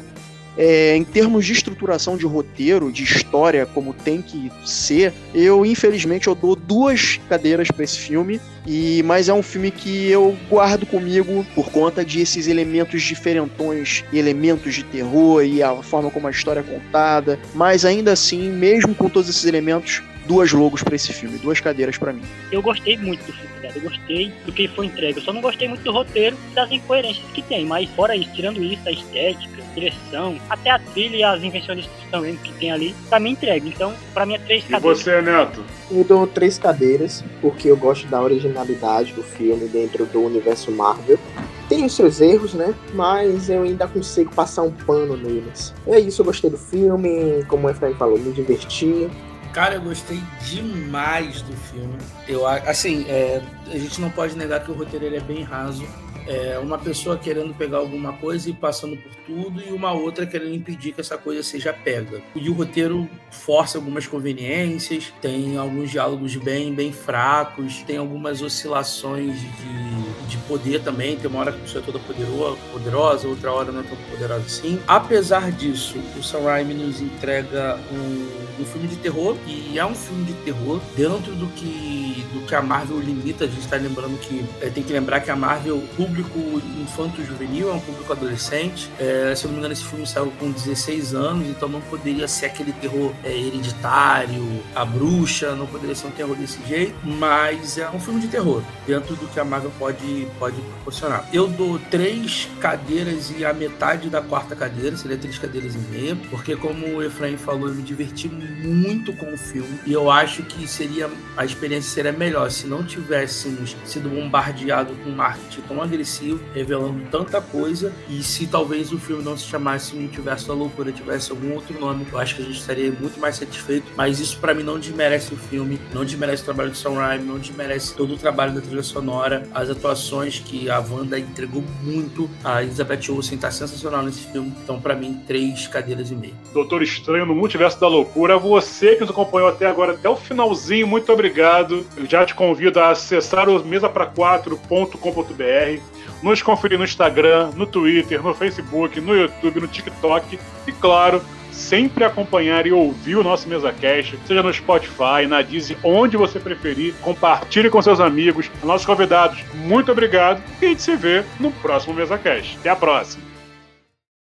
É, 0.58 0.96
em 0.96 1.04
termos 1.04 1.46
de 1.46 1.54
estruturação 1.54 2.18
de 2.18 2.26
roteiro, 2.26 2.92
de 2.92 3.04
história, 3.04 3.66
como 3.66 3.94
tem 3.94 4.22
que 4.22 4.52
ser, 4.64 5.14
eu 5.34 5.66
infelizmente 5.66 6.28
eu 6.28 6.36
dou 6.36 6.56
duas 6.56 7.20
cadeiras 7.28 7.70
para 7.70 7.84
esse 7.84 8.00
filme. 8.00 8.40
E 8.68 9.04
mas 9.04 9.30
é 9.30 9.34
um 9.34 9.44
filme 9.44 9.70
que 9.70 10.10
eu 10.10 10.36
guardo 10.50 10.88
comigo 10.88 11.46
por 11.54 11.70
conta 11.70 12.04
de 12.04 12.20
esses 12.20 12.48
elementos 12.48 13.04
diferentões, 13.04 14.04
elementos 14.12 14.74
de 14.74 14.84
terror 14.84 15.44
e 15.44 15.62
a 15.62 15.76
forma 15.84 16.10
como 16.10 16.28
a 16.28 16.32
história 16.32 16.62
é 16.62 16.64
contada. 16.64 17.40
Mas 17.54 17.86
ainda 17.86 18.12
assim, 18.12 18.50
mesmo 18.50 18.96
com 18.96 19.08
todos 19.08 19.30
esses 19.30 19.46
elementos, 19.46 20.02
duas 20.26 20.52
logos 20.52 20.82
para 20.82 20.96
esse 20.96 21.14
filme, 21.14 21.38
duas 21.38 21.60
cadeiras 21.60 21.98
para 21.98 22.12
mim. 22.12 22.24
Eu 22.52 22.62
gostei 22.62 22.98
muito 22.98 23.24
do 23.26 23.34
filme. 23.34 23.55
Eu 23.76 23.82
gostei 23.82 24.32
do 24.46 24.52
que 24.52 24.68
foi 24.70 24.86
entregue. 24.86 25.20
Eu 25.20 25.24
só 25.24 25.34
não 25.34 25.42
gostei 25.42 25.68
muito 25.68 25.84
do 25.84 25.92
roteiro 25.92 26.38
e 26.52 26.56
das 26.56 26.72
incoerências 26.72 27.26
que 27.34 27.42
tem. 27.42 27.66
Mas 27.66 27.90
fora 27.90 28.16
isso, 28.16 28.32
tirando 28.34 28.64
isso, 28.64 28.82
a 28.88 28.92
estética, 28.92 29.62
a 29.62 29.74
direção, 29.74 30.38
até 30.50 30.70
a 30.72 30.80
trilha 30.80 31.16
e 31.18 31.24
as 31.24 31.44
invenções 31.44 31.90
também 32.10 32.38
que 32.38 32.54
tem 32.54 32.72
ali, 32.72 32.96
pra 33.10 33.20
mim 33.20 33.32
entregue. 33.32 33.68
Então, 33.70 33.94
pra 34.14 34.26
mim 34.26 34.36
é 34.36 34.40
três 34.40 34.64
E 34.64 34.68
cadeiras. 34.70 35.00
você, 35.00 35.22
Neto? 35.22 35.64
Eu 35.92 36.04
dou 36.04 36.26
três 36.26 36.58
cadeiras, 36.58 37.24
porque 37.42 37.70
eu 37.70 37.76
gosto 37.78 38.08
da 38.08 38.22
originalidade 38.22 39.12
do 39.14 39.22
filme 39.22 39.68
dentro 39.68 40.06
do 40.06 40.22
universo 40.22 40.72
Marvel. 40.72 41.20
Tem 41.68 41.84
os 41.84 41.96
seus 41.96 42.22
erros, 42.22 42.54
né? 42.54 42.74
Mas 42.94 43.50
eu 43.50 43.64
ainda 43.64 43.88
consigo 43.88 44.34
passar 44.34 44.62
um 44.62 44.72
pano 44.72 45.18
neles. 45.18 45.74
É 45.88 46.00
isso, 46.00 46.22
eu 46.22 46.26
gostei 46.26 46.50
do 46.50 46.58
filme, 46.58 47.44
como 47.48 47.68
o 47.68 47.70
Efraim 47.70 47.96
falou, 47.96 48.18
me 48.20 48.32
diverti. 48.32 49.10
Cara, 49.56 49.76
eu 49.76 49.82
gostei 49.82 50.22
demais 50.42 51.42
do 51.44 51.56
filme. 51.56 51.98
Eu, 52.28 52.46
assim, 52.46 53.06
é, 53.08 53.42
a 53.68 53.78
gente 53.78 54.02
não 54.02 54.10
pode 54.10 54.36
negar 54.38 54.62
que 54.62 54.70
o 54.70 54.74
roteiro 54.74 55.16
é 55.16 55.20
bem 55.22 55.44
raso. 55.44 55.88
É 56.28 56.58
uma 56.58 56.78
pessoa 56.78 57.18
querendo 57.18 57.54
pegar 57.54 57.78
alguma 57.78 58.14
coisa 58.14 58.50
e 58.50 58.54
passando 58.54 58.98
por 58.98 59.12
tudo, 59.28 59.62
e 59.62 59.72
uma 59.72 59.92
outra 59.92 60.26
querendo 60.26 60.54
impedir 60.54 60.92
que 60.92 61.02
essa 61.02 61.18
coisa 61.18 61.44
seja 61.44 61.72
pega. 61.72 62.22
E 62.36 62.50
o 62.50 62.54
roteiro 62.54 63.08
força 63.30 63.78
algumas 63.78 64.08
conveniências, 64.08 65.14
tem 65.22 65.58
alguns 65.58 65.92
diálogos 65.92 66.36
bem, 66.36 66.74
bem 66.74 66.92
fracos, 66.92 67.84
tem 67.84 67.98
algumas 67.98 68.42
oscilações 68.42 69.40
de, 69.40 70.28
de 70.28 70.38
poder 70.48 70.82
também. 70.82 71.16
Tem 71.16 71.30
uma 71.30 71.40
hora 71.40 71.52
que 71.52 71.60
a 71.60 71.62
pessoa 71.62 71.82
é 71.84 71.86
toda 71.86 72.00
poderosa, 72.00 72.58
poderosa, 72.72 73.28
outra 73.28 73.52
hora 73.52 73.72
não 73.72 73.82
é 73.82 73.84
tão 73.84 73.98
poderosa 74.10 74.46
assim. 74.46 74.80
Apesar 74.88 75.52
disso, 75.52 75.98
o 76.18 76.24
Sam 76.24 76.42
Raimi 76.42 76.74
nos 76.74 77.02
entrega 77.02 77.80
um, 77.92 78.62
um 78.62 78.66
filme 78.66 78.88
de 78.88 78.96
terror, 78.98 79.38
e 79.46 79.78
é 79.78 79.86
um 79.86 79.96
filme 79.96 80.26
de 80.26 80.34
terror 80.44 80.82
dentro 80.96 81.34
do 81.36 81.48
que, 81.48 82.05
do 82.36 82.46
que 82.46 82.54
a 82.54 82.62
Marvel 82.62 83.00
limita. 83.00 83.46
A 83.46 83.48
gente 83.48 83.62
está 83.62 83.78
lembrando 83.78 84.20
que 84.20 84.46
é, 84.62 84.70
tem 84.70 84.84
que 84.84 84.92
lembrar 84.92 85.22
que 85.22 85.32
a 85.32 85.36
Marvel, 85.36 85.82
público 85.96 86.40
infanto-juvenil, 86.82 87.70
é 87.70 87.74
um 87.74 87.80
público 87.80 88.12
adolescente. 88.12 88.92
É, 89.00 89.34
se 89.36 89.46
eu 89.46 89.48
não 89.48 89.54
me 89.54 89.60
engano, 89.60 89.74
esse 89.74 89.86
filme 89.86 90.06
saiu 90.06 90.32
com 90.40 90.52
16 90.52 91.16
anos, 91.16 91.48
então 91.48 91.70
não 91.70 91.82
poderia 91.82 92.28
ser 92.28 92.48
aquele 92.48 92.74
terror 92.74 93.14
é, 93.24 93.32
hereditário, 93.32 94.64
a 94.76 94.84
bruxa, 94.84 95.56
não 95.56 95.66
poderia 95.66 95.96
ser 95.96 96.08
um 96.08 96.12
terror 96.12 96.36
desse 96.36 96.60
jeito, 96.68 96.96
mas 97.04 97.78
é 97.78 97.90
um 97.90 98.00
filme 98.00 98.20
de 98.20 98.28
terror, 98.28 98.62
dentro 98.86 99.16
do 99.16 99.28
que 99.28 99.40
a 99.40 99.46
Marvel 99.46 99.72
pode, 99.80 100.28
pode 100.38 100.58
proporcionar. 100.62 101.28
Eu 101.32 101.48
dou 101.48 101.80
três 101.80 102.50
cadeiras 102.60 103.32
e 103.38 103.46
a 103.46 103.54
metade 103.54 104.10
da 104.10 104.22
quarta 104.22 104.56
cadeira, 104.56 104.98
seria 104.98 105.18
três 105.18 105.38
cadeiras 105.38 105.76
e 105.76 105.78
meia, 105.78 106.18
porque 106.30 106.56
como 106.56 106.86
o 106.86 107.04
Efraim 107.04 107.38
falou, 107.38 107.68
eu 107.68 107.76
me 107.76 107.84
diverti 107.84 108.28
muito 108.28 109.14
com 109.14 109.34
o 109.34 109.38
filme, 109.38 109.80
e 109.86 109.94
eu 109.94 110.12
acho 110.12 110.44
que 110.44 110.68
seria 110.68 111.10
a 111.38 111.46
experiência 111.46 111.92
seria 111.92 112.12
melhor 112.12 112.25
se 112.50 112.68
não 112.68 112.84
tivéssemos 112.84 113.76
sido 113.86 114.10
bombardeado 114.10 114.94
com 115.04 115.10
marketing 115.10 115.62
tão 115.62 115.82
agressivo, 115.82 116.40
revelando 116.54 117.02
tanta 117.12 117.40
coisa, 117.42 117.94
e 118.10 118.22
se 118.24 118.48
talvez 118.48 118.92
o 118.92 119.00
filme 119.00 119.24
não 119.24 119.38
se 119.38 119.46
chamasse 119.46 119.96
Multiverso 119.96 120.48
da 120.48 120.54
Loucura, 120.54 120.92
tivesse 120.92 121.32
algum 121.32 121.54
outro 121.54 121.80
nome, 121.80 122.06
eu 122.12 122.20
acho 122.20 122.36
que 122.36 122.42
a 122.42 122.46
gente 122.46 122.60
estaria 122.60 122.92
muito 122.92 123.20
mais 123.20 123.38
satisfeito, 123.38 123.88
mas 123.96 124.20
isso 124.20 124.40
pra 124.40 124.54
mim 124.54 124.64
não 124.64 124.80
desmerece 124.80 125.34
o 125.34 125.38
filme, 125.38 125.80
não 125.94 126.04
desmerece 126.04 126.42
o 126.42 126.46
trabalho 126.46 126.72
do 126.72 126.78
Sam 126.78 126.94
Raimi, 126.94 127.26
não 127.26 127.40
desmerece 127.40 127.94
todo 127.94 128.14
o 128.14 128.18
trabalho 128.18 128.54
da 128.54 128.62
trilha 128.62 128.84
sonora, 128.84 129.48
as 129.54 129.70
atuações 129.70 130.40
que 130.40 130.70
a 130.70 130.80
Wanda 130.80 131.20
entregou 131.20 131.64
muito, 131.84 132.30
a 132.44 132.64
Elizabeth 132.64 133.10
Olsen 133.10 133.38
tá 133.38 133.52
sensacional 133.52 134.04
nesse 134.04 134.22
filme, 134.32 134.54
então 134.64 134.80
pra 134.80 134.96
mim, 134.96 135.22
três 135.28 135.68
cadeiras 135.68 136.12
e 136.12 136.16
meia. 136.16 136.34
Doutor 136.54 136.82
Estranho 136.82 137.26
no 137.26 137.36
Multiverso 137.36 137.80
da 137.80 137.88
Loucura. 137.88 138.38
Você 138.38 138.96
que 138.96 139.02
nos 139.02 139.10
acompanhou 139.10 139.50
até 139.50 139.66
agora, 139.66 139.94
até 139.94 140.08
o 140.10 140.16
finalzinho, 140.16 140.88
muito 140.88 141.12
obrigado. 141.12 141.86
Eu 141.98 142.06
já 142.06 142.15
te 142.24 142.36
convido 142.36 142.80
a 142.80 142.92
acessar 142.92 143.50
o 143.50 143.64
mesapra4.com.br, 143.64 145.82
nos 146.22 146.44
conferir 146.44 146.78
no 146.78 146.86
Instagram, 146.86 147.50
no 147.56 147.66
Twitter, 147.66 148.22
no 148.22 148.36
Facebook, 148.36 149.02
no 149.02 149.16
YouTube, 149.16 149.62
no 149.62 149.68
TikTok 149.68 150.40
e, 150.68 150.72
claro, 150.72 151.20
sempre 151.52 152.04
acompanhar 152.04 152.68
e 152.68 152.72
ouvir 152.72 153.16
o 153.16 153.24
nosso 153.24 153.50
MesaCast, 153.50 154.20
seja 154.28 154.44
no 154.44 154.54
Spotify, 154.54 155.26
na 155.28 155.42
Disney, 155.42 155.78
onde 155.84 156.18
você 156.18 156.40
preferir. 156.40 156.94
Compartilhe 157.02 157.70
com 157.70 157.82
seus 157.82 158.00
amigos, 158.00 158.50
nossos 158.64 158.86
convidados. 158.86 159.44
Muito 159.54 159.92
obrigado 159.92 160.42
e 160.62 160.66
a 160.66 160.70
gente 160.70 160.82
se 160.82 160.96
vê 160.96 161.24
no 161.40 161.52
próximo 161.52 161.94
MesaCast. 161.94 162.58
Até 162.60 162.70
a 162.70 162.76
próxima. 162.76 163.24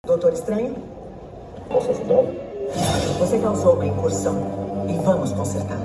Doutor 0.06 0.34
Estranho? 0.34 0.76
Posso 1.70 1.92
ajudar? 1.92 2.24
Você 3.20 3.40
causou 3.40 3.76
uma 3.76 3.86
incursão 3.86 4.88
e 4.90 5.04
vamos 5.04 5.32
consertar. 5.32 5.80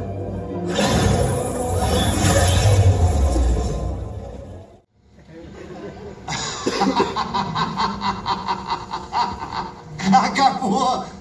Acabou! 10.12 11.15